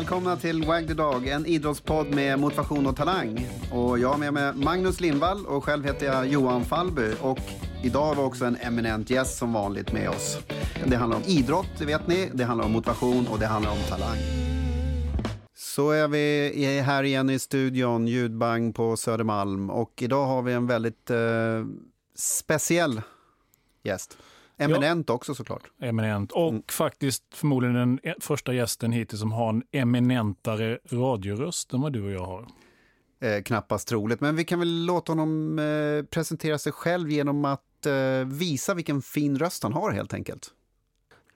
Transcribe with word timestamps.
Välkomna 0.00 0.36
till 0.36 0.64
Wag 0.64 0.86
the 0.86 0.94
Dog, 0.94 1.28
en 1.28 1.46
idrottspodd 1.46 2.14
med 2.14 2.38
motivation 2.38 2.86
och 2.86 2.96
talang. 2.96 3.48
Och 3.72 3.98
jag 3.98 4.08
har 4.08 4.18
med 4.18 4.32
mig 4.32 4.52
Magnus 4.54 5.00
Lindvall 5.00 5.46
och 5.46 5.64
själv 5.64 5.84
heter 5.84 6.06
jag 6.06 6.26
Johan 6.26 6.64
Fallby. 6.64 7.12
Och 7.22 7.38
idag 7.82 8.06
har 8.06 8.14
vi 8.14 8.20
också 8.20 8.44
en 8.44 8.56
eminent 8.56 9.10
gäst 9.10 9.38
som 9.38 9.52
vanligt 9.52 9.92
med 9.92 10.08
oss. 10.08 10.38
Det 10.86 10.96
handlar 10.96 11.16
om 11.16 11.22
idrott, 11.26 11.66
det 11.78 11.84
vet 11.84 12.06
ni. 12.06 12.30
Det 12.34 12.44
handlar 12.44 12.66
om 12.66 12.72
motivation 12.72 13.26
och 13.26 13.38
det 13.38 13.46
handlar 13.46 13.72
om 13.72 13.78
talang. 13.88 14.18
Så 15.54 15.90
är 15.90 16.08
vi 16.08 16.82
här 16.86 17.02
igen 17.02 17.30
i 17.30 17.38
studion, 17.38 18.06
ljudbang 18.06 18.72
på 18.72 18.96
Södermalm. 18.96 19.70
Och 19.70 20.02
idag 20.02 20.26
har 20.26 20.42
vi 20.42 20.52
en 20.52 20.66
väldigt 20.66 21.10
eh, 21.10 21.18
speciell 22.16 23.02
gäst. 23.82 24.18
Eminent 24.60 25.08
ja. 25.08 25.14
också 25.14 25.34
såklart. 25.34 25.62
Eminent. 25.80 26.32
Och 26.32 26.48
mm. 26.48 26.62
faktiskt 26.70 27.24
förmodligen 27.34 27.74
den 27.74 28.00
e- 28.02 28.14
första 28.20 28.54
gästen 28.54 28.92
hittills 28.92 29.20
som 29.20 29.32
har 29.32 29.48
en 29.48 29.62
eminentare 29.72 30.78
radioröst 30.90 31.72
än 31.72 31.80
vad 31.80 31.92
du 31.92 32.04
och 32.04 32.10
jag 32.10 32.26
har. 32.26 32.46
Eh, 33.22 33.42
knappast 33.42 33.88
troligt, 33.88 34.20
men 34.20 34.36
vi 34.36 34.44
kan 34.44 34.58
väl 34.58 34.86
låta 34.86 35.12
honom 35.12 35.58
eh, 35.58 36.04
presentera 36.04 36.58
sig 36.58 36.72
själv 36.72 37.10
genom 37.10 37.44
att 37.44 37.86
eh, 37.86 38.26
visa 38.26 38.74
vilken 38.74 39.02
fin 39.02 39.38
röst 39.38 39.62
han 39.62 39.72
har 39.72 39.90
helt 39.92 40.14
enkelt. 40.14 40.50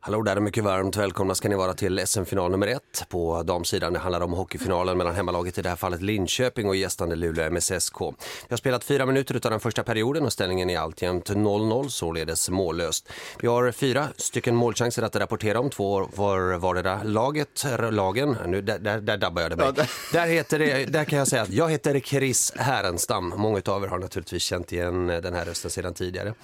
Hallå 0.07 0.23
där 0.23 0.37
och 0.37 0.43
mycket 0.43 0.65
varmt 0.65 0.97
välkomna 0.97 1.35
ska 1.35 1.49
ni 1.49 1.55
vara 1.55 1.75
till 1.75 2.07
SM-final 2.07 2.51
nummer 2.51 2.67
ett. 2.67 3.07
På 3.09 3.43
damsidan 3.43 3.93
det 3.93 3.99
handlar 3.99 4.21
om 4.21 4.33
hockeyfinalen 4.33 4.99
mellan 4.99 5.15
hemmalaget 5.15 5.59
i 5.59 5.63
det 5.63 5.69
här 5.69 5.77
fallet 5.77 6.03
Linköping 6.03 6.69
och 6.69 6.77
gästande 6.77 7.17
Luleå 7.17 7.51
MSSK. 7.51 8.01
Vi 8.01 8.51
har 8.51 8.57
spelat 8.57 8.85
fyra 8.85 9.07
minuter 9.07 9.35
av 9.35 9.51
den 9.51 9.61
första 9.61 9.83
perioden 9.83 10.25
och 10.25 10.33
ställningen 10.33 10.71
är 10.71 10.79
alltjämt 10.79 11.31
0-0, 11.31 11.89
således 11.89 12.51
mållöst. 12.51 13.09
Vi 13.41 13.49
har 13.49 13.73
fyra 13.73 14.09
stycken 14.17 14.57
målchanser 14.57 15.03
att 15.03 15.17
rapportera 15.17 15.61
om, 15.61 15.71
två 15.71 16.09
var 16.15 16.59
vardera 16.59 17.03
laget, 17.03 17.65
lagen. 17.91 18.37
Nu, 18.47 18.63
där, 18.63 18.79
där, 18.79 19.01
där 19.01 19.17
dabbar 19.17 19.43
jag 19.43 19.51
det 19.51 19.57
mig. 19.57 19.73
Ja, 19.77 19.85
där, 20.13 20.27
heter 20.27 20.59
det, 20.59 20.85
där 20.85 21.05
kan 21.05 21.19
jag 21.19 21.29
säga 21.29 21.43
att 21.43 21.51
jag 21.51 21.71
heter 21.71 22.01
Chris 22.01 22.53
Härenstam. 22.57 23.35
Många 23.37 23.63
av 23.67 23.85
er 23.85 23.89
har 23.89 23.99
naturligtvis 23.99 24.43
känt 24.43 24.73
igen 24.73 25.07
den 25.07 25.35
här 25.35 25.45
rösten 25.45 25.71
sedan 25.71 25.95
tidigare. 25.95 26.35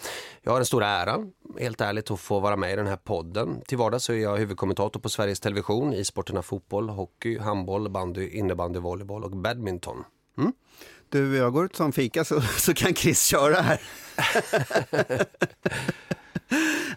Jag 0.43 0.53
har 0.53 0.59
den 0.59 0.67
stora 0.67 0.87
äran, 0.87 1.33
helt 1.59 1.81
ärligt, 1.81 2.11
att 2.11 2.21
få 2.21 2.41
vara 2.41 2.57
med 2.57 2.73
i 2.73 2.77
den 2.77 2.87
här 2.87 2.97
podden 2.97 3.63
till 3.67 3.79
vardags 3.79 4.05
så 4.05 4.13
är 4.13 4.17
jag 4.17 4.37
huvudkommentator 4.37 5.01
på 5.01 5.09
Sveriges 5.09 5.41
Television 5.41 5.93
i 5.93 6.05
sporterna 6.05 6.43
fotboll, 6.43 6.89
hockey, 6.89 7.39
handboll, 7.39 7.89
bandy, 7.89 8.29
innebandy, 8.29 8.79
volleyboll 8.79 9.25
och 9.25 9.31
badminton. 9.31 10.05
Mm? 10.39 10.53
Du, 11.09 11.37
jag 11.37 11.53
går 11.53 11.65
ut 11.65 11.77
som 11.77 11.93
fika 11.93 12.25
så, 12.25 12.41
så 12.59 12.75
kan 12.75 12.95
Chris 12.95 13.25
köra 13.25 13.55
här. 13.55 13.81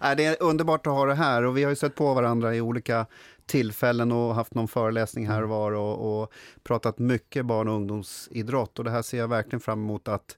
det 0.15 0.25
är 0.25 0.37
underbart 0.39 0.87
att 0.87 0.93
ha 0.93 1.05
det 1.05 1.15
här 1.15 1.43
och 1.43 1.57
vi 1.57 1.63
har 1.63 1.69
ju 1.69 1.75
sett 1.75 1.95
på 1.95 2.13
varandra 2.13 2.55
i 2.55 2.61
olika 2.61 3.05
tillfällen 3.45 4.11
och 4.11 4.35
haft 4.35 4.53
någon 4.53 4.67
föreläsning 4.67 5.27
här 5.27 5.43
och 5.43 5.49
var 5.49 5.71
och, 5.71 6.21
och 6.21 6.33
pratat 6.63 6.99
mycket 6.99 7.45
barn 7.45 7.67
och 7.67 7.75
ungdomsidrott 7.75 8.79
och 8.79 8.85
det 8.85 8.91
här 8.91 9.01
ser 9.01 9.17
jag 9.17 9.27
verkligen 9.27 9.59
fram 9.59 9.83
emot 9.83 10.07
att 10.07 10.37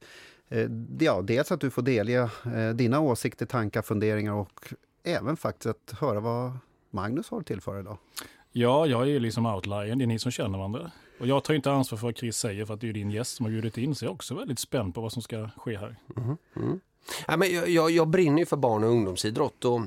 Ja, 0.99 1.21
dels 1.21 1.51
att 1.51 1.61
du 1.61 1.69
får 1.69 1.81
delge 1.81 2.29
eh, 2.55 2.69
dina 2.75 2.99
åsikter, 2.99 3.45
tankar, 3.45 3.81
funderingar 3.81 4.33
och 4.33 4.73
även 5.03 5.37
faktiskt 5.37 5.65
att 5.65 5.99
höra 5.99 6.19
vad 6.19 6.57
Magnus 6.89 7.29
har 7.29 7.41
till 7.41 7.61
för 7.61 7.79
idag. 7.79 7.97
Ja, 8.51 8.85
jag 8.85 9.01
är 9.01 9.05
ju 9.05 9.19
liksom 9.19 9.45
outliern, 9.45 9.97
det 9.97 10.05
är 10.05 10.07
ni 10.07 10.19
som 10.19 10.31
känner 10.31 10.57
varandra. 10.57 10.91
Och 11.19 11.27
jag 11.27 11.43
tar 11.43 11.53
inte 11.53 11.71
ansvar 11.71 11.97
för 11.97 12.07
vad 12.07 12.17
Chris 12.17 12.37
säger 12.37 12.65
för 12.65 12.73
att 12.73 12.81
det 12.81 12.89
är 12.89 12.93
din 12.93 13.11
gäst 13.11 13.35
som 13.35 13.45
har 13.45 13.51
bjudit 13.51 13.77
in, 13.77 13.95
så 13.95 14.05
jag 14.05 14.09
är 14.09 14.13
också 14.13 14.35
väldigt 14.35 14.59
spänd 14.59 14.95
på 14.95 15.01
vad 15.01 15.13
som 15.13 15.21
ska 15.21 15.49
ske 15.57 15.77
här. 15.77 15.95
Mm. 16.17 16.37
Mm. 16.55 16.79
Ja, 17.27 17.37
men 17.37 17.53
jag, 17.53 17.69
jag, 17.69 17.91
jag 17.91 18.07
brinner 18.07 18.39
ju 18.39 18.45
för 18.45 18.57
barn 18.57 18.83
och 18.83 18.89
ungdomsidrott 18.89 19.65
och 19.65 19.79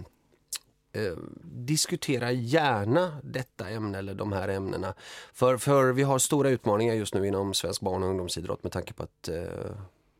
eh, 0.92 1.18
diskutera 1.42 2.32
gärna 2.32 3.12
detta 3.22 3.68
ämne 3.68 3.98
eller 3.98 4.14
de 4.14 4.32
här 4.32 4.48
ämnena. 4.48 4.94
För, 5.32 5.56
för 5.56 5.92
vi 5.92 6.02
har 6.02 6.18
stora 6.18 6.50
utmaningar 6.50 6.94
just 6.94 7.14
nu 7.14 7.26
inom 7.26 7.54
svensk 7.54 7.80
barn 7.80 8.02
och 8.02 8.08
ungdomsidrott 8.08 8.62
med 8.62 8.72
tanke 8.72 8.92
på 8.92 9.02
att 9.02 9.28
eh, 9.28 9.70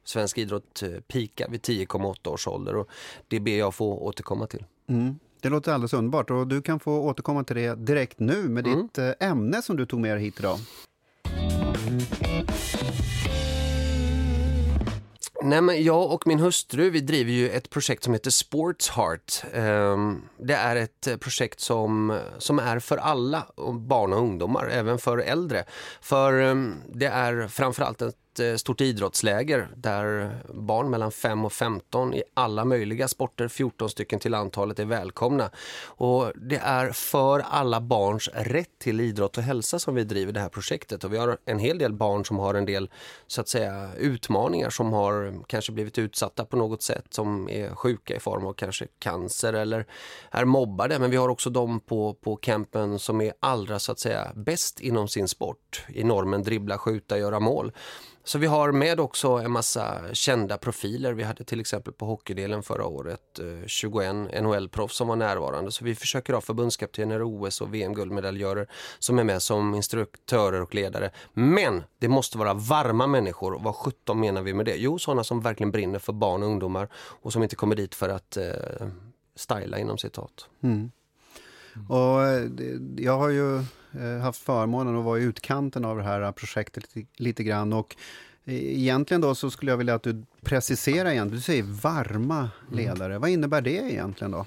svensk 0.09 0.39
idrott 0.39 0.83
eh, 0.83 0.89
pikar 0.91 1.49
vid 1.49 1.61
10,8 1.61 2.29
års 2.29 2.47
ålder 2.49 2.77
och 2.77 2.89
det 3.29 3.41
ber 3.41 3.59
jag 3.59 3.75
få 3.75 3.99
återkomma 3.99 4.47
till. 4.47 4.65
Mm. 4.89 5.19
Det 5.41 5.49
låter 5.49 5.73
alldeles 5.73 5.93
underbart 5.93 6.31
och 6.31 6.47
du 6.47 6.63
kan 6.63 6.81
få 6.81 7.01
återkomma 7.01 7.45
till 7.45 7.57
det 7.57 7.75
direkt 7.75 8.19
nu 8.19 8.49
med 8.49 8.67
mm. 8.67 8.83
ditt 8.83 8.99
eh, 8.99 9.11
ämne 9.21 9.63
som 9.63 9.77
du 9.77 9.87
tog 9.87 10.01
med 10.01 10.17
dig 10.17 10.25
hit 10.25 10.39
idag. 10.39 10.59
Nej, 15.43 15.61
men 15.61 15.85
jag 15.85 16.13
och 16.13 16.27
min 16.27 16.39
hustru 16.39 16.91
vi 16.91 17.01
driver 17.01 17.33
ju 17.33 17.51
ett 17.51 17.71
projekt 17.71 18.05
som 18.05 18.13
heter 18.13 18.31
Sports 18.31 18.91
Heart. 18.91 19.43
Ehm, 19.53 20.23
det 20.39 20.55
är 20.55 20.77
ett 20.77 21.07
eh, 21.07 21.17
projekt 21.17 21.61
som, 21.61 22.19
som 22.39 22.59
är 22.59 22.79
för 22.79 22.97
alla 22.97 23.47
barn 23.73 24.13
och 24.13 24.19
ungdomar, 24.19 24.69
även 24.73 24.99
för 24.99 25.19
äldre. 25.19 25.65
För 26.01 26.33
ehm, 26.33 26.75
det 26.95 27.07
är 27.07 27.49
framförallt 27.49 28.03
ett 28.03 28.17
ett 28.41 28.53
eh, 28.53 28.57
stort 28.57 28.81
idrottsläger 28.81 29.69
där 29.77 30.37
barn 30.55 30.91
mellan 30.91 31.13
5 31.13 31.45
och 31.45 31.53
15 31.53 32.15
i 32.15 32.23
alla 32.35 32.65
möjliga 32.65 33.09
sporter, 33.09 33.49
14 33.49 33.91
stycken 33.91 34.19
till 34.19 34.35
antalet, 34.35 34.79
är 34.79 34.85
välkomna. 34.85 35.51
Och 35.85 36.33
det 36.35 36.57
är 36.57 36.91
för 36.91 37.41
alla 37.41 37.81
barns 37.81 38.29
rätt 38.35 38.79
till 38.79 39.01
idrott 39.01 39.39
och 39.39 39.43
hälsa 39.43 39.79
som 39.79 39.95
vi 39.95 40.05
driver 40.05 40.33
det 40.33 40.41
här 40.41 40.49
projektet. 40.49 41.05
Och 41.05 41.13
vi 41.13 41.19
har 41.19 41.39
en 41.45 41.59
hel 41.59 41.79
del 41.79 41.93
barn 41.93 42.25
som 42.25 42.39
har 42.39 42.55
en 42.55 42.65
del 42.65 42.91
så 43.27 43.41
att 43.41 43.49
säga 43.49 43.91
utmaningar 43.99 44.71
som 44.71 44.93
har 44.93 45.35
kanske 45.47 45.73
blivit 45.73 45.99
utsatta 45.99 46.45
på 46.45 46.57
något 46.57 46.83
sätt 46.83 47.07
som 47.11 47.49
är 47.49 47.75
sjuka 47.75 48.17
i 48.17 48.21
form 48.21 48.47
av 48.47 48.53
kanske 48.53 48.87
cancer 48.99 49.53
eller 49.53 49.87
är 50.31 50.45
mobbade. 50.45 50.99
Men 50.99 51.11
vi 51.11 51.17
har 51.17 51.29
också 51.29 51.51
de 51.51 51.81
på, 51.81 52.15
på 52.15 52.37
campen 52.37 52.99
som 52.99 53.21
är 53.21 53.33
allra 53.41 53.79
så 53.79 53.93
att 53.93 53.99
säga 53.99 54.33
bäst 54.35 54.81
inom 54.81 55.09
sin 55.09 55.29
sport. 55.29 55.85
I 55.89 56.05
normen 56.05 56.43
dribbla, 56.43 56.79
skjuta, 56.79 57.19
göra 57.19 57.41
mål. 57.41 57.73
Så 58.29 58.39
vi 58.39 58.47
har 58.47 58.73
med 58.73 59.01
också 59.01 59.29
en 59.29 59.51
massa 59.51 60.01
kända 60.13 60.59
profiler. 60.59 61.13
Vi 61.13 61.23
hade 61.23 61.45
till 61.45 61.61
exempel 61.61 61.93
på 61.93 62.07
hockeydelen 62.07 62.63
förra 62.63 62.87
året 62.87 63.39
eh, 63.39 63.67
21 63.67 64.15
NHL-proffs 64.43 64.97
som 64.97 65.09
var 65.09 65.17
närvarande. 65.17 65.73
Så 65.73 65.85
vi 65.85 65.95
försöker 65.95 66.33
ha 66.33 66.41
förbundskaptener, 66.41 67.23
OS 67.23 67.61
och 67.61 67.75
VM-guldmedaljörer 67.75 68.69
som 68.99 69.19
är 69.19 69.25
med 69.25 69.43
som 69.43 69.75
instruktörer 69.75 70.61
och 70.61 70.75
ledare. 70.75 71.11
Men 71.33 71.83
det 71.99 72.09
måste 72.09 72.39
vara 72.39 72.55
varma 72.55 73.07
människor. 73.07 73.53
Och 73.53 73.63
vad 73.63 73.75
17 73.75 74.21
menar 74.21 74.43
vi 74.43 74.55
med 74.55 74.67
det? 74.67 74.77
Jo, 74.77 74.99
sådana 74.99 75.25
som 75.25 75.41
verkligen 75.41 75.71
brinner 75.71 75.99
för 75.99 76.13
barn 76.13 76.43
och 76.43 76.49
ungdomar 76.49 76.89
och 76.95 77.33
som 77.33 77.43
inte 77.43 77.57
kommer 77.57 77.77
dit 77.77 77.95
för 77.95 78.09
att 78.09 78.37
eh, 78.37 78.89
styla 79.37 79.79
inom 79.79 79.99
citat. 79.99 80.49
Mm. 80.63 80.91
Och 81.89 82.23
eh, 82.23 82.47
jag 82.97 83.19
har 83.19 83.29
ju 83.29 83.65
haft 84.23 84.43
förmånen 84.43 84.99
att 84.99 85.05
vara 85.05 85.19
i 85.19 85.23
utkanten 85.23 85.85
av 85.85 85.97
det 85.97 86.03
här 86.03 86.33
projektet 86.33 86.85
lite, 87.17 87.43
grann. 87.43 87.73
Och 87.73 87.97
eh, 88.45 88.55
egentligen 88.55 89.21
då 89.21 89.35
så 89.35 89.51
skulle 89.51 89.73
jag 89.73 89.77
vilja 89.77 89.95
att 89.95 90.03
du 90.03 90.25
preciserar 90.43 91.11
igen. 91.11 91.29
Du 91.29 91.41
säger 91.41 91.63
varma 91.63 92.37
mm. 92.39 92.51
ledare. 92.71 93.13
Mm. 93.13 93.21
Vad 93.21 93.31
innebär 93.31 93.61
det 93.61 93.71
egentligen 93.71 94.31
då? 94.31 94.47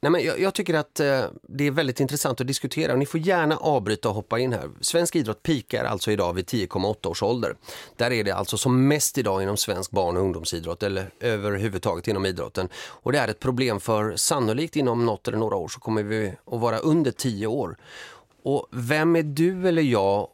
Nej, 0.00 0.12
men 0.12 0.24
jag, 0.24 0.40
jag 0.40 0.54
tycker 0.54 0.74
att 0.74 1.00
eh, 1.00 1.24
det 1.42 1.66
är 1.66 1.70
väldigt 1.70 2.00
intressant 2.00 2.40
att 2.40 2.46
diskutera 2.46 2.92
och 2.92 2.98
ni 2.98 3.06
får 3.06 3.20
gärna 3.20 3.56
avbryta 3.56 4.08
och 4.08 4.14
hoppa 4.14 4.38
in 4.38 4.52
här. 4.52 4.70
Svensk 4.80 5.16
idrott 5.16 5.42
pikar 5.42 5.84
alltså 5.84 6.10
idag 6.10 6.32
vid 6.32 6.46
10,8 6.46 7.06
års 7.06 7.22
ålder. 7.22 7.54
Där 7.96 8.10
är 8.10 8.24
det 8.24 8.30
alltså 8.30 8.58
som 8.58 8.88
mest 8.88 9.18
idag 9.18 9.42
inom 9.42 9.56
svensk 9.56 9.90
barn- 9.90 10.16
och 10.16 10.22
ungdomsidrott 10.22 10.82
eller 10.82 11.10
överhuvudtaget 11.20 12.08
inom 12.08 12.26
idrotten. 12.26 12.68
Och 12.76 13.12
det 13.12 13.18
är 13.18 13.28
ett 13.28 13.40
problem 13.40 13.80
för 13.80 14.16
sannolikt 14.16 14.76
inom 14.76 15.06
något 15.06 15.28
eller 15.28 15.38
några 15.38 15.56
år 15.56 15.68
så 15.68 15.80
kommer 15.80 16.02
vi 16.02 16.34
att 16.44 16.60
vara 16.60 16.78
under 16.78 17.10
10 17.10 17.46
år. 17.46 17.76
Och 18.42 18.66
vem 18.70 19.16
är 19.16 19.22
du 19.22 19.68
eller 19.68 19.82
jag 19.82 20.28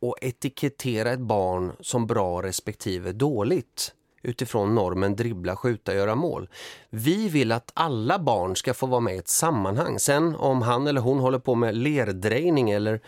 att 0.00 0.24
etikettera 0.24 1.12
ett 1.12 1.20
barn 1.20 1.72
som 1.80 2.06
bra 2.06 2.42
respektive 2.42 3.12
dåligt? 3.12 3.94
utifrån 4.24 4.74
normen 4.74 5.16
dribbla, 5.16 5.56
skjuta, 5.56 5.94
göra 5.94 6.14
mål. 6.14 6.48
Vi 6.90 7.28
vill 7.28 7.52
att 7.52 7.70
alla 7.74 8.18
barn 8.18 8.56
ska 8.56 8.74
få 8.74 8.86
vara 8.86 9.00
med 9.00 9.14
i 9.14 9.18
ett 9.18 9.28
sammanhang. 9.28 9.98
Sen 9.98 10.36
om 10.36 10.62
han 10.62 10.86
eller 10.86 11.00
hon 11.00 11.18
håller 11.18 11.38
på 11.38 11.54
med 11.54 11.74
lerdrejning 11.74 12.70
eller 12.70 13.00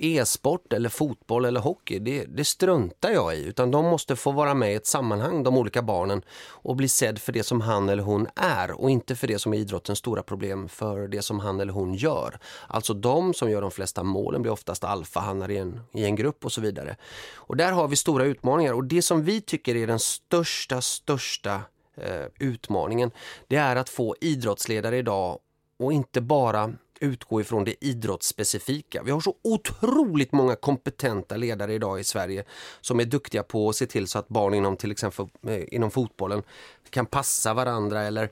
e-sport 0.00 0.72
eller 0.72 0.88
fotboll 0.88 1.44
eller 1.44 1.60
hockey, 1.60 1.98
det, 1.98 2.24
det, 2.24 2.44
struntar 2.44 3.10
jag 3.10 3.36
i. 3.36 3.44
Utan 3.44 3.70
de 3.70 3.84
måste 3.84 4.16
få 4.16 4.32
vara 4.32 4.54
med 4.54 4.72
i 4.72 4.74
ett 4.74 4.86
sammanhang, 4.86 5.42
de 5.42 5.56
olika 5.56 5.82
barnen, 5.82 6.22
och 6.50 6.76
bli 6.76 6.88
sedd 6.88 7.18
för 7.18 7.32
det 7.32 7.42
som 7.42 7.60
han 7.60 7.88
eller 7.88 8.02
hon 8.02 8.26
är 8.36 8.80
och 8.80 8.90
inte 8.90 9.16
för 9.16 9.26
det 9.26 9.38
som 9.38 9.54
är 9.54 9.58
idrottens 9.58 9.98
stora 9.98 10.22
problem 10.22 10.68
för 10.68 11.08
det 11.08 11.22
som 11.22 11.40
han 11.40 11.60
eller 11.60 11.72
hon 11.72 11.94
gör. 11.94 12.38
Alltså 12.66 12.94
de 12.94 13.34
som 13.34 13.50
gör 13.50 13.62
de 13.62 13.70
flesta 13.70 14.02
målen 14.02 14.42
blir 14.42 14.52
oftast 14.52 14.84
alfahannar 14.84 15.50
i 15.50 15.56
en, 15.56 15.80
i 15.92 16.04
en 16.04 16.16
grupp 16.16 16.44
och 16.44 16.52
så 16.52 16.60
vidare. 16.60 16.96
Och 17.34 17.56
där 17.56 17.72
har 17.72 17.88
vi 17.88 17.96
stora 17.96 18.24
utmaningar 18.24 18.72
och 18.72 18.84
det 18.84 19.02
som 19.02 19.24
vi 19.24 19.40
tycker 19.40 19.76
är 19.76 19.86
den 19.86 19.98
största, 19.98 20.80
största 20.80 21.60
eh, 21.96 22.26
utmaningen, 22.38 23.10
det 23.48 23.56
är 23.56 23.76
att 23.76 23.88
få 23.88 24.16
idrottsledare 24.20 24.96
idag 24.96 25.38
och 25.78 25.92
inte 25.92 26.20
bara 26.20 26.72
utgå 27.00 27.40
ifrån 27.40 27.64
det 27.64 27.84
idrottsspecifika. 27.84 29.02
Vi 29.02 29.10
har 29.10 29.20
så 29.20 29.34
otroligt 29.42 30.32
många 30.32 30.56
kompetenta 30.56 31.36
ledare 31.36 31.74
idag 31.74 32.00
i 32.00 32.04
Sverige 32.04 32.44
som 32.80 33.00
är 33.00 33.04
duktiga 33.04 33.42
på 33.42 33.68
att 33.68 33.76
se 33.76 33.86
till 33.86 34.06
så 34.06 34.18
att 34.18 34.28
barn 34.28 34.54
inom 34.54 34.76
till 34.76 34.90
exempel 34.90 35.26
eh, 35.46 35.64
inom 35.74 35.90
fotbollen 35.90 36.42
kan 36.90 37.06
passa 37.06 37.54
varandra 37.54 38.02
eller 38.02 38.30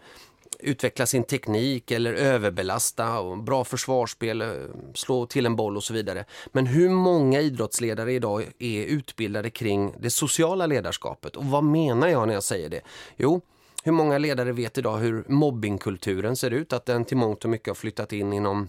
utveckla 0.59 1.07
sin 1.07 1.25
teknik 1.25 1.91
eller 1.91 2.15
överbelasta, 2.15 3.37
bra 3.37 3.65
försvarsspel, 3.65 4.41
eh, 4.41 4.49
slå 4.95 5.27
till 5.27 5.47
en 5.47 5.57
boll 5.57 5.77
och 5.77 5.85
så 5.85 5.95
vidare. 5.95 6.25
Men 6.53 6.67
hur 6.67 6.89
många 6.89 7.41
idrottsledare 7.41 8.13
idag 8.13 8.45
är 8.59 8.85
utbildade 8.85 9.51
kring 9.51 9.95
det 9.99 10.11
sociala 10.11 10.67
ledarskapet? 10.67 11.37
Och 11.37 11.45
vad 11.45 11.65
menar 11.65 12.09
jag 12.09 12.27
när 12.27 12.35
jag 12.35 12.45
säger 12.45 12.69
det? 12.69 12.81
Jo, 13.17 13.41
hur 13.87 13.93
många 13.93 14.19
ledare 14.19 14.53
vet 14.53 14.79
idag 14.79 14.97
hur 14.99 15.25
mobbingkulturen 15.29 16.37
ser 16.37 16.51
ut? 16.51 16.73
Att 16.73 16.87
den 16.87 17.05
till 17.05 17.17
mångt 17.17 17.45
och 17.45 17.51
mycket 17.51 17.69
har 17.69 17.75
flyttat 17.75 18.13
in 18.13 18.33
inom 18.33 18.69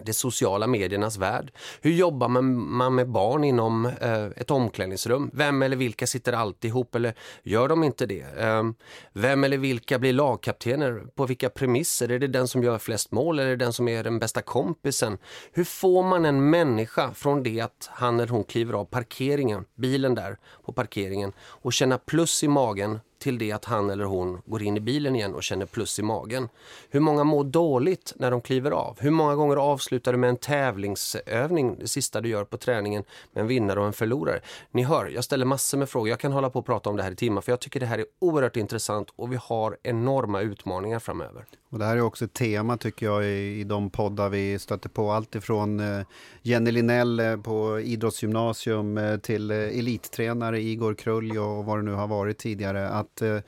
de 0.00 0.12
sociala 0.12 0.66
mediernas 0.66 1.16
värld. 1.16 1.52
Hur 1.80 1.90
jobbar 1.90 2.28
man 2.28 2.94
med 2.94 3.08
barn 3.08 3.44
inom 3.44 3.86
eh, 3.86 4.24
ett 4.24 4.50
omklädningsrum? 4.50 5.30
Vem 5.32 5.62
eller 5.62 5.76
vilka 5.76 6.06
sitter 6.06 6.32
alltid 6.32 6.68
ihop 6.68 6.94
eller 6.94 7.14
gör 7.42 7.68
de 7.68 7.84
inte 7.84 8.06
det? 8.06 8.26
Ehm, 8.38 8.74
vem 9.12 9.44
eller 9.44 9.58
vilka 9.58 9.98
blir 9.98 10.12
lagkaptener? 10.12 11.04
På 11.14 11.26
vilka 11.26 11.48
premisser? 11.48 12.10
Är 12.10 12.18
det 12.18 12.26
den 12.26 12.48
som 12.48 12.62
gör 12.62 12.78
flest 12.78 13.12
mål 13.12 13.38
eller 13.38 13.50
är 13.50 13.56
det 13.56 13.64
den 13.64 13.72
som 13.72 13.88
är 13.88 14.04
den 14.04 14.18
bästa 14.18 14.42
kompisen? 14.42 15.18
Hur 15.52 15.64
får 15.64 16.02
man 16.02 16.24
en 16.24 16.50
människa 16.50 17.14
från 17.14 17.42
det 17.42 17.60
att 17.60 17.90
han 17.92 18.20
eller 18.20 18.32
hon 18.32 18.44
kliver 18.44 18.74
av 18.74 18.84
parkeringen, 18.84 19.64
bilen 19.74 20.14
där 20.14 20.38
på 20.64 20.72
parkeringen 20.72 21.32
och 21.38 21.72
känna 21.72 21.98
plus 21.98 22.44
i 22.44 22.48
magen 22.48 22.98
till 23.18 23.38
det 23.38 23.52
att 23.52 23.64
han 23.64 23.90
eller 23.90 24.04
hon 24.04 24.42
går 24.46 24.62
in 24.62 24.76
i 24.76 24.80
bilen 24.80 25.16
igen 25.16 25.34
och 25.34 25.42
känner 25.42 25.66
plus 25.66 25.98
i 25.98 26.02
magen. 26.02 26.48
Hur 26.90 27.00
många 27.00 27.24
mår 27.24 27.44
dåligt 27.44 28.12
när 28.16 28.30
de 28.30 28.40
kliver 28.40 28.70
av? 28.70 28.96
Hur 29.00 29.10
många 29.10 29.34
gånger 29.34 29.56
avslutar 29.56 30.12
du 30.12 30.18
med 30.18 30.30
en 30.30 30.36
tävlingsövning, 30.36 31.78
det 31.78 31.88
sista 31.88 32.20
du 32.20 32.28
gör 32.28 32.44
på 32.44 32.56
träningen, 32.56 33.04
med 33.32 33.40
en 33.40 33.46
vinnare 33.46 33.80
och 33.80 33.86
en 33.86 33.92
förlorare? 33.92 34.40
Ni 34.70 34.82
hör, 34.82 35.06
jag 35.06 35.24
ställer 35.24 35.44
massor 35.44 35.78
med 35.78 35.88
frågor. 35.88 36.08
Jag 36.08 36.20
kan 36.20 36.32
hålla 36.32 36.50
på 36.50 36.58
och 36.58 36.66
prata 36.66 36.90
om 36.90 36.96
det 36.96 37.02
här 37.02 37.10
i 37.10 37.16
timmar 37.16 37.40
för 37.40 37.52
jag 37.52 37.60
tycker 37.60 37.80
det 37.80 37.86
här 37.86 37.98
är 37.98 38.06
oerhört 38.18 38.56
intressant 38.56 39.08
och 39.16 39.32
vi 39.32 39.38
har 39.42 39.76
enorma 39.82 40.40
utmaningar 40.40 40.98
framöver. 40.98 41.44
Och 41.76 41.80
det 41.80 41.86
här 41.86 41.96
är 41.96 42.00
också 42.00 42.24
ett 42.24 42.32
tema 42.32 42.76
tycker 42.76 43.06
jag 43.06 43.24
i, 43.24 43.60
i 43.60 43.64
de 43.64 43.90
poddar 43.90 44.28
vi 44.28 44.58
stöter 44.58 44.88
på. 44.88 45.12
Allt 45.12 45.34
ifrån 45.34 45.80
eh, 45.80 46.06
Jenny 46.42 46.70
Linell 46.70 47.20
eh, 47.20 47.36
på 47.36 47.80
idrottsgymnasium 47.80 48.98
eh, 48.98 49.16
till 49.16 49.50
eh, 49.50 49.56
elittränare 49.56 50.60
Igor 50.60 50.94
Krulj 50.94 51.38
och 51.38 51.64
vad 51.64 51.78
det 51.78 51.82
nu 51.82 51.92
har 51.92 52.06
varit 52.06 52.38
tidigare. 52.38 52.88
Att 52.88 53.22
eh, 53.22 53.38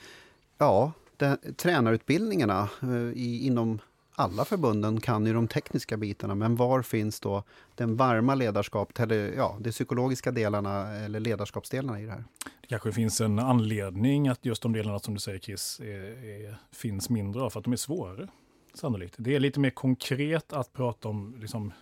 ja, 0.58 0.92
det, 1.16 1.38
tränarutbildningarna 1.56 2.68
eh, 2.82 3.12
i, 3.14 3.46
inom 3.46 3.78
alla 4.14 4.44
förbunden 4.44 5.00
kan 5.00 5.26
ju 5.26 5.32
de 5.32 5.48
tekniska 5.48 5.96
bitarna, 5.96 6.34
men 6.34 6.56
var 6.56 6.82
finns 6.82 7.20
då 7.20 7.42
den 7.74 7.96
varma 7.96 8.34
ledarskapet, 8.34 9.00
eller 9.00 9.32
ja, 9.36 9.56
de 9.60 9.70
psykologiska 9.70 10.30
delarna 10.30 10.92
eller 10.92 11.20
ledarskapsdelarna 11.20 12.00
i 12.00 12.04
det 12.04 12.12
här? 12.12 12.24
Det 12.68 12.72
kanske 12.72 12.92
finns 12.92 13.20
en 13.20 13.38
anledning 13.38 14.28
att 14.28 14.44
just 14.44 14.62
de 14.62 14.72
delarna 14.72 14.98
som 14.98 15.14
du 15.14 15.20
säger 15.20 15.38
Chris, 15.38 15.80
är, 15.80 16.24
är, 16.24 16.56
finns 16.72 17.10
mindre 17.10 17.42
av, 17.42 17.50
för 17.50 17.60
att 17.60 17.64
de 17.64 17.72
är 17.72 17.76
svårare. 17.76 18.28
Sannolikt. 18.74 19.14
Det 19.18 19.34
är 19.34 19.40
lite 19.40 19.60
mer 19.60 19.70
konkret 19.70 20.52
att 20.52 20.72
prata 20.72 21.08
om 21.08 21.36
liksom, 21.40 21.72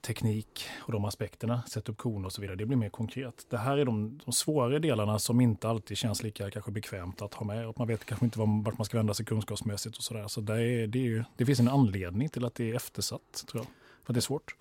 teknik 0.00 0.66
och 0.78 0.92
de 0.92 1.04
aspekterna, 1.04 1.62
sätta 1.62 1.92
upp 1.92 1.98
koner 1.98 2.26
och 2.26 2.32
så 2.32 2.40
vidare. 2.40 2.56
Det 2.56 2.66
blir 2.66 2.76
mer 2.76 2.88
konkret. 2.88 3.46
Det 3.50 3.58
här 3.58 3.78
är 3.78 3.84
de, 3.84 4.20
de 4.24 4.32
svårare 4.32 4.78
delarna 4.78 5.18
som 5.18 5.40
inte 5.40 5.68
alltid 5.68 5.96
känns 5.96 6.22
lika 6.22 6.50
kanske 6.50 6.70
bekvämt 6.70 7.22
att 7.22 7.34
ha 7.34 7.46
med. 7.46 7.68
Och 7.68 7.78
man 7.78 7.88
vet 7.88 8.04
kanske 8.04 8.24
inte 8.24 8.38
vart 8.38 8.78
man 8.78 8.84
ska 8.84 8.96
vända 8.96 9.14
sig 9.14 9.26
kunskapsmässigt 9.26 9.96
och 9.96 10.04
sådär. 10.04 10.28
Så 10.28 10.40
det, 10.40 10.62
är, 10.62 10.86
det, 10.86 10.98
är 10.98 11.02
ju, 11.02 11.24
det 11.36 11.46
finns 11.46 11.60
en 11.60 11.68
anledning 11.68 12.28
till 12.28 12.44
att 12.44 12.54
det 12.54 12.70
är 12.70 12.74
eftersatt, 12.74 13.44
tror 13.50 13.62
jag. 13.62 13.66
För 14.06 14.12
det 14.12 14.18
är 14.18 14.22
svårt. 14.22 14.54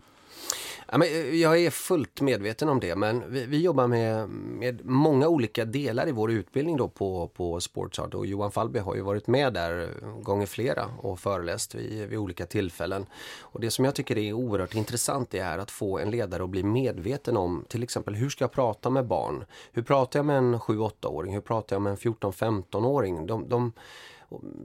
Ja, 0.91 0.97
men 0.97 1.07
eh, 1.07 1.35
jag 1.35 1.59
är 1.59 1.69
fullt 1.69 2.21
medveten 2.21 2.69
om 2.69 2.79
det, 2.79 2.95
men 2.95 3.31
vi, 3.31 3.45
vi 3.45 3.61
jobbar 3.61 3.87
med, 3.87 4.29
med 4.29 4.85
många 4.85 5.27
olika 5.27 5.65
delar 5.65 6.07
i 6.07 6.11
vår 6.11 6.31
utbildning 6.31 6.77
då 6.77 6.87
på, 6.87 7.27
på 7.27 7.59
Sportsart 7.59 8.13
och 8.13 8.25
Johan 8.25 8.51
Falby 8.51 8.79
har 8.79 8.95
ju 8.95 9.01
varit 9.01 9.27
med 9.27 9.53
där 9.53 9.89
gånger 10.21 10.45
flera 10.45 10.85
och 10.97 11.19
föreläst 11.19 11.75
vid, 11.75 12.07
vid 12.09 12.19
olika 12.19 12.45
tillfällen. 12.45 13.05
Och 13.39 13.59
det 13.59 13.71
som 13.71 13.85
jag 13.85 13.95
tycker 13.95 14.17
är 14.17 14.33
oerhört 14.33 14.75
intressant 14.75 15.33
är 15.33 15.57
att 15.57 15.71
få 15.71 15.99
en 15.99 16.11
ledare 16.11 16.43
att 16.43 16.49
bli 16.49 16.63
medveten 16.63 17.37
om 17.37 17.65
till 17.67 17.83
exempel 17.83 18.15
hur 18.15 18.29
ska 18.29 18.43
jag 18.43 18.51
prata 18.51 18.89
med 18.89 19.05
barn? 19.05 19.45
Hur 19.71 19.83
pratar 19.83 20.19
jag 20.19 20.25
med 20.25 20.37
en 20.37 20.55
7-8-åring? 20.55 21.33
Hur 21.33 21.41
pratar 21.41 21.75
jag 21.75 21.81
med 21.81 21.91
en 21.91 21.97
14-15-åring? 21.97 23.27
De, 23.27 23.49
de 23.49 23.71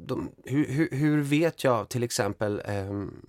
de, 0.06 0.30
hur, 0.44 0.88
hur, 0.92 1.22
vet 1.22 1.64
jag 1.64 1.88
till 1.88 2.02
exempel 2.02 2.62
eh, 2.64 2.74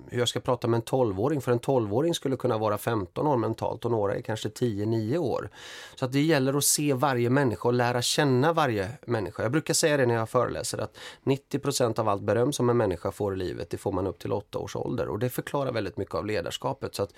hur 0.10 0.20
jag 0.20 0.28
ska 0.28 0.40
prata 0.40 0.68
med 0.68 0.78
en 0.78 0.84
12-åring? 0.84 1.42
För 1.42 1.52
en 1.52 1.60
12-åring 1.60 2.14
skulle 2.14 2.36
kunna 2.38 2.58
vara 2.58 2.78
15 2.78 3.28
år 3.28 3.38
mentalt 3.38 3.86
och 3.86 3.92
några 3.92 4.16
är 4.16 4.22
kanske 4.22 4.50
10-9 4.50 5.18
år. 5.18 5.50
Så 5.96 6.06
att 6.06 6.12
det 6.12 6.22
gäller 6.22 6.58
att 6.58 6.64
se 6.64 6.94
varje 6.94 7.30
människa 7.30 7.68
och 7.68 7.74
lära 7.74 8.02
känna 8.02 8.54
varje 8.54 8.90
människa. 9.06 9.44
Jag 9.44 9.52
brukar 9.52 9.74
säga 9.74 9.98
det 9.98 10.06
när 10.06 10.16
jag 10.16 10.30
föreläser 10.30 10.78
att 10.78 10.98
90% 11.24 12.00
av 12.00 12.10
allt 12.10 12.22
beröm 12.22 12.54
som 12.54 12.70
en 12.70 12.78
människa 12.78 13.12
får 13.12 13.34
i 13.34 13.38
livet 13.38 13.70
det 13.70 13.78
får 13.78 13.92
man 13.92 14.08
upp 14.08 14.20
till 14.20 14.34
8 14.34 14.60
års 14.60 14.76
ålder. 14.76 15.08
Och 15.08 15.20
det 15.20 15.30
förklarar 15.30 15.72
väldigt 15.72 15.98
mycket 15.98 16.16
av 16.16 16.26
ledarskapet. 16.26 16.96
Så 16.96 17.04
att 17.04 17.14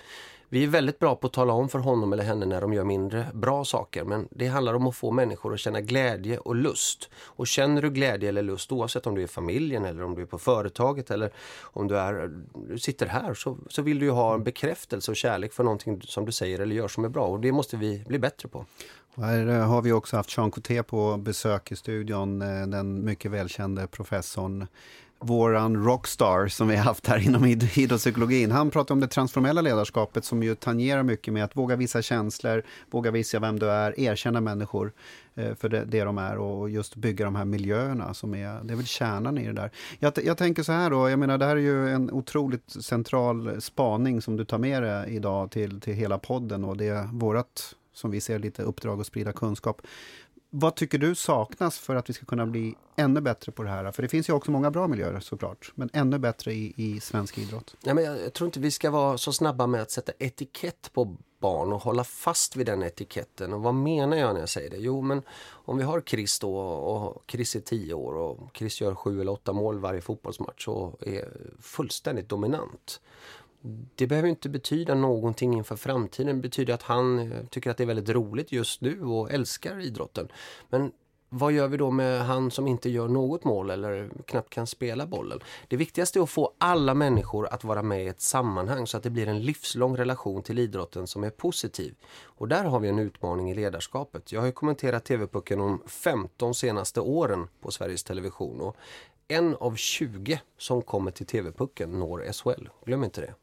vi 0.52 0.64
är 0.64 0.68
väldigt 0.68 0.98
bra 0.98 1.16
på 1.16 1.26
att 1.26 1.32
tala 1.32 1.52
om 1.52 1.68
för 1.68 1.78
honom 1.78 2.12
eller 2.12 2.24
henne 2.24 2.46
när 2.46 2.60
de 2.60 2.72
gör 2.72 2.84
mindre 2.84 3.26
bra 3.34 3.64
saker. 3.64 4.04
Men 4.04 4.28
det 4.30 4.46
handlar 4.46 4.74
om 4.74 4.86
att 4.86 4.96
få 4.96 5.10
människor 5.10 5.54
att 5.54 5.60
känna 5.60 5.80
glädje 5.80 6.38
och 6.38 6.56
lust. 6.56 7.10
Och 7.14 7.46
känner 7.46 7.82
du 7.82 7.90
glädje 7.90 8.28
eller 8.28 8.42
lust 8.42 8.72
oavsett 8.72 9.06
om 9.06 9.14
du 9.14 9.20
är 9.20 9.24
i 9.24 9.28
familjen 9.28 9.84
eller 9.84 10.04
om 10.04 10.14
du 10.14 10.22
är 10.22 10.26
på 10.26 10.38
företaget 10.38 11.10
eller 11.10 11.32
om 11.62 11.88
du, 11.88 11.98
är, 11.98 12.30
du 12.68 12.78
sitter 12.78 13.06
här 13.06 13.34
så, 13.34 13.58
så 13.68 13.82
vill 13.82 13.98
du 13.98 14.04
ju 14.04 14.10
ha 14.10 14.34
en 14.34 14.44
bekräftelse 14.44 15.10
och 15.10 15.16
kärlek 15.16 15.52
för 15.52 15.64
någonting 15.64 16.02
som 16.02 16.24
du 16.26 16.32
säger 16.32 16.58
eller 16.58 16.76
gör 16.76 16.88
som 16.88 17.04
är 17.04 17.08
bra. 17.08 17.26
Och 17.26 17.40
det 17.40 17.52
måste 17.52 17.76
vi 17.76 18.04
bli 18.06 18.18
bättre 18.18 18.48
på. 18.48 18.66
Och 19.14 19.24
här 19.24 19.48
eh, 19.48 19.68
har 19.68 19.82
vi 19.82 19.92
också 19.92 20.16
haft 20.16 20.36
Jean 20.36 20.52
Couté 20.52 20.82
på 20.82 21.16
besök 21.16 21.72
i 21.72 21.76
studion, 21.76 22.42
eh, 22.42 22.66
den 22.66 23.04
mycket 23.04 23.30
välkände 23.30 23.86
professorn 23.86 24.66
våran 25.22 25.84
rockstar 25.84 26.48
som 26.48 26.68
vi 26.68 26.76
har 26.76 26.84
haft 26.84 27.06
här 27.06 27.18
inom 27.18 27.46
idrottspsykologin. 27.46 28.50
Han 28.50 28.70
pratar 28.70 28.94
om 28.94 29.00
det 29.00 29.06
transformella 29.08 29.60
ledarskapet 29.60 30.24
som 30.24 30.42
ju 30.42 30.54
tangerar 30.54 31.02
mycket 31.02 31.34
med 31.34 31.44
att 31.44 31.56
våga 31.56 31.76
visa 31.76 32.02
känslor, 32.02 32.62
våga 32.90 33.10
visa 33.10 33.38
vem 33.38 33.58
du 33.58 33.70
är, 33.70 34.00
erkänna 34.00 34.40
människor 34.40 34.92
eh, 35.34 35.54
för 35.54 35.68
det, 35.68 35.84
det 35.84 36.04
de 36.04 36.18
är 36.18 36.38
och 36.38 36.70
just 36.70 36.96
bygga 36.96 37.24
de 37.24 37.36
här 37.36 37.44
miljöerna 37.44 38.14
som 38.14 38.34
är, 38.34 38.64
det 38.64 38.72
är 38.72 38.76
väl 38.76 38.86
kärnan 38.86 39.38
i 39.38 39.46
det 39.46 39.52
där. 39.52 39.70
Jag, 39.98 40.12
jag 40.24 40.38
tänker 40.38 40.62
så 40.62 40.72
här 40.72 40.90
då, 40.90 41.10
jag 41.10 41.18
menar 41.18 41.38
det 41.38 41.46
här 41.46 41.56
är 41.56 41.60
ju 41.60 41.88
en 41.88 42.10
otroligt 42.10 42.70
central 42.70 43.60
spaning 43.60 44.22
som 44.22 44.36
du 44.36 44.44
tar 44.44 44.58
med 44.58 44.82
dig 44.82 45.14
idag 45.14 45.50
till, 45.50 45.80
till 45.80 45.94
hela 45.94 46.18
podden 46.18 46.64
och 46.64 46.76
det 46.76 46.88
är 46.88 47.08
vårat 47.12 47.74
som 47.94 48.10
vi 48.10 48.20
ser 48.20 48.38
lite 48.38 48.62
uppdrag 48.62 49.00
att 49.00 49.06
sprida 49.06 49.32
kunskap. 49.32 49.82
Vad 50.54 50.74
tycker 50.74 50.98
du 50.98 51.14
saknas 51.14 51.78
för 51.78 51.96
att 51.96 52.08
vi 52.08 52.12
ska 52.12 52.26
kunna 52.26 52.46
bli 52.46 52.74
ännu 52.96 53.20
bättre 53.20 53.52
på 53.52 53.62
det 53.62 53.68
här? 53.68 53.92
För 53.92 54.02
det 54.02 54.08
finns 54.08 54.28
ju 54.28 54.32
också 54.32 54.50
många 54.50 54.70
bra 54.70 54.88
miljöer 54.88 55.20
såklart, 55.20 55.72
men 55.74 55.90
ännu 55.92 56.18
bättre 56.18 56.52
i, 56.52 56.74
i 56.76 57.00
svensk 57.00 57.38
idrott. 57.38 57.76
Nej, 57.84 57.94
men 57.94 58.04
jag, 58.04 58.20
jag 58.20 58.32
tror 58.32 58.46
inte 58.46 58.60
vi 58.60 58.70
ska 58.70 58.90
vara 58.90 59.18
så 59.18 59.32
snabba 59.32 59.66
med 59.66 59.82
att 59.82 59.90
sätta 59.90 60.12
etikett 60.18 60.90
på 60.92 61.16
barn 61.40 61.72
och 61.72 61.82
hålla 61.82 62.04
fast 62.04 62.56
vid 62.56 62.66
den 62.66 62.82
etiketten. 62.82 63.52
Och 63.52 63.62
vad 63.62 63.74
menar 63.74 64.16
jag 64.16 64.32
när 64.34 64.40
jag 64.40 64.48
säger 64.48 64.70
det? 64.70 64.76
Jo, 64.76 65.02
men 65.02 65.22
om 65.50 65.78
vi 65.78 65.84
har 65.84 66.00
Chris 66.00 66.38
då 66.38 66.56
och 66.58 67.24
Chris 67.30 67.56
är 67.56 67.60
10 67.60 67.94
år 67.94 68.14
och 68.14 68.56
Chris 68.56 68.80
gör 68.80 68.94
sju 68.94 69.20
eller 69.20 69.32
åtta 69.32 69.52
mål 69.52 69.78
varje 69.78 70.00
fotbollsmatch 70.00 70.68
och 70.68 71.06
är 71.06 71.28
fullständigt 71.60 72.28
dominant 72.28 73.00
det 73.94 74.06
behöver 74.06 74.28
inte 74.28 74.48
betyda 74.48 74.94
någonting 74.94 75.54
inför 75.54 75.76
framtiden. 75.76 76.36
Det 76.36 76.42
betyder 76.42 76.74
att 76.74 76.82
han 76.82 77.18
eh, 77.18 77.44
tycker 77.50 77.70
att 77.70 77.76
det 77.76 77.84
är 77.84 77.86
väldigt 77.86 78.08
roligt 78.08 78.52
just 78.52 78.80
nu 78.80 79.02
och 79.02 79.32
älskar 79.32 79.80
idrotten. 79.80 80.28
Men 80.70 80.92
vad 81.34 81.52
gör 81.52 81.68
vi 81.68 81.76
då 81.76 81.90
med 81.90 82.24
han 82.24 82.50
som 82.50 82.68
inte 82.68 82.90
gör 82.90 83.08
något 83.08 83.44
mål 83.44 83.70
eller 83.70 84.10
knappt 84.26 84.50
kan 84.50 84.66
spela 84.66 85.06
bollen? 85.06 85.40
Det 85.68 85.76
viktigaste 85.76 86.18
är 86.18 86.22
att 86.22 86.30
få 86.30 86.52
alla 86.58 86.94
människor 86.94 87.46
att 87.46 87.64
vara 87.64 87.82
med 87.82 88.04
i 88.04 88.08
ett 88.08 88.20
sammanhang 88.20 88.86
så 88.86 88.96
att 88.96 89.02
det 89.02 89.10
blir 89.10 89.28
en 89.28 89.42
livslång 89.42 89.96
relation 89.96 90.42
till 90.42 90.58
idrotten 90.58 91.06
som 91.06 91.24
är 91.24 91.30
positiv. 91.30 91.94
Och 92.24 92.48
där 92.48 92.64
har 92.64 92.80
vi 92.80 92.88
en 92.88 92.98
utmaning 92.98 93.50
i 93.50 93.54
ledarskapet. 93.54 94.32
Jag 94.32 94.40
har 94.40 94.50
kommenterat 94.50 95.04
TV-pucken 95.04 95.60
om 95.60 95.82
15 95.86 96.54
senaste 96.54 97.00
åren 97.00 97.48
på 97.60 97.70
Sveriges 97.70 98.04
Television 98.04 98.60
och 98.60 98.76
en 99.28 99.56
av 99.56 99.76
20 99.76 100.40
som 100.58 100.82
kommer 100.82 101.10
till 101.10 101.26
TV-pucken 101.26 101.98
når 101.98 102.32
SHL. 102.32 102.68
Glöm 102.84 103.04
inte 103.04 103.20
det. 103.20 103.34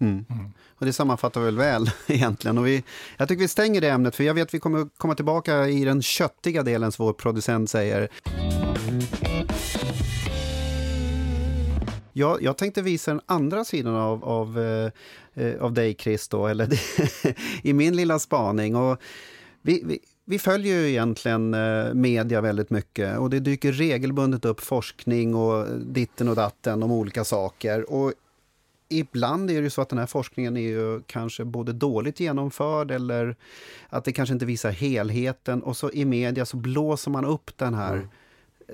Mm. 0.00 0.24
Mm. 0.30 0.50
Och 0.78 0.86
det 0.86 0.92
sammanfattar 0.92 1.40
väl 1.40 1.56
väl 1.56 1.90
egentligen. 2.06 2.58
Och 2.58 2.66
vi, 2.66 2.84
jag 3.16 3.28
tycker 3.28 3.40
vi 3.40 3.48
stänger 3.48 3.80
det 3.80 3.88
ämnet, 3.88 4.16
för 4.16 4.24
jag 4.24 4.34
vet 4.34 4.48
att 4.48 4.54
vi 4.54 4.58
kommer 4.58 4.88
komma 4.96 5.14
tillbaka 5.14 5.68
i 5.68 5.84
den 5.84 6.02
köttiga 6.02 6.62
delen, 6.62 6.92
som 6.92 7.06
vår 7.06 7.12
producent 7.12 7.70
säger. 7.70 8.08
Jag, 12.12 12.42
jag 12.42 12.56
tänkte 12.56 12.82
visa 12.82 13.10
den 13.10 13.20
andra 13.26 13.64
sidan 13.64 13.94
av, 13.94 14.24
av, 14.24 14.58
eh, 14.58 14.90
eh 15.44 15.62
av 15.62 15.72
dig, 15.72 15.96
Chris, 15.98 16.28
då, 16.28 16.46
eller 16.46 16.80
i 17.66 17.72
min 17.72 17.96
lilla 17.96 18.18
spaning. 18.18 18.76
Och 18.76 19.00
vi, 19.62 19.82
vi, 19.84 19.98
vi 20.26 20.38
följer 20.38 20.76
ju 20.76 20.88
egentligen 20.88 21.54
eh, 21.54 21.94
media 21.94 22.40
väldigt 22.40 22.70
mycket 22.70 23.18
och 23.18 23.30
det 23.30 23.40
dyker 23.40 23.72
regelbundet 23.72 24.44
upp 24.44 24.60
forskning 24.60 25.34
och 25.34 25.66
ditten 25.80 26.28
och 26.28 26.36
datten 26.36 26.82
om 26.82 26.92
olika 26.92 27.24
saker. 27.24 27.90
Och 27.90 28.12
ibland 28.88 29.50
är 29.50 29.62
det 29.62 29.70
så 29.70 29.82
att 29.82 29.88
den 29.88 29.98
här 29.98 30.06
forskningen 30.06 30.56
är 30.56 30.60
ju 30.60 31.02
kanske 31.06 31.44
både 31.44 31.72
dåligt 31.72 32.20
genomförd 32.20 32.90
eller 32.90 33.36
att 33.88 34.04
det 34.04 34.12
kanske 34.12 34.32
inte 34.32 34.46
visar 34.46 34.70
helheten 34.70 35.62
och 35.62 35.76
så 35.76 35.90
i 35.90 36.04
media 36.04 36.46
så 36.46 36.56
blåser 36.56 37.10
man 37.10 37.24
upp 37.24 37.50
den 37.56 37.74
här 37.74 37.92
mm. 37.92 38.08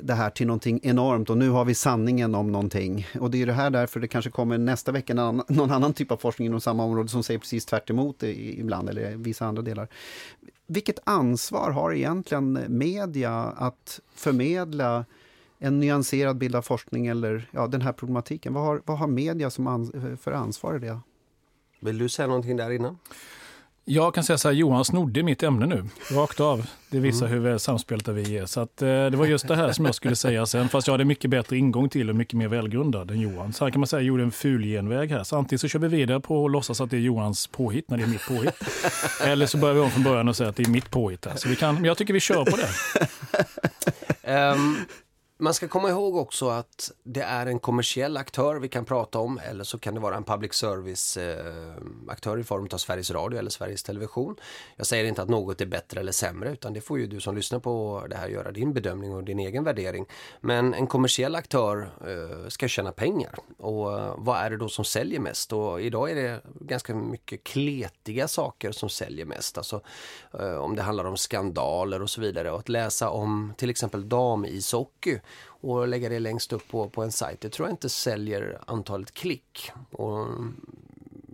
det 0.01 0.15
här 0.15 0.31
till 0.31 0.47
någonting 0.47 0.81
enormt 0.83 1.31
och 1.31 1.39
nu 1.39 1.51
har 1.51 1.65
vi 1.65 1.75
sanningen 1.75 2.35
om 2.35 2.53
någonting. 2.53 3.07
Och 3.21 3.31
det 3.31 3.43
är 3.43 3.47
det 3.47 3.53
här 3.53 3.71
därför 3.71 4.01
det 4.01 4.09
kanske 4.09 4.31
kommer 4.31 4.59
nästa 4.59 4.93
vecka 4.93 5.15
någon, 5.15 5.43
någon 5.49 5.71
annan 5.71 5.93
typ 5.93 6.11
av 6.11 6.17
forskning 6.17 6.47
inom 6.47 6.61
samma 6.61 6.85
område 6.85 7.09
som 7.09 7.23
säger 7.23 7.41
precis 7.41 7.67
tvärt 7.67 7.91
emot 7.91 8.23
ibland 8.23 8.89
eller 8.89 9.17
vissa 9.17 9.47
andra 9.47 9.63
delar. 9.63 9.89
Vilket 10.67 10.99
ansvar 11.05 11.71
har 11.71 11.93
egentligen 11.93 12.59
media 12.69 13.33
att 13.43 14.01
förmedla 14.15 15.05
en 15.61 15.81
nyanserad 15.81 16.39
bild 16.39 16.57
av 16.57 16.63
forskning 16.63 17.07
eller 17.07 17.49
ja, 17.51 17.67
den 17.67 17.83
här 17.83 17.93
problematiken? 17.93 18.55
Vad 18.55 18.65
har, 18.65 18.83
vad 18.85 18.99
har 18.99 19.07
media 19.07 19.51
som 19.51 19.67
ans 19.67 19.91
för 20.21 20.33
ansvar 20.33 20.77
i 20.77 20.79
det? 20.79 21.01
Vill 21.81 21.99
du 21.99 22.09
säga 22.09 22.27
någonting 22.27 22.57
där 22.57 22.71
innan? 22.71 22.99
Jag 23.85 24.15
kan 24.15 24.25
säga 24.25 24.39
så 24.39 24.49
här, 24.49 24.55
Johan 24.55 24.85
snodde 24.85 25.23
mitt 25.23 25.43
ämne 25.43 25.67
nu, 25.67 25.85
rakt 26.11 26.41
av. 26.41 26.67
Det 26.91 26.99
visar 26.99 27.27
mm. 27.27 27.39
hur 27.39 27.51
väl 27.51 27.61
samspelta 27.61 28.13
vi 28.13 28.39
är. 28.39 28.47
Så 28.47 28.61
att, 28.61 28.83
eh, 28.83 28.89
det 28.89 29.17
var 29.17 29.27
just 29.27 29.49
det 29.49 29.57
här 29.57 29.73
som 29.73 29.85
jag 29.85 29.95
skulle 29.95 30.17
säga 30.17 30.47
sen, 30.47 30.69
fast 30.69 30.87
jag 30.87 30.95
hade 30.95 31.05
mycket 31.05 31.31
bättre 31.31 31.57
ingång 31.57 31.89
till 31.89 32.11
och 32.11 32.17
mycket 32.17 32.35
mer 32.35 32.49
välgrundad 32.49 33.11
än 33.11 33.21
Johan. 33.21 33.53
Så 33.53 33.65
här 33.65 33.73
kan 33.73 33.81
man 33.81 33.87
säga, 33.87 34.01
jag 34.01 34.07
gjorde 34.07 34.23
en 34.23 34.31
ful 34.31 34.65
genväg 34.65 35.11
här. 35.11 35.25
Så 35.25 35.37
antingen 35.37 35.59
så 35.59 35.69
kör 35.69 35.79
vi 35.79 35.89
vidare 35.89 36.21
på 36.21 36.45
att 36.45 36.51
låtsas 36.51 36.81
att 36.81 36.91
det 36.91 36.97
är 36.97 37.01
Johans 37.01 37.47
påhitt 37.47 37.91
när 37.91 37.97
det 37.97 38.03
är 38.03 38.09
mitt 38.09 38.29
påhitt. 38.29 38.55
Eller 39.25 39.47
så 39.47 39.59
börjar 39.59 39.75
vi 39.75 39.81
om 39.81 39.91
från 39.91 40.05
början 40.05 40.29
och 40.29 40.37
säger 40.37 40.51
att 40.51 40.57
det 40.57 40.63
är 40.63 40.71
mitt 40.71 40.91
påhitt 40.91 41.27
här. 41.27 41.37
Så 41.37 41.49
vi 41.49 41.57
kan, 41.57 41.75
men 41.75 41.85
jag 41.85 41.97
tycker 41.97 42.15
vi 42.15 42.21
kör 42.21 42.45
på 42.45 42.57
det. 42.57 44.53
um, 44.53 44.77
man 45.43 45.55
ska 45.55 45.69
komma 45.69 45.91
ihåg 45.91 46.17
också 46.17 46.49
att 46.49 46.93
det 47.03 47.23
är 47.23 47.47
en 47.47 47.59
kommersiell 47.59 48.17
aktör 48.17 48.57
vi 48.57 48.69
kan 48.69 48.85
prata 48.85 49.19
om 49.19 49.41
eller 49.51 49.65
så 49.65 49.79
kan 49.79 49.95
det 49.95 50.01
vara 50.01 50.17
en 50.17 50.25
public 50.25 50.55
service 50.55 51.17
eh, 51.17 51.75
aktör 52.09 52.39
i 52.39 52.45
form 52.45 52.69
av 52.73 52.79
Sveriges 52.79 53.11
Radio 53.11 53.39
eller 53.39 53.51
Sveriges 53.51 53.83
Television. 53.83 54.37
Jag 54.77 54.87
säger 54.87 55.05
inte 55.05 55.23
att 55.23 55.29
något 55.29 55.61
är 55.61 55.67
bättre 55.67 56.01
eller 56.01 56.13
sämre 56.13 56.53
utan 56.53 56.73
det 56.73 56.81
får 56.81 56.99
ju 56.99 57.07
du 57.07 57.21
som 57.21 57.37
lyssnar 57.37 57.59
på 57.59 58.07
det 58.11 58.17
här 58.17 58.29
göra 58.29 58.53
din 58.53 58.73
bedömning 58.73 59.15
och 59.15 59.25
din 59.25 59.39
egen 59.39 59.65
värdering. 59.65 60.07
Men 60.41 60.75
en 60.75 60.87
kommersiell 60.87 61.35
aktör 61.35 61.91
eh, 62.07 62.49
ska 62.49 62.69
tjäna 62.69 62.93
pengar 62.93 63.35
och 63.59 63.99
eh, 63.99 64.15
vad 64.19 64.39
är 64.39 64.51
det 64.51 64.57
då 64.57 64.69
som 64.69 64.85
säljer 64.85 65.21
mest? 65.21 65.53
Och 65.53 65.81
idag 65.81 66.11
är 66.11 66.15
det 66.15 66.41
ganska 66.61 66.95
mycket 66.95 67.45
kletiga 67.45 68.29
saker 68.29 68.73
som 68.73 68.89
säljer 68.89 69.25
mest. 69.25 69.59
Alltså 69.59 69.81
eh, 70.41 70.55
om 70.55 70.77
det 70.77 70.83
handlar 70.83 71.05
om 71.05 71.17
skandaler 71.17 72.03
och 72.03 72.11
så 72.11 72.21
vidare 72.21 72.51
och 72.51 72.59
att 72.59 72.69
läsa 72.69 73.11
om 73.11 73.55
till 73.57 73.71
exempel 73.71 74.09
damishockey 74.09 75.21
och 75.43 75.89
lägga 75.89 76.09
det 76.09 76.19
längst 76.19 76.53
upp 76.53 76.69
på, 76.69 76.89
på 76.89 77.03
en 77.03 77.13
sajt. 77.13 77.41
Det 77.41 77.49
tror 77.49 77.69
jag 77.69 77.73
inte 77.73 77.89
säljer 77.89 78.61
antalet 78.67 79.15
klick. 79.15 79.73
Och 79.91 80.27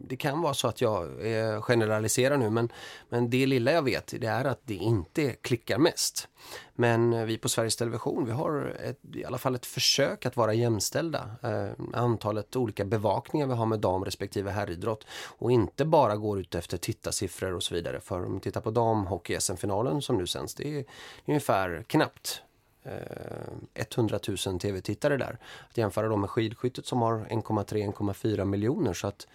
det 0.08 0.16
kan 0.16 0.40
vara 0.40 0.54
så 0.54 0.68
att 0.68 0.80
jag 0.80 1.26
eh, 1.32 1.62
generaliserar 1.62 2.36
nu 2.36 2.50
men, 2.50 2.68
men 3.08 3.30
det 3.30 3.46
lilla 3.46 3.72
jag 3.72 3.82
vet 3.82 4.14
det 4.20 4.26
är 4.26 4.44
att 4.44 4.60
det 4.64 4.74
inte 4.74 5.32
klickar 5.32 5.78
mest. 5.78 6.28
Men 6.74 7.12
eh, 7.12 7.24
vi 7.24 7.38
på 7.38 7.48
Sveriges 7.48 7.76
Television 7.76 8.24
vi 8.24 8.32
har 8.32 8.76
ett, 8.84 9.00
i 9.14 9.24
alla 9.24 9.38
fall 9.38 9.54
ett 9.54 9.66
försök 9.66 10.26
att 10.26 10.36
vara 10.36 10.54
jämställda. 10.54 11.30
Eh, 11.42 12.00
antalet 12.00 12.56
olika 12.56 12.84
bevakningar 12.84 13.46
vi 13.46 13.54
har 13.54 13.66
med 13.66 13.80
dam 13.80 14.04
respektive 14.04 14.50
herridrott 14.50 15.06
och 15.38 15.52
inte 15.52 15.84
bara 15.84 16.16
går 16.16 16.40
ut 16.40 16.54
efter 16.54 16.76
tittarsiffror 16.76 17.54
och 17.54 17.62
så 17.62 17.74
vidare. 17.74 18.00
För 18.00 18.24
om 18.24 18.34
vi 18.34 18.40
tittar 18.40 18.60
på 18.60 18.70
damhockey-SM-finalen 18.70 20.02
som 20.02 20.16
nu 20.16 20.26
sänds 20.26 20.54
det 20.54 20.78
är 20.78 20.84
ungefär 21.26 21.84
knappt 21.88 22.42
Eh, 22.86 23.84
100 23.96 24.18
000 24.46 24.58
tv-tittare 24.58 25.16
där. 25.16 25.38
Att 25.70 25.78
jämföra 25.78 26.08
dem 26.08 26.20
med 26.20 26.30
skidskyttet 26.30 26.86
som 26.86 27.02
har 27.02 27.26
1,3-1,4 27.30 28.44
miljoner. 28.44 28.92
Så 28.92 29.06
att 29.06 29.26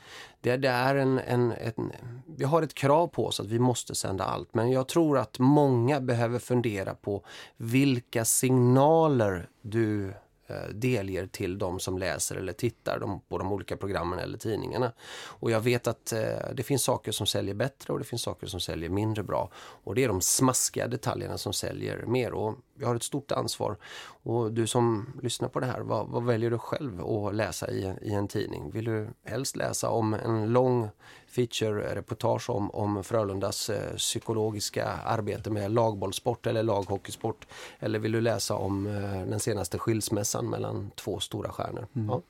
det, 0.41 0.57
det 0.57 0.69
är 0.69 0.95
en, 0.95 1.19
en, 1.19 1.51
en, 1.51 1.91
vi 2.25 2.43
har 2.43 2.61
ett 2.61 2.73
krav 2.73 3.07
på 3.07 3.25
oss 3.25 3.39
att 3.39 3.45
vi 3.45 3.59
måste 3.59 3.95
sända 3.95 4.23
allt. 4.23 4.53
Men 4.53 4.71
jag 4.71 4.87
tror 4.87 5.17
att 5.17 5.39
många 5.39 6.01
behöver 6.01 6.39
fundera 6.39 6.95
på 6.95 7.23
vilka 7.57 8.25
signaler 8.25 9.49
du 9.61 10.13
Eh, 10.51 10.69
delger 10.73 11.27
till 11.27 11.57
de 11.57 11.79
som 11.79 11.97
läser 11.97 12.35
eller 12.35 12.53
tittar 12.53 13.19
på 13.29 13.37
de 13.37 13.51
olika 13.51 13.77
programmen 13.77 14.19
eller 14.19 14.37
tidningarna. 14.37 14.91
Och 15.25 15.51
jag 15.51 15.61
vet 15.61 15.87
att 15.87 16.13
eh, 16.13 16.19
det 16.53 16.63
finns 16.63 16.83
saker 16.83 17.11
som 17.11 17.27
säljer 17.27 17.53
bättre 17.53 17.93
och 17.93 17.99
det 17.99 18.05
finns 18.05 18.21
saker 18.21 18.47
som 18.47 18.59
säljer 18.59 18.89
mindre 18.89 19.23
bra. 19.23 19.49
Och 19.55 19.95
det 19.95 20.03
är 20.03 20.07
de 20.07 20.21
smaskiga 20.21 20.87
detaljerna 20.87 21.37
som 21.37 21.53
säljer 21.53 22.05
mer 22.05 22.33
och 22.33 22.55
jag 22.79 22.87
har 22.87 22.95
ett 22.95 23.03
stort 23.03 23.31
ansvar. 23.31 23.77
Och 24.23 24.51
du 24.51 24.67
som 24.67 25.13
lyssnar 25.21 25.49
på 25.49 25.59
det 25.59 25.65
här, 25.65 25.81
vad, 25.81 26.07
vad 26.07 26.23
väljer 26.23 26.51
du 26.51 26.57
själv 26.57 27.01
att 27.01 27.35
läsa 27.35 27.71
i, 27.71 27.93
i 28.01 28.13
en 28.13 28.27
tidning? 28.27 28.71
Vill 28.71 28.85
du 28.85 29.07
helst 29.25 29.55
läsa 29.55 29.89
om 29.89 30.13
en 30.13 30.53
lång 30.53 30.89
feature-reportage 31.31 32.49
om, 32.49 32.71
om 32.71 33.03
Frölundas 33.03 33.69
eh, 33.69 33.95
psykologiska 33.95 34.85
arbete 34.87 35.49
med 35.49 35.71
lagbollsport 35.71 36.47
eller 36.47 36.63
laghockeysport? 36.63 37.47
Eller 37.79 37.99
vill 37.99 38.11
du 38.11 38.21
läsa 38.21 38.55
om 38.55 38.87
eh, 38.87 39.29
den 39.29 39.39
senaste 39.39 39.77
skilsmässan 39.77 40.49
mellan 40.49 40.91
två 40.95 41.19
stora 41.19 41.49
stjärnor? 41.49 41.87
Mm. 41.95 42.07
Ja. 42.09 42.21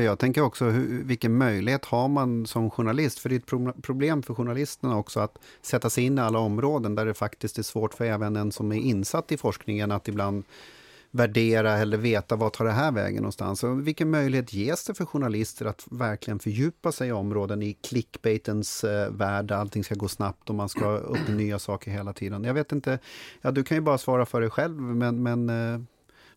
Jag 0.00 0.18
tänker 0.18 0.42
också, 0.42 0.64
hur, 0.64 1.04
vilken 1.04 1.38
möjlighet 1.38 1.84
har 1.84 2.08
man 2.08 2.46
som 2.46 2.70
journalist? 2.70 3.18
För 3.18 3.28
det 3.28 3.34
är 3.34 3.68
ett 3.68 3.82
problem 3.82 4.22
för 4.22 4.34
journalisterna 4.34 4.98
också 4.98 5.20
att 5.20 5.38
sätta 5.62 5.90
sig 5.90 6.04
in 6.04 6.18
i 6.18 6.20
alla 6.20 6.38
områden 6.38 6.94
där 6.94 7.06
det 7.06 7.14
faktiskt 7.14 7.58
är 7.58 7.62
svårt 7.62 7.94
för 7.94 8.04
även 8.04 8.36
en 8.36 8.52
som 8.52 8.72
är 8.72 8.76
insatt 8.76 9.32
i 9.32 9.36
forskningen 9.36 9.92
att 9.92 10.08
ibland 10.08 10.44
värdera 11.14 11.72
eller 11.78 11.96
veta 11.96 12.36
vad 12.36 12.52
tar 12.52 12.64
det 12.64 12.70
här 12.70 12.92
vägen 12.92 13.16
någonstans. 13.16 13.64
Och 13.64 13.86
vilken 13.86 14.10
möjlighet 14.10 14.52
ges 14.52 14.84
det 14.84 14.94
för 14.94 15.04
journalister 15.04 15.66
att 15.66 15.86
verkligen 15.90 16.38
fördjupa 16.38 16.92
sig 16.92 17.08
i 17.08 17.12
områden 17.12 17.62
i 17.62 17.72
clickbaitens 17.72 18.84
eh, 18.84 19.10
värld 19.10 19.46
där 19.46 19.56
allting 19.56 19.84
ska 19.84 19.94
gå 19.94 20.08
snabbt 20.08 20.48
och 20.48 20.54
man 20.54 20.68
ska 20.68 20.96
upp 20.96 21.28
med 21.28 21.36
nya 21.36 21.58
saker 21.58 21.90
hela 21.90 22.12
tiden. 22.12 22.44
Jag 22.44 22.54
vet 22.54 22.72
inte, 22.72 22.98
ja, 23.40 23.50
du 23.50 23.64
kan 23.64 23.76
ju 23.76 23.80
bara 23.80 23.98
svara 23.98 24.26
för 24.26 24.40
dig 24.40 24.50
själv, 24.50 24.80
men, 24.80 25.22
men 25.22 25.48
eh, 25.48 25.80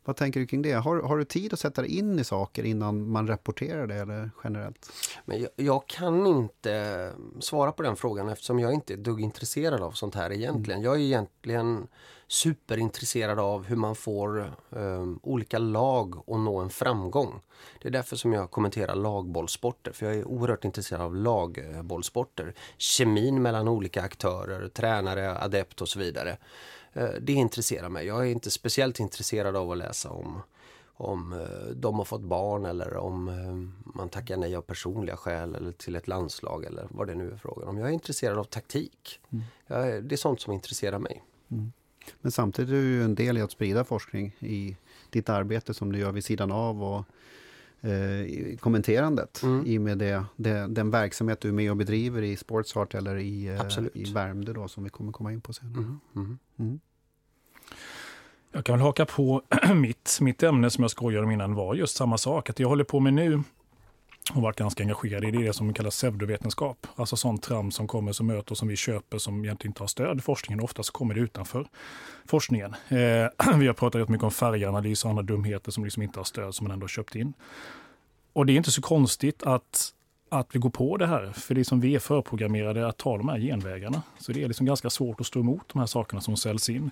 vad 0.05 0.15
tänker 0.15 0.39
du 0.39 0.47
kring 0.47 0.61
det? 0.61 0.73
Har, 0.73 1.01
har 1.01 1.17
du 1.17 1.25
tid 1.25 1.53
att 1.53 1.59
sätta 1.59 1.81
dig 1.81 1.97
in 1.97 2.19
i 2.19 2.23
saker 2.23 2.63
innan 2.63 3.11
man 3.11 3.27
rapporterar 3.27 3.87
det 3.87 3.95
eller 3.95 4.29
generellt? 4.43 4.91
Men 5.25 5.41
jag, 5.41 5.49
jag, 5.55 5.87
kan 5.87 6.27
inte 6.27 6.73
eh, 6.73 7.39
svara 7.39 7.71
på 7.71 7.83
den 7.83 7.95
frågan 7.95 8.29
eftersom 8.29 8.59
jag 8.59 8.73
inte 8.73 8.93
är 8.93 8.97
dugg 8.97 9.21
intresserad 9.21 9.81
av 9.81 9.91
sånt 9.91 10.15
här 10.15 10.31
egentligen. 10.31 10.79
Mm. 10.79 10.91
Jag 10.91 10.95
är 10.95 10.99
egentligen 10.99 11.87
superintresserad 12.27 13.39
av 13.39 13.65
hur 13.65 13.75
man 13.75 13.95
får 13.95 14.53
um, 14.69 15.19
olika 15.23 15.57
lag 15.57 16.15
att 16.17 16.39
nå 16.39 16.59
en 16.59 16.69
framgång. 16.69 17.41
Det 17.81 17.87
är 17.87 17.91
därför 17.91 18.15
som 18.15 18.33
jag 18.33 18.51
kommenterar 18.51 18.95
lagbollsporter, 18.95 19.91
för 19.91 20.05
jag 20.05 20.15
är 20.15 20.27
oerhört 20.27 20.65
intresserad 20.65 21.01
av 21.01 21.15
lagbollsporter. 21.15 22.53
Kemin 22.77 23.41
mellan 23.41 23.67
olika 23.67 24.01
aktörer, 24.01 24.67
tränare, 24.67 25.37
adept 25.37 25.81
och 25.81 25.89
så 25.89 25.99
vidare. 25.99 26.37
Uh, 26.97 27.09
det 27.21 27.33
intresserar 27.33 27.89
mig. 27.89 28.05
Jag 28.05 28.27
är 28.27 28.31
inte 28.31 28.51
speciellt 28.51 28.99
intresserad 28.99 29.55
av 29.55 29.71
att 29.71 29.77
läsa 29.77 30.09
om 30.09 30.41
om 30.97 31.33
uh, 31.33 31.75
de 31.75 31.97
har 31.97 32.05
fått 32.05 32.21
barn 32.21 32.65
eller 32.65 32.97
om 32.97 33.27
uh, 33.27 33.69
man 33.95 34.09
tackar 34.09 34.37
nej 34.37 34.55
av 34.55 34.61
personliga 34.61 35.17
skäl 35.17 35.55
eller 35.55 35.71
till 35.71 35.95
ett 35.95 36.07
landslag 36.07 36.65
eller 36.65 36.87
vad 36.89 37.07
det 37.07 37.15
nu 37.15 37.31
är 37.31 37.37
frågan 37.37 37.67
om. 37.67 37.77
Jag 37.77 37.89
är 37.89 37.93
intresserad 37.93 38.37
av 38.37 38.43
taktik. 38.43 39.19
Mm. 39.29 40.07
Det 40.07 40.15
är 40.15 40.17
sånt 40.17 40.41
som 40.41 40.53
intresserar 40.53 40.99
mig. 40.99 41.23
Mm. 41.51 41.71
Men 42.21 42.31
samtidigt 42.31 42.69
är 42.69 42.73
du 42.73 43.03
en 43.03 43.15
del 43.15 43.37
i 43.37 43.41
att 43.41 43.51
sprida 43.51 43.83
forskning 43.83 44.35
i 44.39 44.77
ditt 45.09 45.29
arbete 45.29 45.73
som 45.73 45.91
du 45.91 45.99
gör 45.99 46.11
vid 46.11 46.23
sidan 46.23 46.51
av 46.51 46.83
och 46.83 47.05
eh, 47.89 48.57
kommenterandet 48.57 49.43
mm. 49.43 49.65
i 49.65 49.77
och 49.77 49.81
med 49.81 49.97
det, 49.97 50.25
det, 50.35 50.67
den 50.67 50.91
verksamhet 50.91 51.41
du 51.41 51.47
är 51.47 51.53
med 51.53 51.71
och 51.71 51.77
bedriver 51.77 52.21
i 52.21 52.37
Sportsart 52.37 52.95
eller 52.95 53.17
i, 53.17 53.47
eh, 53.47 53.83
i 53.93 54.13
Värmdö 54.13 54.53
då, 54.53 54.67
som 54.67 54.83
vi 54.83 54.89
kommer 54.89 55.11
komma 55.11 55.33
in 55.33 55.41
på 55.41 55.53
senare. 55.53 55.77
Mm. 55.77 55.99
Mm. 56.15 56.39
mm. 56.59 56.79
Jag 58.51 58.65
kan 58.65 58.73
väl 58.73 58.81
haka 58.81 59.05
på 59.05 59.41
mitt, 59.75 60.17
mitt 60.21 60.43
ämne 60.43 60.69
som 60.69 60.81
jag 60.81 60.91
skojade 60.91 61.25
om 61.25 61.31
innan 61.31 61.55
var 61.55 61.75
just 61.75 61.97
samma 61.97 62.17
sak. 62.17 62.49
Att 62.49 62.59
jag 62.59 62.67
håller 62.67 62.83
på 62.83 62.99
med 62.99 63.13
nu 63.13 63.43
och 64.33 64.41
varit 64.41 64.55
ganska 64.55 64.83
engagerad 64.83 65.25
i 65.25 65.31
det 65.31 65.53
som 65.53 65.73
kallas 65.73 65.95
pseudovetenskap. 65.95 66.87
Alltså 66.95 67.15
sånt 67.15 67.43
trams 67.43 67.75
som 67.75 67.87
kommer 67.87 68.11
som 68.11 68.27
möter 68.27 68.51
och 68.51 68.57
som 68.57 68.67
vi 68.67 68.75
köper 68.75 69.17
som 69.17 69.45
egentligen 69.45 69.69
inte 69.69 69.83
har 69.83 69.87
stöd 69.87 70.17
i 70.17 70.21
forskningen. 70.21 70.63
Oftast 70.63 70.91
kommer 70.91 71.13
det 71.13 71.19
utanför 71.19 71.67
forskningen. 72.25 72.73
Eh, 72.87 73.55
vi 73.57 73.67
har 73.67 73.73
pratat 73.73 74.01
rätt 74.01 74.09
mycket 74.09 74.23
om 74.23 74.31
färganalys 74.31 75.03
och 75.03 75.09
andra 75.09 75.23
dumheter 75.23 75.71
som 75.71 75.83
liksom 75.83 76.03
inte 76.03 76.19
har 76.19 76.23
stöd 76.23 76.55
som 76.55 76.63
man 76.63 76.71
ändå 76.71 76.83
har 76.83 76.87
köpt 76.87 77.15
in. 77.15 77.33
Och 78.33 78.45
det 78.45 78.53
är 78.53 78.57
inte 78.57 78.71
så 78.71 78.81
konstigt 78.81 79.43
att, 79.43 79.93
att 80.29 80.55
vi 80.55 80.59
går 80.59 80.69
på 80.69 80.97
det 80.97 81.07
här. 81.07 81.31
För 81.31 81.55
det 81.55 81.61
är 81.61 81.63
som 81.63 81.79
vi 81.79 81.95
är 81.95 81.99
förprogrammerade 81.99 82.87
att 82.87 82.97
ta 82.97 83.17
de 83.17 83.29
här 83.29 83.39
genvägarna. 83.39 84.01
Så 84.19 84.31
det 84.31 84.43
är 84.43 84.47
liksom 84.47 84.65
ganska 84.65 84.89
svårt 84.89 85.21
att 85.21 85.27
stå 85.27 85.39
emot 85.39 85.69
de 85.73 85.79
här 85.79 85.85
sakerna 85.85 86.21
som 86.21 86.37
säljs 86.37 86.69
in. 86.69 86.91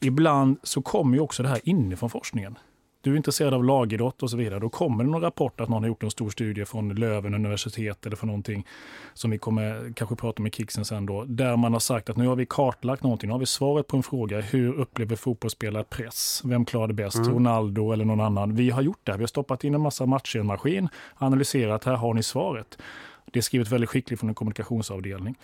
Ibland 0.00 0.58
så 0.62 0.82
kommer 0.82 1.16
ju 1.16 1.20
också 1.20 1.42
det 1.42 1.48
här 1.48 1.60
inifrån 1.64 2.10
forskningen 2.10 2.58
du 3.06 3.12
är 3.12 3.16
intresserad 3.16 3.54
av 3.54 3.64
lagidrott 3.64 4.22
och 4.22 4.30
så 4.30 4.36
vidare, 4.36 4.60
då 4.60 4.68
kommer 4.68 5.04
det 5.04 5.10
någon 5.10 5.22
rapport 5.22 5.60
att 5.60 5.68
någon 5.68 5.82
har 5.82 5.88
gjort 5.88 6.02
en 6.02 6.10
stor 6.10 6.30
studie 6.30 6.64
från 6.64 6.94
Löven 6.94 7.34
universitet 7.34 8.06
eller 8.06 8.16
från 8.16 8.26
någonting 8.26 8.66
som 9.14 9.30
vi 9.30 9.38
kommer 9.38 9.92
kanske 9.96 10.16
prata 10.16 10.42
om 10.42 10.46
i 10.46 10.50
Kixen 10.50 10.84
sen 10.84 11.06
då, 11.06 11.24
där 11.24 11.56
man 11.56 11.72
har 11.72 11.80
sagt 11.80 12.10
att 12.10 12.16
nu 12.16 12.26
har 12.26 12.36
vi 12.36 12.46
kartlagt 12.46 13.02
någonting, 13.02 13.28
nu 13.28 13.32
har 13.32 13.38
vi 13.38 13.46
svaret 13.46 13.86
på 13.86 13.96
en 13.96 14.02
fråga, 14.02 14.40
hur 14.40 14.72
upplever 14.72 15.16
fotbollsspelare 15.16 15.84
press? 15.84 16.42
Vem 16.44 16.64
klarar 16.64 16.86
det 16.86 16.94
bäst? 16.94 17.16
Mm. 17.16 17.30
Ronaldo 17.30 17.92
eller 17.92 18.04
någon 18.04 18.20
annan? 18.20 18.54
Vi 18.54 18.70
har 18.70 18.82
gjort 18.82 19.00
det, 19.02 19.12
vi 19.12 19.22
har 19.22 19.26
stoppat 19.26 19.64
in 19.64 19.74
en 19.74 19.80
massa 19.80 20.06
matcher 20.06 20.36
i 20.36 20.40
en 20.40 20.46
maskin, 20.46 20.88
analyserat, 21.14 21.84
här 21.84 21.94
har 21.94 22.14
ni 22.14 22.22
svaret. 22.22 22.78
Det 23.32 23.38
är 23.38 23.42
skrivet 23.42 23.68
väldigt 23.68 23.90
skickligt 23.90 24.20
från 24.20 24.28
en 24.28 24.34
kommunikationsavdelning 24.34 25.34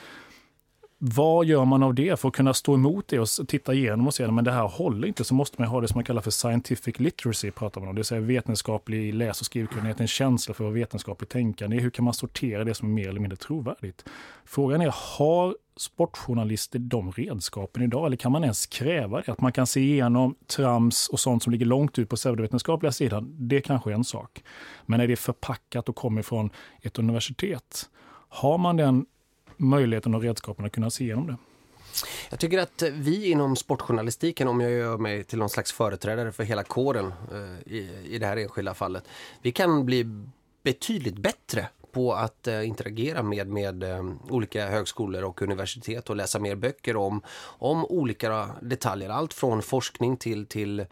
vad 1.04 1.46
gör 1.46 1.64
man 1.64 1.82
av 1.82 1.94
det 1.94 2.20
för 2.20 2.28
att 2.28 2.34
kunna 2.34 2.54
stå 2.54 2.74
emot 2.74 3.08
det 3.08 3.18
och 3.18 3.28
titta 3.48 3.74
igenom 3.74 4.06
och 4.06 4.14
se 4.14 4.24
att 4.24 4.44
det 4.44 4.52
här 4.52 4.68
håller 4.68 5.08
inte 5.08 5.24
så 5.24 5.34
måste 5.34 5.60
man 5.60 5.68
ha 5.68 5.80
det 5.80 5.88
som 5.88 5.98
man 5.98 6.04
kallar 6.04 6.22
för 6.22 6.30
scientific 6.30 6.98
literacy, 6.98 7.50
pratar 7.50 7.80
man 7.80 7.88
om. 7.88 7.94
det 7.94 7.98
vill 7.98 8.04
säga 8.04 8.20
vetenskaplig 8.20 9.14
läs 9.14 9.40
och 9.40 9.46
skrivkunnighet, 9.46 10.00
en 10.00 10.06
känsla 10.06 10.54
för 10.54 10.70
vetenskapligt 10.70 11.30
tänkande. 11.30 11.80
Hur 11.80 11.90
kan 11.90 12.04
man 12.04 12.14
sortera 12.14 12.64
det 12.64 12.74
som 12.74 12.88
är 12.88 12.92
mer 12.92 13.08
eller 13.08 13.20
mindre 13.20 13.36
trovärdigt? 13.36 14.04
Frågan 14.44 14.80
är, 14.80 14.94
har 15.18 15.56
sportjournalister 15.76 16.78
de 16.78 17.12
redskapen 17.12 17.82
idag? 17.82 18.06
Eller 18.06 18.16
kan 18.16 18.32
man 18.32 18.42
ens 18.42 18.66
kräva 18.66 19.20
det? 19.20 19.32
Att 19.32 19.40
man 19.40 19.52
kan 19.52 19.66
se 19.66 19.80
igenom 19.80 20.34
trams 20.46 21.08
och 21.08 21.20
sånt 21.20 21.42
som 21.42 21.52
ligger 21.52 21.66
långt 21.66 21.98
ut 21.98 22.08
på 22.08 22.16
pseudovetenskapliga 22.16 22.92
sidan, 22.92 23.34
det 23.38 23.60
kanske 23.60 23.90
är 23.90 23.94
en 23.94 24.04
sak. 24.04 24.42
Men 24.86 25.00
är 25.00 25.08
det 25.08 25.16
förpackat 25.16 25.88
och 25.88 25.96
kommer 25.96 26.22
från 26.22 26.50
ett 26.82 26.98
universitet, 26.98 27.90
har 28.28 28.58
man 28.58 28.76
den 28.76 29.06
möjligheten 29.62 30.14
och 30.14 30.22
redskapen 30.22 30.64
att 30.64 30.72
kunna 30.72 30.90
se 30.90 31.04
igenom 31.04 31.26
det? 31.26 31.36
Jag 32.30 32.38
tycker 32.38 32.58
att 32.58 32.82
vi 32.92 33.30
inom 33.30 33.56
sportjournalistiken, 33.56 34.48
om 34.48 34.60
jag 34.60 34.70
gör 34.70 34.98
mig 34.98 35.24
till 35.24 35.38
någon 35.38 35.48
slags 35.48 35.72
företrädare 35.72 36.32
för 36.32 36.44
hela 36.44 36.62
kåren 36.62 37.12
eh, 37.32 37.72
i, 37.72 37.90
i 38.04 38.18
det 38.18 38.26
här 38.26 38.36
enskilda 38.36 38.74
fallet, 38.74 39.04
vi 39.42 39.52
kan 39.52 39.86
bli 39.86 40.06
betydligt 40.62 41.18
bättre 41.18 41.68
på 41.92 42.12
att 42.12 42.46
eh, 42.46 42.68
interagera 42.68 43.22
med, 43.22 43.48
med 43.48 43.82
eh, 43.82 44.04
olika 44.28 44.68
högskolor 44.68 45.24
och 45.24 45.42
universitet 45.42 46.10
och 46.10 46.16
läsa 46.16 46.38
mer 46.38 46.54
böcker 46.56 46.96
om, 46.96 47.22
om 47.44 47.84
olika 47.84 48.48
detaljer. 48.62 49.08
Allt 49.08 49.34
från 49.34 49.62
forskning 49.62 50.16
till, 50.16 50.46
till 50.46 50.86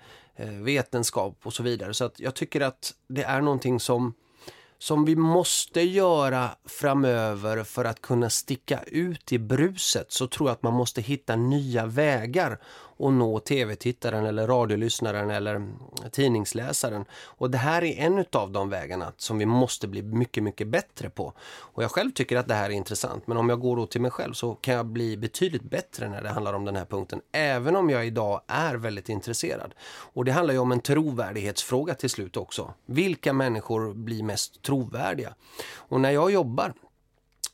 vetenskap 0.65 1.39
och 1.43 1.53
så 1.53 1.63
vidare. 1.63 1.95
Så 1.95 2.05
att 2.05 2.21
jag 2.21 2.35
tycker 2.35 2.61
att 2.61 2.95
det 3.09 3.23
är 3.23 3.41
någonting 3.41 3.81
som 3.81 4.15
som 4.81 5.05
vi 5.05 5.17
måste 5.17 5.81
göra 5.81 6.51
framöver 6.65 7.65
för 7.65 7.85
att 7.85 8.01
kunna 8.01 8.31
sticka 8.31 8.83
ut 8.83 9.33
i 9.33 9.39
bruset 9.39 10.13
så 10.13 10.27
tror 10.27 10.49
jag 10.49 10.55
att 10.55 10.63
man 10.63 10.73
måste 10.73 11.01
hitta 11.01 11.37
nya 11.37 11.87
vägar 11.87 12.61
och 13.01 13.13
nå 13.13 13.39
tv-tittaren 13.41 14.27
eller 14.27 14.47
radiolyssnaren 14.47 15.31
eller 15.31 15.69
tidningsläsaren. 16.11 17.05
Och 17.13 17.51
det 17.51 17.59
här 17.59 17.85
är 17.85 17.99
en 17.99 18.25
av 18.33 18.51
de 18.51 18.71
vägarna 18.71 19.13
som 19.17 19.39
vi 19.39 19.47
måste 19.47 19.89
bli 19.89 20.03
mycket, 20.03 20.43
mycket 20.43 20.69
bättre 20.69 21.11
på. 21.11 21.33
Och 21.51 21.83
jag 21.83 21.91
själv 21.91 22.11
tycker 22.11 22.37
att 22.37 22.49
det 22.49 22.55
här 22.55 22.71
är 22.71 22.75
intressant, 22.75 23.27
men 23.27 23.37
om 23.37 23.49
jag 23.49 23.61
går 23.61 23.77
då 23.77 23.87
till 23.87 24.01
mig 24.01 24.11
själv 24.11 24.33
så 24.33 24.55
kan 24.55 24.75
jag 24.75 24.87
bli 24.87 25.17
betydligt 25.17 25.63
bättre 25.63 26.09
när 26.09 26.23
det 26.23 26.29
handlar 26.29 26.53
om 26.53 26.65
den 26.65 26.77
här 26.77 26.85
punkten, 26.85 27.21
även 27.33 27.77
om 27.77 27.91
jag 27.91 28.07
idag 28.07 28.41
är 28.47 28.75
väldigt 28.75 29.09
intresserad. 29.09 29.75
Och 30.13 30.25
det 30.25 30.33
handlar 30.33 30.55
ju 30.55 30.61
om 30.61 30.73
en 30.73 30.81
trovärdighetsfråga 30.81 31.95
till 31.95 32.11
slut 32.11 32.37
också. 32.37 32.75
Vilka 32.87 33.33
människor 33.33 33.95
blir 33.95 34.23
mest 34.23 34.63
trovärdiga? 34.63 35.35
Och 35.75 36.01
när 36.01 36.11
jag 36.11 36.31
jobbar 36.31 36.75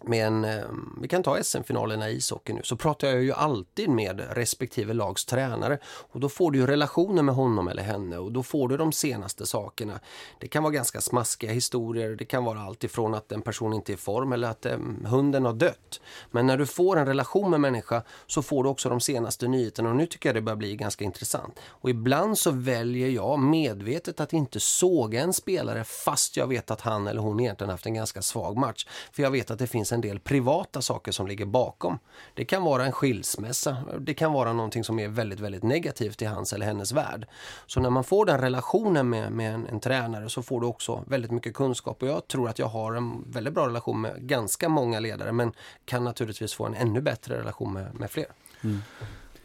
med 0.08 0.26
en, 0.26 0.44
ehm, 0.44 0.98
vi 1.00 1.08
kan 1.08 1.22
ta 1.22 1.42
SM-finalerna 1.42 2.10
i 2.10 2.16
ishockey 2.16 2.52
nu, 2.52 2.60
så 2.64 2.76
pratar 2.76 3.08
jag 3.08 3.22
ju 3.22 3.32
alltid 3.32 3.88
med 3.88 4.22
respektive 4.30 4.94
lags 4.94 5.24
tränare 5.24 5.78
och 5.84 6.20
då 6.20 6.28
får 6.28 6.50
du 6.50 6.58
ju 6.58 6.66
relationer 6.66 7.22
med 7.22 7.34
honom 7.34 7.68
eller 7.68 7.82
henne 7.82 8.18
och 8.18 8.32
då 8.32 8.42
får 8.42 8.68
du 8.68 8.76
de 8.76 8.92
senaste 8.92 9.46
sakerna. 9.46 10.00
Det 10.40 10.48
kan 10.48 10.62
vara 10.62 10.72
ganska 10.72 11.00
smaskiga 11.00 11.52
historier, 11.52 12.16
det 12.16 12.24
kan 12.24 12.44
vara 12.44 12.60
allt 12.60 12.84
ifrån 12.84 13.14
att 13.14 13.32
en 13.32 13.42
person 13.42 13.72
inte 13.72 13.92
är 13.92 13.94
i 13.94 13.96
form 13.96 14.32
eller 14.32 14.48
att 14.48 14.66
um, 14.66 15.06
hunden 15.08 15.44
har 15.44 15.52
dött. 15.52 16.00
Men 16.30 16.46
när 16.46 16.58
du 16.58 16.66
får 16.66 16.96
en 16.96 17.06
relation 17.06 17.50
med 17.50 17.60
människa 17.60 18.02
så 18.26 18.42
får 18.42 18.64
du 18.64 18.68
också 18.70 18.88
de 18.88 19.00
senaste 19.00 19.48
nyheterna 19.48 19.90
och 19.90 19.96
nu 19.96 20.06
tycker 20.06 20.28
jag 20.28 20.36
det 20.36 20.42
börjar 20.42 20.56
bli 20.56 20.76
ganska 20.76 21.04
intressant. 21.04 21.58
Och 21.66 21.90
ibland 21.90 22.38
så 22.38 22.50
väljer 22.50 23.08
jag 23.08 23.38
medvetet 23.38 24.20
att 24.20 24.32
inte 24.32 24.60
såga 24.60 25.20
en 25.20 25.32
spelare 25.32 25.84
fast 25.84 26.36
jag 26.36 26.46
vet 26.46 26.70
att 26.70 26.80
han 26.80 27.06
eller 27.06 27.20
hon 27.20 27.40
egentligen 27.40 27.70
haft 27.70 27.86
en 27.86 27.94
ganska 27.94 28.22
svag 28.22 28.56
match. 28.56 28.86
För 29.12 29.22
jag 29.22 29.30
vet 29.30 29.50
att 29.50 29.58
det 29.58 29.66
finns 29.66 29.86
finns 29.86 29.92
en 29.96 30.00
del 30.00 30.18
privata 30.18 30.82
saker 30.82 31.12
som 31.12 31.26
ligger 31.26 31.44
bakom. 31.44 31.98
Det 32.34 32.44
kan 32.44 32.62
vara 32.62 32.86
en 32.86 32.92
skilsmässa, 32.92 33.76
det 34.00 34.14
kan 34.14 34.32
vara 34.32 34.52
någonting 34.52 34.84
som 34.84 34.98
är 34.98 35.08
väldigt, 35.08 35.40
väldigt 35.40 35.62
negativt 35.62 36.22
i 36.22 36.24
hans 36.24 36.52
eller 36.52 36.66
hennes 36.66 36.92
värld. 36.92 37.26
Så 37.66 37.80
när 37.80 37.90
man 37.90 38.04
får 38.04 38.26
den 38.26 38.40
relationen 38.40 39.08
med, 39.08 39.32
med 39.32 39.54
en, 39.54 39.66
en, 39.66 39.80
tränare 39.80 40.28
så 40.28 40.42
får 40.42 40.60
du 40.60 40.66
också 40.66 41.04
väldigt 41.06 41.30
mycket 41.30 41.54
kunskap 41.54 42.02
och 42.02 42.08
jag 42.08 42.28
tror 42.28 42.48
att 42.48 42.58
jag 42.58 42.66
har 42.66 42.94
en 42.94 43.24
väldigt 43.30 43.54
bra 43.54 43.66
relation 43.66 44.00
med 44.00 44.16
ganska 44.18 44.68
många 44.68 45.00
ledare 45.00 45.32
men 45.32 45.52
kan 45.84 46.04
naturligtvis 46.04 46.54
få 46.54 46.66
en 46.66 46.74
ännu 46.74 47.00
bättre 47.00 47.38
relation 47.38 47.72
med, 47.72 47.94
med 47.94 48.10
fler. 48.10 48.26
Mm. 48.64 48.82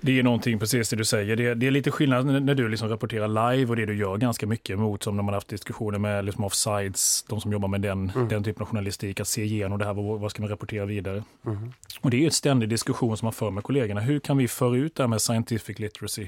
Det 0.02 0.20
är 0.20 0.24
någonting 0.24 0.60
precis 0.60 0.90
det 0.90 0.96
du 0.96 1.06
säger. 1.06 1.36
Det 1.36 1.46
är, 1.46 1.56
det 1.56 1.68
är 1.68 1.72
lite 1.72 1.92
skillnad 1.92 2.26
när 2.26 2.56
du 2.56 2.70
liksom 2.70 2.90
rapporterar 2.90 3.28
live 3.28 3.70
och 3.70 3.76
det 3.76 3.86
du 3.86 3.96
gör 3.96 4.18
ganska 4.18 4.48
mycket 4.48 4.80
mot 4.80 5.04
som 5.04 5.16
när 5.16 5.24
man 5.24 5.34
haft 5.34 5.48
diskussioner 5.48 6.00
med 6.00 6.26
liksom 6.26 6.44
offsides, 6.44 7.26
de 7.30 7.42
som 7.42 7.52
jobbar 7.52 7.68
med 7.68 7.82
den, 7.82 8.12
mm. 8.16 8.28
den 8.28 8.44
typen 8.44 8.62
av 8.62 8.68
journalistik, 8.68 9.20
att 9.20 9.28
se 9.28 9.44
igenom 9.44 9.80
det 9.80 9.86
här, 9.86 9.94
vad, 9.94 10.20
vad 10.20 10.32
ska 10.32 10.42
man 10.42 10.50
rapportera 10.50 10.86
vidare? 10.86 11.24
Mm. 11.46 11.74
Och 12.02 12.10
det 12.10 12.18
är 12.18 12.26
en 12.26 12.32
ständig 12.32 12.70
diskussion 12.70 13.18
som 13.18 13.26
man 13.26 13.34
för 13.34 13.52
med 13.52 13.64
kollegorna. 13.64 14.02
Hur 14.02 14.20
kan 14.20 14.38
vi 14.38 14.48
föra 14.48 14.78
ut 14.78 14.96
det 14.96 15.04
här 15.04 15.08
med 15.08 15.22
scientific 15.22 15.80
literacy? 15.80 16.28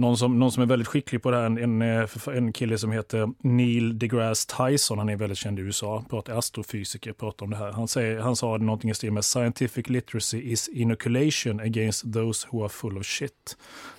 Någon 0.00 0.16
som, 0.16 0.38
någon 0.38 0.52
som 0.52 0.62
är 0.62 0.66
väldigt 0.66 0.88
skicklig 0.88 1.22
på 1.22 1.30
det 1.30 1.36
här, 1.36 1.44
en, 1.44 1.58
en, 1.58 1.82
eh, 1.82 2.08
en 2.36 2.52
kille 2.52 2.78
som 2.78 2.92
heter 2.92 3.28
Neil 3.38 3.98
deGrasse 3.98 4.48
Tyson, 4.56 4.98
han 4.98 5.08
är 5.08 5.16
väldigt 5.16 5.38
känd 5.38 5.58
i 5.58 5.62
USA, 5.62 6.04
pratar 6.10 6.38
astrofysiker, 6.38 7.12
pratar 7.12 7.44
om 7.44 7.50
det 7.50 7.56
här. 7.56 7.72
Han, 7.72 7.88
säger, 7.88 8.18
han 8.18 8.36
sa 8.36 8.56
någonting 8.56 8.90
i 8.90 8.94
stil 8.94 9.12
med 9.12 9.24
“Scientific 9.24 9.88
literacy 9.88 10.52
is 10.52 10.68
inoculation 10.68 11.60
against 11.60 12.12
those 12.12 12.46
who 12.50 12.62
are 12.62 12.68
full 12.68 12.98
of 12.98 13.06
shit”. 13.06 13.56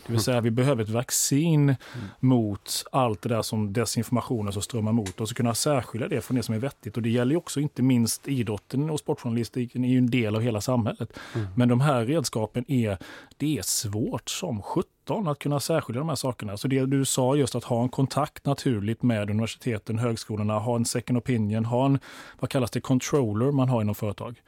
Det 0.07 0.13
vill 0.13 0.21
säga 0.21 0.41
vi 0.41 0.51
behöver 0.51 0.83
ett 0.83 0.89
vaccin 0.89 1.63
mm. 1.63 1.77
mot 2.19 2.85
allt 2.91 3.21
det 3.21 3.29
där 3.29 3.41
som 3.41 3.73
desinformationen 3.73 4.53
som 4.53 4.61
strömmar 4.61 4.91
mot 4.91 5.21
oss 5.21 5.31
och 5.31 5.37
kunna 5.37 5.55
särskilja 5.55 6.07
det 6.07 6.21
från 6.21 6.37
det 6.37 6.43
som 6.43 6.55
är 6.55 6.59
vettigt. 6.59 6.97
Och 6.97 7.03
det 7.03 7.09
gäller 7.09 7.37
också 7.37 7.59
inte 7.59 7.81
minst 7.81 8.27
idrotten 8.27 8.89
och 8.89 8.99
sportjournalistiken 8.99 9.83
är 9.83 9.89
ju 9.89 9.97
en 9.97 10.09
del 10.09 10.35
av 10.35 10.41
hela 10.41 10.61
samhället. 10.61 11.13
Mm. 11.35 11.47
Men 11.55 11.69
de 11.69 11.81
här 11.81 12.05
redskapen 12.05 12.71
är, 12.71 12.97
det 13.37 13.57
är 13.57 13.61
svårt 13.61 14.29
som 14.29 14.61
17 14.61 15.27
att 15.27 15.39
kunna 15.39 15.59
särskilja 15.59 15.99
de 15.99 16.09
här 16.09 16.15
sakerna. 16.15 16.57
Så 16.57 16.67
det 16.67 16.85
du 16.85 17.05
sa 17.05 17.35
just 17.35 17.55
att 17.55 17.63
ha 17.63 17.83
en 17.83 17.89
kontakt 17.89 18.45
naturligt 18.45 19.03
med 19.03 19.29
universiteten, 19.29 19.99
högskolorna, 19.99 20.59
ha 20.59 20.75
en 20.75 20.85
second 20.85 21.17
opinion, 21.17 21.65
ha 21.65 21.85
en, 21.85 21.99
vad 22.39 22.49
kallas 22.49 22.71
det, 22.71 22.81
controller 22.81 23.51
man 23.51 23.69
har 23.69 23.81
inom 23.81 23.95
företag 23.95 24.41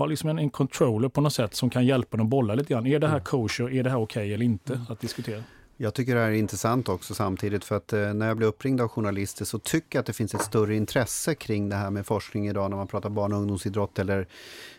ha 0.00 0.06
liksom 0.06 0.30
en, 0.30 0.38
en 0.38 0.50
controller 0.50 1.08
på 1.08 1.20
något 1.20 1.32
sätt 1.32 1.54
som 1.54 1.70
kan 1.70 1.86
hjälpa 1.86 2.16
dem 2.16 2.28
bolla 2.28 2.54
lite 2.54 2.72
grann. 2.74 2.86
Är 2.86 2.98
det 2.98 3.06
här 3.06 3.14
mm. 3.14 3.24
kosher? 3.24 3.70
Är 3.70 3.82
det 3.82 3.90
här 3.90 3.98
okej 3.98 4.22
okay 4.22 4.34
eller 4.34 4.44
inte? 4.44 4.74
Mm. 4.74 4.86
Att 4.88 5.00
diskutera. 5.00 5.42
Jag 5.82 5.94
tycker 5.94 6.14
det 6.14 6.20
här 6.20 6.28
är 6.28 6.34
intressant 6.34 6.88
också 6.88 7.14
samtidigt 7.14 7.64
för 7.64 7.76
att 7.76 7.92
eh, 7.92 8.14
när 8.14 8.28
jag 8.28 8.36
blir 8.36 8.46
uppringd 8.46 8.80
av 8.80 8.88
journalister 8.88 9.44
så 9.44 9.58
tycker 9.58 9.96
jag 9.96 10.00
att 10.00 10.06
det 10.06 10.12
finns 10.12 10.34
ett 10.34 10.42
större 10.42 10.76
intresse 10.76 11.34
kring 11.34 11.68
det 11.68 11.76
här 11.76 11.90
med 11.90 12.06
forskning 12.06 12.48
idag 12.48 12.70
när 12.70 12.76
man 12.76 12.86
pratar 12.86 13.10
barn 13.10 13.32
och 13.32 13.38
ungdomsidrott 13.38 13.98
eller 13.98 14.28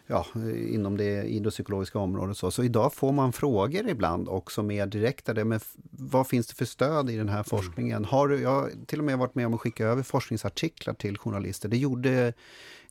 ja, 0.07 0.25
inom 0.69 0.97
det 0.97 1.23
idrottspsykologiska 1.23 1.99
området. 1.99 2.37
Så. 2.37 2.51
så 2.51 2.63
idag 2.63 2.93
får 2.93 3.11
man 3.11 3.33
frågor 3.33 3.89
ibland 3.89 4.29
också 4.29 4.63
mer 4.63 4.85
direkta. 4.85 5.33
Vad 5.91 6.27
finns 6.27 6.47
det 6.47 6.55
för 6.55 6.65
stöd 6.65 7.09
i 7.09 7.17
den 7.17 7.29
här 7.29 7.43
forskningen? 7.43 8.05
Har, 8.05 8.29
jag 8.29 8.49
har 8.49 8.69
till 8.85 8.99
och 8.99 9.05
med 9.05 9.17
varit 9.17 9.35
med 9.35 9.45
om 9.45 9.53
att 9.53 9.61
skicka 9.61 9.85
över 9.85 10.03
forskningsartiklar 10.03 10.93
till 10.93 11.17
journalister. 11.17 11.69
Det 11.69 11.77
gjorde 11.77 12.33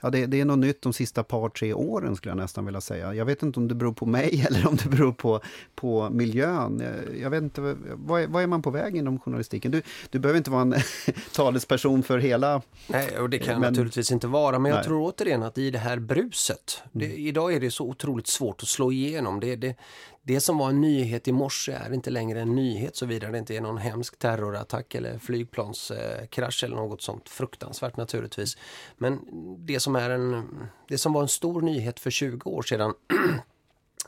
Ja, 0.00 0.10
det, 0.10 0.26
det, 0.26 0.40
är 0.40 0.44
något 0.44 0.58
nytt 0.58 0.82
de 0.82 0.92
sista 0.92 1.22
par, 1.22 1.48
tre 1.48 1.74
åren 1.74 2.16
skulle 2.16 2.30
jag 2.30 2.36
nästan 2.38 2.64
vilja 2.64 2.80
säga. 2.80 3.14
Jag 3.14 3.24
vet 3.24 3.42
inte 3.42 3.60
om 3.60 3.68
det 3.68 3.74
beror 3.74 3.92
på 3.92 4.06
mig 4.06 4.44
eller 4.48 4.68
om 4.68 4.76
det 4.76 4.88
beror 4.88 5.12
på, 5.12 5.40
på 5.74 6.10
miljön. 6.10 6.82
Jag 7.20 7.30
vet 7.30 7.42
inte, 7.42 7.76
vad 7.94 8.22
är, 8.22 8.26
vad 8.26 8.42
är 8.42 8.46
man 8.46 8.62
på 8.62 8.70
väg 8.70 8.96
inom 8.96 9.18
journalistiken? 9.18 9.70
Du, 9.70 9.82
du 10.10 10.18
behöver 10.18 10.38
inte 10.38 10.50
vara 10.50 10.62
en 10.62 10.74
talesperson 11.34 12.02
för 12.02 12.18
hela... 12.18 12.62
Nej, 12.86 13.18
och 13.18 13.30
det 13.30 13.38
kan 13.38 13.52
jag 13.52 13.60
men, 13.60 13.72
naturligtvis 13.72 14.12
inte 14.12 14.26
vara, 14.26 14.58
men 14.58 14.70
jag 14.70 14.76
nej. 14.76 14.84
tror 14.84 15.02
återigen 15.02 15.42
att 15.42 15.58
i 15.58 15.70
det 15.70 15.78
här 15.78 15.98
bruset, 15.98 16.82
det, 16.92 17.06
mm. 17.06 17.18
idag 17.18 17.54
är 17.54 17.60
det 17.60 17.70
så 17.70 17.88
otroligt 17.88 18.26
svårt 18.26 18.62
att 18.62 18.68
slå 18.68 18.92
igenom. 18.92 19.40
Det, 19.40 19.56
det, 19.56 19.76
det 20.22 20.40
som 20.40 20.58
var 20.58 20.68
en 20.68 20.80
nyhet 20.80 21.28
i 21.28 21.32
morse 21.32 21.72
är 21.72 21.92
inte 21.92 22.10
längre 22.10 22.40
en 22.40 22.54
nyhet 22.54 22.96
såvida 22.96 23.30
det 23.30 23.38
inte 23.38 23.56
är 23.56 23.60
någon 23.60 23.78
hemsk 23.78 24.18
terrorattack 24.18 24.94
eller 24.94 25.18
flygplanskrasch 25.18 26.64
eller 26.64 26.76
något 26.76 27.02
sånt 27.02 27.28
fruktansvärt 27.28 27.96
naturligtvis. 27.96 28.56
Men 28.98 29.20
det 29.66 29.80
som, 29.80 29.96
är 29.96 30.10
en, 30.10 30.46
det 30.88 30.98
som 30.98 31.12
var 31.12 31.22
en 31.22 31.28
stor 31.28 31.62
nyhet 31.62 32.00
för 32.00 32.10
20 32.10 32.50
år 32.50 32.62
sedan 32.62 32.94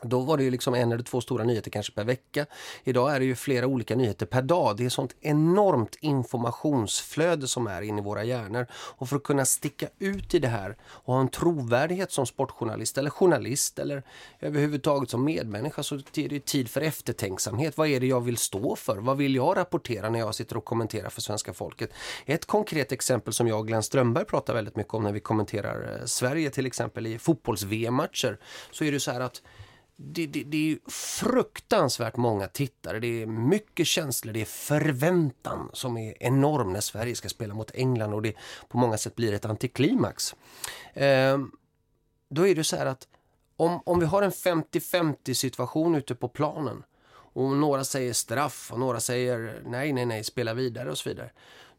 Då 0.03 0.19
var 0.19 0.37
det 0.37 0.43
ju 0.43 0.51
liksom 0.51 0.73
en 0.73 0.91
eller 0.91 1.03
två 1.03 1.21
stora 1.21 1.43
nyheter 1.43 1.71
kanske 1.71 1.93
per 1.93 2.03
vecka. 2.03 2.45
Idag 2.83 3.15
är 3.15 3.19
det 3.19 3.25
ju 3.25 3.35
flera 3.35 3.67
olika 3.67 3.95
nyheter 3.95 4.25
per 4.25 4.41
dag. 4.41 4.77
Det 4.77 4.85
är 4.85 4.89
sånt 4.89 5.15
enormt 5.21 5.95
informationsflöde 6.01 7.47
som 7.47 7.67
är 7.67 7.81
inne 7.81 8.01
i 8.01 8.03
våra 8.03 8.23
hjärnor. 8.23 8.67
Och 8.73 9.09
för 9.09 9.15
att 9.15 9.23
kunna 9.23 9.45
sticka 9.45 9.87
ut 9.99 10.33
i 10.33 10.39
det 10.39 10.47
här 10.47 10.77
och 10.83 11.13
ha 11.13 11.21
en 11.21 11.29
trovärdighet 11.29 12.11
som 12.11 12.25
sportjournalist 12.25 12.97
eller 12.97 13.09
journalist 13.09 13.79
eller 13.79 14.03
överhuvudtaget 14.39 15.09
som 15.09 15.25
medmänniska 15.25 15.83
så 15.83 15.95
är 15.95 16.29
det 16.29 16.45
tid 16.45 16.69
för 16.69 16.81
eftertänksamhet. 16.81 17.77
Vad 17.77 17.87
är 17.87 17.99
det 17.99 18.07
jag 18.07 18.21
vill 18.21 18.37
stå 18.37 18.75
för? 18.75 18.97
Vad 18.97 19.17
vill 19.17 19.35
jag 19.35 19.57
rapportera 19.57 20.09
när 20.09 20.19
jag 20.19 20.35
sitter 20.35 20.57
och 20.57 20.65
kommenterar 20.65 21.09
för 21.09 21.21
svenska 21.21 21.53
folket? 21.53 21.93
Ett 22.25 22.45
konkret 22.45 22.91
exempel 22.91 23.33
som 23.33 23.47
jag 23.47 23.59
och 23.59 23.67
Glenn 23.67 23.83
Strömberg 23.83 24.25
pratar 24.25 24.53
väldigt 24.53 24.75
mycket 24.75 24.93
om 24.93 25.03
när 25.03 25.11
vi 25.11 25.19
kommenterar 25.19 25.99
eh, 25.99 26.05
Sverige 26.05 26.49
till 26.49 26.65
exempel 26.65 27.07
i 27.07 27.19
fotbolls-VM-matcher 27.19 28.37
så 28.71 28.83
är 28.83 28.91
det 28.91 28.99
så 28.99 29.11
här 29.11 29.19
att 29.19 29.41
det, 30.05 30.27
det, 30.27 30.43
det, 30.43 30.71
är 30.71 30.91
fruktansvärt 30.91 32.17
många 32.17 32.47
tittare, 32.47 32.99
det 32.99 33.21
är 33.21 33.25
mycket 33.25 33.87
känslor, 33.87 34.33
det 34.33 34.41
är 34.41 34.45
förväntan 34.45 35.69
som 35.73 35.97
är 35.97 36.23
enorm 36.23 36.73
när 36.73 36.81
Sverige 36.81 37.15
ska 37.15 37.29
spela 37.29 37.53
mot 37.53 37.71
England 37.73 38.13
och 38.13 38.21
det 38.21 38.33
på 38.67 38.77
många 38.77 38.97
sätt 38.97 39.15
blir 39.15 39.33
ett 39.33 39.45
antiklimax. 39.45 40.35
Eh, 40.93 41.39
då 42.29 42.47
är 42.47 42.55
det 42.55 42.63
så 42.63 42.75
här 42.75 42.85
att 42.85 43.07
om, 43.55 43.81
om 43.85 43.99
vi 43.99 44.05
har 44.05 44.21
en 44.21 44.31
50-50 44.31 45.33
situation 45.33 45.95
ute 45.95 46.15
på 46.15 46.27
planen 46.27 46.83
och 47.33 47.49
några 47.49 47.83
säger 47.83 48.13
straff 48.13 48.71
och 48.71 48.79
några 48.79 48.99
säger 48.99 49.61
nej, 49.65 49.93
nej, 49.93 50.05
nej, 50.05 50.23
spela 50.23 50.53
vidare 50.53 50.91
och 50.91 50.97
så 50.97 51.09
vidare. 51.09 51.31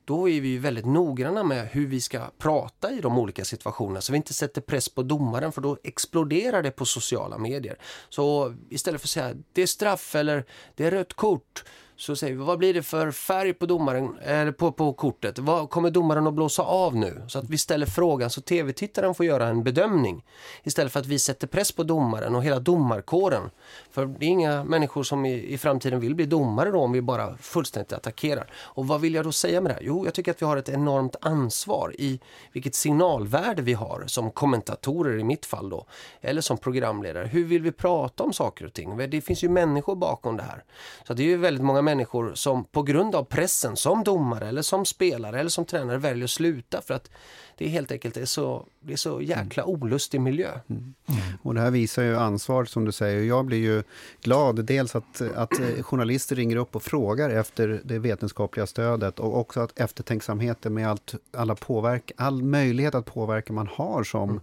Då 0.05 0.29
är 0.29 0.41
vi 0.41 0.59
väldigt 0.59 0.87
noggranna 0.87 1.43
med 1.43 1.69
hur 1.69 1.87
vi 1.87 2.01
ska 2.01 2.31
prata 2.39 2.93
i 2.93 3.01
de 3.01 3.19
olika 3.19 3.45
situationerna 3.45 4.01
så 4.01 4.13
vi 4.13 4.17
inte 4.17 4.35
sätter 4.35 4.61
press 4.61 4.89
på 4.89 5.03
domaren 5.03 5.53
för 5.53 5.61
då 5.61 5.77
exploderar 5.83 6.63
det 6.63 6.71
på 6.71 6.85
sociala 6.85 7.39
medier. 7.39 7.79
Så 8.09 8.55
istället 8.71 9.01
för 9.01 9.07
att 9.07 9.11
säga 9.11 9.35
det 9.53 9.63
är 9.63 9.67
straff 9.67 10.15
eller 10.15 10.45
det 10.75 10.85
är 10.87 10.91
rött 10.91 11.15
kort 11.15 11.65
så 11.97 12.17
säger 12.17 12.35
vi, 12.35 12.43
vad 12.43 12.59
blir 12.59 12.75
det 12.75 12.83
för 12.83 13.11
färg 13.11 13.55
på 13.55 13.67
domaren, 13.67 14.19
eller 14.23 14.53
på, 14.53 14.73
på 14.73 14.93
kortet? 14.93 15.39
Vad 15.39 15.71
kommer 15.71 15.91
domaren 15.91 16.27
att 16.27 16.35
blåsa 16.35 16.63
av 16.63 16.97
nu? 16.97 17.23
Så 17.29 17.39
att 17.39 17.51
vi 17.51 17.59
ställer 17.59 17.87
frågan 17.87 18.31
så 18.31 18.41
tv-tittaren 18.41 19.15
får 19.15 19.27
göra 19.27 19.49
en 19.49 19.63
bedömning. 19.63 20.25
Istället 20.63 20.93
för 20.93 21.01
att 21.01 21.07
vi 21.07 21.19
sätter 21.19 21.47
press 21.47 21.73
på 21.73 21.83
domaren 21.83 22.35
och 22.35 22.45
hela 22.45 22.59
domarkåren. 22.59 23.51
För 23.91 24.07
det 24.07 24.27
är 24.27 24.29
inga 24.29 24.65
människor 24.65 25.03
som 25.03 25.27
i, 25.27 25.53
i 25.53 25.59
framtiden 25.59 26.01
vill 26.01 26.15
bli 26.15 26.27
domare 26.27 26.71
då 26.71 26.81
om 26.81 26.93
vi 26.93 27.03
bara 27.03 27.37
fullständigt 27.37 27.93
attackerar. 27.93 28.51
Och 28.57 28.87
vad 28.87 29.01
vill 29.01 29.15
jag 29.15 29.25
då 29.25 29.33
säga 29.33 29.61
med 29.61 29.71
det 29.71 29.75
här? 29.75 29.83
Jo, 29.83 30.05
jag 30.05 30.15
tycker 30.15 30.31
att 30.31 30.43
vi 30.43 30.47
har 30.47 30.57
ett 30.57 30.69
enormt 30.69 31.17
ansvar 31.21 31.95
i 31.99 32.21
vilket 32.53 32.75
signalvärde 32.75 33.63
vi 33.63 33.73
har 33.73 34.05
som 34.07 34.31
kommentatorer 34.31 35.19
i 35.19 35.25
mitt 35.25 35.47
fall 35.47 35.71
då. 35.71 35.87
Eller 36.21 36.41
som 36.41 36.59
programledare. 36.59 37.27
Hur 37.27 37.45
vill 37.45 37.63
vi 37.63 37.73
prata 37.73 38.23
om 38.23 38.33
saker 38.33 38.67
och 38.67 38.73
ting? 38.73 39.11
Det 39.11 39.21
finns 39.21 39.45
ju 39.45 39.49
människor 39.49 39.97
bakom 39.97 40.37
det 40.37 40.43
här. 40.43 40.65
Så 41.07 41.15
det 41.15 41.23
är 41.23 41.27
ju 41.27 41.37
väldigt 41.37 41.65
många 41.65 41.84
människor 41.85 42.35
som 42.35 42.65
på 42.65 42.83
grund 42.83 43.15
av 43.15 43.25
pressen 43.25 43.77
som 43.77 44.05
domare 44.05 44.49
eller 44.49 44.63
som 44.63 44.85
spelare 44.85 45.41
eller 45.41 45.51
som 45.51 45.65
tränare 45.65 45.99
väljer 45.99 46.25
att 46.25 46.31
sluta 46.31 46.83
för 46.83 46.95
att 46.95 47.11
det 47.57 47.65
är 47.65 47.69
helt 47.69 47.93
enkelt 47.93 48.17
är 48.17 48.25
så, 48.25 48.67
det 48.81 48.93
är 48.93 48.97
så 48.97 49.23
jäkla 49.23 49.63
mm. 49.63 49.75
olustig 49.75 50.21
miljö. 50.21 50.51
Mm. 50.51 50.95
Mm. 51.07 51.21
Och 51.43 51.55
det 51.55 51.61
här 51.61 51.71
visar 51.71 52.03
ju 52.03 52.17
ansvar 52.17 52.65
som 52.65 52.85
du 52.85 52.93
säger. 52.93 53.23
Jag 53.23 53.45
blir 53.45 53.59
ju 53.59 53.83
glad 54.21 54.65
dels 54.65 54.97
att, 54.97 55.21
att 55.35 55.51
journalister 55.81 56.37
ringer 56.37 56.57
upp 56.57 56.77
och 56.77 56.83
frågar 56.83 57.31
efter 57.31 57.81
det 57.85 57.99
vetenskapliga 57.99 58.67
stödet 58.67 59.19
och 59.19 59.39
också 59.39 59.61
att 59.61 59.79
eftertänksamheten 59.79 60.75
med 60.75 60.89
allt, 60.89 61.15
alla 61.37 61.55
påverk, 61.55 62.13
all 62.17 62.43
möjlighet 62.43 62.95
att 62.95 63.07
påverka 63.07 63.53
man 63.53 63.69
har 63.73 64.05
som, 64.05 64.31
mm. 64.31 64.41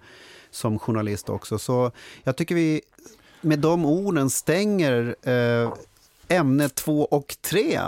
som 0.52 0.80
journalist 0.80 1.30
också. 1.30 1.60
Så 1.60 1.92
jag 2.24 2.36
tycker 2.36 2.56
vi 2.56 2.82
med 3.42 3.60
de 3.60 3.86
orden 3.86 4.30
stänger 4.30 5.16
eh, 5.22 5.74
ämne 6.32 6.70
två 6.70 7.06
och 7.06 7.36
tre. 7.42 7.80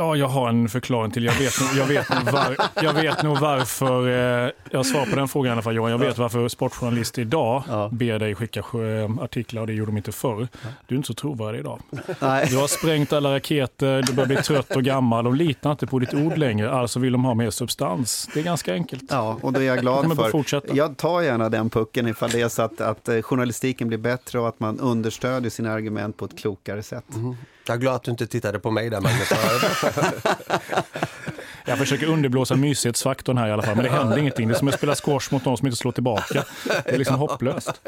Ja, 0.00 0.16
jag 0.16 0.28
har 0.28 0.48
en 0.48 0.68
förklaring 0.68 1.10
till. 1.10 1.24
Jag 1.24 1.32
vet, 1.32 1.54
jag 1.76 1.86
vet, 1.86 2.08
nog, 2.08 2.32
var, 2.32 2.56
jag 2.82 2.94
vet 2.94 3.22
nog 3.22 3.38
varför, 3.38 4.08
eh, 4.08 4.50
jag 4.70 4.86
svarar 4.86 5.06
på 5.06 5.16
den 5.16 5.28
frågan 5.28 5.50
i 5.50 5.52
alla 5.52 5.62
fall 5.62 5.74
Johan. 5.76 5.90
Jag 5.90 5.98
vet 5.98 6.18
varför 6.18 6.48
sportjournalister 6.48 7.22
idag 7.22 7.62
ja. 7.68 7.88
ber 7.92 8.18
dig 8.18 8.34
skicka 8.34 8.64
artiklar 9.20 9.60
och 9.60 9.66
det 9.66 9.72
gjorde 9.72 9.90
de 9.90 9.96
inte 9.96 10.12
förr. 10.12 10.48
Du 10.86 10.94
är 10.94 10.96
inte 10.96 11.06
så 11.06 11.14
trovärdig 11.14 11.58
idag. 11.58 11.80
Nej. 12.20 12.46
Du 12.50 12.56
har 12.56 12.66
sprängt 12.66 13.12
alla 13.12 13.34
raketer, 13.34 14.02
du 14.02 14.12
börjar 14.12 14.26
bli 14.26 14.36
trött 14.36 14.76
och 14.76 14.82
gammal. 14.82 15.24
De 15.24 15.34
litar 15.34 15.72
inte 15.72 15.86
på 15.86 15.98
ditt 15.98 16.14
ord 16.14 16.38
längre, 16.38 16.70
alltså 16.70 16.98
vill 16.98 17.12
de 17.12 17.24
ha 17.24 17.34
mer 17.34 17.50
substans. 17.50 18.28
Det 18.34 18.40
är 18.40 18.44
ganska 18.44 18.72
enkelt. 18.72 19.04
Ja, 19.08 19.38
och 19.42 19.52
det 19.52 19.60
är 19.60 19.64
jag 19.64 19.78
glad 19.78 20.16
för. 20.16 20.76
Jag 20.76 20.96
tar 20.96 21.20
gärna 21.20 21.48
den 21.48 21.70
pucken 21.70 22.08
ifall 22.08 22.30
det 22.30 22.40
är 22.40 22.48
så 22.48 22.62
att, 22.62 22.80
att 22.80 23.08
eh, 23.08 23.22
journalistiken 23.22 23.88
blir 23.88 23.98
bättre 23.98 24.38
och 24.38 24.48
att 24.48 24.60
man 24.60 24.80
understödjer 24.80 25.50
sina 25.50 25.72
argument 25.72 26.16
på 26.16 26.24
ett 26.24 26.38
klokare 26.38 26.82
sätt. 26.82 27.14
Mm. 27.14 27.36
Jag 27.70 27.76
är 27.76 27.80
glad 27.80 27.94
att 27.94 28.02
du 28.02 28.10
inte 28.10 28.26
tittade 28.26 28.58
på 28.58 28.70
mig 28.70 28.90
där 28.90 29.00
Magnus. 29.00 29.32
Jag 31.64 31.78
försöker 31.78 32.06
underblåsa 32.06 32.56
mysighetsfaktorn 32.56 33.38
här 33.38 33.48
i 33.48 33.52
alla 33.52 33.62
fall, 33.62 33.76
men 33.76 33.84
det 33.84 33.90
händer 33.90 34.18
ingenting. 34.18 34.48
Det 34.48 34.54
är 34.54 34.58
som 34.58 34.68
att 34.68 34.74
spela 34.74 34.94
squash 34.94 35.32
mot 35.32 35.44
någon 35.44 35.56
som 35.56 35.66
inte 35.66 35.76
slår 35.76 35.92
tillbaka. 35.92 36.44
Det 36.84 36.90
är 36.90 36.98
liksom 36.98 37.16
hopplöst. 37.16 37.80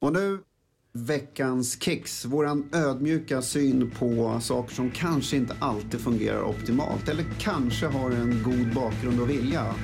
Och 0.00 0.12
nu 0.12 0.38
veckans 0.92 1.82
kicks. 1.82 2.24
Våran 2.24 2.68
ödmjuka 2.72 3.42
syn 3.42 3.90
på 3.90 4.40
saker 4.40 4.74
som 4.74 4.90
kanske 4.90 5.36
inte 5.36 5.56
alltid 5.60 6.00
fungerar 6.00 6.42
optimalt 6.42 7.08
eller 7.08 7.24
kanske 7.38 7.86
har 7.86 8.10
en 8.10 8.42
god 8.42 8.74
bakgrund 8.74 9.20
och 9.20 9.30
vilja. 9.30 9.74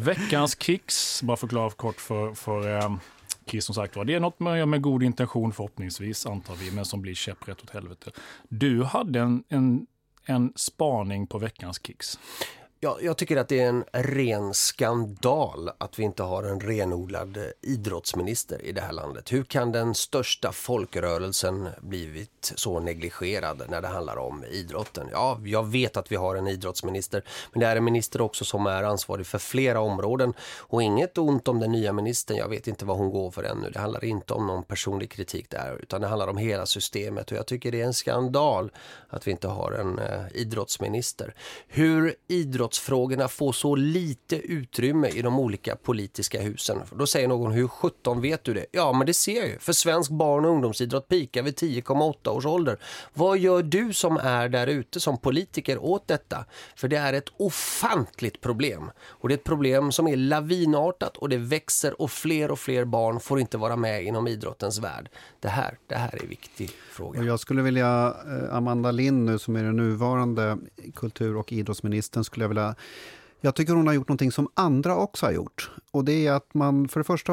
Veckans 0.00 0.62
kicks, 0.62 1.22
bara 1.22 1.36
förklara 1.36 1.70
kort 1.70 2.00
för, 2.00 2.34
för 2.34 2.78
eh, 2.78 2.96
Kiss 3.44 3.64
som 3.64 3.74
sagt 3.74 3.96
var. 3.96 4.04
Det 4.04 4.14
är 4.14 4.20
något 4.20 4.40
man 4.40 4.58
gör 4.58 4.66
med 4.66 4.82
god 4.82 5.02
intention 5.02 5.52
förhoppningsvis, 5.52 6.26
antar 6.26 6.54
vi, 6.54 6.70
men 6.70 6.84
som 6.84 7.02
blir 7.02 7.14
käpprätt 7.14 7.62
åt 7.62 7.70
helvete. 7.70 8.10
Du 8.48 8.84
hade 8.84 9.20
en, 9.20 9.44
en, 9.48 9.86
en 10.26 10.52
spaning 10.56 11.26
på 11.26 11.38
veckans 11.38 11.80
kicks. 11.86 12.18
Ja, 12.82 12.98
jag 13.02 13.16
tycker 13.16 13.36
att 13.36 13.48
det 13.48 13.60
är 13.60 13.68
en 13.68 13.84
ren 13.92 14.54
skandal 14.54 15.70
att 15.78 15.98
vi 15.98 16.02
inte 16.02 16.22
har 16.22 16.42
en 16.42 16.60
renodlad 16.60 17.36
eh, 17.36 17.42
idrottsminister 17.62 18.64
i 18.64 18.72
det 18.72 18.80
här 18.80 18.92
landet. 18.92 19.32
Hur 19.32 19.44
kan 19.44 19.72
den 19.72 19.94
största 19.94 20.52
folkrörelsen 20.52 21.68
blivit 21.80 22.52
så 22.54 22.80
negligerad 22.80 23.62
när 23.68 23.80
det 23.80 23.88
handlar 23.88 24.16
om 24.16 24.44
idrotten? 24.50 25.08
Ja, 25.12 25.40
jag 25.44 25.66
vet 25.66 25.96
att 25.96 26.12
vi 26.12 26.16
har 26.16 26.36
en 26.36 26.46
idrottsminister, 26.46 27.24
men 27.52 27.60
det 27.60 27.66
är 27.66 27.76
en 27.76 27.84
minister 27.84 28.20
också 28.20 28.44
som 28.44 28.66
är 28.66 28.82
ansvarig 28.82 29.26
för 29.26 29.38
flera 29.38 29.80
områden. 29.80 30.34
Och 30.58 30.82
inget 30.82 31.18
ont 31.18 31.48
om 31.48 31.60
den 31.60 31.72
nya 31.72 31.92
ministern, 31.92 32.36
jag 32.36 32.48
vet 32.48 32.68
inte 32.68 32.84
vad 32.84 32.96
hon 32.96 33.10
går 33.10 33.30
för 33.30 33.42
ännu. 33.42 33.70
Det 33.70 33.78
handlar 33.78 34.04
inte 34.04 34.34
om 34.34 34.46
någon 34.46 34.64
personlig 34.64 35.10
kritik 35.10 35.50
där, 35.50 35.78
utan 35.82 36.00
det 36.00 36.06
handlar 36.06 36.28
om 36.28 36.36
hela 36.36 36.66
systemet. 36.66 37.30
Och 37.30 37.36
jag 37.36 37.46
tycker 37.46 37.72
det 37.72 37.80
är 37.80 37.86
en 37.86 37.94
skandal 37.94 38.70
att 39.08 39.26
vi 39.26 39.30
inte 39.30 39.48
har 39.48 39.72
en 39.72 39.98
eh, 39.98 40.24
idrottsminister. 40.34 41.34
Hur 41.68 42.14
idrott 42.28 42.69
idrottsfrågorna 42.70 43.28
får 43.28 43.52
så 43.52 43.76
lite 43.76 44.36
utrymme 44.36 45.08
i 45.08 45.22
de 45.22 45.38
olika 45.38 45.76
politiska 45.76 46.40
husen. 46.40 46.78
Då 46.92 47.06
säger 47.06 47.28
någon, 47.28 47.52
hur 47.52 47.68
17 47.68 48.20
vet 48.20 48.44
du 48.44 48.54
det? 48.54 48.66
Ja, 48.72 48.92
men 48.92 49.06
det 49.06 49.14
ser 49.14 49.36
jag 49.36 49.48
ju. 49.48 49.58
För 49.58 49.72
svensk 49.72 50.10
barn- 50.10 50.44
och 50.44 50.50
ungdomsidrott 50.50 51.08
pikar 51.08 51.42
vid 51.42 51.54
10,8 51.54 52.28
års 52.28 52.46
ålder. 52.46 52.78
Vad 53.14 53.38
gör 53.38 53.62
du 53.62 53.92
som 53.92 54.16
är 54.16 54.48
där 54.48 54.66
ute 54.66 55.00
som 55.00 55.18
politiker 55.18 55.78
åt 55.78 56.08
detta? 56.08 56.44
För 56.76 56.88
det 56.88 56.96
är 56.96 57.12
ett 57.12 57.28
ofantligt 57.36 58.40
problem. 58.40 58.90
Och 59.06 59.28
det 59.28 59.34
är 59.34 59.38
ett 59.38 59.44
problem 59.44 59.92
som 59.92 60.08
är 60.08 60.16
lavinartat 60.16 61.16
och 61.16 61.28
det 61.28 61.36
växer 61.38 62.02
och 62.02 62.10
fler 62.10 62.50
och 62.50 62.58
fler 62.58 62.84
barn 62.84 63.20
får 63.20 63.40
inte 63.40 63.58
vara 63.58 63.76
med 63.76 64.04
inom 64.04 64.28
idrottens 64.28 64.78
värld. 64.78 65.08
Det 65.40 65.48
här, 65.48 65.78
det 65.86 65.94
här 65.94 66.14
är 66.14 66.22
en 66.22 66.28
viktig 66.28 66.70
fråga. 66.92 67.20
Och 67.20 67.26
jag 67.26 67.40
skulle 67.40 67.62
vilja, 67.62 68.14
eh, 68.26 68.56
Amanda 68.56 68.90
Lind 68.90 69.24
nu 69.24 69.38
som 69.38 69.56
är 69.56 69.62
den 69.64 69.76
nuvarande 69.76 70.58
kultur- 70.94 71.36
och 71.36 71.52
idrottsministern, 71.52 72.24
skulle 72.24 72.44
jag 72.44 72.48
vilja 72.48 72.59
jag 73.40 73.54
tycker 73.54 73.72
hon 73.72 73.86
har 73.86 73.94
gjort 73.94 74.08
någonting 74.08 74.32
som 74.32 74.48
andra 74.54 74.96
också 74.96 75.26
har 75.26 75.32
gjort. 75.32 75.70
Och 75.90 76.04
det 76.04 76.26
är 76.26 76.32
att 76.32 76.54
man 76.54 76.88
för 76.88 77.00
det 77.00 77.04
första 77.04 77.32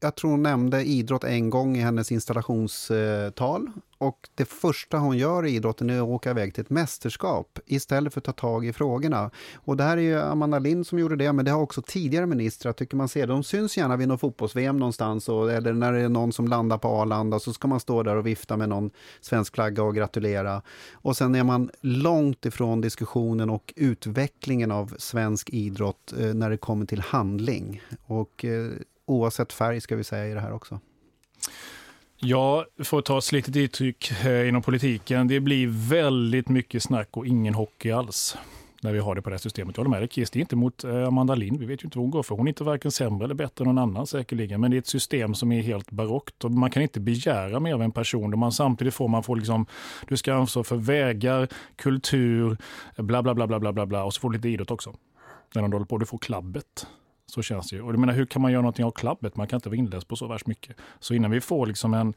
jag 0.00 0.14
tror 0.14 0.30
hon 0.30 0.42
nämnde 0.42 0.84
idrott 0.84 1.24
en 1.24 1.50
gång 1.50 1.76
i 1.76 1.80
hennes 1.80 2.12
installationstal. 2.12 3.70
Och 3.98 4.28
det 4.34 4.44
första 4.44 4.98
hon 4.98 5.18
gör 5.18 5.46
i 5.46 5.50
idrotten 5.50 5.90
är 5.90 5.98
att 5.98 6.08
åka 6.08 6.30
iväg 6.30 6.54
till 6.54 6.60
ett 6.60 6.70
mästerskap 6.70 7.58
istället 7.66 8.12
för 8.12 8.20
att 8.20 8.24
ta 8.24 8.32
tag 8.32 8.66
i 8.66 8.72
frågorna. 8.72 9.30
Och 9.54 9.76
det 9.76 9.84
här 9.84 9.96
är 9.96 10.02
ju 10.02 10.20
Amanda 10.20 10.58
Lind 10.58 10.86
som 10.86 10.98
gjorde 10.98 11.16
det, 11.16 11.32
men 11.32 11.44
det 11.44 11.50
har 11.50 11.60
också 11.60 11.82
tidigare 11.82 12.26
ministrar, 12.26 12.72
tycker 12.72 12.96
man 12.96 13.08
ser. 13.08 13.26
De 13.26 13.44
syns 13.44 13.76
gärna 13.76 13.96
vid 13.96 14.08
någon 14.08 14.18
fotbolls-VM 14.18 14.76
någonstans, 14.76 15.28
och, 15.28 15.52
eller 15.52 15.72
när 15.72 15.92
det 15.92 16.00
är 16.00 16.08
någon 16.08 16.32
som 16.32 16.48
landar 16.48 16.78
på 16.78 16.88
Arlanda, 16.88 17.38
så 17.38 17.52
ska 17.52 17.68
man 17.68 17.80
stå 17.80 18.02
där 18.02 18.16
och 18.16 18.26
vifta 18.26 18.56
med 18.56 18.68
någon 18.68 18.90
svensk 19.20 19.54
flagga 19.54 19.82
och 19.82 19.94
gratulera. 19.94 20.62
Och 20.92 21.16
sen 21.16 21.34
är 21.34 21.44
man 21.44 21.70
långt 21.80 22.46
ifrån 22.46 22.80
diskussionen 22.80 23.50
och 23.50 23.72
utvecklingen 23.76 24.70
av 24.70 24.94
svensk 24.98 25.50
idrott 25.50 26.14
eh, 26.18 26.34
när 26.34 26.50
det 26.50 26.56
kommer 26.56 26.86
till 26.86 27.00
handling. 27.00 27.82
Och 28.06 28.44
eh, 28.44 28.70
oavsett 29.06 29.52
färg 29.52 29.80
ska 29.80 29.96
vi 29.96 30.04
säga 30.04 30.26
i 30.26 30.34
det 30.34 30.40
här 30.40 30.52
också. 30.52 30.80
Ja, 32.16 32.66
för 32.78 32.98
att 32.98 33.04
ta 33.04 33.18
ett 33.18 33.24
slitet 33.24 33.56
uttryck 33.56 34.10
eh, 34.24 34.48
inom 34.48 34.62
politiken, 34.62 35.28
det 35.28 35.40
blir 35.40 35.88
väldigt 35.90 36.48
mycket 36.48 36.82
snack 36.82 37.08
och 37.10 37.26
ingen 37.26 37.54
hockey 37.54 37.90
alls 37.90 38.36
när 38.82 38.92
vi 38.92 38.98
har 38.98 39.14
det 39.14 39.22
på 39.22 39.30
det 39.30 39.34
här 39.34 39.38
systemet. 39.38 39.76
Jag 39.76 39.84
håller 39.84 39.90
med 39.90 40.02
dig 40.02 40.08
Chris, 40.08 40.30
det 40.30 40.38
är 40.38 40.40
inte 40.40 40.56
mot 40.56 40.84
eh, 40.84 41.06
Amanda 41.06 41.34
Lind, 41.34 41.60
vi 41.60 41.66
vet 41.66 41.82
ju 41.82 41.86
inte 41.86 41.98
vad 41.98 42.04
hon 42.04 42.10
går 42.10 42.22
för. 42.22 42.34
Hon 42.34 42.46
är 42.46 42.48
inte 42.48 42.64
varken 42.64 42.90
sämre 42.90 43.24
eller 43.24 43.34
bättre 43.34 43.62
än 43.62 43.66
någon 43.66 43.78
annan 43.78 44.06
säkerligen, 44.06 44.60
men 44.60 44.70
det 44.70 44.76
är 44.76 44.78
ett 44.78 44.86
system 44.86 45.34
som 45.34 45.52
är 45.52 45.62
helt 45.62 45.90
barockt 45.90 46.44
och 46.44 46.50
man 46.50 46.70
kan 46.70 46.82
inte 46.82 47.00
begära 47.00 47.60
mer 47.60 47.74
av 47.74 47.82
en 47.82 47.92
person 47.92 48.30
då 48.30 48.36
man 48.36 48.52
samtidigt 48.52 48.94
får, 48.94 49.08
man 49.08 49.22
får 49.22 49.36
liksom, 49.36 49.66
du 50.08 50.16
ska 50.16 50.34
ansvara 50.34 50.64
för 50.64 50.76
vägar, 50.76 51.48
kultur, 51.76 52.56
bla 52.96 53.22
bla 53.22 53.34
bla 53.34 53.46
bla 53.46 53.72
bla 53.72 53.86
bla 53.86 54.04
och 54.04 54.14
så 54.14 54.20
får 54.20 54.30
du 54.30 54.36
lite 54.36 54.48
idrott 54.48 54.70
också. 54.70 54.94
När 55.54 55.62
de 55.62 55.72
håller 55.72 55.86
på, 55.86 55.98
du 55.98 56.06
får 56.06 56.18
klabbet. 56.18 56.86
Så 57.26 57.42
känns 57.42 57.70
det 57.70 57.76
ju. 57.76 57.82
Och 57.82 57.92
jag 57.92 57.98
menar, 57.98 58.14
hur 58.14 58.26
kan 58.26 58.42
man 58.42 58.52
göra 58.52 58.62
någonting 58.62 58.84
av 58.84 58.90
klabbet? 58.90 59.36
Man 59.36 59.46
kan 59.46 59.56
inte 59.56 59.68
vara 59.68 59.76
inläst 59.76 60.08
på 60.08 60.16
så 60.16 60.26
värst 60.26 60.46
mycket. 60.46 60.76
Så 61.00 61.14
innan 61.14 61.30
vi 61.30 61.40
får 61.40 61.66
liksom 61.66 61.94
en, 61.94 62.14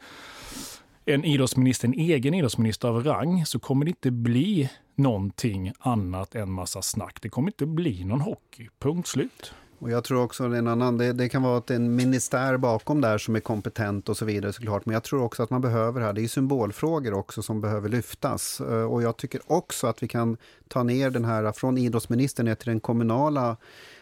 en 1.06 1.26
idrottsminister, 1.26 1.88
en 1.88 1.94
egen 1.94 2.34
idrottsminister 2.34 2.88
av 2.88 3.04
rang, 3.04 3.46
så 3.46 3.60
kommer 3.60 3.86
det 3.86 3.90
inte 3.90 4.12
bli 4.12 4.70
någonting 4.96 5.72
annat 5.80 6.36
än 6.36 6.52
massa 6.52 6.82
snack. 6.82 7.18
Det 7.22 7.30
kommer 7.30 7.50
inte 7.50 7.66
bli 7.66 8.04
någon 8.04 8.22
hockey. 8.22 8.70
Punkt 8.80 9.08
slut. 9.08 9.54
Och 9.80 9.92
jag 9.92 10.04
tror 10.04 10.24
också 10.24 10.44
en 10.44 10.68
annan, 10.68 10.98
det, 10.98 11.14
det, 11.14 11.30
kan 11.30 11.44
vara 11.44 11.58
att 11.58 11.72
en 11.72 11.96
ministär 11.96 12.58
bakom 12.58 13.02
där 13.02 13.18
som 13.18 13.36
är 13.36 13.40
kompetent 13.40 14.10
och 14.10 14.18
så 14.18 14.26
vidare 14.26 14.54
såklart. 14.54 14.86
Men 14.86 14.94
jag 14.94 15.04
tror 15.04 15.24
också 15.24 15.44
att 15.44 15.50
man 15.50 15.62
behöver 15.62 16.02
här, 16.02 16.14
det 16.14 16.22
är 16.22 16.28
symbolfrågor 16.28 17.14
också 17.14 17.42
som 17.42 17.62
behöver 17.62 17.90
lyftas. 17.90 18.62
Eh, 18.62 18.84
och 18.84 19.04
jag 19.04 19.18
tycker 19.18 19.42
också 19.48 19.88
att 19.88 20.04
vi 20.04 20.08
kan 20.08 20.38
ta 20.68 20.84
ner 20.84 21.10
den 21.10 21.26
här 21.26 21.52
från 21.52 21.78
idrottsministern 21.78 22.46
ner 22.46 22.56
till 22.56 22.70
den 22.70 22.80
kommunala 22.80 23.58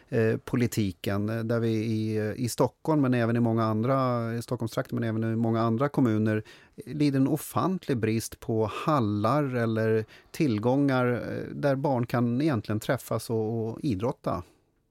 eh, 0.10 0.38
politiken. 0.38 1.30
Eh, 1.30 1.44
där 1.44 1.60
vi 1.60 1.70
i, 1.70 2.18
eh, 2.18 2.32
i 2.32 2.50
Stockholm, 2.50 3.02
men 3.02 3.14
även 3.14 3.36
i 3.36 3.40
många 3.40 3.64
andra, 3.64 4.34
i 4.36 4.42
Stockholmstrakten, 4.42 5.00
men 5.00 5.10
även 5.10 5.34
i 5.34 5.36
många 5.36 5.62
andra 5.62 5.90
kommuner 5.90 6.44
lider 6.86 7.20
en 7.20 7.28
ofantlig 7.28 7.98
brist 7.98 8.40
på 8.40 8.72
hallar 8.74 9.56
eller 9.56 10.06
tillgångar 10.32 11.06
eh, 11.08 11.56
där 11.56 11.76
barn 11.76 12.06
kan 12.06 12.42
egentligen 12.42 12.80
träffas 12.80 13.30
och, 13.30 13.70
och 13.70 13.80
idrotta. 13.84 14.44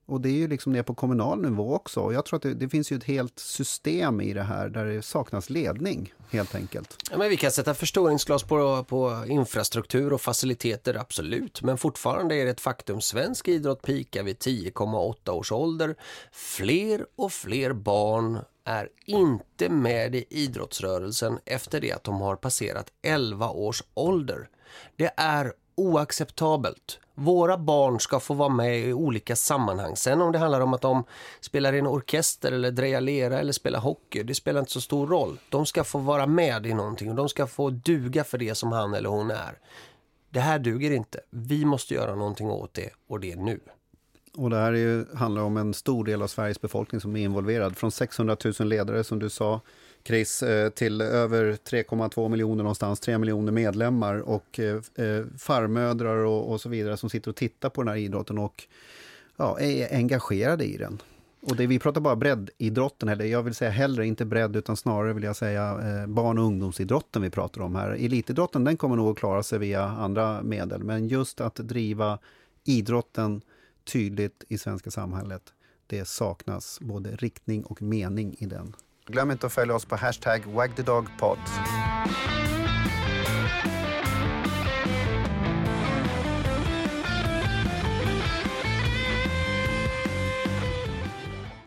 Och 0.06 0.20
det 0.20 0.28
är 0.28 0.32
ju 0.32 0.48
liksom 0.48 0.72
det 0.72 0.82
på 0.82 0.94
kommunal 0.94 1.42
nivå 1.42 1.74
också. 1.74 2.12
Jag 2.12 2.24
tror 2.24 2.36
att 2.36 2.42
det, 2.42 2.54
det, 2.54 2.68
finns 2.68 2.92
ju 2.92 2.96
ett 2.96 3.04
helt 3.04 3.38
system 3.38 4.20
i 4.20 4.32
det 4.32 4.42
här 4.42 4.68
där 4.68 4.84
det 4.84 5.02
saknas 5.02 5.50
ledning 5.50 6.14
helt 6.30 6.54
enkelt. 6.54 6.96
Ja, 7.10 7.18
men 7.18 7.28
vi 7.28 7.36
kan 7.36 7.50
sätta 7.50 7.74
förstoringsglas 7.74 8.42
på, 8.42 8.84
på 8.84 9.24
infrastruktur 9.28 10.12
och 10.12 10.20
faciliteter, 10.20 10.94
absolut. 10.94 11.62
Men 11.62 11.78
fortfarande 11.78 12.34
är 12.34 12.44
det 12.44 12.50
ett 12.50 12.60
faktum. 12.60 13.00
Svensk 13.00 13.48
idrott 13.48 13.82
pikar 13.82 14.22
vid 14.22 14.36
10,8 14.36 15.30
års 15.30 15.52
ålder. 15.52 15.96
Fler 16.32 17.06
och 17.16 17.32
fler 17.32 17.72
barn 17.72 18.38
är 18.64 18.88
inte 19.06 19.68
med 19.68 20.14
i 20.14 20.24
idrottsrörelsen 20.28 21.38
efter 21.44 21.80
det 21.80 21.92
att 21.92 22.04
de 22.04 22.20
har 22.20 22.36
passerat 22.36 22.92
11 23.02 23.50
års 23.50 23.82
ålder. 23.94 24.48
Det 24.96 25.10
är 25.16 25.52
oacceptabelt. 25.74 26.98
Våra 27.14 27.58
barn 27.58 28.00
ska 28.00 28.20
få 28.20 28.34
vara 28.34 28.48
med 28.48 28.80
i 28.80 28.92
olika 28.92 29.37
sammanhang. 29.37 29.96
Sen 29.96 30.20
om 30.20 30.32
det 30.32 30.38
handlar 30.38 30.60
om 30.60 30.74
att 30.74 30.80
de 30.80 31.04
spelar 31.40 31.72
i 31.72 31.78
en 31.78 31.87
orkester 31.87 32.52
eller 32.52 32.70
drejar 32.70 33.00
lera 33.00 33.40
eller 33.40 33.52
spelar 33.52 33.80
hockey, 33.80 34.22
det 34.22 34.34
spelar 34.34 34.60
inte 34.60 34.72
så 34.72 34.80
stor 34.80 35.06
roll. 35.06 35.38
De 35.48 35.66
ska 35.66 35.84
få 35.84 35.98
vara 35.98 36.26
med 36.26 36.66
i 36.66 36.74
någonting 36.74 37.10
och 37.10 37.16
de 37.16 37.28
ska 37.28 37.46
få 37.46 37.70
duga 37.70 38.24
för 38.24 38.38
det 38.38 38.54
som 38.54 38.72
han 38.72 38.94
eller 38.94 39.08
hon 39.08 39.30
är. 39.30 39.58
Det 40.30 40.40
här 40.40 40.58
duger 40.58 40.90
inte. 40.90 41.20
Vi 41.30 41.64
måste 41.64 41.94
göra 41.94 42.14
någonting 42.14 42.50
åt 42.50 42.74
det 42.74 42.90
och 43.08 43.20
det 43.20 43.37
nu. 43.37 43.60
Och 44.37 44.50
det 44.50 44.56
här 44.56 44.72
är 44.72 44.76
ju, 44.76 45.04
handlar 45.14 45.42
om 45.42 45.56
en 45.56 45.74
stor 45.74 46.04
del 46.04 46.22
av 46.22 46.26
Sveriges 46.26 46.60
befolkning 46.60 47.00
som 47.00 47.16
är 47.16 47.20
involverad. 47.20 47.76
Från 47.76 47.90
600 47.90 48.37
000 48.58 48.68
ledare 48.68 49.04
som 49.04 49.18
du 49.18 49.30
sa 49.30 49.60
Chris, 50.06 50.42
eh, 50.42 50.70
till 50.70 51.00
över 51.00 51.52
3,2 51.52 52.28
miljoner 52.28 52.62
någonstans, 52.62 53.00
3 53.00 53.18
miljoner 53.18 53.52
medlemmar 53.52 54.18
och 54.18 54.60
eh, 54.60 54.76
eh, 54.94 55.24
farmödrar 55.38 56.16
och, 56.16 56.50
och, 56.52 56.60
så 56.60 56.68
vidare 56.68 56.96
som 56.96 57.10
sitter 57.10 57.30
och 57.30 57.36
tittar 57.36 57.68
på 57.68 57.82
den 57.82 57.88
här 57.88 57.96
idrotten 57.96 58.38
och 58.38 58.64
ja, 59.36 59.60
är 59.60 59.96
engagerade 59.96 60.64
i 60.64 60.76
den. 60.76 61.02
Och 61.40 61.56
det, 61.56 61.66
vi 61.66 61.78
pratar 61.78 62.00
bara 62.00 62.16
breddidrotten, 62.16 63.08
eller 63.08 63.24
jag 63.24 63.42
vill 63.42 63.54
säga 63.54 63.70
hellre 63.70 64.06
inte 64.06 64.24
bredd 64.24 64.56
utan 64.56 64.76
snarare 64.76 65.12
vill 65.12 65.24
jag 65.24 65.36
säga 65.36 65.80
barn 66.06 66.38
och 66.38 66.44
ungdomsidrotten 66.44 67.22
vi 67.22 67.30
pratar 67.30 67.60
om 67.60 67.74
här. 67.74 67.90
Elitidrotten 67.90 68.64
den 68.64 68.76
kommer 68.76 68.96
nog 68.96 69.10
att 69.10 69.18
klara 69.18 69.42
sig 69.42 69.58
via 69.58 69.82
andra 69.84 70.42
medel, 70.42 70.84
men 70.84 71.08
just 71.08 71.40
att 71.40 71.54
driva 71.54 72.18
idrotten 72.64 73.42
tydligt 73.84 74.44
i 74.48 74.58
svenska 74.58 74.90
samhället, 74.90 75.42
det 75.86 76.08
saknas 76.08 76.78
både 76.80 77.16
riktning 77.16 77.64
och 77.64 77.82
mening 77.82 78.36
i 78.38 78.46
den. 78.46 78.74
Glöm 79.06 79.30
inte 79.30 79.46
att 79.46 79.52
följa 79.52 79.74
oss 79.74 79.84
på 79.84 79.96
hashtag 79.96 80.44
wagthedogpod. 80.46 81.38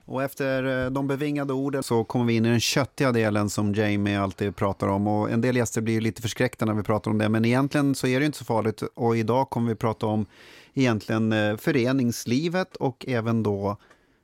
Och 0.05 0.23
efter 0.23 0.85
eh, 0.85 0.91
de 0.91 1.07
bevingade 1.07 1.53
orden 1.53 1.83
så 1.83 2.03
kommer 2.03 2.25
vi 2.25 2.35
in 2.35 2.45
i 2.45 2.49
den 2.49 2.59
köttiga 2.59 3.11
delen 3.11 3.49
som 3.49 3.73
Jamie 3.73 4.19
alltid 4.19 4.55
pratar 4.55 4.87
om. 4.87 5.07
Och 5.07 5.31
en 5.31 5.41
del 5.41 5.55
gäster 5.55 5.81
blir 5.81 6.01
lite 6.01 6.21
förskräckta 6.21 6.65
när 6.65 6.73
vi 6.73 6.83
pratar 6.83 7.11
om 7.11 7.17
det, 7.17 7.29
men 7.29 7.45
egentligen 7.45 7.95
så 7.95 8.07
är 8.07 8.19
det 8.19 8.25
inte 8.25 8.37
så 8.37 8.45
farligt. 8.45 8.81
Och 8.81 9.17
idag 9.17 9.49
kommer 9.49 9.69
vi 9.69 9.75
prata 9.75 10.05
om 10.05 10.25
egentligen 10.73 11.33
eh, 11.33 11.57
föreningslivet 11.57 12.75
och 12.75 13.05
även 13.07 13.43
då 13.43 13.77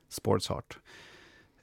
Sports 0.08 0.48
Heart. 0.48 0.78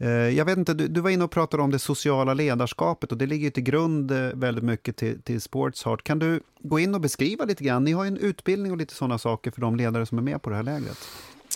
Eh, 0.01 0.09
jag 0.09 0.45
vet 0.45 0.57
inte, 0.57 0.73
du, 0.73 0.87
du, 0.87 1.01
var 1.01 1.09
inne 1.09 1.23
och 1.23 1.31
pratade 1.31 1.63
om 1.63 1.71
det 1.71 1.79
sociala 1.79 2.33
ledarskapet 2.33 3.11
och 3.11 3.17
det 3.17 3.25
ligger 3.25 3.49
till 3.49 3.63
grund 3.63 4.11
eh, 4.11 4.17
väldigt 4.17 4.63
mycket 4.63 4.97
till, 4.97 5.21
till 5.21 5.41
Sports 5.41 5.85
Heart. 5.85 6.03
Kan 6.03 6.19
du 6.19 6.41
gå 6.59 6.79
in 6.79 6.95
och 6.95 7.01
beskriva 7.01 7.45
lite 7.45 7.63
grann? 7.63 7.83
Ni 7.83 7.91
har 7.91 8.03
ju 8.03 8.07
en 8.07 8.17
utbildning 8.17 8.71
och 8.71 8.77
lite 8.77 8.93
sådana 8.93 9.17
saker 9.17 9.51
för 9.51 9.61
de 9.61 9.75
ledare 9.75 10.05
som 10.05 10.17
är 10.17 10.21
med 10.21 10.41
på 10.41 10.49
det 10.49 10.55
här 10.55 10.63
lägret. 10.63 10.97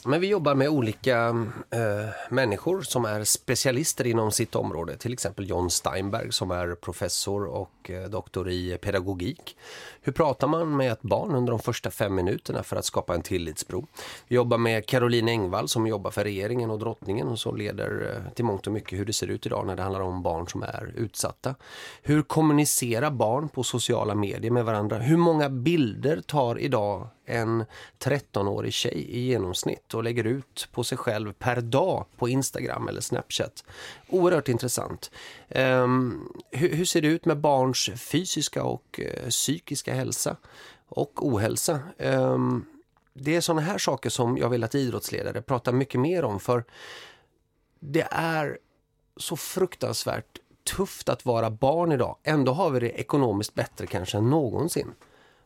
Men 0.07 0.21
vi 0.21 0.27
jobbar 0.27 0.55
med 0.55 0.69
olika 0.69 1.27
eh, 1.69 2.09
människor 2.29 2.81
som 2.81 3.05
är 3.05 3.23
specialister 3.23 4.07
inom 4.07 4.31
sitt 4.31 4.55
område. 4.55 4.97
Till 4.97 5.13
exempel 5.13 5.49
John 5.49 5.69
Steinberg 5.69 6.31
som 6.31 6.51
är 6.51 6.75
professor 6.75 7.45
och 7.45 7.89
eh, 7.89 8.09
doktor 8.09 8.49
i 8.49 8.77
pedagogik. 8.77 9.57
Hur 10.01 10.11
pratar 10.11 10.47
man 10.47 10.77
med 10.77 10.91
ett 10.91 11.01
barn 11.01 11.35
under 11.35 11.51
de 11.51 11.59
första 11.59 11.91
fem 11.91 12.15
minuterna 12.15 12.63
för 12.63 12.75
att 12.75 12.85
skapa 12.85 13.15
en 13.15 13.21
tillitsbro? 13.21 13.87
Vi 14.27 14.35
jobbar 14.35 14.57
med 14.57 14.85
Caroline 14.85 15.27
Engvall 15.29 15.67
som 15.67 15.87
jobbar 15.87 16.11
för 16.11 16.23
regeringen 16.23 16.71
och 16.71 16.79
drottningen 16.79 17.27
och 17.27 17.39
som 17.39 17.57
leder 17.57 18.15
eh, 18.15 18.33
till 18.33 18.45
mångt 18.45 18.67
och 18.67 18.73
mycket 18.73 18.99
hur 18.99 19.05
det 19.05 19.13
ser 19.13 19.27
ut 19.27 19.45
idag 19.45 19.67
när 19.67 19.75
det 19.75 19.81
handlar 19.81 20.01
om 20.01 20.23
barn 20.23 20.47
som 20.47 20.63
är 20.63 20.93
utsatta. 20.95 21.55
Hur 22.01 22.21
kommunicerar 22.21 23.11
barn 23.11 23.49
på 23.49 23.63
sociala 23.63 24.15
medier 24.15 24.51
med 24.51 24.65
varandra? 24.65 24.97
Hur 24.97 25.17
många 25.17 25.49
bilder 25.49 26.21
tar 26.21 26.59
idag 26.59 27.07
en 27.25 27.65
13-årig 27.99 28.73
tjej 28.73 29.05
i 29.09 29.19
genomsnitt 29.19 29.93
och 29.93 30.03
lägger 30.03 30.23
ut 30.23 30.67
på 30.71 30.83
sig 30.83 30.97
själv 30.97 31.33
per 31.33 31.61
dag 31.61 32.05
på 32.17 32.29
Instagram 32.29 32.87
eller 32.87 33.01
Snapchat. 33.01 33.63
Oerhört 34.09 34.49
intressant. 34.49 35.11
Ehm, 35.49 35.83
um, 35.83 36.33
hur, 36.51 36.69
hur, 36.75 36.85
ser 36.85 37.01
det 37.01 37.07
ut 37.07 37.25
med 37.25 37.37
barns 37.37 37.89
fysiska 37.95 38.63
och 38.63 38.99
uh, 38.99 39.29
psykiska 39.29 39.93
hälsa 39.93 40.35
och 40.87 41.27
ohälsa? 41.27 41.79
Um, 41.97 42.65
det 43.13 43.35
är 43.35 43.41
sådana 43.41 43.61
här 43.61 43.77
saker 43.77 44.09
som 44.09 44.37
jag 44.37 44.49
vill 44.49 44.63
att 44.63 44.75
idrottsledare 44.75 45.41
pratar 45.41 45.71
mycket 45.71 45.99
mer 45.99 46.23
om 46.23 46.39
för 46.39 46.63
det 47.79 48.07
är 48.11 48.57
så 49.17 49.35
fruktansvärt 49.35 50.39
tufft 50.65 51.09
att 51.09 51.25
vara 51.25 51.49
barn 51.49 51.91
idag. 51.91 52.17
Ändå 52.23 52.51
har 52.51 52.69
vi 52.69 52.79
det 52.79 52.89
ekonomiskt 52.89 53.53
bättre 53.53 53.87
kanske 53.87 54.17
än 54.17 54.29
någonsin. 54.29 54.93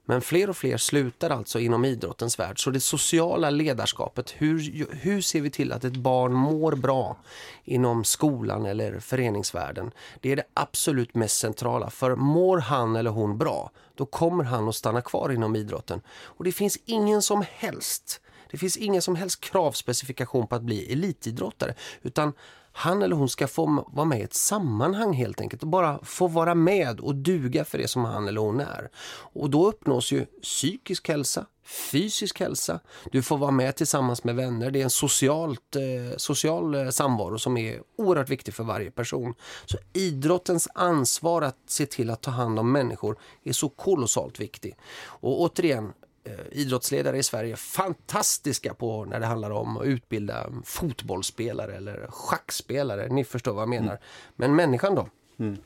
Men 0.10 0.22
fler 0.22 0.50
och 0.50 0.58
fler 0.58 0.78
slutar 0.78 1.30
alltså 1.30 1.60
inom 1.60 1.86
idrottens 1.86 2.39
värld. 2.39 2.63
Så 2.63 2.69
det 2.69 2.80
sociala 2.80 3.50
ledarskapet, 3.50 4.34
hur, 4.38 4.88
hur 4.95 5.22
ser 5.22 5.41
vi 5.41 5.50
till 5.50 5.72
att 5.72 5.84
ett 5.84 5.95
barn 5.95 6.34
mår 6.34 6.76
bra 6.76 7.17
inom 7.63 8.04
skolan 8.04 8.65
eller 8.65 9.00
föreningsvärlden? 9.00 9.91
Det 10.22 10.32
är 10.32 10.36
det 10.36 10.43
absolut 10.54 11.15
mest 11.15 11.38
centrala. 11.38 11.89
För 11.89 12.15
mår 12.15 12.58
han 12.58 12.95
eller 12.95 13.12
hon 13.12 13.38
bra, 13.38 13.72
då 13.95 14.06
kommer 14.06 14.43
han 14.43 14.67
att 14.67 14.76
stanna 14.76 15.02
kvar 15.02 15.32
inom 15.32 15.56
idrotten. 15.56 16.02
Och 16.10 16.43
det 16.43 16.52
finns 16.52 16.78
ingen 16.86 17.22
som 17.22 17.45
helst 17.52 18.22
det 18.52 18.58
finns 18.58 18.78
ingen 18.78 19.02
som 19.02 19.15
helst 19.15 19.41
kravspecifikation 19.41 20.48
på 20.48 20.56
att 20.56 20.62
bli 20.62 20.93
elitidrottare 20.93 21.74
utan 22.02 22.34
han 22.71 23.01
eller 23.01 23.15
hon 23.15 23.29
ska 23.29 23.47
få 23.47 23.86
vara 23.88 24.05
med 24.05 24.19
i 24.19 24.23
ett 24.23 24.34
sammanhang 24.34 25.13
helt 25.13 25.41
enkelt 25.41 25.63
och 25.63 25.69
bara 25.69 25.99
få 26.03 26.27
vara 26.27 26.55
med 26.55 26.99
och 26.99 27.15
duga 27.15 27.65
för 27.65 27.77
det 27.77 27.88
som 27.88 28.05
han 28.05 28.27
eller 28.27 28.41
hon 28.41 28.60
är. 28.60 28.89
Och 29.34 29.49
då 29.49 29.67
uppnås 29.67 30.12
ju 30.12 30.25
psykisk 30.25 31.08
hälsa, 31.08 31.45
fysisk 31.91 32.39
hälsa. 32.39 32.79
Du 33.12 33.21
får 33.21 33.38
vara 33.38 33.51
med 33.51 33.75
tillsammans 33.75 34.23
med 34.23 34.36
vänner. 34.36 34.71
Det 34.71 34.79
är 34.79 34.84
en 34.84 34.89
socialt, 34.89 35.75
eh, 35.75 36.17
social 36.17 36.75
eh, 36.75 36.89
samvaro 36.89 37.39
som 37.39 37.58
är 37.58 37.82
oerhört 37.97 38.29
viktig 38.29 38.53
för 38.53 38.63
varje 38.63 38.91
person. 38.91 39.34
Så 39.65 39.77
idrottens 39.93 40.67
ansvar 40.75 41.41
att 41.41 41.58
se 41.67 41.86
till 41.86 42.10
att 42.10 42.21
ta 42.21 42.32
hand 42.32 42.60
om 42.60 42.71
människor 42.71 43.17
är 43.43 43.53
så 43.53 43.69
kolossalt 43.69 44.39
viktig. 44.39 44.75
Och 44.99 45.41
återigen, 45.41 45.93
idrottsledare 46.52 47.18
i 47.18 47.24
Sverige 47.24 47.56
fantastiska 47.56 48.74
på 48.74 49.06
när 49.06 49.20
det 49.20 49.26
handlar 49.26 49.52
om 49.52 49.78
att 49.78 49.86
utbilda 49.86 50.50
fotbollsspelare 50.65 51.76
eller 51.76 52.08
schackspelare. 52.10 53.08
Ni 53.10 53.24
förstår 53.24 53.54
vad 53.54 53.62
jag 53.62 53.70
menar. 53.70 53.92
Mm. 53.92 54.00
Men 54.36 54.56
människan 54.56 54.96
då? 54.96 55.08
Mm. 55.39 55.58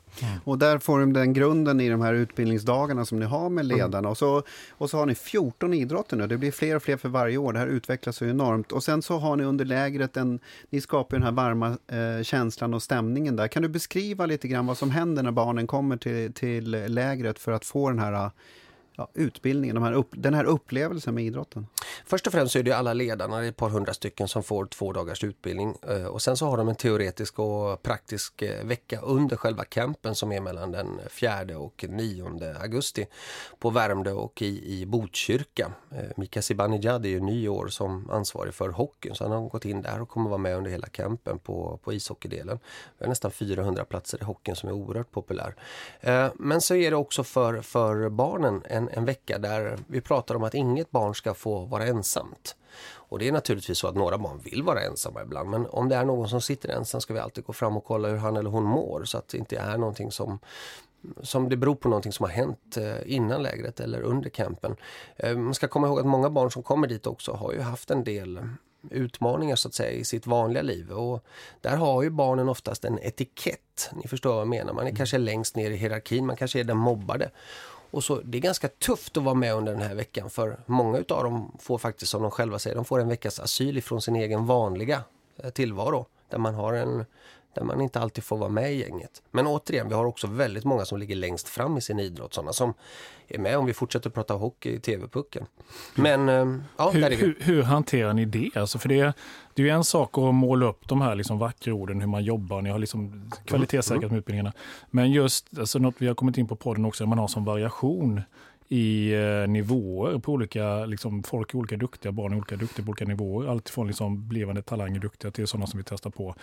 Och 0.44 0.58
där 0.58 0.78
får 0.78 1.00
de 1.00 1.12
den 1.12 1.32
grunden 1.32 1.80
i 1.80 1.88
de 1.88 2.00
här 2.00 2.14
utbildningsdagarna 2.14 3.04
som 3.04 3.18
ni 3.20 3.26
har 3.26 3.48
med 3.48 3.64
mm. 3.64 3.76
ledarna. 3.76 3.98
Mm. 3.98 4.10
Och, 4.10 4.18
så, 4.18 4.42
och 4.70 4.90
så 4.90 4.98
har 4.98 5.06
ni 5.06 5.14
14 5.14 5.74
idrotter 5.74 6.16
nu. 6.16 6.26
Det 6.26 6.38
blir 6.38 6.50
fler 6.50 6.76
och 6.76 6.82
fler 6.82 6.96
för 6.96 7.08
varje 7.08 7.36
år. 7.36 7.52
Det 7.52 7.58
här 7.58 7.66
utvecklas 7.66 8.22
ju 8.22 8.30
enormt. 8.30 8.72
Och 8.72 8.84
sen 8.84 9.02
så 9.02 9.18
har 9.18 9.36
ni 9.36 9.44
under 9.44 9.64
lägret 9.64 10.16
en, 10.16 10.40
ni 10.70 10.80
skapar 10.80 11.16
den 11.16 11.22
här 11.22 11.32
varma 11.32 11.68
eh, 11.68 12.22
känslan 12.22 12.74
och 12.74 12.82
stämningen 12.82 13.36
där. 13.36 13.48
Kan 13.48 13.62
du 13.62 13.68
beskriva 13.68 14.26
lite 14.26 14.48
grann 14.48 14.66
vad 14.66 14.78
som 14.78 14.90
händer 14.90 15.22
när 15.22 15.30
barnen 15.30 15.66
kommer 15.66 15.96
till, 15.96 16.32
till 16.32 16.70
lägret 16.70 17.38
för 17.38 17.52
att 17.52 17.64
få 17.64 17.90
den 17.90 17.98
här 17.98 18.30
ja, 18.96 19.08
utbildningen, 19.14 19.74
de 19.74 19.84
här 19.84 19.92
upp, 19.92 20.08
den 20.10 20.34
här 20.34 20.44
upplevelsen 20.44 21.14
med 21.14 21.24
idrotten? 21.24 21.66
Först 22.06 22.26
och 22.26 22.32
främst 22.32 22.52
så 22.52 22.58
är 22.58 22.62
det 22.62 22.72
alla 22.72 22.92
ledarna, 22.92 23.44
ett 23.44 23.56
par 23.56 23.68
hundra 23.68 23.94
stycken 23.94 24.28
som 24.28 24.42
får 24.42 24.66
två 24.66 24.92
dagars 24.92 25.24
utbildning 25.24 25.76
eh, 25.88 26.06
och 26.06 26.22
sen 26.22 26.36
så 26.36 26.46
har 26.46 26.56
de 26.56 26.68
en 26.68 26.74
teoretisk 26.74 27.38
och 27.38 27.82
praktisk 27.82 28.42
eh, 28.42 28.64
vecka 28.64 29.00
under 29.00 29.36
själva 29.36 29.64
campen 29.64 30.14
som 30.14 30.32
är 30.32 30.40
mellan 30.40 30.72
den 30.72 31.00
4 31.10 31.58
och 31.58 31.84
9 31.88 32.54
augusti 32.60 33.06
på 33.58 33.70
Värmdö 33.70 34.12
och 34.12 34.42
i, 34.42 34.80
i 34.80 34.86
Botkyrka. 34.86 35.72
Eh, 35.90 35.98
Mika 36.16 36.42
Zibanejad 36.42 37.04
är 37.04 37.08
ju 37.08 37.20
ny 37.20 37.48
år 37.48 37.68
som 37.68 38.10
ansvarig 38.10 38.54
för 38.54 38.68
hockeyn 38.68 39.14
så 39.14 39.24
han 39.24 39.32
har 39.32 39.48
gått 39.48 39.64
in 39.64 39.82
där 39.82 40.00
och 40.00 40.08
kommer 40.08 40.30
vara 40.30 40.38
med 40.38 40.56
under 40.56 40.70
hela 40.70 40.86
campen 40.86 41.38
på, 41.38 41.78
på 41.84 41.92
ishockeydelen. 41.92 42.58
Vi 42.98 43.04
har 43.04 43.08
nästan 43.08 43.30
400 43.30 43.84
platser 43.84 44.18
i 44.22 44.24
hockeyn 44.24 44.56
som 44.56 44.68
är 44.68 44.72
oerhört 44.72 45.10
populär. 45.10 45.54
Men 46.34 46.60
så 46.60 46.74
är 46.74 46.90
det 46.90 46.96
också 46.96 47.24
för, 47.24 47.60
för 47.60 48.08
barnen 48.08 48.62
en, 48.64 48.88
en 48.88 49.04
vecka 49.04 49.38
där 49.38 49.78
vi 49.86 50.00
pratar 50.00 50.34
om 50.34 50.42
att 50.42 50.54
inget 50.54 50.90
barn 50.90 51.14
ska 51.14 51.34
få 51.34 51.64
vara 51.64 51.93
ensamt. 51.94 52.56
Och 53.14 53.18
det 53.18 53.28
är 53.28 53.32
naturligtvis 53.32 53.78
så 53.78 53.86
att 53.86 53.94
några 53.94 54.18
barn 54.18 54.40
vill 54.44 54.62
vara 54.62 54.80
ensamma 54.80 55.22
ibland 55.22 55.50
men 55.50 55.66
om 55.66 55.88
det 55.88 55.96
är 55.96 56.04
någon 56.04 56.28
som 56.28 56.40
sitter 56.40 56.68
ensam 56.68 57.00
ska 57.00 57.14
vi 57.14 57.20
alltid 57.20 57.44
gå 57.44 57.52
fram 57.52 57.76
och 57.76 57.84
kolla 57.84 58.08
hur 58.08 58.16
han 58.16 58.36
eller 58.36 58.50
hon 58.50 58.64
mår 58.64 59.04
så 59.04 59.18
att 59.18 59.28
det 59.28 59.38
inte 59.38 59.56
är 59.56 59.78
någonting 59.78 60.10
som 60.10 60.38
som 61.22 61.48
det 61.48 61.56
beror 61.56 61.74
på 61.74 61.88
någonting 61.88 62.12
som 62.12 62.24
har 62.24 62.30
hänt 62.30 62.76
eh, 62.76 63.14
innan 63.14 63.42
lägret 63.42 63.80
eller 63.80 64.00
under 64.00 64.30
campen. 64.30 64.76
Eh, 65.16 65.36
man 65.36 65.54
ska 65.54 65.68
komma 65.68 65.86
ihåg 65.86 66.00
att 66.00 66.06
många 66.06 66.30
barn 66.30 66.50
som 66.50 66.62
kommer 66.62 66.86
dit 66.86 67.06
också 67.06 67.32
har 67.32 67.52
ju 67.52 67.60
haft 67.60 67.90
en 67.90 68.04
del 68.04 68.40
utmaningar 68.90 69.56
så 69.56 69.68
att 69.68 69.74
säga 69.74 69.90
i 69.90 70.04
sitt 70.04 70.26
vanliga 70.26 70.62
liv 70.62 70.90
och 70.90 71.24
där 71.60 71.76
har 71.76 72.02
ju 72.02 72.10
barnen 72.10 72.48
oftast 72.48 72.84
en 72.84 72.98
etikett. 72.98 73.90
Ni 74.02 74.08
förstår 74.08 74.30
vad 74.30 74.40
jag 74.40 74.48
menar. 74.48 74.72
Man 74.72 74.84
är 74.84 74.88
mm. 74.88 74.96
kanske 74.96 75.18
längst 75.18 75.56
ner 75.56 75.70
i 75.70 75.76
hierarkin, 75.76 76.26
man 76.26 76.36
kanske 76.36 76.60
är 76.60 76.64
den 76.64 76.76
mobbade. 76.76 77.30
Och 77.94 78.04
så, 78.04 78.20
det 78.20 78.38
är 78.38 78.42
ganska 78.42 78.68
tufft 78.68 79.16
att 79.16 79.22
vara 79.22 79.34
med 79.34 79.54
under 79.54 79.72
den 79.72 79.82
här 79.82 79.94
veckan 79.94 80.30
för 80.30 80.60
många 80.66 80.98
av 80.98 81.24
dem 81.24 81.56
får 81.60 81.78
faktiskt 81.78 82.10
som 82.10 82.22
de 82.22 82.30
själva 82.30 82.58
säger, 82.58 82.76
de 82.76 82.84
får 82.84 83.00
en 83.00 83.08
veckas 83.08 83.40
asyl 83.40 83.78
ifrån 83.78 84.02
sin 84.02 84.16
egen 84.16 84.46
vanliga 84.46 85.02
eh, 85.36 85.50
tillvaro. 85.50 86.06
Där 86.28 86.38
man 86.38 86.54
har 86.54 86.72
en 86.72 87.04
där 87.54 87.64
man 87.64 87.80
inte 87.80 88.00
alltid 88.00 88.24
får 88.24 88.36
vara 88.36 88.50
med 88.50 88.72
i 88.72 88.80
gänget. 88.80 89.22
Men 89.30 89.46
återigen, 89.46 89.88
vi 89.88 89.94
har 89.94 90.04
också 90.04 90.26
väldigt 90.26 90.64
många 90.64 90.84
som 90.84 90.98
ligger 90.98 91.16
längst 91.16 91.48
fram 91.48 91.76
i 91.76 91.80
sin 91.80 92.00
idrott. 92.00 92.34
Sådana 92.34 92.52
som 92.52 92.74
är 93.28 93.38
med 93.38 93.58
om 93.58 93.66
vi 93.66 93.74
fortsätter 93.74 94.10
prata 94.10 94.34
hockey 94.34 94.70
i 94.70 94.80
TV-pucken. 94.80 95.46
Men 95.94 96.28
eh, 96.28 96.58
ja, 96.76 96.90
hur, 96.90 97.00
där 97.00 97.10
är 97.10 97.16
vi. 97.16 97.16
Hur, 97.16 97.38
hur 97.40 97.62
hanterar 97.62 98.12
ni 98.12 98.24
det? 98.24 98.50
Alltså 98.56 98.78
för 98.78 98.88
det, 98.88 99.12
det 99.54 99.62
är 99.62 99.66
ju 99.66 99.72
en 99.72 99.84
sak 99.84 100.18
att 100.18 100.34
måla 100.34 100.66
upp 100.66 100.88
de 100.88 101.00
här 101.00 101.14
liksom 101.14 101.38
vackra 101.38 101.74
orden, 101.74 102.00
hur 102.00 102.08
man 102.08 102.24
jobbar. 102.24 102.62
Ni 102.62 102.70
har 102.70 102.78
liksom 102.78 103.30
kvalitetssäkrat 103.44 104.02
mm. 104.02 104.12
med 104.12 104.18
utbildningarna. 104.18 104.52
Men 104.90 105.12
just 105.12 105.58
alltså 105.58 105.78
något 105.78 105.94
vi 105.98 106.06
har 106.06 106.14
kommit 106.14 106.38
in 106.38 106.48
på 106.48 106.56
podden 106.56 106.84
också, 106.84 107.06
man 107.06 107.18
har 107.18 107.28
som 107.28 107.44
variation 107.44 108.20
i 108.68 109.12
eh, 109.12 109.48
nivåer 109.48 110.18
på 110.18 110.32
olika, 110.32 110.86
liksom, 110.86 111.22
folk 111.22 111.54
är 111.54 111.58
olika 111.58 111.76
duktiga, 111.76 112.12
barn 112.12 112.32
är 112.32 112.36
olika 112.36 112.56
duktiga 112.56 112.84
på 112.84 112.90
olika 112.90 113.04
nivåer. 113.04 113.48
Allt 113.48 113.68
från 113.68 113.86
liksom, 113.86 114.28
blivande 114.28 114.62
talanger 114.62 115.00
duktiga 115.00 115.30
till 115.30 115.46
sådana 115.46 115.66
som 115.66 115.78
vi 115.78 115.84
testar 115.84 116.10
på. 116.10 116.34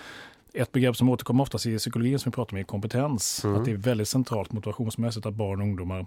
Ett 0.54 0.72
begrepp 0.72 0.96
som 0.96 1.10
återkommer 1.10 1.44
oftast 1.44 1.66
i 1.66 1.78
psykologin 1.78 2.20
som 2.20 2.30
vi 2.30 2.36
pratar 2.36 2.54
om 2.54 2.60
är 2.60 2.64
kompetens. 2.64 3.44
Mm. 3.44 3.56
Att 3.56 3.66
det 3.66 3.72
är 3.72 3.76
väldigt 3.76 4.08
centralt 4.08 4.52
motivationsmässigt 4.52 5.26
att 5.26 5.34
barn 5.34 5.62
och 5.62 5.68
ungdomar 5.68 6.06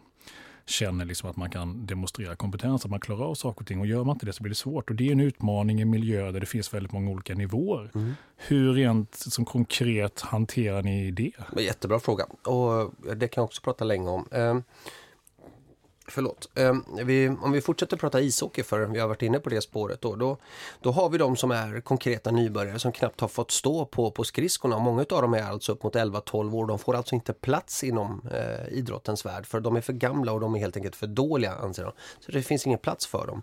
känner 0.66 1.04
liksom 1.04 1.30
att 1.30 1.36
man 1.36 1.50
kan 1.50 1.86
demonstrera 1.86 2.36
kompetens, 2.36 2.84
att 2.84 2.90
man 2.90 3.00
klarar 3.00 3.24
av 3.24 3.34
saker 3.34 3.60
och 3.60 3.66
ting. 3.66 3.80
Och 3.80 3.86
gör 3.86 4.04
man 4.04 4.16
inte 4.16 4.26
det 4.26 4.32
så 4.32 4.42
blir 4.42 4.50
det 4.50 4.54
svårt. 4.54 4.90
Och 4.90 4.96
det 4.96 5.08
är 5.08 5.12
en 5.12 5.20
utmaning 5.20 5.78
i 5.78 5.82
en 5.82 5.90
miljö 5.90 6.32
där 6.32 6.40
det 6.40 6.46
finns 6.46 6.74
väldigt 6.74 6.92
många 6.92 7.10
olika 7.10 7.34
nivåer. 7.34 7.90
Mm. 7.94 8.14
Hur 8.36 8.74
rent 8.74 9.14
som 9.14 9.44
konkret 9.44 10.20
hanterar 10.20 10.82
ni 10.82 11.10
det? 11.10 11.32
Jättebra 11.58 12.00
fråga. 12.00 12.24
Och 12.24 12.94
det 13.16 13.28
kan 13.28 13.42
jag 13.42 13.44
också 13.44 13.62
prata 13.62 13.84
länge 13.84 14.08
om. 14.08 14.26
Förlåt. 16.08 16.48
Ehm, 16.54 16.84
vi, 17.02 17.28
om 17.28 17.52
vi 17.52 17.60
fortsätter 17.60 17.96
prata 17.96 18.20
ishockey 18.20 18.62
för 18.62 18.86
vi 18.86 18.98
har 18.98 19.08
varit 19.08 19.22
inne 19.22 19.38
på 19.38 19.50
det 19.50 19.60
spåret 19.60 20.00
då, 20.00 20.16
då, 20.16 20.36
då 20.80 20.90
har 20.90 21.08
vi 21.08 21.18
de 21.18 21.36
som 21.36 21.50
är 21.50 21.80
konkreta 21.80 22.30
nybörjare 22.30 22.78
som 22.78 22.92
knappt 22.92 23.20
har 23.20 23.28
fått 23.28 23.50
stå 23.50 23.84
på, 23.84 24.10
på 24.10 24.24
skridskorna. 24.24 24.78
Många 24.78 25.00
av 25.00 25.22
dem 25.22 25.34
är 25.34 25.42
alltså 25.42 25.72
upp 25.72 25.82
mot 25.82 25.94
11-12 25.94 26.54
år. 26.54 26.66
De 26.66 26.78
får 26.78 26.96
alltså 26.96 27.14
inte 27.14 27.32
plats 27.32 27.84
inom 27.84 28.22
eh, 28.32 28.78
idrottens 28.78 29.26
värld 29.26 29.46
för 29.46 29.60
de 29.60 29.76
är 29.76 29.80
för 29.80 29.92
gamla 29.92 30.32
och 30.32 30.40
de 30.40 30.54
är 30.54 30.58
helt 30.58 30.76
enkelt 30.76 30.96
för 30.96 31.06
dåliga 31.06 31.54
anser 31.54 31.84
de. 31.84 31.92
Så 32.20 32.32
det 32.32 32.42
finns 32.42 32.66
ingen 32.66 32.78
plats 32.78 33.06
för 33.06 33.26
dem. 33.26 33.42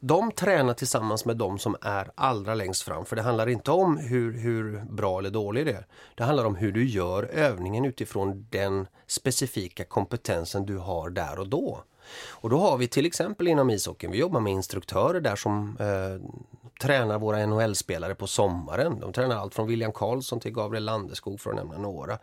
De 0.00 0.32
tränar 0.32 0.74
tillsammans 0.74 1.24
med 1.24 1.36
de 1.36 1.58
som 1.58 1.76
är 1.80 2.10
allra 2.14 2.54
längst 2.54 2.82
fram 2.82 3.04
för 3.04 3.16
det 3.16 3.22
handlar 3.22 3.48
inte 3.48 3.70
om 3.70 3.96
hur, 3.96 4.38
hur 4.38 4.84
bra 4.90 5.18
eller 5.18 5.30
dålig 5.30 5.66
det 5.66 5.72
är. 5.72 5.86
Det 6.14 6.24
handlar 6.24 6.44
om 6.44 6.56
hur 6.56 6.72
du 6.72 6.88
gör 6.88 7.22
övningen 7.22 7.84
utifrån 7.84 8.46
den 8.50 8.86
specifika 9.12 9.84
kompetensen 9.84 10.66
du 10.66 10.78
har 10.78 11.10
där 11.10 11.38
och 11.38 11.48
då. 11.48 11.82
Och 12.30 12.50
då 12.50 12.58
har 12.58 12.76
vi 12.76 12.88
till 12.88 13.06
exempel 13.06 13.48
inom 13.48 13.70
ishockeyn, 13.70 14.10
vi 14.10 14.18
jobbar 14.18 14.40
med 14.40 14.52
instruktörer 14.52 15.20
där 15.20 15.36
som 15.36 15.76
eh, 15.80 16.42
tränar 16.82 17.18
våra 17.18 17.46
NHL-spelare 17.46 18.14
på 18.14 18.26
sommaren. 18.26 19.00
De 19.00 19.12
tränar 19.12 19.36
allt 19.36 19.54
från 19.54 19.66
William 19.66 19.92
Karlsson 19.92 20.40
till 20.40 20.52
Gabriel 20.52 20.84
Landeskog 20.84 21.40
för 21.40 21.50
att 21.50 21.56
nämna 21.56 21.78
några. 21.78 22.18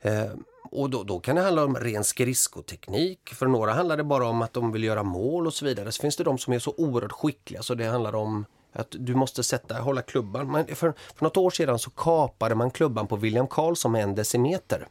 Eh, 0.00 0.30
och 0.70 0.90
då, 0.90 1.02
då, 1.02 1.20
kan 1.20 1.36
det 1.36 1.42
handla 1.42 1.64
om 1.64 1.76
ren 1.76 2.04
skridskoteknik. 2.04 3.34
För 3.34 3.46
några 3.46 3.72
handlar 3.72 3.96
det 3.96 4.04
bara 4.04 4.28
om 4.28 4.42
att 4.42 4.52
de 4.52 4.72
vill 4.72 4.84
göra 4.84 5.02
mål 5.02 5.46
och 5.46 5.54
så 5.54 5.64
vidare. 5.64 5.92
Så 5.92 6.00
finns 6.00 6.16
det 6.16 6.24
de 6.24 6.38
som 6.38 6.52
är 6.52 6.58
så 6.58 6.74
oerhört 6.76 7.12
skickliga 7.12 7.62
så 7.62 7.74
det 7.74 7.84
handlar 7.84 8.14
om 8.14 8.44
att 8.72 8.94
du 8.98 9.14
måste 9.14 9.42
sätta, 9.42 9.80
hålla 9.80 10.02
klubban. 10.02 10.50
Man, 10.50 10.66
för, 10.66 10.74
för 11.16 11.24
något 11.24 11.36
år 11.36 11.50
sedan 11.50 11.78
så 11.78 11.90
kapade 11.90 12.54
man 12.54 12.70
klubban 12.70 13.06
på 13.06 13.16
William 13.16 13.46
Karlsson 13.46 13.92
med 13.92 14.02
en 14.02 14.14
decimeter. 14.14 14.88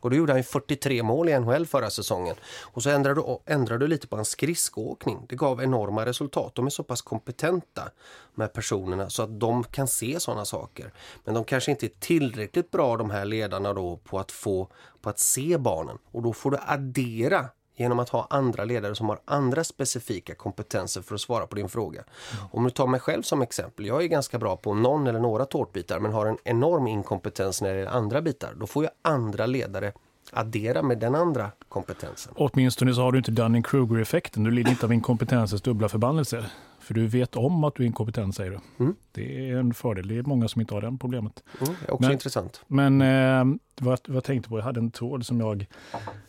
Och 0.00 0.10
då 0.10 0.16
gjorde 0.16 0.32
han 0.32 0.44
43 0.44 1.02
mål 1.02 1.28
i 1.28 1.38
NHL 1.38 1.66
förra 1.66 1.90
säsongen. 1.90 2.36
Och 2.62 2.82
så 2.82 2.90
ändrade 2.90 3.20
du, 3.20 3.52
ändrade 3.52 3.84
du 3.84 3.88
lite 3.88 4.06
på 4.06 4.16
hans 4.16 4.28
skridskoåkning. 4.28 5.26
Det 5.28 5.36
gav 5.36 5.62
enorma 5.62 6.06
resultat. 6.06 6.54
De 6.54 6.66
är 6.66 6.70
så 6.70 6.82
pass 6.82 7.02
kompetenta 7.02 7.90
med 8.34 8.52
personerna 8.52 9.10
så 9.10 9.22
att 9.22 9.40
de 9.40 9.64
kan 9.64 9.88
se 9.88 10.20
sådana 10.20 10.44
saker. 10.44 10.92
Men 11.24 11.34
de 11.34 11.44
kanske 11.44 11.70
inte 11.70 11.86
är 11.86 11.92
tillräckligt 12.00 12.70
bra 12.70 12.96
de 12.96 13.10
här 13.10 13.24
ledarna 13.24 13.72
då 13.72 13.96
på 13.96 14.18
att 14.18 14.32
få 14.32 14.68
på 15.00 15.10
att 15.10 15.18
se 15.18 15.58
barnen. 15.58 15.98
Och 16.12 16.22
då 16.22 16.32
får 16.32 16.50
du 16.50 16.58
addera 16.60 17.48
genom 17.76 17.98
att 17.98 18.08
ha 18.08 18.26
andra 18.30 18.64
ledare 18.64 18.94
som 18.94 19.08
har 19.08 19.18
andra 19.24 19.64
specifika 19.64 20.34
kompetenser 20.34 21.02
för 21.02 21.14
att 21.14 21.20
svara 21.20 21.46
på 21.46 21.56
din 21.56 21.68
fråga. 21.68 22.00
Mm. 22.00 22.46
Om 22.52 22.64
du 22.64 22.70
tar 22.70 22.86
mig 22.86 23.00
själv 23.00 23.22
som 23.22 23.42
exempel, 23.42 23.86
jag 23.86 24.02
är 24.02 24.06
ganska 24.06 24.38
bra 24.38 24.56
på 24.56 24.74
någon 24.74 25.06
eller 25.06 25.20
några 25.20 25.44
tårtbitar 25.44 26.00
men 26.00 26.12
har 26.12 26.26
en 26.26 26.38
enorm 26.44 26.86
inkompetens 26.86 27.62
när 27.62 27.72
det 27.72 27.78
gäller 27.78 27.90
andra 27.90 28.22
bitar. 28.22 28.54
Då 28.56 28.66
får 28.66 28.84
jag 28.84 28.92
andra 29.02 29.46
ledare 29.46 29.92
addera 30.32 30.82
med 30.82 30.98
den 30.98 31.14
andra 31.14 31.50
kompetensen. 31.68 32.32
Åtminstone 32.36 32.94
så 32.94 33.00
har 33.00 33.12
du 33.12 33.18
inte 33.18 33.30
Dunning-Kruger-effekten. 33.30 34.44
Du 34.44 34.50
lider 34.50 34.70
inte 34.70 34.86
av 34.86 34.92
inkompetensens 34.92 35.62
dubbla 35.62 35.88
förbannelser. 35.88 36.52
För 36.86 36.94
du 36.94 37.06
vet 37.06 37.36
om 37.36 37.64
att 37.64 37.74
du 37.74 37.82
är 37.82 37.86
inkompetent 37.86 38.36
säger 38.36 38.50
du. 38.50 38.84
Mm. 38.84 38.96
Det 39.12 39.50
är 39.50 39.56
en 39.56 39.74
fördel. 39.74 40.08
Det 40.08 40.18
är 40.18 40.22
många 40.22 40.48
som 40.48 40.60
inte 40.60 40.74
har 40.74 40.80
det 40.80 40.96
problemet. 41.00 41.42
Mm, 41.60 41.74
det 41.80 41.88
är 41.88 41.94
också 41.94 42.02
men, 42.02 42.12
intressant. 42.12 42.60
Men 42.66 43.00
eh, 43.00 43.58
vad, 43.80 43.98
vad 44.06 44.16
jag 44.16 44.24
tänkte 44.24 44.48
på, 44.48 44.58
jag 44.58 44.64
hade 44.64 44.80
en 44.80 44.90
tråd 44.90 45.26
som 45.26 45.40
jag 45.40 45.66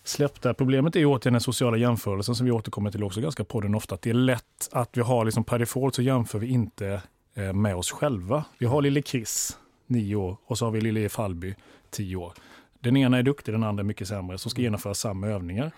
släppte. 0.03 0.53
Problemet 0.53 0.95
är 0.95 1.05
återigen 1.05 1.33
den 1.33 1.41
sociala 1.41 1.77
jämförelsen 1.77 2.35
som 2.35 2.45
vi 2.45 2.51
återkommer 2.51 2.91
till 2.91 3.03
också 3.03 3.21
ganska 3.21 3.43
på 3.43 3.61
den 3.61 3.75
ofta. 3.75 3.95
Att 3.95 4.01
det 4.01 4.09
är 4.09 4.13
lätt 4.13 4.69
att 4.71 4.97
vi 4.97 5.01
har 5.01 5.25
liksom 5.25 5.43
per 5.43 5.59
default 5.59 5.95
så 5.95 6.01
jämför 6.01 6.39
vi 6.39 6.47
inte 6.47 7.01
eh, 7.33 7.53
med 7.53 7.75
oss 7.75 7.91
själva. 7.91 8.45
Vi 8.57 8.65
har 8.65 8.81
lille 8.81 9.01
Chris, 9.01 9.57
nio 9.87 10.15
år, 10.15 10.37
och 10.45 10.57
så 10.57 10.65
har 10.65 10.71
vi 10.71 10.81
lille 10.81 11.09
Falby, 11.09 11.55
tio 11.89 12.15
år. 12.15 12.33
Den 12.79 12.97
ena 12.97 13.17
är 13.17 13.23
duktig, 13.23 13.53
den 13.53 13.63
andra 13.63 13.81
är 13.81 13.85
mycket 13.85 14.07
sämre, 14.07 14.37
som 14.37 14.51
ska 14.51 14.61
genomföra 14.61 14.93
samma 14.93 15.27
övningar. 15.27 15.71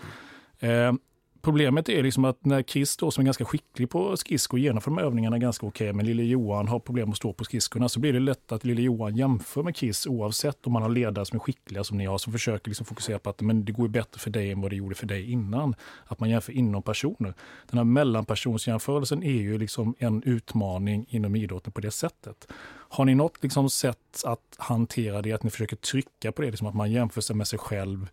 Eh, 0.60 0.94
Problemet 1.42 1.90
är 1.90 2.04
liksom 2.04 2.26
att 2.26 2.46
när 2.46 2.64
Chris 2.64 2.98
då, 2.98 3.12
som 3.12 3.22
är 3.22 3.26
ganska 3.26 3.46
skicklig 3.46 3.90
på 3.90 4.18
skridsko 4.18 4.58
genomför 4.58 4.92
de 4.92 4.98
här 4.98 5.06
övningarna 5.06 5.38
ganska 5.38 5.66
okej, 5.68 5.86
okay, 5.86 5.94
men 5.94 6.06
lille 6.06 6.24
Johan 6.24 6.68
har 6.68 6.80
problem 6.80 7.10
att 7.10 7.18
stå 7.18 7.34
på 7.34 7.44
skridskorna, 7.44 7.90
så 7.90 8.00
blir 8.00 8.14
det 8.14 8.20
lätt 8.20 8.52
att 8.52 8.66
lille 8.66 8.82
Johan 8.82 9.16
jämför 9.16 9.64
med 9.64 9.76
Chris 9.76 10.08
oavsett 10.08 10.68
om 10.68 10.74
man 10.74 10.82
har 10.82 10.90
ledare 10.90 11.26
som 11.26 11.36
är 11.36 11.40
skickliga 11.40 11.84
som 11.84 11.98
ni 11.98 12.06
har, 12.06 12.18
som 12.18 12.34
försöker 12.34 12.70
liksom 12.70 12.86
fokusera 12.86 13.20
på 13.20 13.30
att 13.30 13.42
men 13.42 13.66
det 13.66 13.72
går 13.72 13.88
bättre 13.88 14.20
för 14.20 14.30
dig 14.30 14.52
än 14.52 14.62
vad 14.62 14.72
det 14.72 14.76
gjorde 14.76 14.96
för 14.96 15.06
dig 15.06 15.32
innan. 15.32 15.76
Att 16.06 16.20
man 16.20 16.30
jämför 16.30 16.54
inom 16.54 16.82
personer. 16.82 17.34
Den 17.70 17.78
här 17.78 17.84
mellanpersonsjämförelsen 17.84 19.24
är 19.24 19.42
ju 19.42 19.58
liksom 19.58 19.96
en 20.00 20.24
utmaning 20.24 21.06
inom 21.10 21.36
idrotten 21.36 21.72
på 21.72 21.82
det 21.82 21.92
sättet. 21.92 22.48
Har 22.90 23.06
ni 23.06 23.16
något 23.16 23.44
liksom 23.44 23.70
sätt 23.70 24.24
att 24.26 24.56
hantera 24.58 25.22
det, 25.22 25.32
att 25.32 25.44
ni 25.44 25.50
försöker 25.50 25.76
trycka 25.76 26.32
på 26.32 26.42
det, 26.42 26.52
liksom 26.52 26.68
att 26.68 26.76
man 26.76 26.92
jämför 26.92 27.22
sig 27.22 27.36
med 27.36 27.48
sig 27.48 27.60
själv 27.60 28.08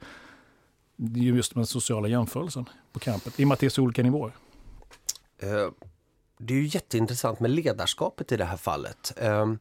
det 0.97 1.21
är 1.21 1.25
just 1.25 1.55
den 1.55 1.67
sociala 1.67 2.09
jämförelsen 2.09 2.69
på 2.93 2.99
campet, 2.99 3.41
i 3.41 3.45
och 3.45 3.49
med 3.49 3.55
att 3.55 3.61
det 3.61 3.67
är 3.67 3.71
så 3.71 3.83
olika 3.83 4.03
nivåer. 4.03 4.33
Eh, 5.39 5.71
det 6.39 6.55
är 6.55 6.59
ju 6.59 6.67
jätteintressant 6.67 7.41
med 7.41 7.51
ledarskapet 7.51 8.33
i 8.33 8.37
det 8.37 8.45
här 8.45 8.57
fallet. 8.57 9.13
Ehm, 9.17 9.59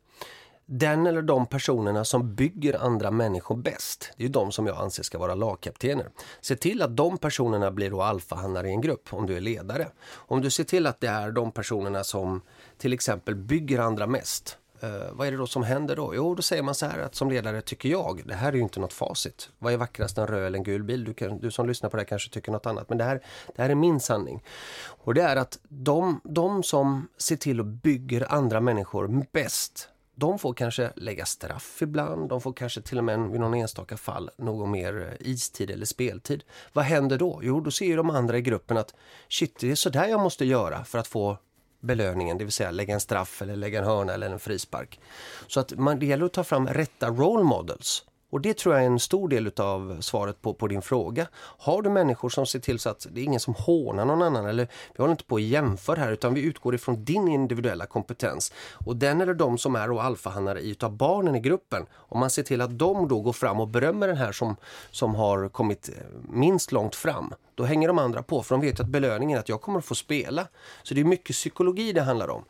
den 0.66 1.08
eller 1.08 1.22
de 1.22 1.46
personerna 1.46 2.06
som 2.06 2.36
bygger 2.36 2.84
andra 2.84 3.12
människor 3.12 3.56
bäst, 3.56 4.12
det 4.18 4.26
är 4.26 4.30
de 4.30 4.52
som 4.52 4.68
jag 4.68 4.78
anser 4.78 5.04
ska 5.04 5.18
vara 5.18 5.36
lagkaptener. 5.36 6.10
Se 6.42 6.56
till 6.56 6.82
att 6.82 6.98
de 6.98 7.18
personerna 7.18 7.72
blir 7.72 7.90
då 7.90 8.02
alfahannar 8.02 8.66
i 8.66 8.70
en 8.70 8.82
grupp 8.82 9.14
om 9.14 9.26
du 9.26 9.38
är 9.38 9.42
ledare. 9.42 9.88
Om 10.12 10.42
du 10.42 10.50
ser 10.50 10.64
till 10.64 10.88
att 10.88 11.00
det 11.00 11.08
är 11.08 11.32
de 11.32 11.52
personerna 11.52 12.04
som 12.04 12.42
till 12.78 12.94
exempel 12.94 13.36
bygger 13.36 13.80
andra 13.80 14.08
mest, 14.08 14.58
Eh, 14.80 15.12
vad 15.12 15.28
är 15.28 15.32
det 15.32 15.38
då 15.38 15.48
som 15.48 15.64
händer 15.64 15.96
då? 15.96 16.16
Jo, 16.16 16.36
då 16.36 16.42
säger 16.42 16.64
man 16.64 16.76
så 16.76 16.86
här 16.86 17.00
att 17.00 17.16
som 17.16 17.30
ledare 17.30 17.62
tycker 17.62 17.90
jag, 17.90 18.22
det 18.26 18.34
här 18.34 18.52
är 18.52 18.56
ju 18.56 18.62
inte 18.62 18.80
något 18.80 18.94
facit. 18.94 19.50
Vad 19.60 19.74
är 19.74 19.78
vackrast, 19.78 20.18
en 20.18 20.28
röd 20.28 20.46
eller 20.46 20.58
en 20.58 20.64
gul 20.64 20.84
bil? 20.84 21.04
Du, 21.04 21.14
kan, 21.14 21.40
du 21.40 21.52
som 21.52 21.68
lyssnar 21.68 21.90
på 21.90 21.98
det 21.98 22.02
här 22.02 22.08
kanske 22.08 22.30
tycker 22.30 22.52
något 22.52 22.66
annat, 22.66 22.90
men 22.90 22.98
det 22.98 23.04
här, 23.04 23.22
det 23.56 23.62
här 23.62 23.70
är 23.70 23.76
min 23.76 24.00
sanning. 24.00 24.44
Och 24.88 25.14
det 25.14 25.22
är 25.22 25.36
att 25.36 25.60
de, 25.70 26.22
de 26.24 26.64
som 26.64 27.08
ser 27.18 27.36
till 27.36 27.60
och 27.60 27.66
bygger 27.66 28.34
andra 28.34 28.62
människor 28.62 29.26
bäst, 29.32 29.90
de 30.16 30.40
får 30.40 30.54
kanske 30.54 30.92
lägga 30.96 31.26
straff 31.26 31.82
ibland, 31.82 32.30
de 32.30 32.42
får 32.42 32.54
kanske 32.54 32.82
till 32.82 32.98
och 32.98 33.04
med 33.04 33.20
vid 33.20 33.40
någon 33.40 33.54
enstaka 33.54 33.98
fall 33.98 34.30
någon 34.38 34.72
mer 34.72 35.18
eh, 35.22 35.28
istid 35.28 35.72
eller 35.72 35.86
speltid. 35.86 36.44
Vad 36.74 36.86
händer 36.86 37.18
då? 37.18 37.40
Jo, 37.44 37.60
då 37.60 37.72
ser 37.72 37.86
ju 37.86 37.96
de 37.96 38.10
andra 38.10 38.38
i 38.38 38.42
gruppen 38.42 38.78
att 38.78 38.94
shit, 39.30 39.60
det 39.60 39.72
är 39.72 39.76
sådär 39.76 40.08
jag 40.08 40.20
måste 40.20 40.46
göra 40.46 40.84
för 40.84 41.00
att 41.00 41.08
få 41.08 41.38
belöningen, 41.80 42.38
det 42.38 42.44
vill 42.44 42.54
säga 42.54 42.72
lägga 42.72 42.94
en 42.94 43.00
straff 43.00 43.42
eller 43.42 43.56
lägga 43.56 43.80
en 43.80 43.86
hörna 43.86 44.14
eller 44.14 44.30
en 44.30 44.40
frispark. 44.40 45.00
Så 45.48 45.60
att 45.60 45.72
man, 45.72 46.00
det 46.00 46.06
gäller 46.06 46.26
att 46.26 46.34
ta 46.34 46.44
fram 46.44 46.68
rätta 46.68 47.10
role 47.10 47.44
models 47.44 48.04
och 48.30 48.42
det 48.42 48.58
tror 48.58 48.76
jag 48.76 48.84
är 48.84 48.88
en 48.88 49.00
stor 49.00 49.30
del 49.30 49.52
av 49.58 50.02
svaret 50.02 50.42
på, 50.42 50.54
på 50.54 50.68
din 50.68 50.82
fråga. 50.82 51.28
Har 51.36 51.82
du 51.82 51.90
människor 51.90 52.30
som 52.30 52.46
ser 52.46 52.60
till 52.60 52.80
så 52.80 52.90
att 52.90 53.08
det 53.12 53.22
är 53.22 53.24
ingen 53.24 53.40
som 53.40 53.54
hånar 53.54 54.06
någon 54.06 54.22
annan 54.22 54.46
eller 54.46 54.68
vi 54.96 55.02
håller 55.02 55.12
inte 55.12 55.24
på 55.24 55.36
att 55.36 55.42
jämföra 55.42 56.00
här 56.00 56.12
utan 56.12 56.34
vi 56.34 56.42
utgår 56.42 56.76
ifrån 56.76 57.04
din 57.06 57.28
individuella 57.28 57.86
kompetens. 57.86 58.54
Och 58.86 58.96
den 58.96 59.22
eller 59.22 59.34
de 59.34 59.58
som 59.58 59.76
är 59.76 60.02
alfahannar 60.02 60.56
utav 60.56 60.92
barnen 60.92 61.36
i 61.36 61.40
gruppen. 61.40 61.86
Om 61.94 62.20
man 62.20 62.30
ser 62.30 62.44
till 62.44 62.62
att 62.62 62.80
de 62.80 63.08
då 63.08 63.22
går 63.22 63.34
fram 63.34 63.60
och 63.60 63.68
berömmer 63.68 64.08
den 64.08 64.18
här 64.18 64.32
som, 64.32 64.56
som 64.92 65.16
har 65.16 65.50
kommit 65.50 65.90
eh, 65.90 65.96
minst 66.30 66.72
långt 66.72 66.96
fram. 66.96 67.34
Då 67.56 67.64
hänger 67.64 67.88
de 67.88 68.00
andra 68.00 68.24
på 68.24 68.44
för 68.44 68.56
de 68.56 68.62
vet 68.62 68.80
att 68.80 68.88
belöningen 68.88 69.38
är 69.38 69.40
att 69.40 69.50
jag 69.50 69.62
kommer 69.62 69.80
att 69.80 69.86
få 69.86 69.96
spela. 69.96 70.48
Så 70.84 70.94
det 70.94 71.02
är 71.02 71.06
mycket 71.06 71.36
psykologi 71.36 71.94
det 71.94 72.02
handlar 72.02 72.30
om. 72.30 72.44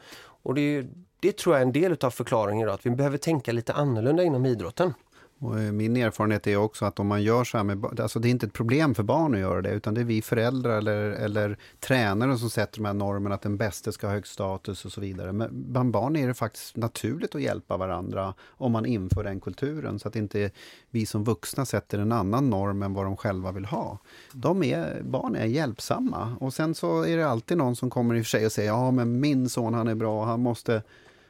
Och 0.44 0.56
det, 0.56 0.86
det 1.20 1.38
tror 1.38 1.56
jag 1.56 1.62
är 1.62 1.66
en 1.66 1.72
del 1.72 1.98
av 2.02 2.10
förklaringen 2.10 2.70
att 2.70 2.86
vi 2.86 2.90
behöver 2.90 3.18
tänka 3.18 3.52
lite 3.52 3.74
annorlunda 3.74 4.24
inom 4.24 4.46
idrotten. 4.46 4.94
Och 5.40 5.60
eh, 5.60 5.72
min 5.72 5.98
erfarenhet 5.98 6.48
är 6.48 6.56
också 6.56 6.86
att 6.86 7.00
om 7.00 7.08
man 7.08 7.24
gör 7.24 7.44
så 7.44 7.58
här 7.58 7.64
med 7.64 8.00
alltså 8.00 8.20
det 8.20 8.28
är 8.28 8.30
inte 8.30 8.46
ett 8.46 8.54
problem 8.54 8.96
för 8.96 9.04
barn 9.04 9.34
att 9.34 9.40
göra 9.40 9.62
det, 9.62 9.72
utan 9.72 9.94
det 9.94 10.02
är 10.02 10.06
vi 10.06 10.22
föräldrar 10.22 10.78
eller, 10.78 11.12
eller 11.12 11.58
tränare 11.80 12.38
som 12.38 12.50
sätter 12.50 12.78
de 12.78 12.86
här 12.86 12.94
normerna 12.94 13.36
att 13.36 13.42
den 13.42 13.58
bästa 13.58 13.92
ska 13.92 14.08
ha 14.08 14.14
hög 14.14 14.28
status 14.28 14.86
och 14.86 14.92
så 14.92 15.02
vidare. 15.02 15.32
Men 15.32 15.50
bland 15.52 15.92
barn 15.92 16.16
är 16.16 16.28
det 16.28 16.34
faktiskt 16.34 16.76
naturligt 16.76 17.36
att 17.36 17.42
hjälpa 17.42 17.78
varandra 17.78 18.34
om 18.48 18.72
man 18.72 18.86
inför 18.86 19.24
den 19.24 19.40
kulturen, 19.40 20.00
så 20.00 20.08
att 20.08 20.16
inte 20.16 20.52
vi 20.90 21.06
som 21.06 21.24
vuxna 21.24 21.66
sätter 21.66 22.00
en 22.00 22.12
annan 22.12 22.50
norm 22.50 22.84
än 22.84 22.94
vad 22.94 23.06
de 23.06 23.18
själva 23.18 23.52
vill 23.52 23.66
ha. 23.66 23.98
De 24.32 24.64
är, 24.64 25.02
barn 25.04 25.36
är 25.36 25.46
hjälpsamma 25.46 26.36
och 26.40 26.54
sen 26.54 26.76
så 26.76 27.02
är 27.02 27.18
det 27.18 27.28
alltid 27.28 27.58
någon 27.58 27.76
som 27.76 27.90
kommer 27.90 28.16
i 28.16 28.22
och 28.22 28.26
för 28.26 28.30
sig 28.30 28.46
och 28.46 28.52
säger 28.52 28.70
ja 28.70 28.92
men 28.92 29.20
min 29.20 29.50
son 29.50 29.74
han 29.74 29.88
är 29.88 29.96
bra, 29.96 30.26
han 30.26 30.40
måste 30.40 30.82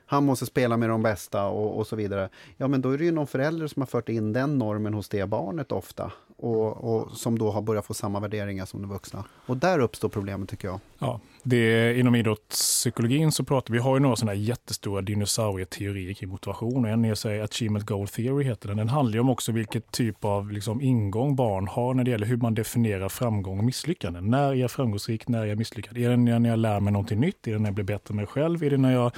han 0.06 0.26
måste 0.26 0.46
spela 0.46 0.78
med 0.78 0.90
de 0.90 1.04
bästa 1.04 1.46
och, 1.46 1.78
och, 1.78 1.88
så 1.88 1.96
vidare. 1.96 2.30
Ja, 2.58 2.68
men 2.68 2.82
då 2.82 2.92
är 2.92 2.98
det 2.98 3.06
ju 3.06 3.12
någon 3.12 3.28
förälder 3.28 3.68
som 3.68 3.82
har 3.82 3.88
fört 3.88 4.10
in 4.10 4.34
den 4.34 4.58
normen 4.58 4.94
hos 4.94 5.10
det 5.10 5.26
barnet 5.26 5.72
ofta. 5.72 6.12
Och, 6.38 6.96
och 6.96 7.12
som 7.12 7.40
då 7.40 7.52
har 7.52 7.62
börjat 7.62 7.86
få 7.86 7.94
samma 7.94 8.20
värderingar 8.20 8.66
som 8.66 8.82
de 8.82 8.90
vuxna. 8.90 9.24
Och 9.46 9.58
där 9.58 9.80
uppstår 9.80 10.10
problemet 10.10 10.50
tycker 10.50 10.68
jag. 10.68 10.80
Ja, 11.00 11.20
det, 11.44 12.00
inom 12.00 12.16
idrottspsykologin 12.16 13.32
så 13.32 13.44
pratar 13.44 13.74
vi, 13.74 13.80
har 13.80 13.96
ju 13.96 14.00
några 14.00 14.16
sådana 14.16 14.32
här 14.32 14.40
jättestora 14.40 15.02
dinosaurieteorier 15.02 16.14
kring 16.14 16.30
motivation. 16.30 16.86
och 16.86 16.92
En 16.92 17.06
är 17.06 17.16
sig 17.16 17.42
Achievement 17.42 17.86
Goal 17.86 18.08
Theory 18.08 18.46
heter 18.46 18.68
den. 18.68 18.78
Den 18.78 18.90
handlar 18.90 19.14
ju 19.14 19.20
om 19.20 19.30
också 19.30 19.52
vilket 19.52 19.92
typ 19.92 20.26
av 20.26 20.52
liksom, 20.52 20.82
ingång 20.82 21.36
barn 21.36 21.68
har 21.68 21.94
när 21.94 22.04
det 22.04 22.12
gäller 22.12 22.28
hur 22.28 22.38
man 22.38 22.56
definierar 22.56 23.10
framgång 23.10 23.60
och 23.60 23.66
misslyckande. 23.66 24.22
När 24.22 24.50
är 24.50 24.54
jag 24.54 24.72
framgångsrik, 24.72 25.28
när 25.28 25.42
är 25.42 25.46
jag 25.46 25.58
misslyckad? 25.58 25.98
Är 25.98 26.10
det 26.10 26.18
när 26.18 26.50
jag 26.50 26.60
lär 26.60 26.80
mig 26.80 26.94
någonting 26.94 27.20
nytt? 27.20 27.48
Är 27.48 27.52
det 27.52 27.60
när 27.60 27.68
jag 27.68 27.76
blir 27.76 27.86
bättre 27.86 28.14
med 28.14 28.16
mig 28.16 28.28
själv? 28.28 28.64
Är 28.64 28.70
det 28.70 28.78
när 28.78 28.94
jag 28.94 29.12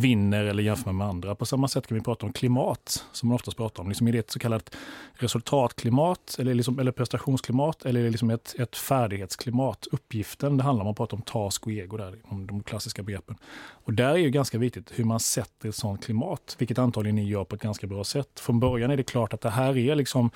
vinner 0.00 0.44
eller 0.44 0.62
jämför 0.62 0.92
med 0.92 1.06
andra. 1.06 1.34
På 1.34 1.46
samma 1.46 1.68
sätt 1.68 1.86
kan 1.86 1.98
vi 1.98 2.04
prata 2.04 2.26
om 2.26 2.32
klimat, 2.32 3.04
som 3.12 3.28
man 3.28 3.34
oftast 3.34 3.56
pratar 3.56 3.82
om. 3.82 3.88
Liksom 3.88 4.08
är 4.08 4.12
det 4.12 4.18
ett 4.18 4.30
så 4.30 4.38
kallat 4.38 4.76
resultatklimat 5.12 6.36
eller, 6.38 6.54
liksom, 6.54 6.78
eller 6.78 6.92
prestationsklimat 6.92 7.84
eller 7.84 8.10
liksom 8.10 8.30
ett, 8.30 8.54
ett 8.58 8.76
färdighetsklimat? 8.76 9.86
Uppgiften, 9.92 10.56
det 10.56 10.62
handlar 10.62 10.84
om 10.84 10.90
att 10.90 10.96
prata 10.96 11.16
om 11.16 11.22
task 11.22 11.66
och 11.66 11.72
ego, 11.72 11.96
där, 11.96 12.16
om 12.24 12.46
de 12.46 12.62
klassiska 12.62 13.02
begreppen. 13.02 13.36
Och 13.84 13.92
där 13.92 14.10
är 14.10 14.16
ju 14.16 14.30
ganska 14.30 14.58
viktigt 14.58 14.92
hur 14.94 15.04
man 15.04 15.20
sätter 15.20 15.68
ett 15.68 15.74
sådant 15.74 16.04
klimat, 16.04 16.56
vilket 16.58 16.78
antagligen 16.78 17.16
ni 17.16 17.28
gör 17.28 17.44
på 17.44 17.54
ett 17.54 17.62
ganska 17.62 17.86
bra 17.86 18.04
sätt. 18.04 18.40
Från 18.40 18.60
början 18.60 18.90
är 18.90 18.96
det 18.96 19.02
klart 19.02 19.32
att 19.32 19.40
det 19.40 19.50
här 19.50 19.76
är 19.76 19.94
liksom 19.94 20.30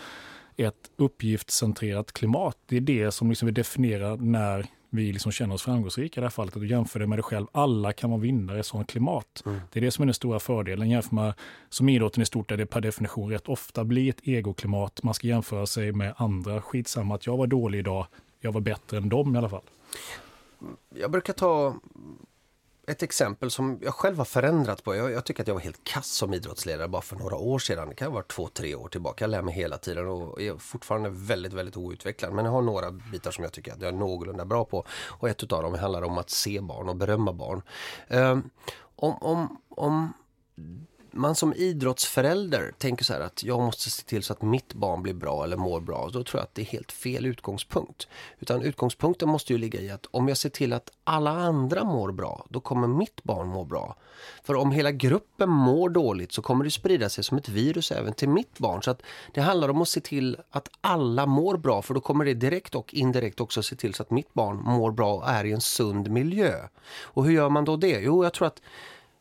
ett 0.56 0.90
uppgiftscentrerat 0.96 2.12
klimat. 2.12 2.56
Det 2.66 2.76
är 2.76 2.80
det 2.80 3.10
som 3.10 3.28
liksom 3.28 3.46
vi 3.46 3.52
definierar 3.52 4.16
när 4.16 4.66
vi 4.90 5.12
liksom 5.12 5.32
känner 5.32 5.54
oss 5.54 5.62
framgångsrika 5.62 6.20
i 6.20 6.22
det 6.22 6.26
här 6.26 6.30
fallet. 6.30 6.56
Att 6.56 6.62
du 6.62 6.68
jämför 6.68 7.00
det 7.00 7.06
med 7.06 7.18
dig 7.18 7.22
själv. 7.22 7.46
Alla 7.52 7.92
kan 7.92 8.10
vara 8.10 8.20
vinnare 8.20 8.60
i 8.60 8.62
sådant 8.62 8.90
klimat. 8.90 9.42
Mm. 9.46 9.60
Det 9.72 9.78
är 9.78 9.80
det 9.80 9.90
som 9.90 10.02
är 10.02 10.06
den 10.06 10.14
stora 10.14 10.38
fördelen. 10.38 10.90
Jämför 10.90 11.14
med 11.14 11.34
som 11.68 11.88
idrotten 11.88 12.22
i 12.22 12.26
stort, 12.26 12.48
där 12.48 12.56
det 12.56 12.66
per 12.66 12.80
definition 12.80 13.30
rätt 13.30 13.48
ofta 13.48 13.84
blir 13.84 14.10
ett 14.10 14.28
egoklimat. 14.28 15.02
Man 15.02 15.14
ska 15.14 15.26
jämföra 15.26 15.66
sig 15.66 15.92
med 15.92 16.14
andra. 16.16 16.62
Skitsamma 16.62 17.14
att 17.14 17.26
jag 17.26 17.36
var 17.36 17.46
dålig 17.46 17.78
idag. 17.78 18.06
Jag 18.40 18.52
var 18.52 18.60
bättre 18.60 18.96
än 18.96 19.08
dem 19.08 19.34
i 19.34 19.38
alla 19.38 19.48
fall. 19.48 19.64
Jag 20.94 21.10
brukar 21.10 21.32
ta 21.32 21.74
ett 22.88 23.02
exempel 23.02 23.50
som 23.50 23.78
jag 23.82 23.94
själv 23.94 24.18
har 24.18 24.24
förändrat 24.24 24.84
på. 24.84 24.94
Jag, 24.94 25.10
jag, 25.10 25.24
tycker 25.24 25.42
att 25.42 25.48
jag 25.48 25.54
var 25.54 25.60
helt 25.60 25.84
kass 25.84 26.06
som 26.06 26.34
idrottsledare 26.34 26.88
bara 26.88 27.02
för 27.02 27.16
några 27.16 27.36
år 27.36 27.58
sedan. 27.58 27.88
Det 27.88 27.94
kan 27.94 28.12
vara 28.12 28.22
två, 28.22 28.48
tre 28.48 28.74
år 28.74 28.88
tillbaka. 28.88 29.24
Jag 29.24 29.30
lär 29.30 29.42
mig 29.42 29.54
hela 29.54 29.78
tiden 29.78 30.08
och 30.08 30.40
är 30.40 30.56
fortfarande 30.56 31.10
väldigt, 31.10 31.52
väldigt 31.52 31.76
outvecklad. 31.76 32.32
Men 32.32 32.44
jag 32.44 32.52
har 32.52 32.62
några 32.62 32.90
bitar 32.90 33.30
som 33.30 33.44
jag 33.44 33.52
tycker 33.52 33.72
att 33.72 33.80
jag 33.80 33.88
är 33.88 33.98
någorlunda 33.98 34.44
bra 34.44 34.64
på. 34.64 34.84
Och 34.90 35.28
ett 35.28 35.52
av 35.52 35.62
dem 35.62 35.74
handlar 35.74 36.02
om 36.02 36.18
att 36.18 36.30
se 36.30 36.60
barn 36.60 36.88
och 36.88 36.96
berömma 36.96 37.32
barn. 37.32 37.62
Um, 38.08 38.50
om, 38.96 39.16
om, 39.22 39.60
om 39.68 40.12
man 41.10 41.34
som 41.34 41.54
idrottsförälder 41.54 42.72
tänker 42.78 43.04
så 43.04 43.12
här 43.12 43.20
att 43.20 43.42
jag 43.44 43.60
måste 43.60 43.90
se 43.90 44.02
till 44.02 44.22
så 44.22 44.32
att 44.32 44.42
mitt 44.42 44.74
barn 44.74 45.02
blir 45.02 45.14
bra 45.14 45.44
eller 45.44 45.56
mår 45.56 45.80
bra. 45.80 46.10
Då 46.12 46.24
tror 46.24 46.40
jag 46.40 46.42
att 46.42 46.54
det 46.54 46.62
är 46.62 46.66
helt 46.66 46.92
fel 46.92 47.26
utgångspunkt. 47.26 48.08
Utan 48.38 48.62
utgångspunkten 48.62 49.28
måste 49.28 49.52
ju 49.52 49.58
ligga 49.58 49.80
i 49.80 49.90
att 49.90 50.06
om 50.10 50.28
jag 50.28 50.36
ser 50.36 50.50
till 50.50 50.72
att 50.72 50.90
alla 51.04 51.30
andra 51.30 51.84
mår 51.84 52.12
bra, 52.12 52.46
då 52.48 52.60
kommer 52.60 52.88
mitt 52.88 53.24
barn 53.24 53.48
må 53.48 53.64
bra. 53.64 53.96
För 54.42 54.54
om 54.54 54.72
hela 54.72 54.90
gruppen 54.90 55.48
mår 55.48 55.88
dåligt 55.88 56.32
så 56.32 56.42
kommer 56.42 56.64
det 56.64 56.70
sprida 56.70 57.08
sig 57.08 57.24
som 57.24 57.38
ett 57.38 57.48
virus 57.48 57.92
även 57.92 58.14
till 58.14 58.28
mitt 58.28 58.58
barn. 58.58 58.82
Så 58.82 58.90
att 58.90 59.02
det 59.34 59.40
handlar 59.40 59.68
om 59.68 59.82
att 59.82 59.88
se 59.88 60.00
till 60.00 60.36
att 60.50 60.68
alla 60.80 61.26
mår 61.26 61.56
bra 61.56 61.82
för 61.82 61.94
då 61.94 62.00
kommer 62.00 62.24
det 62.24 62.34
direkt 62.34 62.74
och 62.74 62.94
indirekt 62.94 63.40
också 63.40 63.62
se 63.62 63.76
till 63.76 63.94
så 63.94 64.02
att 64.02 64.10
mitt 64.10 64.34
barn 64.34 64.56
mår 64.56 64.90
bra 64.90 65.14
och 65.14 65.28
är 65.28 65.44
i 65.44 65.52
en 65.52 65.60
sund 65.60 66.10
miljö. 66.10 66.54
Och 67.02 67.24
hur 67.24 67.32
gör 67.32 67.48
man 67.48 67.64
då 67.64 67.76
det? 67.76 68.00
Jo, 68.00 68.24
jag 68.24 68.32
tror 68.32 68.46
att 68.46 68.62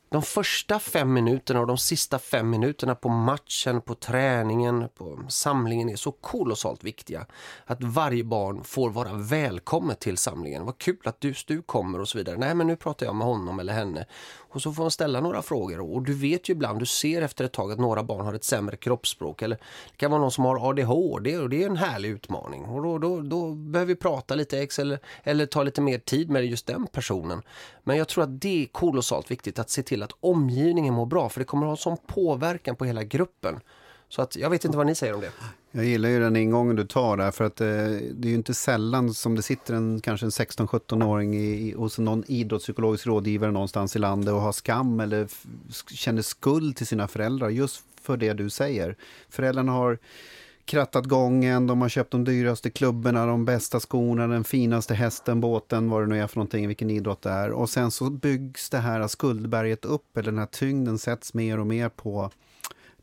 de 0.09 0.21
första 0.21 0.79
fem 0.79 1.13
minuterna 1.13 1.59
och 1.59 1.67
de 1.67 1.77
sista 1.77 2.19
fem 2.19 2.49
minuterna 2.49 2.95
på 2.95 3.09
matchen, 3.09 3.81
på 3.81 3.95
träningen, 3.95 4.89
på 4.97 5.19
samlingen 5.29 5.89
är 5.89 5.95
så 5.95 6.11
kolossalt 6.11 6.83
viktiga. 6.83 7.25
Att 7.65 7.83
varje 7.83 8.23
barn 8.23 8.63
får 8.63 8.89
vara 8.89 9.13
välkommen 9.13 9.95
till 9.95 10.17
samlingen. 10.17 10.65
Vad 10.65 10.77
kul 10.77 10.97
att 11.03 11.21
du, 11.21 11.33
du 11.47 11.61
kommer 11.61 12.01
och 12.01 12.09
så 12.09 12.17
vidare. 12.17 12.37
Nej 12.37 12.55
men 12.55 12.67
nu 12.67 12.75
pratar 12.75 13.05
jag 13.05 13.15
med 13.15 13.27
honom 13.27 13.59
eller 13.59 13.73
henne. 13.73 14.05
Och 14.57 14.61
så 14.61 14.73
får 14.73 14.83
man 14.83 14.91
ställa 14.91 15.21
några 15.21 15.41
frågor. 15.41 15.79
Och 15.79 16.01
du 16.01 16.13
vet 16.13 16.49
ju 16.49 16.53
ibland, 16.53 16.79
du 16.79 16.85
ser 16.85 17.21
efter 17.21 17.45
ett 17.45 17.53
tag 17.53 17.71
att 17.71 17.79
några 17.79 18.03
barn 18.03 18.25
har 18.25 18.33
ett 18.33 18.43
sämre 18.43 18.77
kroppsspråk. 18.77 19.41
Eller 19.41 19.55
det 19.91 19.97
kan 19.97 20.11
vara 20.11 20.21
någon 20.21 20.31
som 20.31 20.45
har 20.45 20.69
ADHD 20.69 21.37
och 21.37 21.49
det 21.49 21.63
är 21.63 21.67
en 21.67 21.77
härlig 21.77 22.09
utmaning. 22.09 22.65
Och 22.65 22.83
då, 22.83 22.97
då, 22.97 23.21
då 23.21 23.51
behöver 23.53 23.93
vi 23.93 23.95
prata 23.95 24.35
lite 24.35 24.59
ex 24.59 24.79
eller, 24.79 24.99
eller 25.23 25.45
ta 25.45 25.63
lite 25.63 25.81
mer 25.81 25.99
tid 25.99 26.29
med 26.29 26.45
just 26.45 26.67
den 26.67 26.87
personen. 26.87 27.41
Men 27.83 27.97
jag 27.97 28.07
tror 28.07 28.23
att 28.23 28.41
det 28.41 28.63
är 28.63 28.65
kolossalt 28.65 29.31
viktigt 29.31 29.59
att 29.59 29.69
se 29.69 29.83
till 29.83 29.96
att 30.03 30.11
omgivningen 30.19 30.93
mår 30.93 31.05
bra. 31.05 31.29
För 31.29 31.39
det 31.39 31.45
kommer 31.45 31.65
att 31.65 31.67
ha 31.67 31.71
en 31.71 31.77
sån 31.77 31.97
påverkan 32.07 32.75
på 32.75 32.85
hela 32.85 33.03
gruppen. 33.03 33.59
Så 34.09 34.21
att, 34.21 34.35
jag 34.35 34.49
vet 34.49 34.65
inte 34.65 34.77
vad 34.77 34.87
ni 34.87 34.95
säger 34.95 35.13
om 35.13 35.21
det. 35.21 35.31
Jag 35.71 35.85
gillar 35.85 36.09
ju 36.09 36.19
den 36.19 36.35
ingången 36.35 36.75
du 36.75 36.85
tar 36.85 37.17
där, 37.17 37.31
för 37.31 37.43
att 37.43 37.61
eh, 37.61 37.67
det 37.67 38.27
är 38.27 38.29
ju 38.29 38.35
inte 38.35 38.53
sällan 38.53 39.13
som 39.13 39.35
det 39.35 39.41
sitter 39.41 39.73
en 39.73 40.01
kanske 40.01 40.25
en 40.25 40.29
16-17-åring 40.29 41.35
i, 41.35 41.73
hos 41.77 41.97
någon 41.97 42.23
idrottspsykologisk 42.27 43.07
rådgivare 43.07 43.51
någonstans 43.51 43.95
i 43.95 43.99
landet 43.99 44.33
och 44.33 44.41
har 44.41 44.51
skam 44.51 44.99
eller 44.99 45.27
känner 45.93 46.21
skuld 46.21 46.75
till 46.75 46.87
sina 46.87 47.07
föräldrar 47.07 47.49
just 47.49 47.83
för 48.01 48.17
det 48.17 48.33
du 48.33 48.49
säger. 48.49 48.95
Föräldrarna 49.29 49.71
har 49.71 49.99
krattat 50.67 51.05
gången, 51.05 51.67
de 51.67 51.81
har 51.81 51.89
köpt 51.89 52.11
de 52.11 52.23
dyraste 52.23 52.69
klubborna, 52.69 53.25
de 53.25 53.45
bästa 53.45 53.79
skorna, 53.79 54.27
den 54.27 54.43
finaste 54.43 54.93
hästen, 54.93 55.41
båten, 55.41 55.89
vad 55.89 56.03
det 56.03 56.07
nu 56.07 56.19
är 56.19 56.27
för 56.27 56.37
någonting, 56.37 56.67
vilken 56.67 56.89
idrott 56.89 57.21
det 57.21 57.29
är. 57.29 57.51
Och 57.51 57.69
sen 57.69 57.91
så 57.91 58.09
byggs 58.09 58.69
det 58.69 58.77
här 58.77 59.07
skuldberget 59.07 59.85
upp, 59.85 60.17
eller 60.17 60.31
den 60.31 60.39
här 60.39 60.45
tyngden 60.45 60.97
sätts 60.97 61.33
mer 61.33 61.59
och 61.59 61.67
mer 61.67 61.89
på 61.89 62.31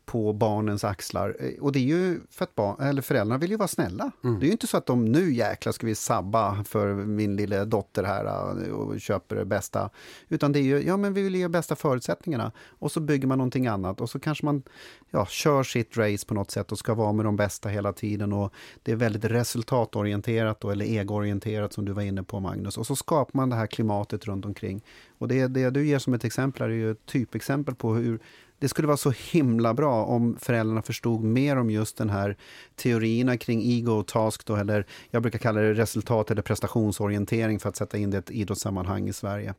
på 0.05 0.33
barnens 0.33 0.83
axlar. 0.83 1.35
Eh, 1.39 1.63
och 1.63 1.71
det 1.71 1.79
är 1.79 1.83
ju 1.83 2.19
för 2.29 2.43
att 2.43 2.55
barn, 2.55 2.81
eller 2.81 3.01
föräldrarna 3.01 3.37
vill 3.37 3.51
ju 3.51 3.57
vara 3.57 3.67
snälla. 3.67 4.11
Mm. 4.23 4.39
Det 4.39 4.45
är 4.45 4.47
ju 4.47 4.51
inte 4.51 4.67
så 4.67 4.77
att 4.77 4.85
de 4.85 5.05
nu 5.05 5.33
jäklar 5.33 5.73
ska 5.73 5.87
vi 5.87 5.95
sabba 5.95 6.63
för 6.63 6.93
min 6.93 7.35
lilla 7.35 7.65
dotter 7.65 8.03
här 8.03 8.25
eh, 8.65 8.71
och 8.71 9.01
köper 9.01 9.35
det 9.35 9.45
bästa. 9.45 9.89
Utan 10.29 10.51
det 10.51 10.59
är 10.59 10.63
ju, 10.63 10.83
ja 10.83 10.97
men 10.97 11.13
vi 11.13 11.21
vill 11.21 11.35
ge 11.35 11.47
bästa 11.47 11.75
förutsättningarna. 11.75 12.51
Och 12.79 12.91
så 12.91 12.99
bygger 12.99 13.27
man 13.27 13.37
någonting 13.37 13.67
annat 13.67 14.01
och 14.01 14.09
så 14.09 14.19
kanske 14.19 14.45
man 14.45 14.63
ja, 15.09 15.25
kör 15.25 15.63
sitt 15.63 15.97
race 15.97 16.25
på 16.25 16.33
något 16.33 16.51
sätt 16.51 16.71
och 16.71 16.77
ska 16.77 16.93
vara 16.93 17.13
med 17.13 17.25
de 17.25 17.35
bästa 17.35 17.69
hela 17.69 17.93
tiden. 17.93 18.33
Och 18.33 18.53
det 18.83 18.91
är 18.91 18.95
väldigt 18.95 19.25
resultatorienterat 19.25 20.61
då, 20.61 20.71
eller 20.71 20.85
egoorienterat 20.85 21.73
som 21.73 21.85
du 21.85 21.91
var 21.91 22.01
inne 22.01 22.23
på 22.23 22.39
Magnus. 22.39 22.77
Och 22.77 22.87
så 22.87 22.95
skapar 22.95 23.37
man 23.37 23.49
det 23.49 23.55
här 23.55 23.67
klimatet 23.67 24.25
runt 24.25 24.45
omkring. 24.45 24.83
Och 25.17 25.27
det, 25.27 25.47
det 25.47 25.69
du 25.69 25.87
ger 25.87 25.99
som 25.99 26.13
ett 26.13 26.23
exempel 26.23 26.63
är 26.63 26.69
ju 26.69 26.91
ett 26.91 27.05
typexempel 27.05 27.75
på 27.75 27.93
hur 27.93 28.19
det 28.59 28.69
skulle 28.69 28.87
vara 28.87 28.97
så 28.97 29.13
himla 29.31 29.73
bra 29.73 30.05
om 30.05 30.37
föräldrarna 30.41 30.81
förstod 30.81 31.23
mer 31.23 31.57
om 31.57 31.69
just 31.69 31.97
den 31.97 32.09
här 32.09 32.37
teorierna 32.75 33.37
kring 33.37 33.61
ego 33.63 33.91
och 33.91 34.07
task, 34.07 34.45
då, 34.45 34.55
eller 34.55 34.85
jag 35.11 35.21
brukar 35.21 35.39
kalla 35.39 35.61
det 35.61 35.73
resultat 35.73 36.31
eller 36.31 36.41
prestationsorientering 36.41 37.59
för 37.59 37.69
att 37.69 37.75
sätta 37.75 37.97
in 37.97 38.11
det 38.11 38.17
i 38.17 38.19
ett 38.19 38.31
idrottssammanhang 38.31 39.09
i 39.09 39.13
Sverige. 39.13 39.53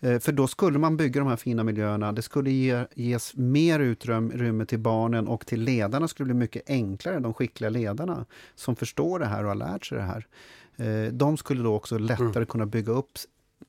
Eh, 0.00 0.18
för 0.18 0.32
då 0.32 0.46
skulle 0.46 0.78
man 0.78 0.96
bygga 0.96 1.20
de 1.20 1.28
här 1.28 1.36
fina 1.36 1.64
miljöerna, 1.64 2.12
det 2.12 2.22
skulle 2.22 2.50
ge, 2.50 2.84
ges 2.94 3.36
mer 3.36 3.80
utrymme 3.80 4.66
till 4.66 4.78
barnen 4.78 5.28
och 5.28 5.46
till 5.46 5.60
ledarna 5.60 6.08
skulle 6.08 6.24
bli 6.24 6.34
mycket 6.34 6.62
enklare, 6.70 7.18
de 7.18 7.34
skickliga 7.34 7.70
ledarna 7.70 8.26
som 8.54 8.76
förstår 8.76 9.18
det 9.18 9.26
här 9.26 9.42
och 9.42 9.48
har 9.48 9.54
lärt 9.54 9.86
sig 9.86 9.98
det 9.98 10.04
här. 10.04 10.26
Eh, 10.76 11.12
de 11.12 11.36
skulle 11.36 11.62
då 11.62 11.74
också 11.74 11.98
lättare 11.98 12.28
mm. 12.28 12.46
kunna 12.46 12.66
bygga 12.66 12.92
upp 12.92 13.18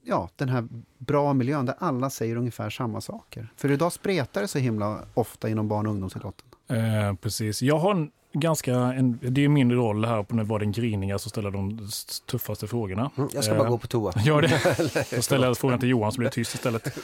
ja, 0.03 0.29
den 0.35 0.49
här 0.49 0.67
bra 0.97 1.33
miljön 1.33 1.65
där 1.65 1.75
alla 1.79 2.09
säger 2.09 2.35
ungefär 2.35 2.69
samma 2.69 3.01
saker. 3.01 3.53
För 3.57 3.71
idag 3.71 3.91
spretar 3.91 4.41
det 4.41 4.47
så 4.47 4.59
himla 4.59 4.99
ofta 5.13 5.49
inom 5.49 5.67
barn 5.67 5.85
och 5.85 5.91
ungdomsidrotten. 5.91 6.47
Eh, 6.67 7.15
precis. 7.15 7.61
Jag 7.61 7.77
har 7.77 8.09
ganska, 8.33 8.75
en, 8.75 9.19
det 9.21 9.45
är 9.45 9.49
min 9.49 9.71
roll 9.71 10.05
här 10.05 10.23
på 10.23 10.35
när 10.35 10.43
var 10.43 10.59
den 10.59 10.71
griniga 10.71 11.19
som 11.19 11.29
ställer 11.29 11.51
de 11.51 11.87
tuffaste 12.25 12.67
frågorna. 12.67 13.11
Mm, 13.17 13.29
jag 13.33 13.43
ska 13.43 13.55
bara 13.55 13.63
eh, 13.63 13.69
gå 13.69 13.77
på 13.77 13.87
toa. 13.87 14.13
Gör 14.25 14.41
det. 14.41 15.05
Då 15.15 15.21
ställer 15.21 15.47
jag 15.47 15.57
frågan 15.57 15.79
till 15.79 15.89
Johan 15.89 16.11
som 16.11 16.19
blir 16.19 16.29
tyst 16.29 16.55
istället. 16.55 16.97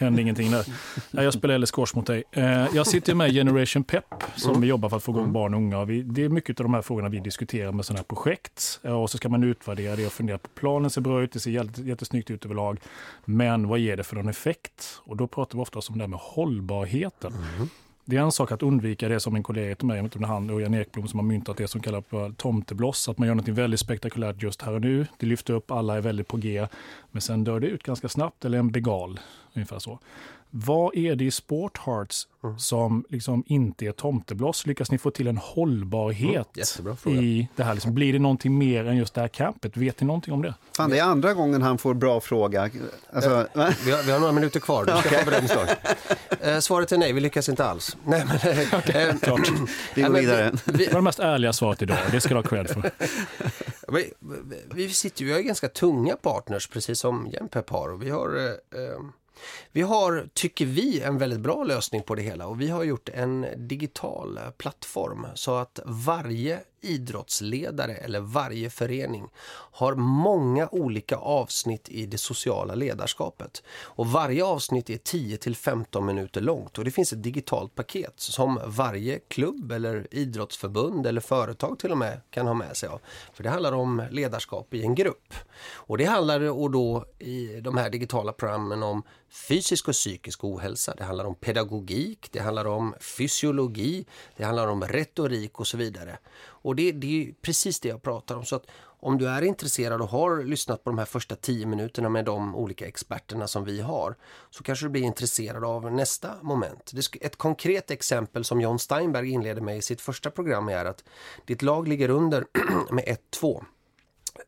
Händer 0.00 0.22
ingenting 0.22 0.50
där. 0.50 0.66
Jag 1.10 1.34
spelar 1.34 1.54
eller 1.54 1.66
squash 1.66 1.96
mot 1.96 2.06
dig. 2.06 2.24
Eh, 2.30 2.66
jag 2.74 2.86
sitter 2.86 3.14
med 3.14 3.32
Generation 3.32 3.84
Pep 3.84 4.04
som 4.36 4.50
mm. 4.50 4.60
vi 4.60 4.68
jobbar 4.68 4.88
för 4.88 4.96
att 4.96 5.02
få 5.02 5.12
igång 5.12 5.22
mm. 5.22 5.32
barn 5.32 5.54
och 5.54 5.60
unga. 5.60 5.84
Vi, 5.84 6.02
det 6.02 6.24
är 6.24 6.28
mycket 6.28 6.60
av 6.60 6.64
de 6.64 6.74
här 6.74 6.82
frågorna 6.82 7.08
vi 7.08 7.20
diskuterar 7.20 7.72
med 7.72 7.84
sådana 7.84 7.98
här 7.98 8.04
projekt. 8.04 8.80
Eh, 8.82 9.02
och 9.02 9.10
så 9.10 9.16
ska 9.16 9.28
man 9.28 9.44
utvärdera 9.44 9.96
det 9.96 10.06
och 10.06 10.12
fundera 10.12 10.38
på 10.38 10.48
planen 10.48 10.90
ser 10.90 11.00
bra 11.00 11.22
ut, 11.22 11.32
det 11.32 11.40
ser 11.40 11.86
jättesnyggt 11.88 12.30
ut 12.30 12.44
överlag. 12.44 12.80
Men 13.24 13.68
vad 13.68 13.78
ger 13.78 13.96
det 13.96 14.04
för 14.04 14.16
någon 14.16 14.28
effekt? 14.28 15.00
Och 15.04 15.16
då 15.16 15.26
pratar 15.26 15.58
vi 15.58 15.62
ofta 15.62 15.80
om 15.88 15.98
det 15.98 16.04
här 16.04 16.08
med 16.08 16.18
hållbarheten. 16.22 17.32
Mm. 17.32 17.68
Det 18.04 18.16
är 18.16 18.20
en 18.20 18.32
sak 18.32 18.52
att 18.52 18.62
undvika 18.62 19.08
det 19.08 19.20
som 19.20 19.36
en 19.36 19.42
kollega 19.42 19.74
till 19.74 19.86
mig, 19.86 19.96
jag 19.96 20.02
vet 20.02 20.16
inte 20.16 20.28
han 20.28 20.50
och 20.50 20.60
Jan 20.60 20.74
Ekblom 20.74 21.08
som 21.08 21.18
har 21.18 21.26
myntat 21.26 21.56
det 21.56 21.68
som 21.68 21.80
kallas 21.80 22.04
för 22.04 22.30
tomtebloss, 22.30 23.08
att 23.08 23.18
man 23.18 23.28
gör 23.28 23.34
något 23.34 23.48
väldigt 23.48 23.80
spektakulärt 23.80 24.42
just 24.42 24.62
här 24.62 24.72
och 24.72 24.80
nu. 24.80 25.06
Det 25.18 25.26
lyfter 25.26 25.54
upp, 25.54 25.70
alla 25.70 25.96
är 25.96 26.00
väldigt 26.00 26.28
på 26.28 26.36
G, 26.36 26.66
men 27.10 27.22
sen 27.22 27.44
dör 27.44 27.60
det 27.60 27.66
ut 27.66 27.82
ganska 27.82 28.08
snabbt, 28.08 28.44
eller 28.44 28.58
en 28.58 28.70
begal, 28.70 29.20
ungefär 29.54 29.78
så. 29.78 29.98
Vad 30.50 30.96
är 30.96 31.16
det 31.16 31.24
i 31.24 31.30
Sport 31.30 31.78
Hearts 31.78 32.28
mm. 32.44 32.58
som 32.58 33.04
liksom 33.08 33.44
inte 33.46 33.86
är 33.86 33.92
tomtebloss? 33.92 34.66
Lyckas 34.66 34.90
ni 34.90 34.98
få 34.98 35.10
till 35.10 35.26
en 35.26 35.36
hållbarhet 35.36 36.78
mm, 37.04 37.18
i 37.24 37.48
det 37.56 37.64
här? 37.64 37.74
Liksom, 37.74 37.94
blir 37.94 38.12
det 38.12 38.18
någonting 38.18 38.58
mer 38.58 38.84
än 38.84 38.96
just 38.96 39.14
det 39.14 39.20
här 39.20 39.28
campet? 39.28 39.76
Vet 39.76 40.00
ni 40.00 40.06
någonting 40.06 40.34
om 40.34 40.42
det? 40.42 40.54
Fan, 40.76 40.90
det 40.90 40.98
är 40.98 41.02
andra 41.02 41.34
gången 41.34 41.62
han 41.62 41.78
får 41.78 41.94
bra 41.94 42.20
fråga. 42.20 42.70
Alltså, 43.12 43.46
ja, 43.52 43.70
vi, 43.84 43.90
har, 43.90 44.02
vi, 44.02 44.12
har, 44.12 44.20
några 44.20 44.32
minuter 44.32 44.60
kvar. 44.60 44.84
Du 44.84 45.08
ska 45.08 45.58
okay. 45.58 46.52
eh, 46.52 46.58
svaret 46.58 46.92
är 46.92 46.98
nej, 46.98 47.12
vi 47.12 47.20
lyckas 47.20 47.48
inte 47.48 47.64
alls. 47.64 47.96
Nej, 48.04 48.24
men, 48.26 48.58
eh, 48.58 48.74
okay, 48.78 49.08
eh, 49.08 49.16
klart. 49.16 49.52
Vi 49.94 50.02
går 50.02 50.10
vidare. 50.10 50.50
Vi, 50.64 50.72
vi, 50.72 50.84
det 50.84 50.92
var 50.92 51.00
det 51.00 51.04
mest 51.04 51.18
ärliga 51.18 51.52
svaret 51.52 51.82
idag. 51.82 51.98
Det 52.10 52.20
ska 52.20 52.28
du 52.28 52.34
ha 52.34 52.42
cred 52.42 52.68
för. 52.68 52.90
Vi, 53.92 54.12
vi, 54.74 54.88
sitter 54.88 55.20
ju, 55.20 55.26
vi 55.26 55.32
har 55.32 55.40
ganska 55.40 55.68
tunga 55.68 56.16
partners, 56.16 56.68
precis 56.68 57.00
som 57.00 57.28
Jämpep 57.32 57.70
har. 57.70 57.92
Och 57.92 58.02
vi 58.02 58.10
har... 58.10 58.36
Eh, 58.36 58.44
eh 58.44 59.00
vi 59.72 59.82
har, 59.82 60.28
tycker 60.34 60.66
vi, 60.66 61.00
en 61.00 61.18
väldigt 61.18 61.40
bra 61.40 61.64
lösning 61.64 62.02
på 62.02 62.14
det 62.14 62.22
hela. 62.22 62.46
Och 62.46 62.60
vi 62.60 62.68
har 62.68 62.84
gjort 62.84 63.08
en 63.08 63.46
digital 63.56 64.40
plattform 64.58 65.26
så 65.34 65.56
att 65.56 65.80
varje 65.84 66.60
idrottsledare 66.80 67.94
eller 67.94 68.20
varje 68.20 68.70
förening 68.70 69.28
har 69.72 69.94
många 69.94 70.68
olika 70.68 71.16
avsnitt 71.16 71.88
i 71.88 72.06
det 72.06 72.18
sociala 72.18 72.74
ledarskapet. 72.74 73.62
Och 73.82 74.06
varje 74.06 74.44
avsnitt 74.44 74.90
är 74.90 74.96
10 74.96 75.36
till 75.36 75.56
15 75.56 76.06
minuter 76.06 76.40
långt 76.40 76.78
och 76.78 76.84
det 76.84 76.90
finns 76.90 77.12
ett 77.12 77.22
digitalt 77.22 77.74
paket 77.74 78.14
som 78.16 78.60
varje 78.66 79.18
klubb 79.18 79.72
eller 79.72 80.06
idrottsförbund 80.10 81.06
eller 81.06 81.20
företag 81.20 81.78
till 81.78 81.92
och 81.92 81.98
med 81.98 82.20
kan 82.30 82.46
ha 82.46 82.54
med 82.54 82.76
sig 82.76 82.88
av. 82.88 83.00
För 83.32 83.42
det 83.42 83.50
handlar 83.50 83.72
om 83.72 84.02
ledarskap 84.10 84.74
i 84.74 84.82
en 84.82 84.94
grupp. 84.94 85.34
Och 85.72 85.98
det 85.98 86.04
handlar 86.04 86.40
och 86.50 86.70
då 86.70 87.04
i 87.18 87.60
de 87.60 87.76
här 87.76 87.90
digitala 87.90 88.32
programmen 88.32 88.82
om 88.82 89.02
fysisk 89.30 89.88
och 89.88 89.94
psykisk 89.94 90.44
ohälsa. 90.44 90.94
Det 90.96 91.04
handlar 91.04 91.24
om 91.24 91.34
pedagogik, 91.34 92.28
det 92.32 92.40
handlar 92.40 92.64
om 92.64 92.94
fysiologi, 93.00 94.06
det 94.36 94.44
handlar 94.44 94.66
om 94.66 94.84
retorik 94.84 95.60
och 95.60 95.66
så 95.66 95.76
vidare. 95.76 96.18
Och 96.62 96.76
det, 96.76 96.92
det 96.92 97.22
är 97.22 97.32
precis 97.42 97.80
det 97.80 97.88
jag 97.88 98.02
pratar 98.02 98.36
om. 98.36 98.44
Så 98.44 98.56
att 98.56 98.66
om 99.02 99.18
du 99.18 99.28
är 99.28 99.42
intresserad 99.42 100.00
och 100.00 100.08
har 100.08 100.44
lyssnat 100.44 100.84
på 100.84 100.90
de 100.90 100.98
här 100.98 101.04
första 101.04 101.36
tio 101.36 101.66
minuterna 101.66 102.08
med 102.08 102.24
de 102.24 102.56
olika 102.56 102.86
experterna 102.86 103.46
som 103.46 103.64
vi 103.64 103.80
har 103.80 104.16
så 104.50 104.62
kanske 104.62 104.86
du 104.86 104.90
blir 104.90 105.02
intresserad 105.02 105.64
av 105.64 105.92
nästa 105.92 106.30
moment. 106.42 106.92
Ett 107.20 107.36
konkret 107.36 107.90
exempel 107.90 108.44
som 108.44 108.60
John 108.60 108.78
Steinberg 108.78 109.30
inleder 109.30 109.60
med 109.60 109.76
i 109.76 109.82
sitt 109.82 110.00
första 110.00 110.30
program 110.30 110.68
är 110.68 110.84
att 110.84 111.04
ditt 111.44 111.62
lag 111.62 111.88
ligger 111.88 112.08
under 112.10 112.46
med 112.90 113.18
1-2. 113.32 113.64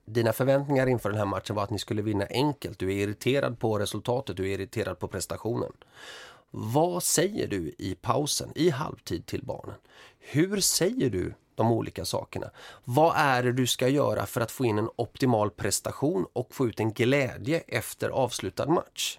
Dina 0.04 0.32
förväntningar 0.32 0.86
inför 0.86 1.10
den 1.10 1.18
här 1.18 1.26
matchen 1.26 1.56
var 1.56 1.64
att 1.64 1.70
ni 1.70 1.78
skulle 1.78 2.02
vinna 2.02 2.26
enkelt. 2.30 2.78
Du 2.78 2.92
är 2.92 2.96
irriterad 2.96 3.58
på 3.58 3.78
resultatet, 3.78 4.36
du 4.36 4.50
är 4.50 4.54
irriterad 4.54 4.98
på 4.98 5.08
prestationen. 5.08 5.72
Vad 6.50 7.02
säger 7.02 7.48
du 7.48 7.74
i 7.78 7.94
pausen, 7.94 8.52
i 8.54 8.70
halvtid 8.70 9.26
till 9.26 9.44
barnen? 9.44 9.76
Hur 10.18 10.60
säger 10.60 11.10
du 11.10 11.34
de 11.54 11.72
olika 11.72 12.04
sakerna. 12.04 12.50
Vad 12.84 13.14
är 13.16 13.42
det 13.42 13.52
du 13.52 13.66
ska 13.66 13.88
göra 13.88 14.26
för 14.26 14.40
att 14.40 14.50
få 14.50 14.64
in 14.64 14.78
en 14.78 14.90
optimal 14.96 15.50
prestation 15.50 16.26
och 16.32 16.54
få 16.54 16.66
ut 16.66 16.80
en 16.80 16.92
glädje 16.92 17.62
efter 17.68 18.08
avslutad 18.08 18.66
match? 18.66 19.18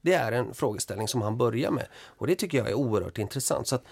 Det 0.00 0.14
är 0.14 0.32
en 0.32 0.54
frågeställning 0.54 1.08
som 1.08 1.22
han 1.22 1.38
börjar 1.38 1.70
med 1.70 1.86
och 1.94 2.26
det 2.26 2.34
tycker 2.34 2.58
jag 2.58 2.68
är 2.68 2.74
oerhört 2.74 3.18
intressant. 3.18 3.68
Så 3.68 3.74
att 3.74 3.84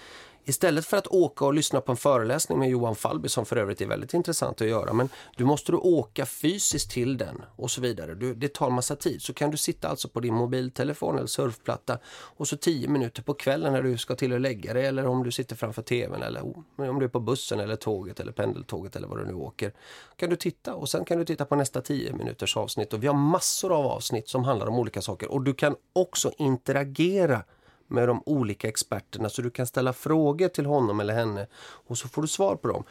Istället 0.45 0.87
för 0.87 0.97
att 0.97 1.07
åka 1.07 1.45
och 1.45 1.55
lyssna 1.55 1.81
på 1.81 1.93
en 1.93 1.97
föreläsning 1.97 2.59
med 2.59 2.69
Johan 2.69 2.97
Falby 2.97 3.29
som 3.29 3.47
för 3.47 3.57
övrigt 3.57 3.81
är 3.81 3.87
väldigt 3.87 4.15
intressant 4.15 4.61
att 4.61 4.69
göra 4.69 4.93
men 4.93 5.09
du 5.37 5.45
måste 5.45 5.73
du 5.73 5.79
åka 5.79 6.27
fysiskt 6.27 6.91
till 6.91 7.19
den 7.19 7.43
och 7.57 7.71
så 7.71 7.81
vidare. 7.81 8.15
Du, 8.15 8.35
det 8.35 8.55
tar 8.55 8.71
massa 8.71 8.97
tid. 8.97 9.23
Så 9.23 9.35
kan 9.35 9.51
du 9.51 9.57
sitta 9.57 9.89
alltså 9.89 10.09
på 10.09 10.21
din 10.21 10.35
mobiltelefon 10.35 11.17
eller 11.17 11.27
surfplatta 11.27 11.99
och 12.37 12.49
så 12.49 12.57
tio 12.57 12.89
minuter 12.89 13.23
på 13.23 13.35
kvällen 13.35 13.73
när 13.73 13.83
du 13.83 13.99
ska 13.99 14.15
till 14.15 14.33
och 14.33 14.41
lägga 14.41 14.75
dig 14.75 14.87
eller 14.87 15.07
om 15.07 15.23
du 15.23 15.31
sitter 15.31 15.57
framför 15.57 15.83
tvn 15.83 16.23
eller 16.23 16.41
oh, 16.41 16.89
om 16.91 16.99
du 16.99 17.05
är 17.05 17.09
på 17.09 17.21
bussen 17.21 17.61
eller 17.61 17.77
tåget 17.77 18.21
eller 18.21 18.33
pendeltåget 18.33 18.97
eller 18.97 19.09
vad 19.09 19.19
du 19.19 19.27
nu 19.27 19.35
åker. 19.35 19.73
Kan 20.17 20.31
du 20.31 20.37
titta 20.37 20.75
och 20.75 20.89
sen 20.89 21.05
kan 21.05 21.19
du 21.19 21.25
titta 21.25 21.45
på 21.45 21.57
nästa 21.57 21.81
tio 21.81 22.13
minuters 22.13 22.57
avsnitt 22.57 22.93
och 22.93 23.03
vi 23.03 23.07
har 23.07 23.15
massor 23.15 23.73
av 23.73 23.87
avsnitt 23.87 24.29
som 24.29 24.45
handlar 24.45 24.67
om 24.67 24.79
olika 24.79 25.03
saker 25.03 25.31
och 25.31 25.43
du 25.43 25.55
kan 25.55 25.77
också 25.93 26.33
interagera 26.39 27.43
med 27.91 28.09
de 28.09 28.23
olika 28.27 28.69
experterna 28.69 29.29
så 29.29 29.43
du 29.43 29.51
kan 29.51 29.67
ställa 29.67 29.93
frågor 29.93 30.49
till 30.49 30.67
honom 30.67 31.01
eller 31.01 31.15
henne 31.15 31.47
och 31.63 31.99
så 31.99 32.09
får 32.09 32.23
du 32.23 32.29
svar 32.29 32.57
på 32.57 32.69
dem. 32.69 32.85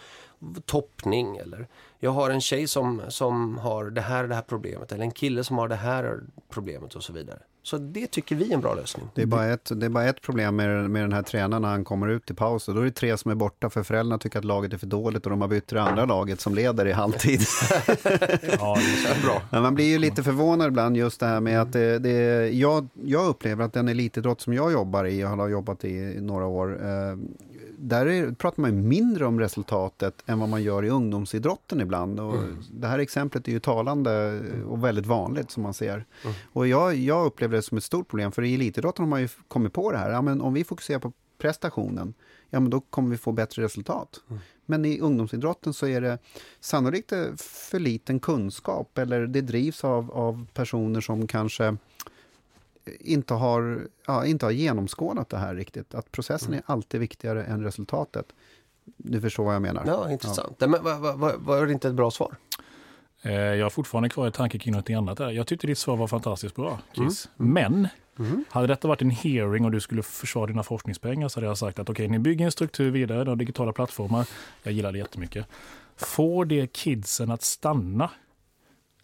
Toppning 0.66 1.38
eller 1.38 1.68
jag 2.00 2.12
har 2.12 2.30
en 2.30 2.42
tjej 2.42 2.68
som, 2.68 3.02
som 3.08 3.58
har 3.58 3.86
det 3.86 4.02
här 4.02 4.28
det 4.28 4.36
här 4.36 4.42
problemet 4.42 4.92
eller 4.92 5.04
en 5.04 5.12
kille 5.12 5.44
som 5.44 5.58
har 5.58 5.68
det 5.68 5.76
här 5.76 6.20
problemet 6.50 6.96
och 6.96 7.04
så 7.04 7.14
vidare. 7.14 7.40
Så 7.64 7.78
det 7.78 8.08
tycker 8.08 8.36
vi 8.36 8.50
är 8.50 8.54
en 8.54 8.62
bra 8.62 8.74
lösning. 8.74 9.08
Det 9.16 9.22
är 9.22 9.26
bara 9.26 9.46
ett, 9.46 9.72
det 9.76 9.86
är 9.86 9.90
bara 9.90 10.06
ett 10.06 10.22
problem 10.22 10.56
med, 10.56 10.90
med 10.90 11.04
den 11.04 11.14
här 11.14 11.22
tränaren 11.22 11.62
när 11.62 11.70
han 11.70 11.84
kommer 11.84 12.08
ut 12.08 12.32
i 12.32 12.34
paus. 12.34 12.68
Och 12.68 12.76
då 12.76 12.82
är 12.82 12.86
det 12.86 12.92
tre 12.92 13.18
som 13.18 13.32
är 13.32 13.36
borta 13.36 13.70
för 13.70 13.84
föräldrarna 13.84 14.18
tycker 14.18 14.40
att 14.40 14.46
laget 14.46 14.74
är 14.74 14.78
för 14.78 14.88
dåligt 14.88 15.26
och 15.26 15.30
de 15.30 15.42
har 15.42 15.48
bytt 15.48 15.68
till 15.68 15.76
det 15.76 15.84
andra 15.84 16.06
laget 16.06 16.42
som 16.42 16.56
leder 16.56 16.86
i 16.86 16.92
halvtid. 16.92 17.42
ja, 18.60 18.78
det 19.04 19.10
är 19.10 19.24
bra. 19.24 19.42
Men 19.52 19.62
man 19.62 19.76
blir 19.76 19.86
ju 19.86 19.98
lite 19.98 20.24
förvånad 20.24 20.68
ibland 20.68 20.98
just 20.98 21.20
det 21.20 21.26
här 21.26 21.40
med 21.40 21.62
att 21.62 21.74
det, 21.74 22.00
det, 22.00 22.50
jag, 22.50 22.88
jag 23.04 23.28
upplever 23.28 23.66
att 23.66 23.74
den 23.74 23.88
elitidrott 23.88 24.42
som 24.42 24.54
jag 24.54 24.72
jobbar 24.72 25.06
i, 25.06 25.24
och 25.24 25.30
har 25.30 25.48
jobbat 25.48 25.86
i 25.86 26.22
några 26.22 26.46
år, 26.46 26.86
eh, 26.86 27.18
där 27.82 28.06
är, 28.06 28.32
pratar 28.32 28.62
man 28.62 28.88
mindre 28.88 29.26
om 29.26 29.40
resultatet 29.40 30.24
än 30.26 30.40
vad 30.40 30.50
man 30.50 30.64
gör 30.64 30.86
i 30.86 30.90
ungdomsidrotten 30.90 31.82
ibland. 31.82 32.20
Och 32.20 32.36
mm. 32.36 32.58
Det 32.72 32.88
här 32.88 33.00
exemplet 33.00 33.48
är 33.48 33.52
ju 33.52 33.60
talande 33.60 34.42
och 34.68 34.84
väldigt 34.84 35.06
vanligt 35.06 35.52
som 35.52 35.64
man 35.64 35.74
ser. 35.74 36.06
Mm. 36.24 36.36
Och 36.54 36.68
jag, 36.68 36.96
jag 36.96 37.26
upplever 37.26 37.56
det 37.56 37.62
som 37.62 37.78
ett 37.78 37.84
stort 37.84 38.08
problem, 38.08 38.32
för 38.32 38.44
i 38.44 38.54
elitidrotten 38.54 39.04
har 39.04 39.10
man 39.10 39.22
ju 39.22 39.28
kommit 39.48 39.74
på 39.74 39.92
det 39.92 39.98
här. 39.98 40.12
Ja, 40.12 40.22
men 40.22 40.42
om 40.42 40.54
vi 40.54 40.64
fokuserar 40.64 41.00
på 41.00 41.14
prestationen, 41.38 42.14
ja 42.50 42.60
men 42.60 42.70
då 42.70 42.82
kommer 42.82 43.10
vi 43.10 43.18
få 43.18 43.32
bättre 43.32 43.64
resultat. 43.64 44.22
Mm. 44.30 44.40
Men 44.66 44.86
i 44.86 45.00
ungdomsidrotten 45.00 45.74
så 45.74 45.88
är 45.88 46.02
det 46.02 46.18
sannolikt 46.60 47.14
för 47.38 47.80
liten 47.80 48.20
kunskap 48.20 48.98
eller 48.98 49.28
det 49.28 49.42
drivs 49.42 49.84
av, 49.84 50.12
av 50.12 50.48
personer 50.54 51.02
som 51.02 51.28
kanske 51.28 51.78
inte 53.00 53.34
har, 53.34 53.88
ja, 54.08 54.26
inte 54.26 54.46
har 54.46 54.52
genomskådat 54.52 55.30
det 55.30 55.38
här 55.38 55.56
riktigt. 55.56 55.96
Att 55.96 56.12
processen 56.12 56.48
mm. 56.48 56.64
är 56.68 56.74
alltid 56.74 57.00
viktigare 57.00 57.44
än 57.44 57.64
resultatet. 57.64 58.26
Du 58.98 59.22
förstår 59.22 59.44
vad 59.44 59.56
jag 59.56 59.62
menar? 59.62 59.84
Ja, 59.88 60.12
intressant. 60.12 60.56
Ja. 60.60 60.68
Men 60.68 60.84
var, 60.84 61.18
var, 61.18 61.34
var 61.38 61.66
det 61.66 61.74
inte 61.74 61.88
ett 61.88 61.94
bra 61.94 62.12
svar? 62.12 62.36
Eh, 63.22 63.34
jag 63.34 63.66
har 63.66 63.70
fortfarande 63.70 64.10
kvar 64.10 64.28
i 64.28 64.32
tanke 64.32 64.60
kring 64.60 64.74
något 64.74 64.90
annat. 64.90 65.18
Där. 65.18 65.30
Jag 65.30 65.48
tyckte 65.48 65.68
ditt 65.68 65.78
svar 65.78 65.98
var 65.98 66.08
fantastiskt 66.08 66.56
bra, 66.56 66.80
Chris. 66.96 67.30
Mm. 67.40 67.54
Men, 67.54 67.88
mm. 68.20 68.46
hade 68.50 68.68
detta 68.68 68.88
varit 68.88 69.02
en 69.02 69.10
hearing 69.10 69.66
och 69.66 69.72
du 69.72 69.80
skulle 69.80 70.04
försvara 70.04 70.48
dina 70.48 70.64
forskningspengar 70.64 71.28
så 71.28 71.40
hade 71.40 71.48
jag 71.48 71.58
sagt 71.58 71.80
att 71.80 71.90
okej, 71.90 72.06
okay, 72.06 72.18
ni 72.18 72.20
bygger 72.20 72.46
en 72.46 72.52
struktur 72.52 72.92
vidare, 72.92 73.24
de 73.24 73.38
digitala 73.38 73.74
plattformar. 73.74 74.28
Jag 74.64 74.74
gillar 74.74 74.92
det 74.92 74.98
jättemycket. 74.98 75.46
Får 75.98 76.46
det 76.46 76.74
kidsen 76.74 77.32
att 77.32 77.42
stanna 77.42 78.10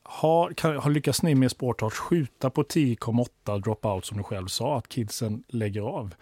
har, 0.08 0.53
kan, 0.53 0.78
har 0.78 0.89
lyckats 0.89 1.24
ni 1.24 1.36
med 1.36 1.51
Sportart 1.51 1.93
skjuta 1.93 2.49
på 2.49 2.64
10,8 2.64 3.62
dropout 3.62 4.06
som 4.06 4.18
du 4.18 4.24
själv 4.24 4.47
sa 4.47 4.78
att 4.78 4.88
kidsen 4.88 5.43
lägger 5.47 5.82
av? 5.82 6.16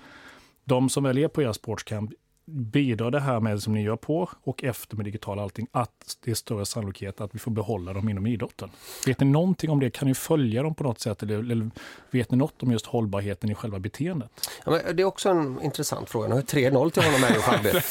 de 0.65 0.89
som 0.89 1.03
väl 1.03 1.17
är 1.17 1.27
på 1.27 1.41
era 1.41 1.53
sportscamp, 1.53 2.11
bidrar 2.45 3.11
det 3.11 3.19
här 3.19 3.39
med 3.39 3.63
som 3.63 3.73
ni 3.73 3.81
gör 3.81 3.95
på 3.95 4.29
och 4.43 4.63
efter 4.63 4.95
med 4.95 5.05
digital 5.05 5.39
allting, 5.39 5.67
att 5.71 6.17
det 6.23 6.31
är 6.31 6.35
större 6.35 6.65
sannolikhet 6.65 7.21
att 7.21 7.35
vi 7.35 7.39
får 7.39 7.51
behålla 7.51 7.93
dem 7.93 8.09
inom 8.09 8.27
idrotten? 8.27 8.69
Vet 9.07 9.19
ni 9.19 9.25
någonting 9.25 9.69
om 9.69 9.79
det? 9.79 9.89
Kan 9.89 10.07
ni 10.07 10.13
följa 10.13 10.63
dem 10.63 10.75
på 10.75 10.83
något 10.83 10.99
sätt? 10.99 11.23
Eller, 11.23 11.39
eller 11.39 11.69
vet 12.11 12.31
ni 12.31 12.37
något 12.37 12.63
om 12.63 12.71
just 12.71 12.85
hållbarheten 12.85 13.49
i 13.49 13.55
själva 13.55 13.79
beteendet? 13.79 14.29
Ja, 14.65 14.79
det 14.93 15.03
är 15.03 15.05
också 15.05 15.29
en 15.29 15.61
intressant 15.61 16.09
fråga. 16.09 16.27
Nu 16.27 16.35
har 16.35 16.41
3-0 16.41 16.89
till 16.89 17.03
honom 17.03 17.23
här 17.23 17.83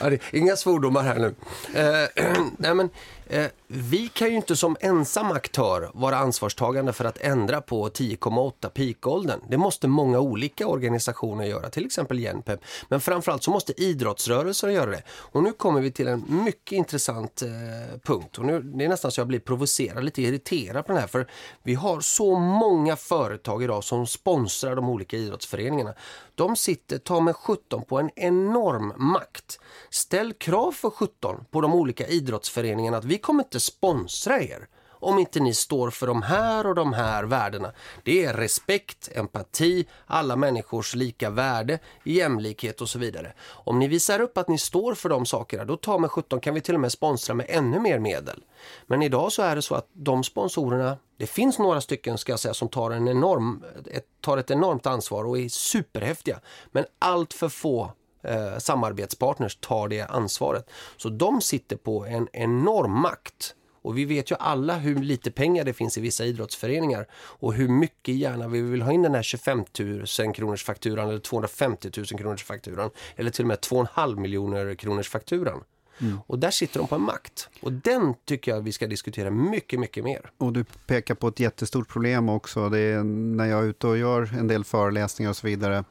ja, 0.12 0.18
Inga 0.32 0.56
svordomar 0.56 1.02
här 1.02 1.18
nu. 1.18 1.34
Eh, 1.80 2.32
nej, 2.58 2.74
men, 2.74 2.90
Eh, 3.30 3.46
vi 3.66 4.08
kan 4.08 4.28
ju 4.28 4.36
inte 4.36 4.56
som 4.56 4.76
ensam 4.80 5.30
aktör 5.30 5.90
vara 5.94 6.16
ansvarstagande 6.16 6.92
för 6.92 7.04
att 7.04 7.18
ändra 7.20 7.60
på 7.60 7.88
10,8 7.88 8.68
peakåldern. 8.68 9.40
Det 9.48 9.56
måste 9.56 9.88
många 9.88 10.20
olika 10.20 10.66
organisationer 10.66 11.44
göra, 11.44 11.70
till 11.70 11.86
exempel 11.86 12.18
Genpep. 12.18 12.60
Men 12.88 13.00
framförallt 13.00 13.42
så 13.42 13.50
måste 13.50 13.82
idrottsrörelsen 13.82 14.72
göra 14.72 14.90
det. 14.90 15.02
Och 15.08 15.42
nu 15.42 15.52
kommer 15.52 15.80
vi 15.80 15.90
till 15.90 16.08
en 16.08 16.24
mycket 16.44 16.72
intressant 16.72 17.42
eh, 17.42 18.00
punkt. 18.02 18.38
Och 18.38 18.44
nu, 18.44 18.60
det 18.60 18.84
är 18.84 18.88
nästan 18.88 19.10
så 19.10 19.20
jag 19.20 19.28
blir 19.28 19.40
provocerad, 19.40 20.04
lite 20.04 20.22
irriterad 20.22 20.86
på 20.86 20.92
den 20.92 21.00
här. 21.00 21.08
För 21.08 21.26
vi 21.62 21.74
har 21.74 22.00
så 22.00 22.38
många 22.38 22.96
företag 22.96 23.62
idag 23.62 23.84
som 23.84 24.06
sponsrar 24.06 24.76
de 24.76 24.88
olika 24.88 25.16
idrottsföreningarna. 25.16 25.94
De 26.38 26.56
sitter, 26.56 26.98
ta 26.98 27.20
med 27.20 27.36
17 27.36 27.84
på 27.84 27.98
en 27.98 28.10
enorm 28.16 28.92
makt. 28.96 29.60
Ställ 29.90 30.32
krav 30.32 30.72
för 30.72 30.90
17 30.90 31.44
på 31.50 31.60
de 31.60 31.74
olika 31.74 32.06
idrottsföreningarna 32.06 32.96
att 32.96 33.04
vi 33.04 33.18
kommer 33.18 33.44
inte 33.44 33.60
sponsra 33.60 34.40
er 34.42 34.68
om 35.00 35.18
inte 35.18 35.40
ni 35.40 35.54
står 35.54 35.90
för 35.90 36.06
de 36.06 36.22
här 36.22 36.66
och 36.66 36.74
de 36.74 36.92
här 36.92 37.24
värdena. 37.24 37.72
Det 38.04 38.24
är 38.24 38.34
respekt, 38.34 39.08
empati, 39.12 39.86
alla 40.06 40.36
människors 40.36 40.94
lika 40.94 41.30
värde, 41.30 41.78
jämlikhet 42.04 42.80
och 42.80 42.88
så 42.88 42.98
vidare. 42.98 43.32
Om 43.48 43.78
ni 43.78 43.88
visar 43.88 44.20
upp 44.20 44.38
att 44.38 44.48
ni 44.48 44.58
står 44.58 44.94
för 44.94 45.08
de 45.08 45.26
sakerna, 45.26 45.64
då 45.64 45.76
tar 45.76 45.98
med 45.98 46.10
17 46.10 46.40
kan 46.40 46.54
vi 46.54 46.60
till 46.60 46.74
och 46.74 46.80
med 46.80 46.92
sponsra 46.92 47.34
med 47.34 47.46
ännu 47.48 47.80
mer 47.80 47.98
medel. 47.98 48.44
Men 48.86 49.02
idag 49.02 49.32
så 49.32 49.42
är 49.42 49.56
det 49.56 49.62
så 49.62 49.74
att 49.74 49.88
de 49.92 50.24
sponsorerna, 50.24 50.96
det 51.16 51.26
finns 51.26 51.58
några 51.58 51.80
stycken 51.80 52.18
ska 52.18 52.32
jag 52.32 52.40
säga 52.40 52.54
som 52.54 52.68
tar, 52.68 52.90
en 52.90 53.08
enorm, 53.08 53.64
ett, 53.90 54.06
tar 54.20 54.38
ett 54.38 54.50
enormt 54.50 54.86
ansvar 54.86 55.24
och 55.24 55.38
är 55.38 55.48
superhäftiga. 55.48 56.40
Men 56.70 56.84
allt 56.98 57.34
för 57.34 57.48
få 57.48 57.92
eh, 58.22 58.58
samarbetspartners 58.58 59.56
tar 59.56 59.88
det 59.88 60.00
ansvaret. 60.00 60.70
Så 60.96 61.08
de 61.08 61.40
sitter 61.40 61.76
på 61.76 62.06
en 62.06 62.28
enorm 62.32 63.00
makt 63.00 63.54
och 63.88 63.98
vi 63.98 64.04
vet 64.04 64.30
ju 64.30 64.36
alla 64.38 64.76
hur 64.76 64.96
lite 64.96 65.30
pengar 65.30 65.64
det 65.64 65.72
finns 65.72 65.98
i 65.98 66.00
vissa 66.00 66.24
idrottsföreningar 66.24 67.06
och 67.12 67.54
hur 67.54 67.68
mycket 67.68 68.14
gärna 68.14 68.48
vi 68.48 68.60
vill 68.60 68.82
ha 68.82 68.92
in 68.92 69.02
den 69.02 69.14
här 69.14 69.22
25 69.22 69.64
000 69.78 70.34
kronors 70.34 70.64
fakturan 70.64 71.08
eller 71.08 71.18
250 71.18 71.90
000 71.96 72.06
kronors 72.06 72.44
fakturan 72.44 72.90
eller 73.16 73.30
till 73.30 73.44
och 73.44 73.48
med 73.48 73.58
2,5 73.58 74.20
miljoner 74.20 74.74
kronors 74.74 75.08
fakturan. 75.08 75.60
Mm. 76.00 76.18
Och 76.26 76.38
där 76.38 76.50
sitter 76.50 76.78
de 76.78 76.88
på 76.88 76.94
en 76.94 77.02
makt. 77.02 77.48
Och 77.60 77.72
den 77.72 78.14
tycker 78.24 78.50
jag 78.50 78.60
vi 78.60 78.72
ska 78.72 78.86
diskutera 78.86 79.30
mycket, 79.30 79.80
mycket 79.80 80.04
mer. 80.04 80.30
Och 80.38 80.52
du 80.52 80.64
pekar 80.64 81.14
på 81.14 81.28
ett 81.28 81.40
jättestort 81.40 81.88
problem 81.88 82.28
också. 82.28 82.68
Det 82.68 82.78
är 82.78 83.02
när 83.02 83.46
jag 83.46 83.64
är 83.64 83.68
ute 83.68 83.86
och 83.86 83.98
gör 83.98 84.34
en 84.38 84.48
del 84.48 84.64
föreläsningar 84.64 85.30
och 85.30 85.36
så 85.36 85.46
vidare 85.46 85.84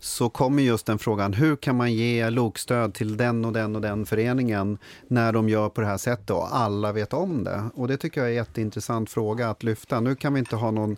så 0.00 0.28
kommer 0.28 0.62
just 0.62 0.86
den 0.86 0.98
frågan, 0.98 1.32
hur 1.32 1.56
kan 1.56 1.76
man 1.76 1.92
ge 1.92 2.30
lokstöd 2.30 2.94
till 2.94 3.16
den 3.16 3.44
och 3.44 3.52
den 3.52 3.76
och 3.76 3.82
den 3.82 4.06
föreningen 4.06 4.78
när 5.08 5.32
de 5.32 5.48
gör 5.48 5.68
på 5.68 5.80
det 5.80 5.86
här 5.86 5.96
sättet 5.96 6.30
och 6.30 6.56
alla 6.56 6.92
vet 6.92 7.12
om 7.12 7.44
det? 7.44 7.64
Och 7.74 7.88
det 7.88 7.96
tycker 7.96 8.20
jag 8.20 8.28
är 8.28 8.30
en 8.30 8.36
jätteintressant 8.36 9.10
fråga 9.10 9.50
att 9.50 9.62
lyfta. 9.62 10.00
Nu 10.00 10.14
kan 10.14 10.34
vi 10.34 10.38
inte 10.38 10.56
ha 10.56 10.70
någon 10.70 10.96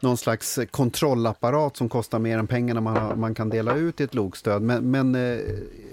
någon 0.00 0.16
slags 0.16 0.58
kontrollapparat 0.70 1.76
som 1.76 1.88
kostar 1.88 2.18
mer 2.18 2.38
än 2.38 2.46
pengarna 2.46 2.80
man, 2.80 3.20
man 3.20 3.34
kan 3.34 3.48
dela 3.48 3.74
ut 3.74 4.00
i 4.00 4.04
ett 4.04 4.14
lokstöd. 4.14 4.62
Men, 4.62 4.90
men 4.90 5.14
eh, 5.14 5.38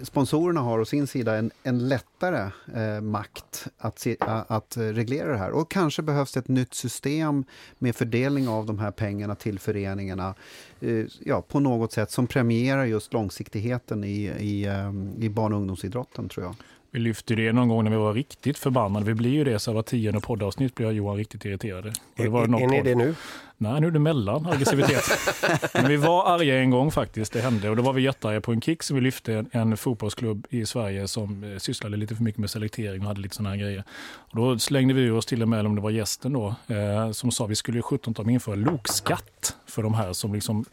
sponsorerna 0.04 0.62
har 0.62 0.80
å 0.80 0.86
sin 0.86 1.08
sida 1.08 1.38
en, 1.38 1.52
en 1.64 1.88
lättare 1.88 2.50
eh, 2.76 3.02
makt 3.02 3.68
att, 3.78 4.00
se, 4.00 4.16
att 4.20 4.78
reglera 4.78 5.32
det 5.32 5.38
här. 5.38 5.52
Och 5.52 5.72
kanske 5.72 6.02
behövs 6.02 6.38
ett 6.38 6.48
nytt 6.48 6.74
system 6.74 7.46
med 7.80 7.96
fördelning 7.96 8.48
av 8.48 8.66
de 8.66 8.80
här 8.80 8.92
pengarna 8.92 9.36
till 9.36 9.60
föreningarna 9.60 10.36
eh, 10.82 11.06
ja, 11.20 11.42
på 11.42 11.60
något 11.60 11.92
sätt 11.92 12.12
som 12.12 12.28
premierar 12.28 12.86
just 12.86 13.14
långsiktigheten 13.14 14.04
i, 14.04 14.32
i, 14.40 14.66
eh, 14.66 15.24
i 15.26 15.30
barn 15.30 15.54
och 15.54 15.60
ungdomsidrotten 15.60 16.30
tror 16.30 16.46
jag. 16.46 16.56
Vi 16.94 17.00
lyfte 17.00 17.36
det 17.36 17.54
någon 17.54 17.68
gång 17.68 17.84
när 17.84 17.92
vi 17.92 17.98
var 17.98 18.14
riktigt 18.14 18.58
förbannade. 18.58 19.06
Vi 19.06 19.14
blir 19.14 19.30
ju 19.32 19.44
det, 19.44 19.60
så 19.60 19.74
var 19.74 19.82
tionde 19.82 20.20
poddavsnitt 20.20 20.76
blir 20.76 20.92
Johan 20.92 21.18
riktigt 21.18 21.46
irriterade. 21.46 21.94
Det 22.16 22.28
var 22.28 22.42
är, 22.44 22.64
är 22.64 22.68
ni 22.68 22.82
det 22.82 22.96
nu? 22.96 23.16
Nej, 23.64 23.82
nu 23.82 23.88
är 23.88 23.92
det 23.92 24.00
mellan 24.00 24.46
aggressivitet. 24.46 25.04
Men 25.74 25.88
vi 25.88 25.98
var 25.98 26.36
arga 26.36 26.60
en 26.60 26.70
gång 26.70 26.92
faktiskt, 26.92 27.34
det 27.34 27.42
hände. 27.42 27.70
Och 27.70 27.76
då 27.76 27.84
var 27.84 27.94
vi 27.94 28.02
jättearga 28.02 28.42
på 28.42 28.52
en 28.52 28.62
kick 28.62 28.84
som 28.84 28.96
vi 28.96 29.02
lyfte 29.02 29.34
en, 29.34 29.50
en 29.52 29.78
fotbollsklubb 29.78 30.48
i 30.50 30.66
Sverige 30.66 31.08
som 31.08 31.44
eh, 31.44 31.58
sysslade 31.58 31.98
lite 31.98 32.16
för 32.16 32.24
mycket 32.24 32.40
med 32.40 32.50
selektering 32.50 33.02
och 33.02 33.08
hade 33.08 33.22
lite 33.22 33.36
sådana 33.36 33.50
här 33.50 33.58
grejer. 33.58 33.84
Och 34.16 34.36
då 34.36 34.60
slängde 34.60 34.94
vi 34.94 35.10
oss 35.10 35.26
till 35.26 35.42
och 35.42 35.50
med, 35.50 35.66
om 35.66 35.76
det 35.76 35.82
var 35.82 35.90
gästen 35.90 36.34
då, 36.34 36.56
eh, 36.68 37.12
som 37.12 37.32
sa 37.32 37.46
vi 37.46 37.56
skulle 37.56 37.82
17 37.82 38.14
ta 38.14 38.30
införa 38.30 38.56
lokskatt 38.56 39.56
för 39.66 39.84
de 39.84 39.94
här 39.94 40.14
som 40.14 40.34
liksom 40.34 40.66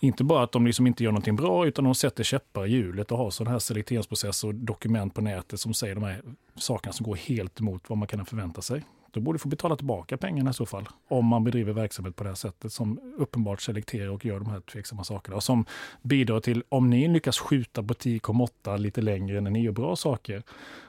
inte 0.00 0.24
bara 0.24 0.42
att 0.42 0.52
de 0.52 0.66
liksom 0.66 0.86
inte 0.86 1.04
gör 1.04 1.10
någonting 1.12 1.36
bra, 1.36 1.66
utan 1.66 1.84
de 1.84 1.94
sätter 1.94 2.24
käppar 2.24 2.66
i 2.66 2.70
hjulet 2.70 3.12
och 3.12 3.18
har 3.18 3.30
sådana 3.30 3.50
här 3.50 3.58
selekteringsprocesser 3.58 4.48
och 4.48 4.54
dokument 4.54 5.14
på 5.14 5.20
nätet 5.20 5.60
som 5.60 5.74
säger 5.74 5.94
de 5.94 6.04
här 6.04 6.22
sakerna 6.56 6.92
som 6.92 7.06
går 7.06 7.16
helt 7.16 7.60
emot 7.60 7.82
vad 7.86 7.98
man 7.98 8.08
kan 8.08 8.26
förvänta 8.26 8.62
sig. 8.62 8.82
Då 9.10 9.20
borde 9.20 9.38
få 9.38 9.48
betala 9.48 9.76
tillbaka 9.76 10.16
pengarna 10.16 10.50
i 10.50 10.54
så 10.54 10.66
fall, 10.66 10.88
om 11.08 11.26
man 11.26 11.44
bedriver 11.44 11.72
verksamhet 11.72 12.16
på 12.16 12.24
det 12.24 12.30
här 12.30 12.34
sättet 12.34 12.72
som 12.72 13.00
uppenbart 13.16 13.60
selekterar 13.60 14.08
och 14.08 14.24
gör 14.24 14.40
de 14.40 14.50
här 14.50 14.60
tveksamma 14.60 15.04
sakerna. 15.04 15.36
Och 15.36 15.44
som 15.44 15.64
bidrar 16.02 16.40
till, 16.40 16.62
om 16.68 16.90
ni 16.90 17.08
lyckas 17.08 17.38
skjuta 17.38 17.82
på 17.82 17.94
10,8 17.94 18.78
lite 18.78 19.00
längre 19.00 19.40
när 19.40 19.50
ni 19.50 19.62
gör 19.62 19.72
bra 19.72 19.96
saker, 19.96 20.42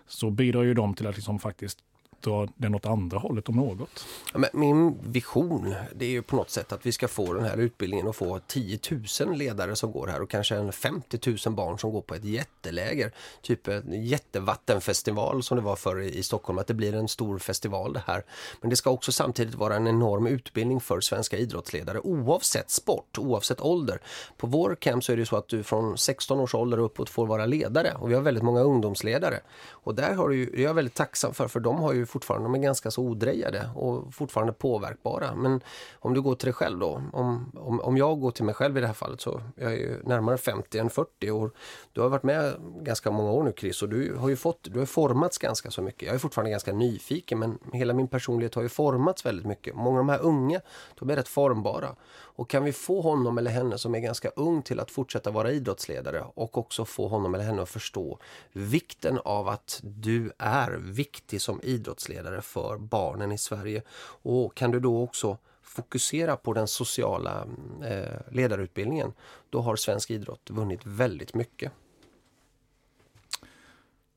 så 0.07 0.29
bidrar 0.29 0.63
ju 0.63 0.73
de 0.73 0.93
till 0.93 1.07
att 1.07 1.15
liksom 1.15 1.39
faktiskt 1.39 1.79
dra 2.21 2.47
den 2.55 2.75
åt 2.75 2.85
andra 2.85 3.17
hållet 3.17 3.49
om 3.49 3.55
något? 3.55 4.05
Men 4.33 4.49
min 4.53 5.11
vision 5.11 5.75
det 5.95 6.05
är 6.05 6.09
ju 6.09 6.21
på 6.21 6.35
något 6.35 6.49
sätt 6.49 6.71
att 6.71 6.85
vi 6.85 6.91
ska 6.91 7.07
få 7.07 7.33
den 7.33 7.45
här 7.45 7.57
utbildningen 7.57 8.07
och 8.07 8.15
få 8.15 8.39
10 8.47 8.79
000 9.21 9.37
ledare 9.37 9.75
som 9.75 9.91
går 9.91 10.07
här 10.07 10.21
och 10.21 10.29
kanske 10.29 10.55
en 10.55 10.71
50 10.71 11.37
000 11.45 11.55
barn 11.55 11.79
som 11.79 11.91
går 11.91 12.01
på 12.01 12.15
ett 12.15 12.23
jätteläger. 12.23 13.11
Typ 13.41 13.67
en 13.67 14.05
jättevattenfestival 14.05 15.43
som 15.43 15.57
det 15.57 15.63
var 15.63 15.75
förr 15.75 15.99
i 15.99 16.23
Stockholm, 16.23 16.59
att 16.59 16.67
det 16.67 16.73
blir 16.73 16.95
en 16.95 17.07
stor 17.07 17.39
festival 17.39 17.93
det 17.93 18.03
här. 18.07 18.23
Men 18.61 18.69
det 18.69 18.75
ska 18.75 18.89
också 18.89 19.11
samtidigt 19.11 19.55
vara 19.55 19.75
en 19.75 19.87
enorm 19.87 20.27
utbildning 20.27 20.79
för 20.79 21.01
svenska 21.01 21.37
idrottsledare 21.37 21.99
oavsett 21.99 22.71
sport, 22.71 23.17
oavsett 23.17 23.61
ålder. 23.61 24.01
På 24.37 24.47
vår 24.47 24.75
camp 24.75 25.03
så 25.03 25.11
är 25.11 25.17
det 25.17 25.25
så 25.25 25.35
att 25.35 25.47
du 25.47 25.63
från 25.63 25.97
16 25.97 26.39
års 26.39 26.55
ålder 26.55 26.77
uppåt 26.77 27.09
får 27.09 27.25
vara 27.25 27.45
ledare 27.45 27.93
och 27.99 28.09
vi 28.09 28.15
har 28.15 28.21
väldigt 28.21 28.43
många 28.43 28.61
ungdomsledare. 28.61 29.39
Och 29.69 29.95
där 29.95 30.13
har 30.13 30.29
du 30.29 30.61
jag 30.61 30.69
är 30.69 30.73
väldigt 30.73 30.93
tacksam 30.93 31.33
för, 31.33 31.47
för 31.47 31.59
de 31.59 31.79
har 31.79 31.93
ju 31.93 32.05
fortfarande, 32.09 32.45
de 32.45 32.55
är 32.55 32.59
ganska 32.59 32.91
så 32.91 33.01
odrejade 33.03 33.69
och 33.75 34.13
fortfarande 34.13 34.53
påverkbara. 34.53 35.35
Men 35.35 35.61
om 35.99 36.13
du 36.13 36.21
går 36.21 36.35
till 36.35 36.45
dig 36.45 36.53
själv 36.53 36.79
då, 36.79 37.03
om, 37.13 37.51
om, 37.55 37.79
om 37.81 37.97
jag 37.97 38.19
går 38.19 38.31
till 38.31 38.45
mig 38.45 38.55
själv 38.55 38.77
i 38.77 38.81
det 38.81 38.87
här 38.87 38.93
fallet 38.93 39.21
så 39.21 39.41
jag 39.55 39.73
är 39.73 39.77
ju 39.77 40.03
närmare 40.03 40.37
50 40.37 40.77
än 40.77 40.89
40 40.89 41.31
år. 41.31 41.51
Du 41.93 42.01
har 42.01 42.09
varit 42.09 42.23
med 42.23 42.53
ganska 42.81 43.11
många 43.11 43.31
år 43.31 43.43
nu 43.43 43.53
Chris 43.57 43.81
och 43.81 43.89
du 43.89 44.15
har 44.15 44.29
ju 44.29 44.35
fått, 44.35 44.67
du 44.71 44.79
har 44.79 44.85
formats 44.85 45.37
ganska 45.37 45.71
så 45.71 45.81
mycket. 45.81 46.01
Jag 46.01 46.15
är 46.15 46.19
fortfarande 46.19 46.51
ganska 46.51 46.73
nyfiken 46.73 47.39
men 47.39 47.59
hela 47.73 47.93
min 47.93 48.07
personlighet 48.07 48.55
har 48.55 48.61
ju 48.61 48.69
formats 48.69 49.25
väldigt 49.25 49.45
mycket. 49.45 49.75
Många 49.75 49.99
av 49.99 50.05
de 50.05 50.09
här 50.09 50.21
unga, 50.21 50.61
de 50.99 51.09
är 51.09 51.15
rätt 51.15 51.27
formbara. 51.27 51.95
Och 52.39 52.49
kan 52.49 52.63
vi 52.63 52.73
få 52.73 53.01
honom 53.01 53.37
eller 53.37 53.51
henne 53.51 53.77
som 53.77 53.95
är 53.95 53.99
ganska 53.99 54.29
ung 54.29 54.61
till 54.61 54.79
att 54.79 54.91
fortsätta 54.91 55.31
vara 55.31 55.51
idrottsledare 55.51 56.25
och 56.33 56.57
också 56.57 56.85
få 56.85 57.07
honom 57.07 57.35
eller 57.35 57.45
henne 57.45 57.61
att 57.61 57.69
förstå 57.69 58.19
vikten 58.51 59.19
av 59.25 59.47
att 59.47 59.79
du 59.83 60.31
är 60.37 60.71
viktig 60.71 61.41
som 61.41 61.61
idrottsledare 61.63 62.41
för 62.41 62.77
barnen 62.77 63.31
i 63.31 63.37
Sverige. 63.37 63.83
Och 64.21 64.55
kan 64.55 64.71
du 64.71 64.79
då 64.79 65.03
också 65.03 65.37
fokusera 65.61 66.37
på 66.37 66.53
den 66.53 66.67
sociala 66.67 67.47
eh, 67.83 68.21
ledarutbildningen, 68.31 69.13
då 69.49 69.61
har 69.61 69.75
svensk 69.75 70.11
idrott 70.11 70.49
vunnit 70.49 70.81
väldigt 70.83 71.33
mycket. 71.33 71.71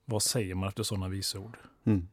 Vad 0.04 0.22
säger 0.22 0.54
man 0.54 0.68
efter 0.68 0.82
sådana 0.82 1.08
visord? 1.08 1.58
Mm. 1.84 2.08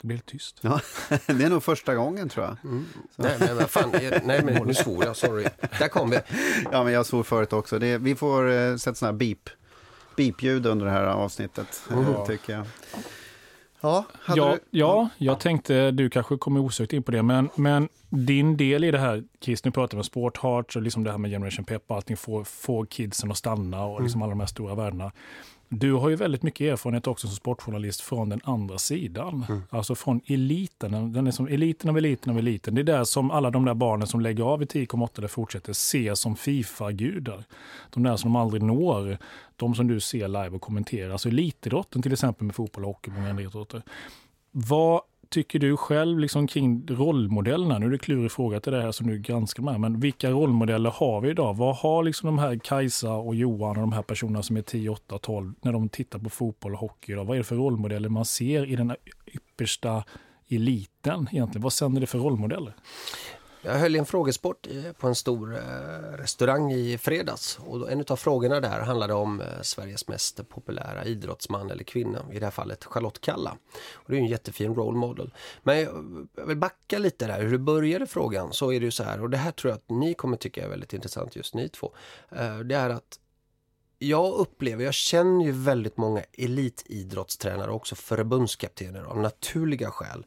Det 0.00 0.06
blir 0.06 0.16
helt 0.16 0.26
tyst. 0.26 0.58
Ja, 0.60 0.80
det 1.26 1.44
är 1.44 1.50
nog 1.50 1.62
första 1.62 1.94
gången 1.94 2.28
tror 2.28 2.46
jag. 2.46 2.56
Mm. 2.64 2.86
Nej, 3.16 3.36
men 3.40 3.68
fan, 3.68 3.90
nej, 4.24 4.44
men 4.44 4.66
nu 4.66 4.74
svor 4.74 5.04
jag, 5.04 5.16
sorry. 5.16 5.46
Där 5.78 5.88
kom 5.88 6.10
vi. 6.10 6.20
Ja, 6.72 6.84
men 6.84 6.92
jag 6.92 7.06
svor 7.06 7.22
förut 7.22 7.52
också. 7.52 7.78
Det, 7.78 7.98
vi 7.98 8.14
får 8.14 8.48
uh, 8.48 8.76
sätta 8.76 8.94
sådana 8.94 9.12
här 9.12 9.18
beep, 9.18 9.48
beep-ljud 10.16 10.66
under 10.66 10.86
det 10.86 10.92
här 10.92 11.04
avsnittet, 11.04 11.82
mm. 11.90 12.26
tycker 12.26 12.52
jag. 12.52 12.66
Ja, 13.80 14.04
ja, 14.28 14.56
du... 14.70 14.78
ja, 14.78 15.08
jag 15.18 15.40
tänkte, 15.40 15.90
du 15.90 16.10
kanske 16.10 16.36
kommer 16.36 16.60
osökt 16.60 16.92
in 16.92 17.02
på 17.02 17.10
det, 17.12 17.22
men, 17.22 17.50
men 17.54 17.88
din 18.08 18.56
del 18.56 18.84
i 18.84 18.90
det 18.90 18.98
här, 18.98 19.24
Chris, 19.40 19.64
nu 19.64 19.70
pratar 19.70 19.96
vi 19.96 20.00
om 20.00 20.04
Sport 20.04 20.38
Hearts 20.42 20.76
och 20.76 20.82
liksom 20.82 21.04
det 21.04 21.10
här 21.10 21.18
med 21.18 21.30
Generation 21.30 21.64
Pep 21.64 21.82
och 21.86 21.96
allting, 21.96 22.16
få, 22.16 22.44
få 22.44 22.86
kidsen 22.86 23.30
att 23.30 23.36
stanna 23.36 23.84
och 23.84 24.02
liksom 24.02 24.18
mm. 24.18 24.22
alla 24.22 24.30
de 24.30 24.40
här 24.40 24.46
stora 24.46 24.74
värdena. 24.74 25.12
Du 25.68 25.92
har 25.92 26.08
ju 26.08 26.16
väldigt 26.16 26.42
mycket 26.42 26.72
erfarenhet 26.72 27.06
också 27.06 27.26
som 27.26 27.36
sportjournalist 27.36 28.00
från 28.00 28.28
den 28.28 28.40
andra 28.44 28.78
sidan. 28.78 29.44
Mm. 29.48 29.62
Alltså 29.70 29.94
från 29.94 30.20
eliten. 30.26 31.12
Den 31.12 31.26
är 31.26 31.30
som 31.30 31.46
eliten 31.48 31.90
av 31.90 31.98
eliten 31.98 32.32
av 32.32 32.38
eliten. 32.38 32.74
Det 32.74 32.80
är 32.80 32.84
där 32.84 33.04
som 33.04 33.30
alla 33.30 33.50
de 33.50 33.64
där 33.64 33.74
barnen 33.74 34.06
som 34.06 34.20
lägger 34.20 34.44
av 34.44 34.62
i 34.62 34.64
10,8 34.64 35.18
eller 35.18 35.28
fortsätter 35.28 35.72
ser 35.72 36.14
som 36.14 36.36
Fifa-gudar. 36.36 37.44
De 37.90 38.02
där 38.02 38.16
som 38.16 38.32
de 38.32 38.40
aldrig 38.40 38.62
når. 38.62 39.18
De 39.56 39.74
som 39.74 39.86
du 39.86 40.00
ser 40.00 40.28
live 40.28 40.50
och 40.50 40.62
kommenterar. 40.62 41.10
Alltså 41.10 41.28
elitidrotten 41.28 42.02
till 42.02 42.12
exempel 42.12 42.46
med 42.46 42.54
fotboll 42.54 42.84
och 42.84 42.90
hockey 42.90 43.10
många 43.10 43.30
andra 43.30 43.42
idrotter. 43.42 43.82
Vad 44.50 45.02
tycker 45.28 45.58
du 45.58 45.76
själv 45.76 46.18
liksom 46.18 46.46
kring 46.46 46.86
rollmodellerna? 46.88 47.78
Nu 47.78 47.86
är 47.86 47.90
det 47.90 47.98
klurig 47.98 48.32
fråga 48.32 48.60
till 48.60 48.72
det 48.72 48.82
här 48.82 48.92
som 48.92 49.06
du 49.06 49.18
granskar 49.18 49.62
med, 49.62 49.80
men 49.80 50.00
vilka 50.00 50.30
rollmodeller 50.30 50.90
har 50.90 51.20
vi 51.20 51.30
idag? 51.30 51.56
Vad 51.56 51.76
har 51.76 52.02
liksom 52.02 52.26
de 52.26 52.38
här 52.38 52.56
Kajsa 52.56 53.12
och 53.12 53.34
Johan 53.34 53.76
och 53.76 53.80
de 53.80 53.92
här 53.92 54.02
personerna 54.02 54.42
som 54.42 54.56
är 54.56 54.62
10, 54.62 54.90
8, 54.90 55.18
12 55.18 55.54
när 55.60 55.72
de 55.72 55.88
tittar 55.88 56.18
på 56.18 56.30
fotboll 56.30 56.72
och 56.72 56.80
hockey 56.80 57.12
idag? 57.12 57.24
Vad 57.24 57.36
är 57.36 57.38
det 57.38 57.44
för 57.44 57.56
rollmodeller 57.56 58.08
man 58.08 58.24
ser 58.24 58.66
i 58.66 58.76
den 58.76 58.96
yppersta 59.26 60.04
eliten 60.48 61.28
egentligen? 61.32 61.62
Vad 61.62 61.72
sänder 61.72 62.00
det 62.00 62.06
för 62.06 62.18
rollmodeller? 62.18 62.74
Jag 63.62 63.74
höll 63.74 63.96
i 63.96 63.98
en 63.98 64.06
frågesport 64.06 64.66
eh, 64.66 64.92
på 64.92 65.06
en 65.08 65.14
stor 65.14 65.56
eh, 65.56 66.16
restaurang 66.16 66.72
i 66.72 66.98
fredags 66.98 67.58
och 67.66 67.92
en 67.92 68.04
av 68.08 68.16
frågorna 68.16 68.60
där 68.60 68.80
handlade 68.80 69.14
om 69.14 69.40
eh, 69.40 69.46
Sveriges 69.62 70.08
mest 70.08 70.48
populära 70.48 71.04
idrottsman 71.04 71.70
eller 71.70 71.84
kvinna, 71.84 72.24
i 72.32 72.38
det 72.38 72.46
här 72.46 72.50
fallet 72.50 72.84
Charlotte 72.84 73.20
Kalla. 73.20 73.56
Och 73.92 74.10
det 74.10 74.16
är 74.16 74.20
en 74.20 74.26
jättefin 74.26 74.74
role 74.74 74.98
model. 74.98 75.34
Men 75.62 75.78
jag 76.36 76.46
vill 76.46 76.56
backa 76.56 76.98
lite 76.98 77.26
där, 77.26 77.42
hur 77.42 77.50
du 77.50 77.58
började 77.58 78.06
frågan 78.06 78.52
så 78.52 78.72
är 78.72 78.80
det 78.80 78.84
ju 78.84 78.90
så 78.90 79.02
här 79.02 79.22
och 79.22 79.30
det 79.30 79.36
här 79.36 79.50
tror 79.50 79.70
jag 79.70 79.76
att 79.76 79.90
ni 79.90 80.14
kommer 80.14 80.36
tycka 80.36 80.64
är 80.64 80.68
väldigt 80.68 80.92
intressant 80.92 81.36
just 81.36 81.54
ni 81.54 81.68
två. 81.68 81.92
Det 82.64 82.74
är 82.74 82.90
att 82.90 83.18
jag 83.98 84.32
upplever, 84.32 84.84
jag 84.84 84.94
känner 84.94 85.44
ju 85.44 85.52
väldigt 85.52 85.96
många 85.96 86.22
elitidrottstränare 86.32 87.70
också 87.70 87.94
förbundskaptener 87.94 89.02
av 89.02 89.18
naturliga 89.20 89.90
skäl. 89.90 90.26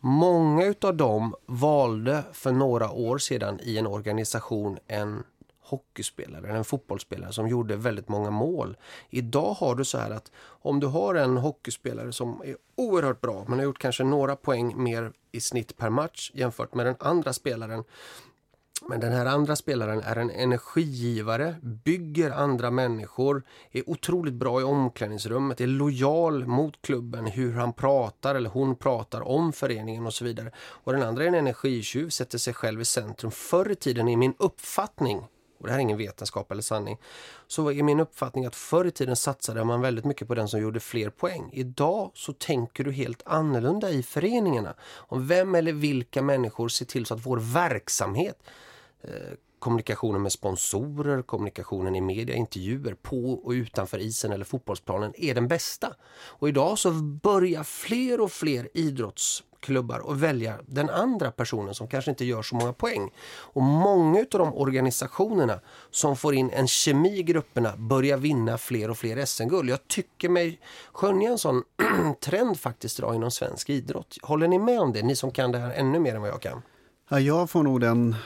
Många 0.00 0.64
utav 0.64 0.96
dem 0.96 1.34
valde 1.46 2.24
för 2.32 2.52
några 2.52 2.90
år 2.90 3.18
sedan 3.18 3.60
i 3.62 3.78
en 3.78 3.86
organisation 3.86 4.78
en 4.86 5.22
hockeyspelare, 5.66 6.56
en 6.56 6.64
fotbollsspelare 6.64 7.32
som 7.32 7.48
gjorde 7.48 7.76
väldigt 7.76 8.08
många 8.08 8.30
mål. 8.30 8.76
Idag 9.10 9.54
har 9.54 9.74
du 9.74 9.84
så 9.84 9.98
här 9.98 10.10
att 10.10 10.30
om 10.38 10.80
du 10.80 10.86
har 10.86 11.14
en 11.14 11.36
hockeyspelare 11.36 12.12
som 12.12 12.42
är 12.44 12.56
oerhört 12.76 13.20
bra 13.20 13.44
men 13.48 13.58
har 13.58 13.64
gjort 13.64 13.78
kanske 13.78 14.04
några 14.04 14.36
poäng 14.36 14.82
mer 14.82 15.12
i 15.32 15.40
snitt 15.40 15.76
per 15.76 15.90
match 15.90 16.30
jämfört 16.34 16.74
med 16.74 16.86
den 16.86 16.96
andra 16.98 17.32
spelaren 17.32 17.84
men 18.82 19.00
den 19.00 19.12
här 19.12 19.26
andra 19.26 19.56
spelaren 19.56 20.00
är 20.00 20.16
en 20.16 20.30
energigivare, 20.30 21.54
bygger 21.62 22.30
andra 22.30 22.70
människor, 22.70 23.42
är 23.72 23.90
otroligt 23.90 24.34
bra 24.34 24.60
i 24.60 24.64
omklädningsrummet, 24.64 25.60
är 25.60 25.66
lojal 25.66 26.46
mot 26.46 26.82
klubben, 26.82 27.26
hur 27.26 27.52
han 27.52 27.72
pratar 27.72 28.34
eller 28.34 28.50
hon 28.50 28.76
pratar 28.76 29.28
om 29.28 29.52
föreningen 29.52 30.06
och 30.06 30.14
så 30.14 30.24
vidare. 30.24 30.50
Och 30.58 30.92
den 30.92 31.02
andra 31.02 31.24
är 31.24 31.28
en 31.28 31.34
energitjuv, 31.34 32.08
sätter 32.08 32.38
sig 32.38 32.54
själv 32.54 32.80
i 32.80 32.84
centrum. 32.84 33.30
Förr 33.30 33.70
i 33.70 33.74
tiden 33.74 34.08
i 34.08 34.16
min 34.16 34.34
uppfattning, 34.38 35.18
och 35.58 35.66
det 35.66 35.70
här 35.70 35.78
är 35.78 35.82
ingen 35.82 35.98
vetenskap 35.98 36.52
eller 36.52 36.62
sanning, 36.62 36.98
så 37.46 37.72
är 37.72 37.82
min 37.82 38.00
uppfattning 38.00 38.46
att 38.46 38.56
förr 38.56 38.84
i 38.84 38.90
tiden 38.90 39.16
satsade 39.16 39.64
man 39.64 39.80
väldigt 39.80 40.04
mycket 40.04 40.28
på 40.28 40.34
den 40.34 40.48
som 40.48 40.60
gjorde 40.60 40.80
fler 40.80 41.10
poäng. 41.10 41.50
Idag 41.52 42.10
så 42.14 42.32
tänker 42.32 42.84
du 42.84 42.92
helt 42.92 43.22
annorlunda 43.26 43.90
i 43.90 44.02
föreningarna. 44.02 44.74
Om 44.96 45.26
vem 45.26 45.54
eller 45.54 45.72
vilka 45.72 46.22
människor 46.22 46.68
ser 46.68 46.84
till 46.84 47.06
så 47.06 47.14
att 47.14 47.26
vår 47.26 47.36
verksamhet 47.38 48.42
Eh, 49.02 49.36
kommunikationen 49.58 50.22
med 50.22 50.32
sponsorer, 50.32 51.22
kommunikationen 51.22 51.96
i 51.96 52.00
media, 52.00 52.36
intervjuer 52.36 52.94
på 52.94 53.32
och 53.44 53.50
utanför 53.50 53.98
isen 53.98 54.32
eller 54.32 54.44
fotbollsplanen 54.44 55.12
är 55.16 55.34
den 55.34 55.48
bästa. 55.48 55.94
Och 56.14 56.48
idag 56.48 56.78
så 56.78 56.90
börjar 57.22 57.62
fler 57.62 58.20
och 58.20 58.32
fler 58.32 58.68
idrottsklubbar 58.74 60.12
att 60.12 60.16
välja 60.16 60.58
den 60.66 60.90
andra 60.90 61.30
personen 61.30 61.74
som 61.74 61.88
kanske 61.88 62.10
inte 62.10 62.24
gör 62.24 62.42
så 62.42 62.56
många 62.56 62.72
poäng. 62.72 63.10
Och 63.28 63.62
många 63.62 64.18
av 64.18 64.38
de 64.38 64.54
organisationerna 64.54 65.60
som 65.90 66.16
får 66.16 66.34
in 66.34 66.50
en 66.50 66.68
kemi 66.68 67.18
i 67.18 67.22
grupperna 67.22 67.76
börjar 67.76 68.16
vinna 68.16 68.58
fler 68.58 68.90
och 68.90 68.98
fler 68.98 69.24
SM-guld. 69.24 69.70
Jag 69.70 69.88
tycker 69.88 70.28
mig 70.28 70.60
skönja 70.92 71.30
en 71.30 71.38
sån 71.38 71.62
trend 72.20 72.60
faktiskt 72.60 72.98
idag 72.98 73.14
inom 73.14 73.30
svensk 73.30 73.70
idrott. 73.70 74.16
Håller 74.22 74.48
ni 74.48 74.58
med 74.58 74.80
om 74.80 74.92
det? 74.92 75.02
Ni 75.02 75.16
som 75.16 75.30
kan 75.30 75.52
det 75.52 75.58
här 75.58 75.74
ännu 75.74 75.98
mer 75.98 76.14
än 76.14 76.20
vad 76.20 76.30
jag 76.30 76.42
kan. 76.42 76.62
Ja, 77.08 77.20
jag 77.20 77.50
får 77.50 77.62
nog 77.62 77.80
den 77.80 78.16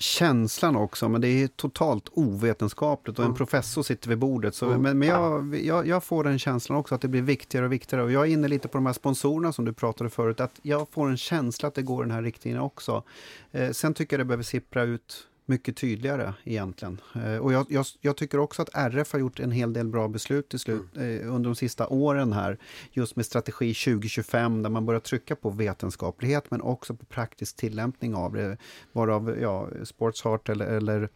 känslan 0.00 0.76
också, 0.76 1.08
men 1.08 1.20
det 1.20 1.28
är 1.28 1.48
totalt 1.48 2.08
ovetenskapligt 2.12 3.18
och 3.18 3.24
en 3.24 3.34
professor 3.34 3.82
sitter 3.82 4.08
vid 4.08 4.18
bordet. 4.18 4.54
Så. 4.54 4.66
Men, 4.66 4.98
men 4.98 5.08
jag, 5.08 5.56
jag, 5.56 5.86
jag, 5.86 6.04
får 6.04 6.24
den 6.24 6.38
känslan 6.38 6.78
också 6.78 6.94
att 6.94 7.00
det 7.00 7.08
blir 7.08 7.22
viktigare 7.22 7.66
och 7.66 7.72
viktigare. 7.72 8.04
Och 8.04 8.12
jag 8.12 8.26
är 8.26 8.32
inne 8.32 8.48
lite 8.48 8.68
på 8.68 8.78
de 8.78 8.86
här 8.86 8.92
sponsorerna 8.92 9.52
som 9.52 9.64
du 9.64 9.72
pratade 9.72 10.10
förut, 10.10 10.40
att 10.40 10.60
jag 10.62 10.86
får 10.90 11.08
en 11.08 11.16
känsla 11.16 11.68
att 11.68 11.74
det 11.74 11.82
går 11.82 12.02
den 12.02 12.10
här 12.10 12.22
riktningen 12.22 12.60
också. 12.60 13.02
Eh, 13.52 13.70
sen 13.70 13.94
tycker 13.94 14.16
jag 14.16 14.20
det 14.20 14.24
behöver 14.24 14.44
sippra 14.44 14.82
ut 14.82 15.26
mycket 15.50 15.76
tydligare 15.76 16.34
egentligen. 16.44 17.00
Eh, 17.14 17.36
och 17.36 17.52
jag, 17.52 17.66
jag, 17.68 17.86
jag, 18.00 18.16
tycker 18.16 18.38
också 18.38 18.62
att 18.62 18.68
RF 18.74 19.12
har 19.12 19.18
gjort 19.18 19.40
en 19.40 19.50
hel 19.50 19.72
del 19.72 19.88
bra 19.88 20.08
beslut 20.08 20.48
till 20.48 20.58
slut, 20.58 20.96
mm. 20.96 21.20
eh, 21.20 21.34
under 21.34 21.50
de 21.50 21.54
sista 21.54 21.88
åren 21.88 22.32
här. 22.32 22.58
Just 22.92 23.16
med 23.16 23.26
strategi 23.26 23.74
2025 23.74 24.62
där 24.62 24.70
man 24.70 24.86
börjar 24.86 25.00
trycka 25.00 25.36
på 25.36 25.50
vetenskaplighet 25.50 26.50
men 26.50 26.60
också 26.60 26.94
på 26.94 27.04
praktisk 27.04 27.56
tillämpning 27.56 28.14
av 28.14 28.32
det. 28.32 28.56
Varav 28.92 29.36
ja, 29.40 29.68
Sportsheart 29.84 30.48
eller, 30.48 30.66
eller 30.66 31.08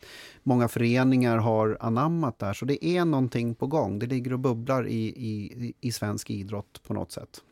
många 0.43 0.69
föreningar 0.69 1.39
har 1.39 1.77
anammat 1.81 2.39
där. 2.39 2.53
Så 2.53 2.65
det 2.65 2.85
är 2.85 3.05
någonting 3.05 3.55
på 3.55 3.67
gång. 3.67 3.99
Det 3.99 4.07
ligger 4.07 4.33
och 4.33 4.39
bubblar 4.39 4.89
i, 4.89 5.07
i, 5.07 5.75
i 5.81 5.93
svensk 5.93 6.31
idrott 6.31 6.83
på 6.87 6.95
något 6.95 7.13
sätt 7.13 7.43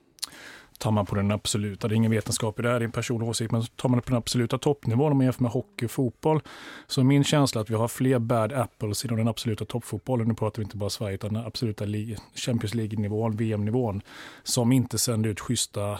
tar 0.82 0.90
man 0.90 1.06
på 1.06 1.14
den 1.14 1.30
absoluta, 1.30 1.88
det 1.88 1.94
är 1.94 1.96
ingen 1.96 2.10
vetenskap 2.10 2.58
i 2.58 2.62
det 2.62 2.68
här, 2.68 2.78
det 2.78 2.82
är 2.82 2.86
en 2.86 2.92
personlig 2.92 3.28
åsikt, 3.28 3.52
men 3.52 3.62
tar 3.76 3.88
man 3.88 3.98
det 3.98 4.02
på 4.02 4.10
den 4.10 4.18
absoluta 4.18 4.58
toppnivån 4.58 5.12
om 5.12 5.18
man 5.18 5.24
jämför 5.24 5.42
med 5.42 5.52
hockey 5.52 5.86
och 5.86 5.90
fotboll, 5.90 6.40
så 6.86 7.00
är 7.00 7.04
min 7.04 7.24
känsla 7.24 7.60
att 7.60 7.70
vi 7.70 7.74
har 7.74 7.88
fler 7.88 8.18
bad 8.18 8.52
apples 8.52 9.04
inom 9.04 9.16
den 9.16 9.28
absoluta 9.28 9.64
toppfotbollen, 9.64 10.28
nu 10.28 10.34
pratar 10.34 10.58
vi 10.58 10.64
inte 10.64 10.76
bara 10.76 10.90
Sverige, 10.90 11.14
utan 11.14 11.34
den 11.34 11.46
absoluta 11.46 11.84
Champions 12.34 12.74
League-nivån, 12.74 13.36
VM-nivån, 13.36 14.02
som 14.42 14.72
inte 14.72 14.98
sänder 14.98 15.30
ut 15.30 15.40
schyssta 15.40 15.98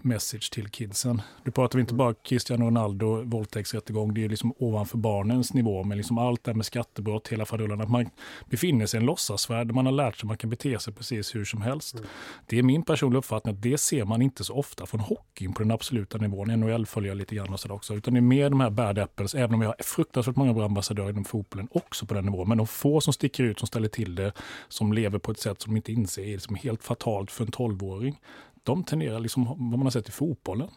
message 0.00 0.52
till 0.52 0.68
kidsen. 0.68 1.22
Nu 1.44 1.52
pratar 1.52 1.78
vi 1.78 1.80
inte 1.80 1.94
bara 1.94 2.14
Cristiano 2.14 2.64
Ronaldo, 2.64 3.22
våldtäktsrättegång, 3.22 4.14
det 4.14 4.24
är 4.24 4.28
liksom 4.28 4.52
ovanför 4.58 4.98
barnens 4.98 5.54
nivå, 5.54 5.84
men 5.84 5.96
liksom 5.96 6.18
allt 6.18 6.44
det 6.44 6.54
med 6.54 6.66
skattebrott, 6.66 7.28
hela 7.28 7.44
faderullan, 7.44 7.80
att 7.80 7.90
man 7.90 8.10
befinner 8.50 8.86
sig 8.86 8.98
i 8.98 9.00
en 9.00 9.06
låtsasvärld 9.06 9.66
där 9.66 9.74
man 9.74 9.86
har 9.86 9.92
lärt 9.92 10.16
sig 10.16 10.24
att 10.24 10.28
man 10.28 10.36
kan 10.36 10.50
bete 10.50 10.78
sig 10.78 10.92
precis 10.92 11.34
hur 11.34 11.44
som 11.44 11.62
helst. 11.62 11.94
Mm. 11.94 12.06
Det 12.46 12.58
är 12.58 12.62
min 12.62 12.82
personliga 12.82 13.18
uppfattning 13.18 13.54
att 13.54 13.62
det 13.62 13.78
ser 13.78 14.04
man 14.04 14.19
man 14.20 14.24
inte 14.24 14.44
så 14.44 14.54
ofta 14.54 14.86
från 14.86 15.00
hockeyn 15.00 15.52
på 15.52 15.62
den 15.62 15.70
absoluta 15.70 16.18
nivån. 16.18 16.48
NHL 16.48 16.86
följer 16.86 17.10
jag 17.10 17.18
lite 17.18 17.34
grann 17.34 17.52
och 17.52 17.60
sådär 17.60 17.74
också. 17.74 17.94
Utan 17.94 18.14
det 18.14 18.18
är 18.18 18.22
mer 18.22 18.50
de 18.50 18.60
här 18.60 18.70
bad 18.70 18.98
apples, 18.98 19.34
även 19.34 19.54
om 19.54 19.60
vi 19.60 19.66
har 19.66 19.74
fruktansvärt 19.78 20.36
många 20.36 20.52
bra 20.52 20.64
ambassadörer 20.64 21.10
inom 21.10 21.24
fotbollen 21.24 21.68
också 21.72 22.06
på 22.06 22.14
den 22.14 22.24
nivån. 22.24 22.48
Men 22.48 22.58
de 22.58 22.66
få 22.66 23.00
som 23.00 23.12
sticker 23.12 23.44
ut, 23.44 23.58
som 23.58 23.66
ställer 23.68 23.88
till 23.88 24.14
det, 24.14 24.32
som 24.68 24.92
lever 24.92 25.18
på 25.18 25.32
ett 25.32 25.40
sätt 25.40 25.62
som 25.62 25.72
de 25.72 25.76
inte 25.76 25.92
inser 25.92 26.22
är 26.22 26.32
liksom 26.32 26.54
helt 26.54 26.82
fatalt 26.82 27.30
för 27.30 27.44
en 27.44 27.50
tolvåring. 27.50 28.20
De 28.62 28.84
tenderar 28.84 29.20
liksom 29.20 29.44
vad 29.44 29.58
man 29.58 29.82
har 29.82 29.90
sett 29.90 30.08
i 30.08 30.12
fotbollen. 30.12 30.68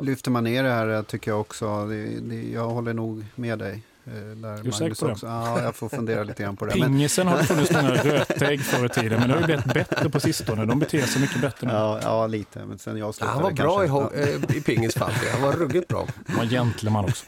Lyfter 0.00 0.30
man 0.30 0.44
ner 0.44 0.62
det 0.62 0.70
här 0.70 0.88
eh, 0.88 1.02
tycker 1.02 1.30
jag 1.30 1.40
också, 1.40 1.86
det, 1.86 2.20
det, 2.20 2.50
jag 2.50 2.68
håller 2.68 2.94
nog 2.94 3.24
med 3.34 3.58
dig. 3.58 3.82
Eh, 4.06 4.12
där 4.12 4.62
du 4.62 4.72
säker 4.72 4.94
på 4.94 5.06
det? 5.06 5.16
Ja, 5.22 5.62
jag 5.62 5.74
får 5.74 5.88
fundera 5.88 6.22
lite 6.22 6.42
grann 6.42 6.56
på 6.56 6.66
det. 6.66 6.72
Pingisen 6.72 7.26
har 7.26 7.38
det 7.38 7.44
funnits 7.44 7.72
många 7.72 7.90
rötägg 7.94 8.60
förr 8.60 8.86
i 8.86 8.88
tiden, 8.88 9.20
men 9.20 9.28
det 9.28 9.34
har 9.34 9.40
ju 9.40 9.46
blivit 9.46 9.64
bättre 9.64 10.10
på 10.10 10.20
sistone. 10.20 10.66
De 10.66 10.78
beter 10.78 11.02
sig 11.02 11.20
mycket 11.20 11.40
bättre 11.40 11.66
nu. 11.66 11.72
Ja, 11.72 12.00
ja 12.02 12.26
lite. 12.26 12.64
Men 12.66 12.78
sen 12.78 12.96
jag 12.96 13.14
slutade 13.14 13.32
Han 13.32 13.42
var 13.42 13.50
bra 13.50 13.84
i, 13.84 14.20
eh, 14.22 14.56
i 14.56 14.60
pingis 14.60 14.94
fall. 14.94 15.12
Han 15.32 15.42
var 15.42 15.52
ruggigt 15.52 15.88
bra. 15.88 16.06
Han 16.26 16.36
var 16.36 16.44
gentleman 16.44 17.04
också. 17.04 17.24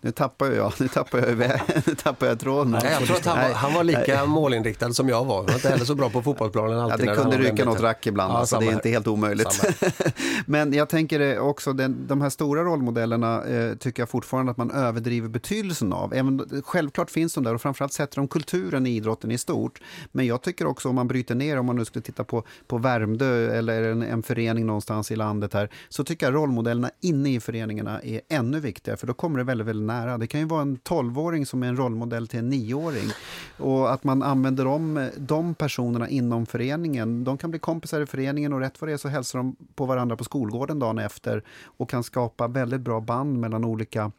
Nu 0.00 0.10
tappar 0.10 0.46
jag, 0.46 0.72
nu 0.78 0.88
tappar 0.88 1.18
jag, 1.18 1.38
nu 1.86 1.94
tappar 1.94 2.26
jag 2.26 2.40
tråden. 2.40 2.70
Nej, 2.82 2.92
jag 2.92 3.06
tror 3.06 3.16
att 3.16 3.26
han 3.26 3.38
var, 3.38 3.54
han 3.54 3.74
var 3.74 3.84
lika 3.84 4.16
Nej. 4.16 4.26
målinriktad 4.26 4.92
som 4.92 5.08
jag 5.08 5.24
var. 5.24 5.36
Han 5.36 5.46
var 5.46 5.54
inte 5.54 5.68
heller 5.68 5.84
så 5.84 5.94
bra 5.94 6.10
på 6.10 6.22
fotbollsplanen 6.22 6.78
alltid. 6.78 7.06
Ja, 7.06 7.14
det 7.14 7.20
kunde 7.20 7.38
rycka 7.38 7.64
något 7.64 7.80
rack 7.80 8.06
ibland, 8.06 8.32
ja, 8.32 8.38
alltså, 8.38 8.58
det 8.58 8.66
är 8.66 8.72
inte 8.72 8.88
helt 8.88 9.06
omöjligt. 9.06 9.64
men 10.46 10.72
jag 10.72 10.88
tänker 10.88 11.38
också, 11.38 11.72
den, 11.72 12.06
de 12.06 12.20
här 12.20 12.30
stora 12.30 12.62
rollmodellerna 12.62 13.44
eh, 13.44 13.74
tycker 13.74 14.02
jag 14.02 14.08
fortfarande 14.08 14.52
att 14.52 14.58
man 14.58 14.70
överdriver 14.70 15.28
betydelsen 15.28 15.92
av. 15.92 16.11
Även, 16.12 16.62
självklart 16.64 17.10
finns 17.10 17.34
de 17.34 17.44
där 17.44 17.54
och 17.54 17.62
framförallt 17.62 17.92
sätter 17.92 18.16
de 18.16 18.28
kulturen 18.28 18.86
i 18.86 18.90
idrotten 18.90 19.30
i 19.30 19.38
stort. 19.38 19.80
Men 20.12 20.26
jag 20.26 20.42
tycker 20.42 20.66
också 20.66 20.88
om 20.88 20.94
man 20.94 21.08
bryter 21.08 21.34
ner, 21.34 21.58
om 21.58 21.66
man 21.66 21.76
nu 21.76 21.84
skulle 21.84 22.02
titta 22.02 22.24
på, 22.24 22.44
på 22.66 22.78
Värmdö 22.78 23.58
eller 23.58 23.82
en, 23.82 24.02
en 24.02 24.22
förening 24.22 24.66
någonstans 24.66 25.10
i 25.10 25.16
landet 25.16 25.54
här, 25.54 25.68
så 25.88 26.04
tycker 26.04 26.26
jag 26.26 26.34
rollmodellerna 26.34 26.90
inne 27.00 27.34
i 27.34 27.40
föreningarna 27.40 28.00
är 28.02 28.20
ännu 28.28 28.60
viktigare, 28.60 28.96
för 28.96 29.06
då 29.06 29.14
kommer 29.14 29.38
det 29.38 29.44
väldigt, 29.44 29.66
väldigt 29.66 29.86
nära. 29.86 30.18
Det 30.18 30.26
kan 30.26 30.40
ju 30.40 30.46
vara 30.46 30.62
en 30.62 30.78
12-åring 30.78 31.46
som 31.46 31.62
är 31.62 31.68
en 31.68 31.76
rollmodell 31.76 32.28
till 32.28 32.38
en 32.38 32.52
9-åring. 32.52 33.10
Och 33.56 33.92
att 33.92 34.04
man 34.04 34.22
använder 34.22 34.64
de, 34.64 35.10
de 35.16 35.54
personerna 35.54 36.08
inom 36.08 36.46
föreningen. 36.46 37.24
De 37.24 37.38
kan 37.38 37.50
bli 37.50 37.58
kompisar 37.58 38.00
i 38.00 38.06
föreningen 38.06 38.52
och 38.52 38.60
rätt 38.60 38.80
vad 38.80 38.88
det 38.88 38.92
är 38.92 38.96
så 38.96 39.08
hälsar 39.08 39.38
de 39.38 39.56
på 39.74 39.86
varandra 39.86 40.16
på 40.16 40.24
skolgården 40.24 40.78
dagen 40.78 40.98
efter 40.98 41.42
och 41.64 41.90
kan 41.90 42.04
skapa 42.04 42.48
väldigt 42.48 42.80
bra 42.80 43.00
band 43.00 43.40
mellan 43.40 43.64
olika 43.64 44.12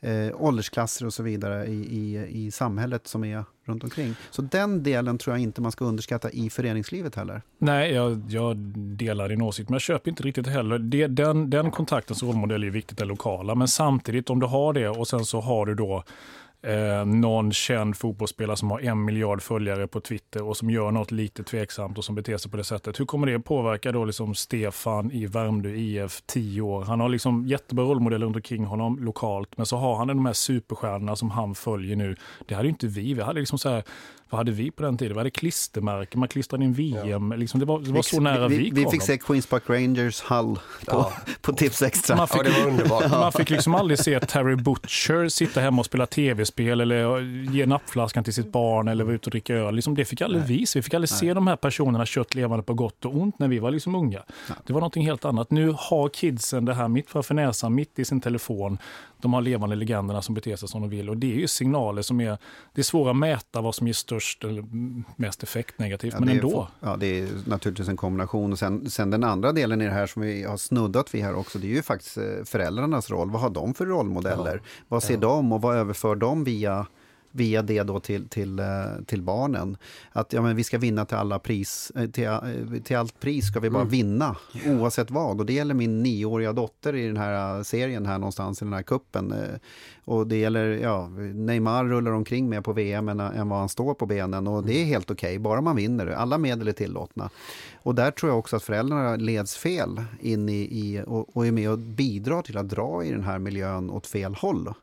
eh, 0.00 0.42
åldersklasser 0.42 1.06
och 1.06 1.14
så 1.14 1.22
vidare 1.22 1.66
i, 1.66 1.72
i, 1.72 2.26
i 2.46 2.50
samhället 2.50 3.06
som 3.06 3.24
är 3.24 3.44
runt 3.64 3.84
omkring. 3.84 4.14
Så 4.30 4.42
den 4.42 4.82
delen 4.82 5.18
tror 5.18 5.36
jag 5.36 5.42
inte 5.42 5.60
man 5.60 5.72
ska 5.72 5.84
underskatta 5.84 6.30
i 6.30 6.50
föreningslivet 6.50 7.14
heller. 7.14 7.42
Nej, 7.58 7.92
jag, 7.92 8.22
jag 8.28 8.56
delar 8.76 9.28
din 9.28 9.42
åsikt, 9.42 9.68
men 9.68 9.74
jag 9.74 9.82
köper 9.82 10.10
inte 10.10 10.22
riktigt 10.22 10.46
heller. 10.46 10.78
Det, 10.78 11.06
den, 11.06 11.50
den 11.50 11.70
kontaktens 11.70 12.22
rollmodell 12.22 12.64
är 12.64 12.70
viktigt, 12.70 12.98
det 12.98 13.04
lokala, 13.04 13.54
men 13.54 13.68
samtidigt 13.68 14.30
om 14.30 14.40
du 14.40 14.46
har 14.46 14.72
det 14.72 14.88
och 14.88 15.08
sen 15.08 15.24
så 15.24 15.40
har 15.40 15.66
du 15.66 15.74
då 15.74 16.04
eh, 16.62 17.04
någon 17.06 17.52
känd 17.52 17.96
fotbollsspelare 17.96 18.56
som 18.56 18.70
har 18.70 18.80
en 18.80 19.04
miljard 19.04 19.42
följare 19.42 19.86
på 19.86 20.00
Twitter 20.00 20.42
och 20.42 20.56
som 20.56 20.70
gör 20.70 20.90
något 20.90 21.10
lite 21.10 21.42
tveksamt 21.42 21.98
och 21.98 22.04
som 22.04 22.14
beter 22.14 22.36
sig 22.36 22.50
på 22.50 22.56
det 22.56 22.64
sättet. 22.64 23.00
Hur 23.00 23.04
kommer 23.04 23.26
det 23.26 23.40
påverka 23.40 23.92
då 23.92 24.04
liksom 24.04 24.34
Stefan 24.34 25.12
i 25.12 25.26
Värmdö 25.26 25.70
IF 25.70 26.22
10 26.26 26.60
år? 26.60 26.84
Han 26.84 27.00
har 27.00 27.08
liksom 27.08 27.46
jättebra 27.46 27.84
rollmodeller 27.84 28.26
runt 28.26 28.36
omkring 28.36 28.64
honom 28.64 28.98
lokalt, 28.98 29.56
men 29.56 29.66
så 29.66 29.76
har 29.76 29.96
han 29.96 30.06
de 30.06 30.26
här 30.26 30.32
superstjärnorna 30.32 31.16
som 31.16 31.30
han 31.30 31.54
följer 31.54 31.96
nu. 31.96 32.16
Det 32.46 32.54
hade 32.54 32.66
ju 32.66 32.70
inte 32.70 32.86
vi. 32.86 33.14
Vi 33.14 33.22
hade 33.22 33.40
liksom 33.40 33.58
så 33.58 33.68
här, 33.68 33.82
vad 34.30 34.38
hade 34.38 34.52
vi 34.52 34.70
på 34.70 34.82
den 34.82 34.98
tiden? 34.98 35.12
Vi 35.12 35.18
hade 35.18 35.30
klistermärken, 35.30 36.20
man 36.20 36.28
klistrade 36.28 36.64
in 36.64 36.72
VM. 36.72 37.30
Ja. 37.30 37.36
Liksom 37.36 37.60
det, 37.60 37.66
var, 37.66 37.80
det 37.80 37.92
var 37.92 38.02
så 38.02 38.20
nära 38.20 38.48
vi, 38.48 38.56
vi, 38.56 38.70
vi 38.70 38.90
fick 38.90 39.02
se 39.02 39.18
Queens 39.18 39.46
Park 39.46 39.62
Rangers 39.66 40.22
Hull 40.22 40.54
på, 40.54 40.60
ja. 40.86 41.12
på 41.40 41.52
Tips 41.52 41.82
Extra. 41.82 42.16
Man 42.16 42.28
fick, 42.28 42.38
ja, 42.38 42.42
det 42.42 42.50
var 42.50 42.70
underbart. 42.70 43.10
Man 43.10 43.32
fick 43.32 43.50
liksom 43.50 43.74
aldrig 43.74 43.98
se 43.98 44.20
Terry 44.20 44.56
Butcher 44.56 45.28
sitta 45.28 45.60
hemma 45.60 45.80
och 45.80 45.86
spela 45.86 46.06
tv-spel 46.06 46.80
eller 46.80 47.20
ge 47.52 47.66
nappflaskan 47.66 48.24
till 48.24 48.34
sitt 48.34 48.52
barn 48.52 48.88
eller 48.88 49.04
vara 49.04 49.14
ute 49.14 49.26
och 49.26 49.30
dricka 49.30 49.54
öl. 49.54 49.74
Liksom 49.74 49.94
det 49.94 50.04
fick 50.04 50.20
aldrig 50.20 50.42
vi 50.42 50.66
se. 50.66 50.78
Vi 50.78 50.82
fick 50.82 50.94
aldrig 50.94 51.10
Nej. 51.10 51.18
se 51.20 51.34
de 51.34 51.46
här 51.46 51.56
personerna 51.56 52.06
kött 52.06 52.34
levande 52.34 52.62
på 52.62 52.74
gott 52.74 53.04
och 53.04 53.16
ont 53.16 53.38
när 53.38 53.48
vi 53.48 53.58
var 53.58 53.70
liksom 53.70 53.94
unga. 53.94 54.22
Det 54.66 54.72
var 54.72 54.80
någonting 54.80 55.06
helt 55.06 55.24
annat. 55.24 55.50
Nu 55.50 55.74
har 55.78 56.08
kidsen 56.08 56.64
det 56.64 56.74
här 56.74 56.88
mitt 56.88 57.10
framför 57.10 57.34
näsan, 57.34 57.74
mitt 57.74 57.98
i 57.98 58.04
sin 58.04 58.20
telefon 58.20 58.78
de 59.20 59.34
har 59.34 59.40
levande 59.40 59.76
legenderna 59.76 60.22
som 60.22 60.34
beter 60.34 60.56
sig 60.56 60.68
som 60.68 60.80
de 60.80 60.90
vill. 60.90 61.10
Och 61.10 61.16
det 61.16 61.32
är 61.32 61.36
ju 61.36 61.48
signaler 61.48 62.02
som 62.02 62.20
är, 62.20 62.38
det 62.74 62.80
är 62.80 62.84
svårt 62.84 63.08
att 63.08 63.16
mäta 63.16 63.60
vad 63.60 63.74
som 63.74 63.86
ger 63.86 63.94
störst 64.20 64.44
mest 65.16 65.42
effekt 65.42 65.78
negativt, 65.78 66.12
ja, 66.14 66.20
men 66.20 66.28
ändå. 66.28 66.68
ja, 66.80 66.96
det 66.96 67.20
är 67.20 67.28
naturligtvis 67.46 67.88
en 67.88 67.96
kombination. 67.96 68.52
Och 68.52 68.58
sen, 68.58 68.90
sen 68.90 69.10
den 69.10 69.24
andra 69.24 69.52
delen 69.52 69.80
i 69.80 69.84
det 69.84 69.90
här 69.90 70.06
som 70.06 70.22
vi 70.22 70.44
har 70.44 70.56
snuddat 70.56 71.14
vid 71.14 71.22
här 71.22 71.34
också, 71.34 71.58
det 71.58 71.66
är 71.66 71.74
ju 71.74 71.82
faktiskt 71.82 72.16
eh, 72.16 72.24
föräldrarnas 72.44 73.10
roll. 73.10 73.30
Vad 73.30 73.40
har 73.40 73.50
de 73.50 73.74
för 73.74 73.86
rollmodeller? 73.86 74.60
Ja, 74.64 74.70
vad 74.88 75.02
ser 75.02 75.16
de 75.16 75.52
och 75.52 75.62
vad 75.62 75.76
överför 75.76 76.16
de 76.16 76.44
via 76.44 76.86
via 77.30 77.62
det 77.62 77.82
då 77.82 78.00
till, 78.00 78.28
till, 78.28 78.58
eh, 78.58 78.64
till 79.06 79.22
barnen. 79.22 79.76
Att 80.12 80.32
ja, 80.32 80.42
men 80.42 80.56
vi 80.56 80.64
ska 80.64 80.78
vinna 80.78 81.04
till, 81.04 81.16
alla 81.16 81.38
pris, 81.38 81.92
eh, 81.96 82.10
till, 82.10 82.26
eh, 82.26 82.40
till 82.84 82.96
allt 82.96 83.20
pris 83.20 83.46
ska 83.46 83.60
vi 83.60 83.70
bara 83.70 83.82
mm. 83.82 83.90
vinna, 83.90 84.36
oavsett 84.66 85.10
vad. 85.10 85.40
Och 85.40 85.46
det 85.46 85.52
gäller 85.52 85.74
min 85.74 86.02
nioåriga 86.02 86.52
dotter 86.52 86.94
i 86.94 87.06
den 87.06 87.16
här 87.16 87.62
serien 87.62 88.06
här 88.06 88.18
någonstans, 88.18 88.62
i 88.62 88.64
den 88.64 88.74
här 88.74 88.82
kuppen. 88.82 89.34
Och 90.04 90.26
det 90.26 90.36
gäller, 90.36 90.66
ja, 90.66 91.08
Neymar 91.34 91.84
rullar 91.84 92.12
omkring 92.12 92.48
mer 92.48 92.60
på 92.60 92.72
VM 92.72 93.08
än, 93.08 93.20
än 93.20 93.48
vad 93.48 93.58
han 93.58 93.68
står 93.68 93.94
på 93.94 94.06
benen. 94.06 94.46
Och 94.46 94.64
det 94.64 94.72
är 94.72 94.82
mm. 94.82 94.88
helt 94.88 95.10
okej, 95.10 95.28
okay, 95.28 95.38
bara 95.38 95.60
man 95.60 95.76
vinner. 95.76 96.06
Alla 96.06 96.38
medel 96.38 96.68
är 96.68 96.72
tillåtna. 96.72 97.30
Och 97.82 97.94
där 97.94 98.10
tror 98.10 98.30
jag 98.32 98.38
också 98.38 98.56
att 98.56 98.62
föräldrarna 98.62 99.16
leds 99.16 99.56
fel 99.56 100.02
in 100.20 100.48
i, 100.48 100.52
i 100.52 101.02
och, 101.06 101.36
och 101.36 101.46
är 101.46 101.52
med 101.52 101.70
och 101.70 101.78
bidrar 101.78 102.42
till 102.42 102.58
att 102.58 102.68
dra 102.68 103.04
i 103.04 103.10
den 103.10 103.24
här 103.24 103.38
miljön 103.38 103.90
åt 103.90 104.06
fel 104.06 104.34
håll 104.34 104.74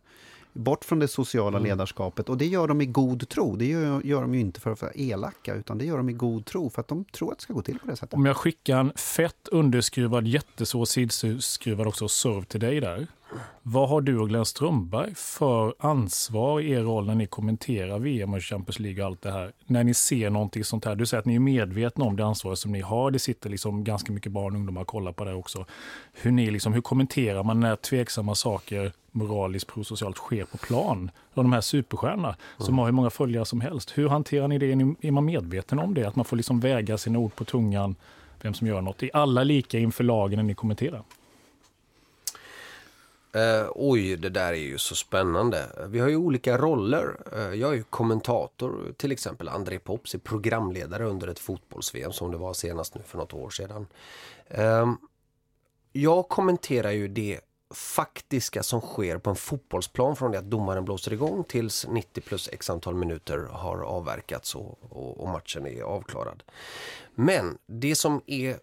bort 0.56 0.86
från 0.86 1.00
det 1.00 1.08
sociala 1.08 1.58
mm. 1.58 1.70
ledarskapet. 1.70 2.30
Och 2.30 2.38
det 2.38 2.46
gör 2.46 2.68
de 2.68 2.82
i 2.82 2.86
god 2.86 3.30
tro. 3.30 3.56
Det 3.56 3.66
gör, 3.66 4.02
gör 4.06 4.22
de 4.22 4.34
inte 4.34 4.60
för 4.60 4.72
att 4.72 4.82
vara 4.82 4.92
elaka, 4.92 5.56
utan 5.56 5.78
det 5.78 5.86
gör 5.86 5.98
de 5.98 6.10
i 6.10 6.14
god 6.14 6.46
tro 6.46 6.70
för 6.70 6.82
att 6.82 6.88
de 6.88 7.06
tror 7.06 7.32
att 7.32 7.38
det 7.38 7.44
ska 7.44 7.54
gå 7.54 7.62
till 7.62 7.80
på 7.80 7.88
det 7.88 7.96
sättet. 7.96 8.14
Om 8.14 8.26
jag 8.26 8.38
skickar 8.38 8.80
en 8.80 8.92
fett 8.96 9.48
underskruvad, 9.52 10.28
jättesvår 10.28 10.86
sidskruvad 10.86 11.88
också 11.88 12.08
serv 12.08 12.44
till 12.44 12.60
dig 12.60 12.80
där. 12.80 13.08
Vad 13.64 13.90
har 13.90 14.02
du 14.02 14.20
och 14.20 14.30
Glenn 14.30 14.46
Strömberg 14.46 15.16
för 15.16 15.74
ansvar 15.80 16.60
i 16.60 16.72
er 16.72 16.82
roll 16.82 17.06
när 17.06 17.16
ni 17.16 17.26
kommenterar 17.26 18.00
VM 18.00 18.34
och 18.34 18.44
Champions 18.44 18.80
League 18.80 19.04
och 19.04 19.10
allt 19.10 19.22
det 19.22 19.32
här? 19.32 19.52
När 19.66 19.84
ni 19.84 19.94
ser 19.94 20.30
någonting 20.30 20.64
sånt 20.64 20.86
här. 20.86 20.96
Du 20.96 21.06
säger 21.06 21.20
att 21.20 21.26
ni 21.26 21.36
är 21.36 21.40
medvetna 21.40 22.06
om 22.06 22.16
det 22.16 22.26
ansvaret 22.26 22.60
som 22.60 22.72
ni 22.72 22.82
har. 22.82 23.12
Det 23.12 23.20
sitter 23.20 23.50
liksom 23.50 23.84
ganska 23.84 24.12
mycket 24.12 24.32
barn 24.32 24.54
och 24.54 24.60
ungdomar 24.60 24.82
och 24.82 24.88
kollar 24.88 25.12
på 25.12 25.26
det 25.26 25.34
också. 25.34 25.66
Hur, 26.14 26.32
ni 26.32 26.52
liksom, 26.52 26.74
hur 26.74 26.82
kommenterar 26.82 27.44
man 27.44 27.60
när 27.60 27.76
tveksamma 27.76 28.36
saker 28.36 28.92
moraliskt 29.12 29.68
prosocialt 29.68 30.18
sker 30.18 30.46
på 30.46 30.58
plan 30.58 31.12
av 31.34 31.44
de 31.44 31.54
här 31.54 31.62
superstjärnorna 31.62 32.28
mm. 32.28 32.66
som 32.66 32.78
har 32.78 32.86
hur 32.86 32.92
många 32.92 33.10
följare 33.10 33.46
som 33.46 33.62
helst. 33.62 33.98
Hur 33.98 34.10
hanterar 34.10 34.48
ni 34.48 34.58
det? 34.58 34.72
Är 35.08 35.12
man 35.12 35.26
medveten 35.26 35.80
om 35.80 35.94
det? 35.94 36.06
Att 36.06 36.16
man 36.16 36.26
får 36.26 36.38
liksom 36.38 36.60
väga 36.60 36.98
sina 36.98 37.20
ord 37.20 37.36
på 37.36 37.46
tungan, 37.46 37.96
vem 38.42 38.54
som 38.54 38.68
gör 38.68 38.82
något. 38.82 39.04
Är 39.04 39.10
alla 39.14 39.44
lika 39.44 39.80
inför 39.80 40.04
lagen 40.04 40.38
när 40.38 40.44
ni 40.44 40.54
kommenterar? 40.54 41.04
Uh, 43.36 43.70
oj, 43.76 44.16
det 44.16 44.30
där 44.30 44.54
är 44.54 44.58
ju 44.58 44.78
så 44.78 44.96
spännande. 44.96 45.70
Vi 45.88 46.00
har 46.00 46.08
ju 46.08 46.16
olika 46.16 46.58
roller. 46.58 47.18
Uh, 47.34 47.56
jag 47.56 47.72
är 47.72 47.76
ju 47.76 47.84
kommentator, 47.84 48.94
till 48.98 49.12
exempel 49.12 49.50
André 49.50 49.80
Pops 49.80 50.14
är 50.14 50.20
programledare 50.20 51.06
under 51.06 51.28
ett 51.28 51.40
fotbolls-VM 51.40 52.12
som 52.12 52.32
det 52.32 52.38
var 52.38 52.54
senast 52.54 52.96
nu 52.96 53.02
för 53.06 53.18
något 53.18 53.34
år 53.34 53.50
sedan. 53.50 53.88
Uh, 54.58 54.94
jag 55.92 56.30
kommenterar 56.30 56.92
ju 56.92 57.08
det 57.08 57.40
faktiska 57.74 58.64
som 58.64 58.82
sker 58.82 59.18
på 59.18 59.30
en 59.30 59.36
fotbollsplan 59.36 60.16
från 60.16 60.32
det 60.32 60.40
att 60.40 60.50
domaren 60.50 60.86
blåser 60.86 61.14
igång 61.14 61.44
tills 61.44 61.88
90 61.88 62.22
plus 62.22 62.50
x 62.54 62.70
antal 62.70 62.96
minuter 62.96 63.38
har 63.52 63.78
avverkats 63.78 64.56
och, 64.56 64.78
och, 64.90 65.20
och 65.20 65.30
matchen 65.30 65.68
är 65.68 65.82
avklarad. 65.82 66.44
Men 67.16 67.58
det 67.68 67.96
som 67.96 68.22
är 68.26 68.60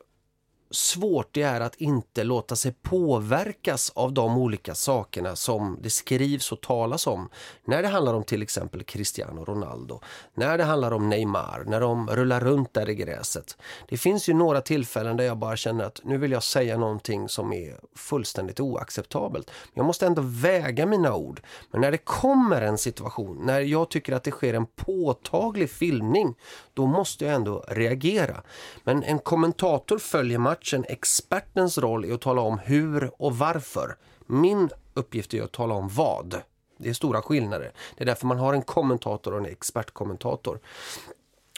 svårt 0.72 1.28
det 1.32 1.42
är 1.42 1.60
att 1.60 1.74
inte 1.74 2.24
låta 2.24 2.56
sig 2.56 2.72
påverkas 2.82 3.92
av 3.94 4.12
de 4.12 4.38
olika 4.38 4.74
sakerna 4.74 5.36
som 5.36 5.78
det 5.82 5.90
skrivs 5.90 6.52
och 6.52 6.60
talas 6.60 7.06
om. 7.06 7.28
När 7.64 7.82
det 7.82 7.88
handlar 7.88 8.14
om 8.14 8.24
till 8.24 8.42
exempel 8.42 8.82
Cristiano 8.82 9.44
Ronaldo, 9.44 10.00
när 10.34 10.58
det 10.58 10.64
handlar 10.64 10.92
om 10.92 11.08
Neymar, 11.08 11.64
när 11.66 11.80
de 11.80 12.10
rullar 12.10 12.40
runt 12.40 12.74
där 12.74 12.90
i 12.90 12.94
gräset. 12.94 13.56
Det 13.88 13.96
finns 13.96 14.28
ju 14.28 14.34
några 14.34 14.60
tillfällen 14.60 15.16
där 15.16 15.24
jag 15.24 15.38
bara 15.38 15.56
känner 15.56 15.84
att 15.84 16.00
nu 16.04 16.18
vill 16.18 16.32
jag 16.32 16.42
säga 16.42 16.78
någonting 16.78 17.28
som 17.28 17.52
är 17.52 17.76
fullständigt 17.96 18.60
oacceptabelt. 18.60 19.50
Jag 19.74 19.86
måste 19.86 20.06
ändå 20.06 20.22
väga 20.22 20.86
mina 20.86 21.14
ord. 21.14 21.40
Men 21.70 21.80
när 21.80 21.90
det 21.90 21.98
kommer 21.98 22.62
en 22.62 22.78
situation, 22.78 23.42
när 23.44 23.60
jag 23.60 23.90
tycker 23.90 24.12
att 24.12 24.24
det 24.24 24.30
sker 24.30 24.54
en 24.54 24.66
påtaglig 24.66 25.70
filmning, 25.70 26.34
då 26.74 26.86
måste 26.86 27.24
jag 27.24 27.34
ändå 27.34 27.64
reagera. 27.68 28.42
Men 28.84 29.02
en 29.02 29.18
kommentator 29.18 29.98
följer 29.98 30.38
matchen. 30.38 30.61
Expertens 30.88 31.78
roll 31.78 32.04
är 32.04 32.14
att 32.14 32.20
tala 32.20 32.40
om 32.40 32.58
hur 32.58 33.10
och 33.22 33.38
varför. 33.38 33.96
Min 34.26 34.70
uppgift 34.94 35.34
är 35.34 35.42
att 35.42 35.52
tala 35.52 35.74
om 35.74 35.88
vad. 35.88 36.42
Det 36.78 36.88
är 36.88 36.94
stora 36.94 37.22
skillnader. 37.22 37.72
Det 37.96 38.04
är 38.04 38.06
därför 38.06 38.26
man 38.26 38.38
har 38.38 38.54
en 38.54 38.62
kommentator 38.62 39.32
och 39.32 39.38
en 39.38 39.46
expertkommentator. 39.46 40.60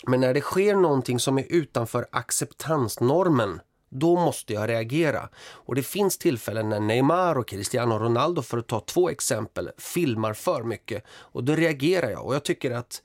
Men 0.06 0.20
när 0.20 0.34
det 0.34 0.40
sker 0.40 0.74
någonting 0.74 1.18
som 1.18 1.38
är 1.38 1.46
utanför 1.48 2.06
acceptansnormen 2.10 3.60
då 3.88 4.16
måste 4.16 4.52
jag 4.52 4.68
reagera. 4.68 5.28
Och 5.52 5.74
det 5.74 5.82
finns 5.82 6.18
tillfällen 6.18 6.68
när 6.68 6.80
Neymar 6.80 7.38
och 7.38 7.48
Cristiano 7.48 7.98
Ronaldo, 7.98 8.42
för 8.42 8.58
att 8.58 8.66
ta 8.66 8.80
två 8.80 9.10
exempel, 9.10 9.70
filmar 9.78 10.32
för 10.32 10.62
mycket. 10.62 11.04
Och 11.08 11.44
då 11.44 11.54
reagerar 11.54 12.10
jag. 12.10 12.26
Och 12.26 12.34
jag 12.34 12.44
tycker 12.44 12.70
att 12.70 13.02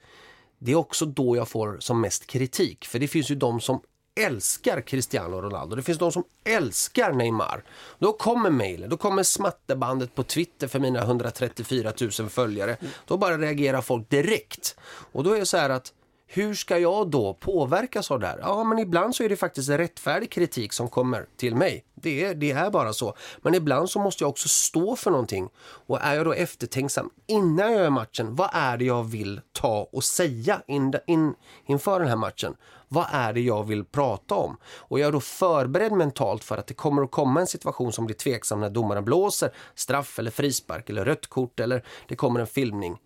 det 0.59 0.71
är 0.71 0.75
också 0.75 1.05
då 1.05 1.35
jag 1.35 1.47
får 1.47 1.77
som 1.79 2.01
mest 2.01 2.27
kritik. 2.27 2.85
För 2.85 2.99
det 2.99 3.07
finns 3.07 3.31
ju 3.31 3.35
de 3.35 3.59
som 3.59 3.81
älskar 4.15 4.81
Cristiano 4.81 5.41
Ronaldo. 5.41 5.75
Det 5.75 5.83
finns 5.83 5.97
de 5.97 6.11
som 6.11 6.23
älskar 6.43 7.13
Neymar. 7.13 7.63
Då 7.99 8.13
kommer 8.13 8.49
mejlen, 8.49 8.89
då 8.89 8.97
kommer 8.97 9.23
smattebandet 9.23 10.15
på 10.15 10.23
Twitter 10.23 10.67
för 10.67 10.79
mina 10.79 10.99
134 10.99 11.93
000 12.19 12.29
följare. 12.29 12.77
Då 13.05 13.17
bara 13.17 13.37
reagerar 13.37 13.81
folk 13.81 14.09
direkt. 14.09 14.75
Och 15.11 15.23
då 15.23 15.33
är 15.33 15.39
det 15.39 15.45
så 15.45 15.57
här 15.57 15.69
att 15.69 15.93
hur 16.31 16.53
ska 16.53 16.77
jag 16.77 17.09
då 17.09 17.33
påverkas 17.33 18.11
av 18.11 18.19
det 18.19 18.27
här? 18.27 18.39
Ja, 18.41 18.63
men 18.63 18.79
ibland 18.79 19.15
så 19.15 19.23
är 19.23 19.29
det 19.29 19.35
faktiskt 19.35 19.69
rättfärdig 19.69 20.31
kritik 20.31 20.73
som 20.73 20.89
kommer 20.89 21.25
till 21.37 21.55
mig. 21.55 21.85
Det 21.95 22.25
är, 22.25 22.35
det 22.35 22.51
är 22.51 22.69
bara 22.69 22.93
så. 22.93 23.15
Men 23.41 23.55
ibland 23.55 23.89
så 23.89 23.99
måste 23.99 24.23
jag 24.23 24.29
också 24.29 24.49
stå 24.49 24.95
för 24.95 25.11
någonting. 25.11 25.49
Och 25.87 26.01
är 26.01 26.15
jag 26.15 26.25
då 26.25 26.33
eftertänksam 26.33 27.09
innan 27.27 27.71
jag 27.71 27.81
gör 27.81 27.89
matchen, 27.89 28.35
vad 28.35 28.49
är 28.53 28.77
det 28.77 28.85
jag 28.85 29.03
vill 29.03 29.41
ta 29.51 29.89
och 29.91 30.03
säga 30.03 30.61
in, 30.67 30.93
in, 31.07 31.33
inför 31.65 31.99
den 31.99 32.09
här 32.09 32.15
matchen? 32.15 32.55
Vad 32.91 33.05
är 33.11 33.33
det 33.33 33.41
jag 33.41 33.63
vill 33.63 33.85
prata 33.85 34.35
om? 34.35 34.57
Och 34.63 34.99
jag 34.99 35.07
är 35.07 35.11
då 35.11 35.19
förberedd 35.19 35.91
mentalt 35.91 36.43
för 36.43 36.57
att 36.57 36.67
det 36.67 36.73
kommer 36.73 37.01
att 37.01 37.11
komma 37.11 37.39
en 37.39 37.47
situation 37.47 37.91
som 37.91 38.05
blir 38.05 38.15
tveksam 38.15 38.59
när 38.59 38.69
domaren 38.69 39.05
blåser 39.05 39.51
straff 39.75 40.19
eller 40.19 40.31
frispark 40.31 40.89
eller 40.89 41.05
rött 41.05 41.27
kort 41.27 41.59
eller 41.59 41.85
det 42.07 42.15
kommer 42.15 42.39
en 42.39 42.47
filmning 42.47 42.97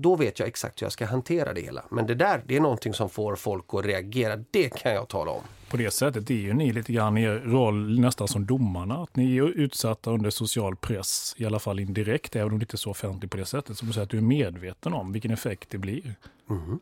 då 0.00 0.16
vet 0.16 0.38
jag 0.38 0.48
exakt 0.48 0.82
hur 0.82 0.84
jag 0.84 0.92
ska 0.92 1.06
hantera 1.06 1.52
det 1.52 1.60
hela. 1.60 1.84
Men 1.90 2.06
det 2.06 2.14
där, 2.14 2.42
det 2.46 2.56
är 2.56 2.60
någonting 2.60 2.94
som 2.94 3.10
får 3.10 3.36
folk 3.36 3.64
att 3.68 3.84
reagera. 3.84 4.36
Det 4.50 4.68
kan 4.68 4.92
jag 4.92 5.08
tala 5.08 5.30
om. 5.30 5.42
På 5.70 5.76
det 5.76 5.90
sättet 5.90 6.30
är 6.30 6.34
ju 6.34 6.54
ni 6.54 6.72
lite 6.72 6.92
grann 6.92 7.18
er 7.18 7.34
roll 7.34 8.00
nästan 8.00 8.28
som 8.28 8.46
domarna. 8.46 9.02
Att 9.02 9.16
ni 9.16 9.36
är 9.36 9.42
utsatta 9.42 10.10
under 10.10 10.30
social 10.30 10.76
press, 10.76 11.34
i 11.38 11.46
alla 11.46 11.58
fall 11.58 11.80
indirekt, 11.80 12.36
även 12.36 12.52
om 12.52 12.58
det 12.58 12.62
inte 12.62 12.74
är 12.74 12.78
så 12.78 12.90
offentligt 12.90 13.30
på 13.30 13.36
det 13.36 13.44
sättet. 13.44 13.78
Som 13.78 13.88
du 13.88 13.94
säger, 13.94 14.04
att 14.04 14.10
du 14.10 14.16
är 14.16 14.22
medveten 14.22 14.94
om 14.94 15.12
vilken 15.12 15.30
effekt 15.30 15.70
det 15.70 15.78
blir. 15.78 16.14
Mm. 16.50 16.78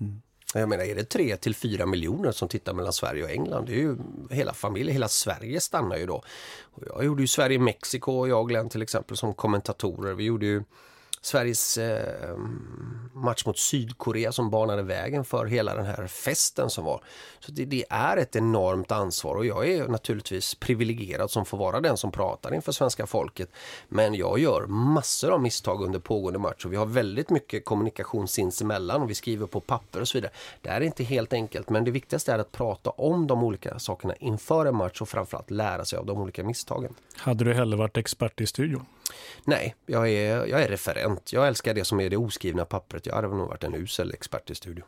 Mm. 0.00 0.22
Jag 0.54 0.68
menar, 0.68 0.84
är 0.84 0.94
det 0.94 1.04
3 1.04 1.36
till 1.36 1.54
4 1.54 1.86
miljoner 1.86 2.32
som 2.32 2.48
tittar 2.48 2.74
mellan 2.74 2.92
Sverige 2.92 3.24
och 3.24 3.30
England? 3.30 3.66
Det 3.66 3.72
är 3.72 3.76
ju 3.76 3.96
hela 4.30 4.54
familjen, 4.54 4.92
hela 4.92 5.08
Sverige 5.08 5.60
stannar 5.60 5.96
ju 5.96 6.06
då. 6.06 6.22
Och 6.62 6.82
jag 6.86 7.04
gjorde 7.04 7.22
ju 7.22 7.26
Sverige-Mexiko, 7.26 8.26
jag 8.26 8.40
och 8.40 8.48
Glenn 8.48 8.68
till 8.68 8.82
exempel, 8.82 9.16
som 9.16 9.34
kommentatorer. 9.34 10.14
Vi 10.14 10.24
gjorde 10.24 10.46
ju 10.46 10.62
Sveriges 11.22 11.78
eh, 11.78 12.36
match 13.12 13.46
mot 13.46 13.58
Sydkorea 13.58 14.32
som 14.32 14.50
banade 14.50 14.82
vägen 14.82 15.24
för 15.24 15.46
hela 15.46 15.74
den 15.74 15.86
här 15.86 16.06
festen 16.06 16.70
som 16.70 16.84
var. 16.84 17.04
Så 17.40 17.52
det, 17.52 17.64
det, 17.64 17.84
är 17.90 18.16
ett 18.16 18.36
enormt 18.36 18.92
ansvar 18.92 19.36
och 19.36 19.46
jag 19.46 19.68
är 19.68 19.88
naturligtvis 19.88 20.54
privilegierad 20.54 21.30
som 21.30 21.44
får 21.44 21.58
vara 21.58 21.80
den 21.80 21.96
som 21.96 22.12
pratar 22.12 22.54
inför 22.54 22.72
svenska 22.72 23.06
folket. 23.06 23.50
Men 23.88 24.14
jag 24.14 24.38
gör 24.38 24.66
massor 24.66 25.30
av 25.30 25.42
misstag 25.42 25.82
under 25.82 25.98
pågående 25.98 26.38
match 26.38 26.64
och 26.64 26.72
vi 26.72 26.76
har 26.76 26.86
väldigt 26.86 27.30
mycket 27.30 27.64
kommunikation 27.64 28.28
sinsemellan 28.28 29.02
och 29.02 29.10
vi 29.10 29.14
skriver 29.14 29.46
på 29.46 29.60
papper 29.60 30.00
och 30.00 30.08
så 30.08 30.18
vidare. 30.18 30.32
Det 30.60 30.68
är 30.68 30.80
inte 30.80 31.04
helt 31.04 31.32
enkelt 31.32 31.68
men 31.70 31.84
det 31.84 31.90
viktigaste 31.90 32.32
är 32.32 32.38
att 32.38 32.52
prata 32.52 32.90
om 32.90 33.26
de 33.26 33.44
olika 33.44 33.78
sakerna 33.78 34.14
inför 34.14 34.66
en 34.66 34.76
match 34.76 35.00
och 35.00 35.08
framförallt 35.08 35.50
lära 35.50 35.84
sig 35.84 35.98
av 35.98 36.06
de 36.06 36.20
olika 36.20 36.44
misstagen. 36.44 36.94
Hade 37.16 37.44
du 37.44 37.54
hellre 37.54 37.76
varit 37.76 37.96
expert 37.96 38.40
i 38.40 38.46
studion? 38.46 38.86
Nej, 39.44 39.74
jag 39.86 40.08
är, 40.08 40.46
jag 40.46 40.62
är 40.62 40.68
referent. 40.68 41.09
Jag 41.30 41.48
älskar 41.48 41.74
det 41.74 41.84
som 41.84 42.00
är 42.00 42.10
det 42.10 42.16
oskrivna 42.16 42.64
pappret. 42.64 43.06
Jag 43.06 43.14
hade 43.14 43.28
nog 43.28 43.48
varit 43.48 43.64
en 43.64 43.74
usel 43.74 44.12
expert 44.14 44.50
i 44.50 44.54
studion. 44.54 44.86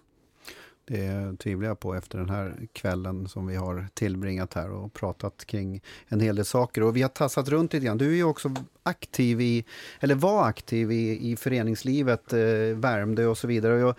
Det 0.84 1.36
tvivlar 1.38 1.68
jag 1.68 1.80
på 1.80 1.94
efter 1.94 2.18
den 2.18 2.30
här 2.30 2.66
kvällen 2.72 3.28
som 3.28 3.46
vi 3.46 3.56
har 3.56 3.86
tillbringat 3.94 4.54
här 4.54 4.70
och 4.70 4.92
pratat 4.92 5.44
kring 5.44 5.82
en 6.08 6.20
hel 6.20 6.36
del 6.36 6.44
saker. 6.44 6.82
Och 6.82 6.96
vi 6.96 7.02
har 7.02 7.08
tassat 7.08 7.48
runt 7.48 7.72
lite 7.72 7.86
grann. 7.86 7.98
Du 7.98 8.10
är 8.10 8.16
ju 8.16 8.24
också 8.24 8.54
aktiv 8.82 9.40
i, 9.40 9.64
eller 10.00 10.14
var 10.14 10.46
aktiv 10.46 10.92
i, 10.92 11.30
i 11.30 11.36
föreningslivet, 11.36 12.32
eh, 12.32 12.38
Värmdö 12.74 13.26
och 13.26 13.38
så 13.38 13.46
vidare. 13.46 13.74
Och 13.74 13.80
jag, 13.80 13.94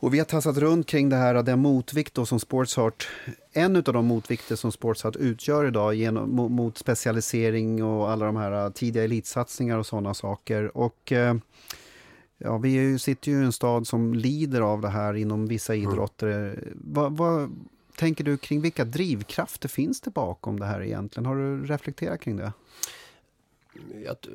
och 0.00 0.14
vi 0.14 0.18
har 0.18 0.24
tassat 0.24 0.56
runt 0.56 0.86
kring 0.86 1.08
det 1.08 1.16
här, 1.16 1.42
den 1.42 1.58
motvikt 1.58 2.14
då 2.14 2.26
som 2.26 2.40
Sportsart, 2.40 3.08
en 3.52 3.76
av 3.76 3.82
de 3.82 4.06
motvikter 4.06 4.56
som 4.56 4.72
Sportsart 4.72 5.16
utgör 5.16 5.66
idag 5.66 5.94
genom, 5.94 6.30
mot 6.34 6.78
specialisering 6.78 7.84
och 7.84 8.10
alla 8.10 8.26
de 8.26 8.36
här 8.36 8.70
tidiga 8.70 9.04
elitsatsningar 9.04 9.78
och 9.78 9.86
sådana 9.86 10.14
saker. 10.14 10.76
Och 10.76 11.12
eh, 11.12 11.34
ja, 12.38 12.58
vi 12.58 12.98
sitter 12.98 13.30
ju 13.30 13.40
i 13.40 13.44
en 13.44 13.52
stad 13.52 13.86
som 13.86 14.14
lider 14.14 14.60
av 14.60 14.80
det 14.80 14.88
här 14.88 15.14
inom 15.14 15.46
vissa 15.46 15.74
mm. 15.74 15.90
idrotter. 15.90 16.26
Mm. 16.28 16.58
Vad, 16.74 17.16
vad 17.16 17.50
tänker 17.96 18.24
du 18.24 18.36
kring 18.36 18.60
vilka 18.60 18.84
drivkrafter 18.84 19.68
finns 19.68 20.00
det 20.00 20.10
bakom 20.10 20.60
det 20.60 20.66
här 20.66 20.82
egentligen? 20.82 21.26
Har 21.26 21.36
du 21.36 21.66
reflekterat 21.66 22.20
kring 22.20 22.36
det? 22.36 22.52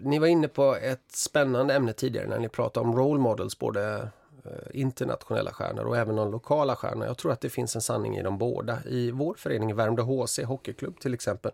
Ni 0.02 0.20
var 0.20 0.28
inne 0.28 0.48
på 0.48 0.76
ett 0.76 1.12
spännande 1.12 1.74
ämne 1.74 1.94
tidigare 1.94 2.28
när 2.28 2.40
ni 2.40 2.50
pratade 2.50 2.88
om 2.88 2.96
role 2.96 3.20
models, 3.20 3.60
både 3.60 4.10
Eh, 4.46 4.52
internationella 4.82 5.52
stjärnor 5.52 5.86
och 5.86 5.98
även 5.98 6.16
de 6.16 6.32
lokala 6.32 6.76
stjärnor. 6.76 7.06
Jag 7.06 7.18
tror 7.18 7.32
att 7.32 7.42
det 7.42 7.50
finns 7.50 7.76
en 7.76 7.82
sanning 7.82 8.18
i 8.18 8.24
de 8.24 8.38
båda. 8.38 8.84
I 8.84 9.12
vår 9.12 9.34
förening 9.34 9.76
Värmdö 9.76 10.02
HC 10.02 10.40
Hockeyklubb 10.44 11.00
till 11.00 11.14
exempel 11.14 11.52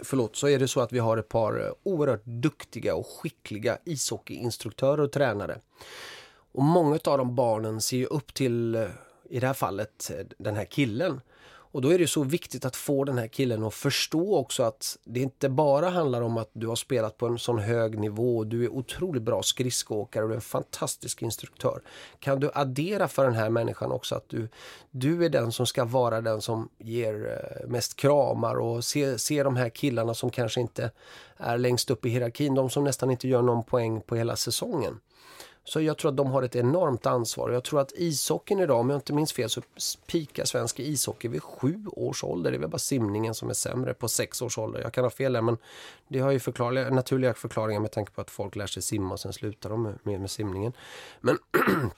förlåt, 0.00 0.36
så 0.36 0.48
är 0.48 0.58
det 0.58 0.68
så 0.68 0.80
att 0.80 0.92
vi 0.92 0.98
har 0.98 1.16
ett 1.16 1.28
par 1.28 1.64
eh, 1.64 1.72
oerhört 1.82 2.24
duktiga 2.24 2.94
och 2.94 3.06
skickliga 3.06 3.78
ishockeyinstruktörer 3.84 5.02
och 5.02 5.12
tränare. 5.12 5.58
Och 6.52 6.62
många 6.62 6.98
av 7.04 7.18
de 7.18 7.34
barnen 7.34 7.80
ser 7.80 7.96
ju 7.96 8.06
upp 8.06 8.34
till, 8.34 8.74
eh, 8.74 8.88
i 9.30 9.40
det 9.40 9.46
här 9.46 9.54
fallet, 9.54 10.10
den 10.38 10.56
här 10.56 10.64
killen. 10.64 11.20
Och 11.76 11.82
då 11.82 11.92
är 11.92 11.98
det 11.98 12.06
så 12.06 12.22
viktigt 12.22 12.64
att 12.64 12.76
få 12.76 13.04
den 13.04 13.18
här 13.18 13.26
killen 13.26 13.64
att 13.64 13.74
förstå 13.74 14.36
också 14.36 14.62
att 14.62 14.98
det 15.04 15.20
inte 15.20 15.48
bara 15.48 15.88
handlar 15.88 16.22
om 16.22 16.36
att 16.36 16.50
du 16.52 16.66
har 16.66 16.76
spelat 16.76 17.18
på 17.18 17.26
en 17.26 17.38
sån 17.38 17.58
hög 17.58 17.98
nivå, 17.98 18.36
och 18.36 18.46
du 18.46 18.64
är 18.64 18.68
otroligt 18.68 19.22
bra 19.22 19.42
skridskoåkare 19.42 20.22
och 20.22 20.28
du 20.28 20.34
är 20.34 20.36
en 20.36 20.40
fantastisk 20.40 21.22
instruktör. 21.22 21.82
Kan 22.18 22.40
du 22.40 22.50
addera 22.54 23.08
för 23.08 23.24
den 23.24 23.34
här 23.34 23.50
människan 23.50 23.92
också 23.92 24.14
att 24.14 24.28
du, 24.28 24.48
du 24.90 25.24
är 25.24 25.28
den 25.28 25.52
som 25.52 25.66
ska 25.66 25.84
vara 25.84 26.20
den 26.20 26.40
som 26.40 26.68
ger 26.78 27.40
eh, 27.62 27.68
mest 27.68 27.96
kramar 27.96 28.54
och 28.54 28.84
se, 28.84 29.18
se 29.18 29.42
de 29.42 29.56
här 29.56 29.68
killarna 29.68 30.14
som 30.14 30.30
kanske 30.30 30.60
inte 30.60 30.90
är 31.36 31.58
längst 31.58 31.90
upp 31.90 32.06
i 32.06 32.08
hierarkin, 32.08 32.54
de 32.54 32.70
som 32.70 32.84
nästan 32.84 33.10
inte 33.10 33.28
gör 33.28 33.42
någon 33.42 33.64
poäng 33.64 34.00
på 34.00 34.16
hela 34.16 34.36
säsongen. 34.36 35.00
Så 35.68 35.80
jag 35.80 35.98
tror 35.98 36.10
att 36.10 36.16
de 36.16 36.30
har 36.30 36.42
ett 36.42 36.56
enormt 36.56 37.06
ansvar. 37.06 37.50
Jag 37.50 37.64
tror 37.64 37.80
att 37.80 37.92
ishockeyn 37.96 38.60
idag, 38.60 38.80
om 38.80 38.90
jag 38.90 38.96
inte 38.96 39.12
minns 39.12 39.32
fel, 39.32 39.50
så 39.50 39.60
pikar 40.06 40.44
svensk 40.44 40.80
ishockey 40.80 41.28
vid 41.28 41.42
sju 41.42 41.84
års 41.92 42.24
ålder. 42.24 42.50
Det 42.50 42.56
är 42.56 42.58
väl 42.58 42.70
bara 42.70 42.78
simningen 42.78 43.34
som 43.34 43.50
är 43.50 43.54
sämre 43.54 43.94
på 43.94 44.08
sex 44.08 44.42
års 44.42 44.58
ålder. 44.58 44.80
Jag 44.80 44.92
kan 44.92 45.04
ha 45.04 45.10
fel 45.10 45.32
där, 45.32 45.42
men 45.42 45.56
det 46.08 46.18
har 46.20 46.30
ju 46.30 46.40
förklar 46.40 46.90
naturliga 46.90 47.34
förklaringar 47.34 47.80
med 47.80 47.92
tanke 47.92 48.12
på 48.12 48.20
att 48.20 48.30
folk 48.30 48.56
lär 48.56 48.66
sig 48.66 48.82
simma 48.82 49.12
och 49.12 49.20
sen 49.20 49.32
slutar 49.32 49.70
de 49.70 49.82
med, 49.82 49.98
med, 50.02 50.20
med 50.20 50.30
simningen. 50.30 50.72
Men 51.20 51.38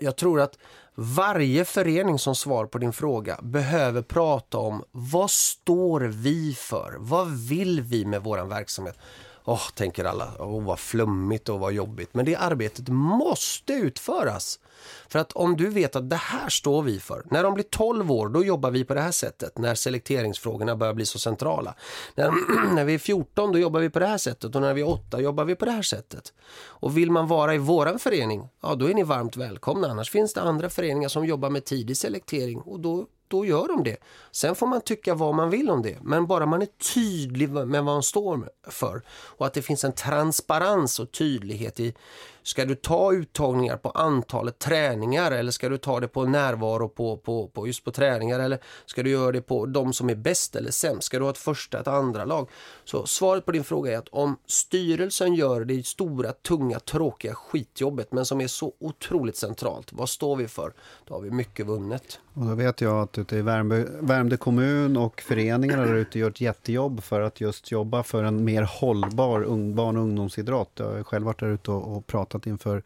jag 0.00 0.16
tror 0.16 0.40
att 0.40 0.58
varje 0.94 1.64
förening 1.64 2.18
som 2.18 2.34
svar 2.34 2.66
på 2.66 2.78
din 2.78 2.92
fråga 2.92 3.38
behöver 3.42 4.02
prata 4.02 4.58
om 4.58 4.84
vad 4.90 5.30
står 5.30 6.00
vi 6.00 6.54
för? 6.54 6.96
Vad 6.98 7.48
vill 7.48 7.80
vi 7.80 8.04
med 8.04 8.22
vår 8.22 8.44
verksamhet? 8.44 8.98
Åh, 9.44 9.54
oh, 9.54 9.70
tänker 9.74 10.04
alla, 10.04 10.32
oh, 10.38 10.64
vad 10.64 10.78
flummigt 10.78 11.48
och 11.48 11.60
vad 11.60 11.72
jobbigt. 11.72 12.14
Men 12.14 12.24
det 12.24 12.36
arbetet 12.36 12.88
måste 12.88 13.72
utföras. 13.72 14.60
För 15.08 15.18
att 15.18 15.32
om 15.32 15.56
du 15.56 15.68
vet 15.68 15.96
att 15.96 16.10
det 16.10 16.16
här 16.16 16.48
står 16.48 16.82
vi 16.82 17.00
för. 17.00 17.22
När 17.30 17.42
de 17.42 17.54
blir 17.54 17.64
12 17.64 18.12
år, 18.12 18.28
då 18.28 18.44
jobbar 18.44 18.70
vi 18.70 18.84
på 18.84 18.94
det 18.94 19.00
här 19.00 19.10
sättet. 19.10 19.58
När 19.58 19.74
selekteringsfrågorna 19.74 20.76
börjar 20.76 20.94
bli 20.94 21.06
så 21.06 21.18
centrala. 21.18 21.74
När, 22.14 22.30
när 22.74 22.84
vi 22.84 22.94
är 22.94 22.98
14, 22.98 23.52
då 23.52 23.58
jobbar 23.58 23.80
vi 23.80 23.90
på 23.90 23.98
det 23.98 24.06
här 24.06 24.18
sättet. 24.18 24.54
Och 24.54 24.60
när 24.60 24.74
vi 24.74 24.80
är 24.80 24.88
8 24.88 25.20
jobbar 25.20 25.44
vi 25.44 25.54
på 25.54 25.64
det 25.64 25.70
här 25.70 25.82
sättet. 25.82 26.32
Och 26.62 26.96
vill 26.96 27.10
man 27.10 27.26
vara 27.26 27.54
i 27.54 27.58
våran 27.58 27.98
förening, 27.98 28.48
ja 28.62 28.74
då 28.74 28.90
är 28.90 28.94
ni 28.94 29.02
varmt 29.02 29.36
välkomna. 29.36 29.88
Annars 29.90 30.10
finns 30.10 30.34
det 30.34 30.40
andra 30.40 30.70
föreningar 30.70 31.08
som 31.08 31.26
jobbar 31.26 31.50
med 31.50 31.64
tidig 31.64 31.96
selektering. 31.96 32.60
Och 32.60 32.80
då 32.80 33.06
då 33.30 33.44
gör 33.44 33.68
de 33.68 33.84
det. 33.84 33.96
Sen 34.30 34.54
får 34.54 34.66
man 34.66 34.80
tycka 34.80 35.14
vad 35.14 35.34
man 35.34 35.50
vill 35.50 35.70
om 35.70 35.82
det. 35.82 35.98
Men 36.02 36.26
bara 36.26 36.46
man 36.46 36.62
är 36.62 36.68
tydlig 36.94 37.50
med 37.50 37.66
vad 37.66 37.84
man 37.84 38.02
står 38.02 38.50
för. 38.68 39.02
Och 39.10 39.46
att 39.46 39.54
det 39.54 39.62
finns 39.62 39.84
en 39.84 39.92
transparens 39.92 40.98
och 40.98 41.12
tydlighet 41.12 41.80
i 41.80 41.94
Ska 42.42 42.64
du 42.64 42.74
ta 42.74 43.12
uttagningar 43.12 43.76
på 43.76 43.90
antalet 43.90 44.58
träningar 44.58 45.32
eller 45.32 45.50
ska 45.50 45.68
du 45.68 45.78
ta 45.78 46.00
det 46.00 46.08
på 46.08 46.24
närvaro 46.24 46.88
på, 46.88 47.16
på, 47.16 47.48
på 47.48 47.66
just 47.66 47.84
på 47.84 47.90
träningar 47.90 48.40
eller 48.40 48.58
ska 48.86 49.02
du 49.02 49.10
göra 49.10 49.32
det 49.32 49.42
på 49.42 49.66
de 49.66 49.92
som 49.92 50.10
är 50.10 50.14
bäst 50.14 50.56
eller 50.56 50.70
sämst? 50.70 51.06
Ska 51.06 51.18
du 51.18 51.24
ha 51.24 51.30
ett 51.30 51.38
första, 51.38 51.80
ett 51.80 51.88
andra 51.88 52.24
lag? 52.24 52.48
Så 52.84 53.06
svaret 53.06 53.46
på 53.46 53.52
din 53.52 53.64
fråga 53.64 53.92
är 53.92 53.98
att 53.98 54.08
om 54.08 54.36
styrelsen 54.46 55.34
gör 55.34 55.64
det 55.64 55.86
stora, 55.86 56.32
tunga, 56.32 56.80
tråkiga 56.80 57.34
skitjobbet 57.34 58.12
men 58.12 58.24
som 58.24 58.40
är 58.40 58.46
så 58.46 58.72
otroligt 58.80 59.36
centralt, 59.36 59.92
vad 59.92 60.08
står 60.08 60.36
vi 60.36 60.48
för? 60.48 60.72
Då 61.04 61.14
har 61.14 61.20
vi 61.20 61.30
mycket 61.30 61.66
vunnet. 61.66 62.20
Och 62.34 62.46
då 62.46 62.54
vet 62.54 62.80
jag 62.80 63.02
att 63.02 63.18
ute 63.18 63.36
i 63.36 63.42
Värmdö, 63.42 63.84
Värmdö 64.00 64.36
kommun 64.36 64.96
och 64.96 65.20
föreningarna 65.20 65.84
där 65.84 65.94
ute 65.94 66.18
gör 66.18 66.30
ett 66.30 66.40
jättejobb 66.40 67.02
för 67.02 67.20
att 67.20 67.40
just 67.40 67.70
jobba 67.70 68.02
för 68.02 68.24
en 68.24 68.44
mer 68.44 68.62
hållbar 68.62 69.42
ung, 69.42 69.74
barn 69.74 69.96
och 69.96 70.02
ungdomsidrott. 70.02 70.70
Jag 70.74 70.86
har 70.86 71.02
själv 71.02 71.24
varit 71.24 71.40
där 71.40 71.48
ute 71.48 71.70
och, 71.70 71.96
och 71.96 72.06
pratat 72.06 72.29
inför 72.46 72.82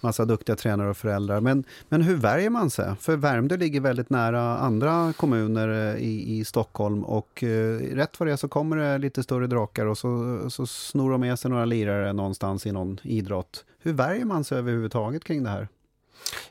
massa 0.00 0.24
duktiga 0.24 0.56
tränare 0.56 0.90
och 0.90 0.96
föräldrar. 0.96 1.40
Men, 1.40 1.64
men 1.88 2.02
hur 2.02 2.16
värjer 2.16 2.50
man 2.50 2.70
sig? 2.70 2.94
För 3.00 3.16
Värmdö 3.16 3.56
ligger 3.56 3.80
väldigt 3.80 4.10
nära 4.10 4.58
andra 4.58 5.12
kommuner 5.16 5.68
eh, 5.68 6.02
i, 6.02 6.38
i 6.38 6.44
Stockholm 6.44 7.04
och 7.04 7.42
eh, 7.42 7.78
rätt 7.78 8.20
vad 8.20 8.28
det 8.28 8.32
är 8.32 8.36
så 8.36 8.48
kommer 8.48 8.76
det 8.76 8.98
lite 8.98 9.22
större 9.22 9.46
drakar 9.46 9.86
och 9.86 9.98
så, 9.98 10.40
så 10.50 10.66
snor 10.66 11.10
de 11.10 11.20
med 11.20 11.38
sig 11.38 11.50
några 11.50 11.64
lirare 11.64 12.12
någonstans 12.12 12.66
i 12.66 12.72
någon 12.72 12.98
idrott. 13.02 13.64
Hur 13.78 13.92
värjer 13.92 14.24
man 14.24 14.44
sig 14.44 14.58
överhuvudtaget 14.58 15.24
kring 15.24 15.42
det 15.42 15.50
här? 15.50 15.68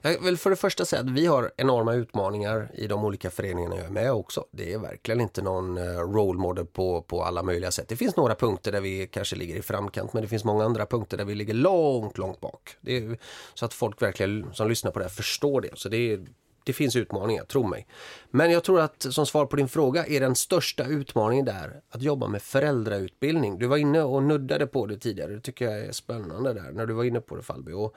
Jag 0.03 0.21
vill 0.21 0.37
för 0.37 0.49
det 0.49 0.55
första 0.55 0.85
säga 0.85 1.01
att 1.01 1.09
vi 1.09 1.25
har 1.25 1.51
enorma 1.57 1.93
utmaningar 1.93 2.71
i 2.73 2.87
de 2.87 3.05
olika 3.05 3.31
föreningarna 3.31 3.75
jag 3.75 3.85
är 3.85 3.89
med 3.89 4.11
också. 4.11 4.45
Det 4.51 4.73
är 4.73 4.79
verkligen 4.79 5.21
inte 5.21 5.41
någon 5.41 5.77
eh, 5.77 5.83
role 5.83 6.39
model 6.39 6.65
på, 6.65 7.01
på 7.01 7.23
alla 7.23 7.43
möjliga 7.43 7.71
sätt. 7.71 7.87
Det 7.87 7.95
finns 7.95 8.15
några 8.15 8.35
punkter 8.35 8.71
där 8.71 8.81
vi 8.81 9.07
kanske 9.07 9.35
ligger 9.35 9.55
i 9.55 9.61
framkant 9.61 10.13
men 10.13 10.21
det 10.21 10.27
finns 10.27 10.43
många 10.43 10.65
andra 10.65 10.85
punkter 10.85 11.17
där 11.17 11.25
vi 11.25 11.35
ligger 11.35 11.53
långt, 11.53 12.17
långt 12.17 12.39
bak. 12.39 12.77
Är, 12.85 13.17
så 13.53 13.65
att 13.65 13.73
folk 13.73 14.01
verkligen 14.01 14.53
som 14.53 14.69
lyssnar 14.69 14.91
på 14.91 14.99
det 14.99 15.05
här 15.05 15.09
förstår 15.09 15.61
det. 15.61 15.69
Så 15.73 15.89
det 15.89 15.97
är, 15.97 16.25
det 16.63 16.73
finns 16.73 16.95
utmaningar, 16.95 17.43
tro 17.43 17.67
mig. 17.67 17.87
Men 18.29 18.51
jag 18.51 18.63
tror 18.63 18.79
att 18.79 19.05
som 19.09 19.25
svar 19.25 19.45
på 19.45 19.55
din 19.55 19.67
fråga 19.67 20.05
är 20.05 20.19
den 20.19 20.35
största 20.35 20.85
utmaningen 20.85 21.45
där 21.45 21.81
att 21.89 22.01
jobba 22.01 22.27
med 22.27 22.41
föräldrautbildning. 22.41 23.57
Du 23.57 23.67
var 23.67 23.77
inne 23.77 24.01
och 24.01 24.23
nuddade 24.23 24.67
på 24.67 24.85
det 24.85 24.97
tidigare. 24.97 25.33
Det 25.33 25.41
tycker 25.41 25.65
jag 25.65 25.79
är 25.79 25.91
spännande 25.91 26.53
där 26.53 26.71
när 26.71 26.85
du 26.85 26.93
var 26.93 27.03
inne 27.03 27.21
på 27.21 27.35
det 27.35 27.43
Falby. 27.43 27.71
Och 27.71 27.95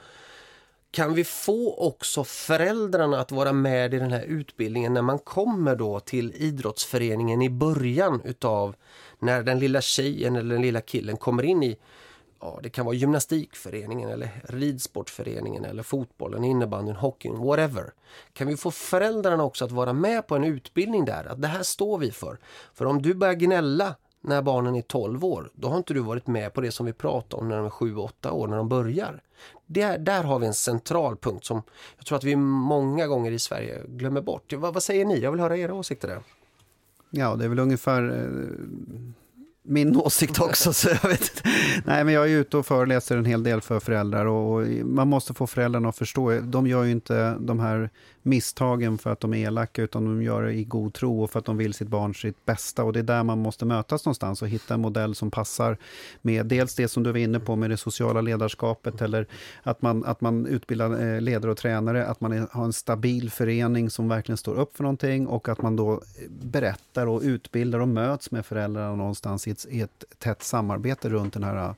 kan 0.94 1.14
vi 1.14 1.24
få 1.24 1.74
också 1.74 2.24
föräldrarna 2.24 3.20
att 3.20 3.32
vara 3.32 3.52
med 3.52 3.94
i 3.94 3.98
den 3.98 4.12
här 4.12 4.22
utbildningen 4.22 4.94
när 4.94 5.02
man 5.02 5.18
kommer 5.18 5.76
då 5.76 6.00
till 6.00 6.32
idrottsföreningen 6.34 7.42
i 7.42 7.50
början 7.50 8.20
utav 8.24 8.76
när 9.18 9.42
den 9.42 9.58
lilla 9.58 9.80
tjejen 9.80 10.36
eller 10.36 10.54
den 10.54 10.62
lilla 10.62 10.80
killen 10.80 11.16
kommer 11.16 11.42
in 11.42 11.62
i 11.62 11.76
ja, 12.40 12.60
det 12.62 12.70
kan 12.70 12.86
vara 12.86 12.94
gymnastikföreningen 12.94 14.08
eller 14.08 14.28
ridsportföreningen 14.44 15.64
eller 15.64 15.82
fotbollen, 15.82 16.44
innebandyn, 16.44 16.96
hockeyn, 16.96 17.38
whatever. 17.38 17.92
Kan 18.32 18.46
vi 18.46 18.56
få 18.56 18.70
föräldrarna 18.70 19.44
också 19.44 19.64
att 19.64 19.72
vara 19.72 19.92
med 19.92 20.26
på 20.26 20.36
en 20.36 20.44
utbildning 20.44 21.04
där, 21.04 21.24
att 21.24 21.42
det 21.42 21.48
här 21.48 21.62
står 21.62 21.98
vi 21.98 22.10
för. 22.10 22.38
För 22.74 22.84
om 22.84 23.02
du 23.02 23.14
börjar 23.14 23.34
gnälla 23.34 23.94
när 24.24 24.42
barnen 24.42 24.74
är 24.74 24.82
12 24.82 25.24
år, 25.24 25.50
då 25.54 25.68
har 25.68 25.76
inte 25.76 25.94
du 25.94 26.00
varit 26.00 26.26
med 26.26 26.52
på 26.52 26.60
det 26.60 26.70
som 26.70 26.86
vi 26.86 26.92
pratar 26.92 27.38
om 27.38 27.48
när 27.48 27.56
de 27.56 27.66
är 27.66 27.70
7-8 27.70 28.30
år, 28.30 28.48
när 28.48 28.56
de 28.56 28.68
börjar. 28.68 29.22
Där, 29.66 29.98
där 29.98 30.24
har 30.24 30.38
vi 30.38 30.46
en 30.46 30.54
central 30.54 31.16
punkt 31.16 31.44
som 31.44 31.62
jag 31.96 32.06
tror 32.06 32.18
att 32.18 32.24
vi 32.24 32.36
många 32.36 33.06
gånger 33.06 33.32
i 33.32 33.38
Sverige 33.38 33.82
glömmer 33.88 34.20
bort. 34.20 34.52
Vad, 34.52 34.74
vad 34.74 34.82
säger 34.82 35.04
ni? 35.04 35.18
Jag 35.18 35.30
vill 35.30 35.40
höra 35.40 35.56
era 35.56 35.74
åsikter 35.74 36.08
där. 36.08 36.18
Ja, 37.10 37.36
det 37.36 37.44
är 37.44 37.48
väl 37.48 37.58
ungefär 37.58 38.02
eh, 38.02 38.54
min 39.62 39.96
åsikt 40.00 40.40
också. 40.40 40.72
Så 40.72 40.88
jag, 40.88 41.08
vet 41.08 41.42
Nej, 41.84 42.04
men 42.04 42.14
jag 42.14 42.30
är 42.30 42.36
ute 42.36 42.56
och 42.56 42.66
föreläser 42.66 43.16
en 43.16 43.24
hel 43.24 43.42
del 43.42 43.60
för 43.60 43.80
föräldrar 43.80 44.26
och, 44.26 44.54
och 44.54 44.66
man 44.84 45.08
måste 45.08 45.34
få 45.34 45.46
föräldrarna 45.46 45.88
att 45.88 45.98
förstå. 45.98 46.40
De 46.40 46.66
gör 46.66 46.84
ju 46.84 46.90
inte 46.90 47.36
de 47.40 47.60
här 47.60 47.90
misstagen 48.24 48.98
för 48.98 49.10
att 49.10 49.20
de 49.20 49.34
är 49.34 49.46
elaka, 49.46 49.82
utan 49.82 50.04
de 50.04 50.22
gör 50.22 50.42
det 50.42 50.52
i 50.52 50.64
god 50.64 50.94
tro 50.94 51.22
och 51.22 51.30
för 51.30 51.38
att 51.38 51.44
de 51.44 51.56
vill 51.56 51.74
sitt 51.74 51.88
barn 51.88 52.14
sitt 52.14 52.44
bästa. 52.44 52.84
Och 52.84 52.92
det 52.92 52.98
är 52.98 53.02
där 53.02 53.22
man 53.22 53.38
måste 53.38 53.64
mötas 53.64 54.04
någonstans 54.04 54.42
och 54.42 54.48
hitta 54.48 54.74
en 54.74 54.80
modell 54.80 55.14
som 55.14 55.30
passar 55.30 55.78
med 56.22 56.46
dels 56.46 56.74
det 56.74 56.88
som 56.88 57.02
du 57.02 57.12
var 57.12 57.18
inne 57.18 57.40
på 57.40 57.56
med 57.56 57.70
det 57.70 57.76
sociala 57.76 58.20
ledarskapet, 58.20 59.02
eller 59.02 59.26
att 59.62 59.82
man, 59.82 60.04
att 60.04 60.20
man 60.20 60.46
utbildar 60.46 61.14
eh, 61.14 61.20
ledare 61.20 61.50
och 61.50 61.56
tränare, 61.56 62.06
att 62.06 62.20
man 62.20 62.48
har 62.52 62.64
en 62.64 62.72
stabil 62.72 63.30
förening 63.30 63.90
som 63.90 64.08
verkligen 64.08 64.36
står 64.36 64.54
upp 64.54 64.76
för 64.76 64.82
någonting 64.82 65.26
och 65.26 65.48
att 65.48 65.62
man 65.62 65.76
då 65.76 65.92
eh, 65.92 65.98
berättar 66.30 67.06
och 67.06 67.20
utbildar 67.22 67.80
och 67.80 67.88
möts 67.88 68.30
med 68.30 68.46
föräldrarna 68.46 68.96
någonstans 68.96 69.48
i 69.48 69.50
ett, 69.50 69.66
i 69.70 69.80
ett 69.80 70.04
tätt 70.18 70.42
samarbete 70.42 71.08
runt 71.08 71.32
den 71.34 71.44
här 71.44 71.74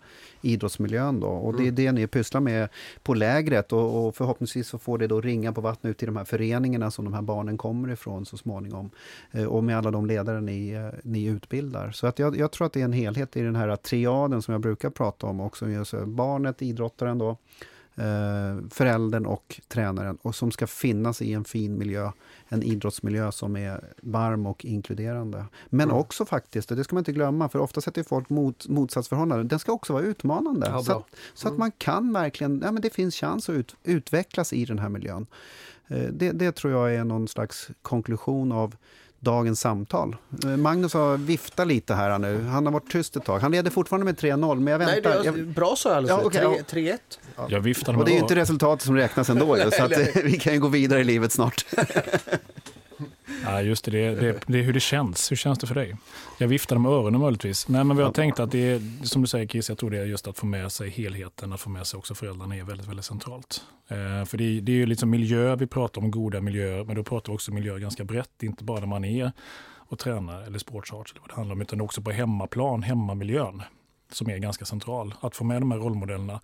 idrottsmiljön. 0.47 1.20
Då. 1.20 1.26
Och 1.26 1.53
det 1.53 1.62
är 1.62 1.62
mm. 1.62 1.74
det 1.74 1.92
ni 1.92 2.07
pysslar 2.07 2.40
med 2.40 2.68
på 3.03 3.14
lägret 3.14 3.72
och, 3.72 4.07
och, 4.07 4.16
förhoppningsvis 4.16 4.68
så 4.68 4.78
får 4.78 4.99
det 4.99 5.07
då 5.07 5.20
ringa 5.20 5.53
på 5.53 5.61
vattnet 5.61 5.90
ut 5.90 5.99
till 5.99 6.07
de 6.07 6.16
här 6.16 6.24
föreningarna 6.24 6.90
som 6.90 7.05
de 7.05 7.14
här 7.14 7.22
barnen 7.22 7.59
kommer 7.59 7.92
ifrån 7.92 8.26
så 8.26 8.36
småningom. 8.36 8.90
Eh, 9.30 9.44
och 9.44 9.64
med 9.64 9.78
alla 9.78 9.90
de 9.90 10.07
ledare 10.07 10.40
ni, 10.40 10.70
eh, 10.70 10.88
ni 11.03 11.24
utbildar. 11.24 11.90
Så 11.90 12.07
att 12.07 12.18
jag, 12.18 12.36
jag, 12.36 12.53
tror 12.53 12.66
att 12.66 12.72
det 12.72 12.80
är 12.80 12.84
en 12.84 12.92
helhet 12.92 13.36
i 13.36 13.42
den 13.42 13.57
här 13.57 13.76
triaden 13.76 14.42
som 14.42 14.53
jag 14.53 14.61
brukar 14.61 14.90
prata 14.90 15.26
om 15.26 15.40
också. 15.40 15.68
Just 15.68 15.94
barnet, 16.07 16.62
idrottaren 16.62 17.18
då, 17.18 17.30
eh, 17.30 17.36
föräldern 18.70 19.26
och 19.26 19.61
tränaren 19.68 20.18
och 20.22 20.34
som 20.34 20.51
ska 20.51 20.66
finnas 20.66 21.22
i 21.22 21.32
en 21.32 21.44
fin 21.44 21.78
miljö 21.78 22.11
en 22.49 22.62
idrottsmiljö 22.62 23.32
som 23.32 23.57
är 23.57 23.84
varm 24.03 24.47
och 24.47 24.64
inkluderande. 24.64 25.44
Men 25.66 25.88
mm. 25.88 25.97
också 25.97 26.24
faktiskt, 26.24 26.70
och 26.70 26.76
det 26.76 26.84
ska 26.84 26.94
man 26.97 27.01
inte 27.01 27.12
glömma, 27.12 27.49
för 27.49 27.59
ofta 27.59 27.80
sätter 27.80 28.03
folk 28.03 28.30
mot, 28.30 28.68
motsatsförhållanden, 28.68 29.49
den 29.49 29.59
ska 29.59 29.72
också 29.72 29.92
vara 29.92 30.03
utmanande. 30.03 30.66
Ja, 30.66 30.82
så, 30.82 30.92
att, 30.92 31.07
så, 31.34 31.49
att, 31.49 31.53
mm. 31.53 31.59
man 31.59 31.72
kan 31.72 32.12
verkligen, 32.12 32.61
ja 32.64 32.72
men 32.72 32.82
det 32.82 32.90
finns 32.90 33.14
chans 33.14 33.49
att 33.49 33.55
ut, 33.55 33.76
utvecklas 33.84 34.53
i 34.53 34.64
den 34.64 34.78
här 34.78 34.88
miljön. 34.88 35.26
Eh, 35.86 36.09
det, 36.12 36.32
det 36.32 36.53
tror 36.53 36.72
jag 36.72 36.94
är 36.94 37.05
någon 37.05 37.28
slags 37.28 37.70
konklusion 37.82 38.53
av 38.53 38.76
dagens 39.21 39.61
samtal. 39.61 40.17
Eh, 40.45 40.51
Magnus 40.51 40.95
har 40.95 41.17
viftat 41.17 41.67
lite 41.67 41.95
här 41.95 42.19
nu. 42.19 42.45
Han 42.45 42.67
har 42.67 42.73
varit 42.73 42.93
tyst 42.93 43.17
ett 43.17 43.25
tag. 43.25 43.39
Han 43.39 43.53
leder 43.53 43.71
fortfarande 43.71 44.05
med 44.05 44.17
3-0, 44.19 44.61
men 44.61 44.73
jag 44.73 44.79
väntar. 44.79 44.95
Nej, 44.95 45.23
det 45.23 45.41
är, 45.41 45.45
bra 45.45 45.77
så 45.77 45.89
alldeles. 45.89 46.23
Ja, 46.23 46.27
okay, 46.27 46.45
3-1. 46.45 46.99
Ja. 47.37 47.47
Jag 47.51 47.61
viftar 47.61 47.97
Och 47.99 48.05
det 48.05 48.11
är 48.11 48.14
ju 48.14 48.21
inte 48.21 48.35
resultatet 48.35 48.87
som 48.87 48.97
räknas 48.97 49.31
ändå, 49.31 49.57
så 49.73 49.85
att, 49.85 49.93
vi 50.25 50.39
kan 50.39 50.53
ju 50.53 50.61
gå 50.61 50.69
vidare 50.69 51.01
i 51.01 51.05
livet 51.05 51.33
snart. 51.33 51.67
Ja, 53.45 53.62
just 53.62 53.85
det, 53.85 53.91
det, 53.91 54.14
det, 54.20 54.41
det 54.47 54.59
är 54.59 54.62
hur 54.62 54.72
det 54.72 54.81
känns. 54.81 55.31
Hur 55.31 55.37
känns 55.37 55.59
det 55.59 55.66
för 55.66 55.74
dig? 55.74 55.97
Jag 56.39 56.49
viftar 56.49 56.79
med 56.79 56.93
öronen 56.93 57.20
möjligtvis. 57.20 57.68
Nej, 57.68 57.85
men 57.85 57.97
vi 57.97 58.03
har 58.03 58.12
tänkt 58.12 58.41
att 58.41 58.51
det 58.51 58.59
är, 58.59 59.07
som 59.07 59.22
du 59.22 59.29
säger 59.29 59.47
Kiss, 59.47 59.68
jag 59.68 59.79
tror 59.79 59.91
det 59.91 59.99
är 59.99 60.05
just 60.05 60.29
att 60.29 60.39
få 60.39 60.47
med 60.47 60.72
sig 60.72 60.91
helheten, 60.91 61.53
att 61.53 61.61
få 61.61 61.70
med 61.70 61.87
sig 61.87 61.99
också 61.99 62.14
föräldrarna 62.14 62.57
är 62.57 62.64
väldigt, 62.64 62.89
väldigt 62.89 63.05
centralt. 63.05 63.62
Eh, 63.89 64.24
för 64.24 64.39
det, 64.39 64.61
det 64.61 64.72
är 64.72 64.77
ju 64.77 64.87
liksom 64.87 65.11
miljö, 65.11 65.57
vi 65.57 65.66
pratar 65.66 66.01
om 66.01 66.11
goda 66.11 66.41
miljöer, 66.41 66.85
men 66.85 66.97
då 66.97 67.03
pratar 67.03 67.33
vi 67.33 67.37
också 67.37 67.53
miljö 67.53 67.79
ganska 67.79 68.05
brett, 68.05 68.43
inte 68.43 68.64
bara 68.64 68.81
när 68.81 68.87
man 68.87 69.05
är 69.05 69.33
och 69.89 69.99
tränar 69.99 70.43
eller 70.43 70.59
sportsarts 70.59 71.12
eller 71.12 71.20
vad 71.20 71.31
det 71.31 71.35
handlar 71.35 71.55
om, 71.55 71.62
utan 71.62 71.81
också 71.81 72.03
på 72.03 72.11
hemmaplan, 72.11 72.83
hemmamiljön 72.83 73.62
som 74.12 74.30
är 74.30 74.38
ganska 74.38 74.64
central. 74.64 75.14
Att 75.20 75.36
få 75.36 75.44
med 75.44 75.62
de 75.62 75.70
här 75.70 75.78
rollmodellerna. 75.78 76.40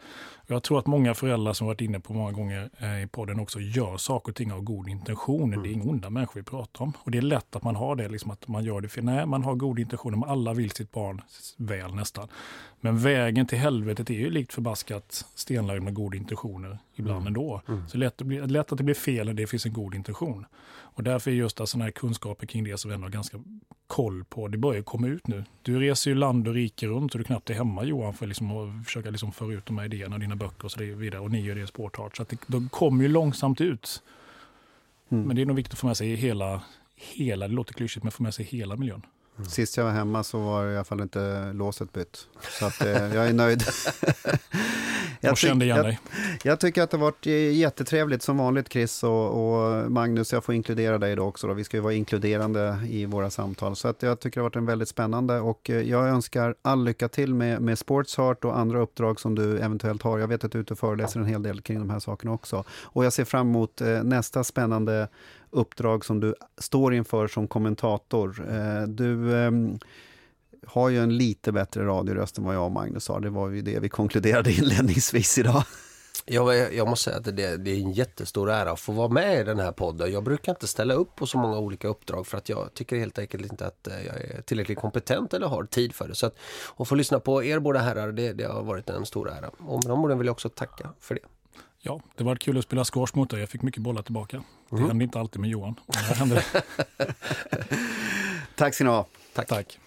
Jag 0.47 0.63
tror 0.63 0.79
att 0.79 0.87
många 0.87 1.15
föräldrar 1.15 1.53
som 1.53 1.67
varit 1.67 1.81
inne 1.81 2.01
på 2.01 2.13
många 2.13 2.33
gånger 2.33 2.71
eh, 2.79 3.03
i 3.03 3.07
podden 3.07 3.41
också 3.41 3.61
gör 3.61 3.97
saker 3.97 4.33
och 4.33 4.37
ting 4.37 4.53
av 4.53 4.61
god 4.61 4.89
intention. 4.89 5.53
Mm. 5.53 5.63
Det 5.63 5.69
är 5.69 5.73
inga 5.73 5.85
onda 5.85 6.11
människor 6.11 6.41
vi 6.41 6.45
pratar 6.45 6.85
om. 6.85 6.93
Och 6.99 7.11
det 7.11 7.19
är 7.19 7.23
lätt 7.23 7.57
att 7.57 7.63
man 7.63 7.77
har 7.77 7.97
det, 7.97 8.09
liksom 8.09 8.31
att 8.31 8.49
man 8.49 8.65
gör 8.65 8.81
det 8.81 8.89
för 8.89 9.03
nej, 9.03 9.27
man 9.27 9.43
har 9.43 9.55
god 9.55 9.79
intentioner, 9.79 10.17
men 10.17 10.29
alla 10.29 10.55
vill 10.55 10.71
sitt 10.71 10.93
barn 10.93 11.21
väl 11.57 11.95
nästan. 11.95 12.29
Men 12.81 12.99
vägen 12.99 13.47
till 13.47 13.59
helvetet 13.59 14.11
är 14.11 14.15
ju 14.15 14.31
likt 14.31 14.53
förbaskat 14.53 15.27
stenlagd 15.35 15.83
med 15.83 15.95
goda 15.95 16.17
intentioner 16.17 16.79
ibland 16.95 17.21
mm. 17.21 17.27
ändå. 17.27 17.63
Mm. 17.69 17.89
Så 17.89 17.99
lätt, 17.99 18.21
lätt 18.51 18.73
att 18.73 18.79
det 18.79 18.85
blir 18.85 18.95
fel 18.95 19.27
när 19.27 19.35
det 19.35 19.47
finns 19.47 19.67
en 19.67 19.73
god 19.73 19.95
intention. 19.95 20.47
Och 20.95 21.03
därför 21.03 21.31
är 21.31 21.35
just 21.35 21.57
sådana 21.57 21.85
här 21.85 21.91
kunskaper 21.91 22.47
kring 22.47 22.65
det 22.65 22.79
som 22.79 22.89
vi 22.89 22.95
ändå 22.95 23.05
har 23.05 23.13
ganska 23.13 23.39
koll 23.87 24.25
på, 24.25 24.49
det 24.49 24.59
börjar 24.59 24.83
komma 24.83 25.07
ut 25.07 25.27
nu. 25.27 25.45
Du 25.63 25.81
reser 25.81 26.11
ju 26.11 26.15
land 26.15 26.49
och 26.49 26.55
rike 26.55 26.87
runt 26.87 27.13
och 27.13 27.19
du 27.19 27.25
knappt 27.25 27.51
är 27.51 27.55
hemma 27.55 27.85
Johan 27.85 28.15
för 28.15 28.27
liksom 28.27 28.51
att 28.57 28.85
försöka 28.85 29.11
liksom 29.11 29.33
föra 29.33 29.53
ut 29.53 29.67
de 29.67 29.79
här 29.79 29.85
idéerna, 29.85 30.19
dina 30.19 30.37
böcker 30.37 30.65
och 30.65 30.73
så 30.73 30.81
vidare. 30.81 31.21
Och 31.21 31.31
ni 31.31 31.41
gör 31.41 31.55
det 31.55 31.63
i 31.63 31.67
Sportart. 31.67 32.17
Så 32.17 32.23
att 32.23 32.29
det, 32.29 32.39
de 32.47 32.69
kommer 32.69 33.03
ju 33.03 33.09
långsamt 33.09 33.61
ut. 33.61 34.03
Mm. 35.09 35.25
Men 35.25 35.37
det 35.37 35.43
är 35.43 35.47
nog 35.47 35.57
viktigt 35.57 35.73
att 35.73 35.79
få 35.79 35.87
med 35.87 35.97
sig 35.97 36.15
hela, 36.15 36.63
hela, 36.97 37.49
det 37.49 37.55
låter 37.55 37.75
klyschigt, 37.75 38.03
men 38.03 38.13
få 38.13 38.23
med 38.23 38.35
sig 38.35 38.45
hela 38.45 38.77
miljön. 38.77 39.03
Mm. 39.39 39.51
Sist 39.51 39.77
jag 39.77 39.85
var 39.85 39.91
hemma 39.91 40.23
så 40.23 40.39
var 40.39 40.67
i 40.67 40.75
alla 40.77 40.85
fall 40.85 41.01
inte 41.01 41.53
låset 41.53 41.93
bytt. 41.93 42.27
Så 42.59 42.67
att, 42.67 42.81
eh, 42.81 43.15
jag 43.15 43.29
är 43.29 43.33
nöjd. 43.33 43.63
jag 45.21 45.39
kände 45.39 45.65
igen 45.65 45.83
dig. 45.83 45.99
Jag, 46.43 46.53
jag, 46.53 46.61
tycker 46.61 46.83
att 46.83 46.91
det 46.91 46.97
har 46.97 47.05
varit 47.05 47.27
jättetrevligt 47.57 48.23
som 48.23 48.37
vanligt 48.37 48.73
Chris 48.73 49.03
och, 49.03 49.55
och, 49.55 49.93
Magnus. 49.93 50.33
Jag 50.33 50.45
får 50.45 50.55
inkludera 50.55 50.99
dig 50.99 51.17
då 51.17 51.23
också. 51.23 51.47
Då. 51.47 51.55
Vi 51.55 51.65
ska 51.65 51.77
ju 51.77 51.81
vara 51.81 51.95
inkluderande 51.95 52.79
i 52.89 53.07
våra 53.07 53.31
samtal. 53.31 53.77
Så 53.77 53.89
att 53.89 54.03
jag 54.03 54.21
tycker 54.21 54.41
det 54.41 54.43
har 54.43 54.49
varit 54.49 54.57
en 54.57 54.67
väldigt 54.67 54.89
spännande 54.89 55.41
och 55.41 55.71
eh, 55.71 55.81
jag 55.81 56.09
önskar 56.09 56.55
all 56.63 56.85
lycka 56.85 57.09
till 57.09 57.35
med, 57.35 57.63
med 57.63 57.79
Sportsheart 57.79 58.45
och 58.45 58.59
andra 58.59 58.81
uppdrag 58.81 59.21
som 59.21 59.35
du 59.35 59.59
eventuellt 59.59 60.03
har. 60.03 60.19
Jag 60.19 60.29
vet 60.29 60.45
att 60.45 60.53
du 60.53 60.59
är 60.59 60.63
ute 60.63 60.73
och 60.73 60.79
föreläser 60.79 61.21
en 61.21 61.27
hel 61.27 61.43
del 61.43 61.61
kring 61.61 61.79
de 61.79 61.91
här 61.91 61.99
sakerna 61.99 62.33
också. 62.33 62.65
Och 62.83 63.05
jag 63.05 63.13
ser 63.13 63.25
fram 63.25 63.49
emot 63.49 63.81
eh, 63.81 64.03
nästa 64.03 64.45
spännande 64.45 65.09
uppdrag 65.53 66.05
som 66.05 66.21
du 66.21 66.35
står 66.59 66.95
inför 66.95 67.29
som 67.29 67.49
kommentator. 67.49 68.47
Eh, 68.51 68.83
du 68.89 69.37
ehm, 69.37 69.79
har 70.67 70.89
ju 70.89 70.99
en 70.99 71.17
lite 71.17 71.53
bättre 71.53 71.85
radioröst 71.87 72.39
än 72.39 72.45
vad 72.45 72.55
jag 72.55 72.65
och 72.65 72.73
Magnus 72.73 73.09
har. 73.09 73.21
Det 73.21 73.31
var 73.31 73.49
ju 73.49 73.63
det 73.63 73.79
vi 73.79 73.89
konkluderade 73.89 74.53
inledningsvis 74.59 75.39
idag. 75.39 75.65
Jag, 76.25 76.75
jag 76.75 76.89
måste 76.89 77.05
säga 77.05 77.17
att 77.17 77.25
det, 77.25 77.57
det, 77.57 77.71
är 77.71 77.77
en 77.77 77.93
jättestor 77.93 78.51
ära 78.51 78.71
att 78.71 78.81
få 78.81 78.93
vara 78.93 79.09
med 79.09 79.41
i 79.41 79.45
den 79.45 79.59
här 79.59 79.73
podden. 79.73 80.13
Jag 80.13 80.25
brukar 80.25 80.53
inte 80.53 80.67
ställa 80.67 80.95
upp 80.95 81.17
på 81.17 81.27
så 81.27 81.39
många 81.39 81.59
olika 81.59 81.89
uppdrag 81.89 82.27
för 82.27 82.39
att 82.39 82.49
jag 82.49 82.75
tycker 82.75 82.97
helt 82.97 83.19
enkelt 83.19 83.53
inte 83.53 83.67
att 83.67 83.87
eh, 83.87 84.07
jag 84.07 84.17
är 84.17 84.43
tillräckligt 84.43 84.79
kompetent 84.79 85.35
eller 85.35 85.47
har 85.47 85.65
tid 85.65 85.95
för 85.95 86.09
det. 86.09 86.15
Så 86.15 86.27
att, 86.27 86.37
att 86.77 86.89
få 86.89 86.95
lyssna 86.95 87.21
på 87.21 87.45
er 87.45 87.59
båda 87.59 87.81
herrar, 87.81 88.13
det, 88.13 88.33
det 88.33 88.45
har 88.45 88.63
varit 88.63 88.91
en 88.91 89.07
stor 89.07 89.31
ära. 89.31 89.49
Och 89.59 89.85
med 89.85 89.91
de 89.91 90.05
orden 90.05 90.19
vill 90.19 90.27
jag 90.27 90.33
också 90.33 90.49
tacka 90.49 90.91
för 91.01 91.15
det. 91.15 91.21
Ja, 91.85 92.01
det 92.17 92.25
var 92.25 92.37
kul 92.37 92.59
att 92.59 92.65
spela 92.65 92.85
squash 92.85 93.15
mot 93.15 93.31
dig. 93.31 93.41
Jag 93.41 93.49
fick 93.49 93.63
mycket 93.63 93.83
bollar 93.83 94.03
tillbaka. 94.03 94.43
Det 94.71 94.77
mm. 94.77 94.89
hände 94.89 95.05
inte 95.05 95.21
alltid 95.21 95.41
med 95.41 95.51
Johan. 95.51 95.75
Det 96.29 96.45
Tack 98.57 98.75
ska 98.75 98.85
ni 98.85 98.91
ha. 98.91 99.07
Tack. 99.33 99.49
Tack. 99.49 99.79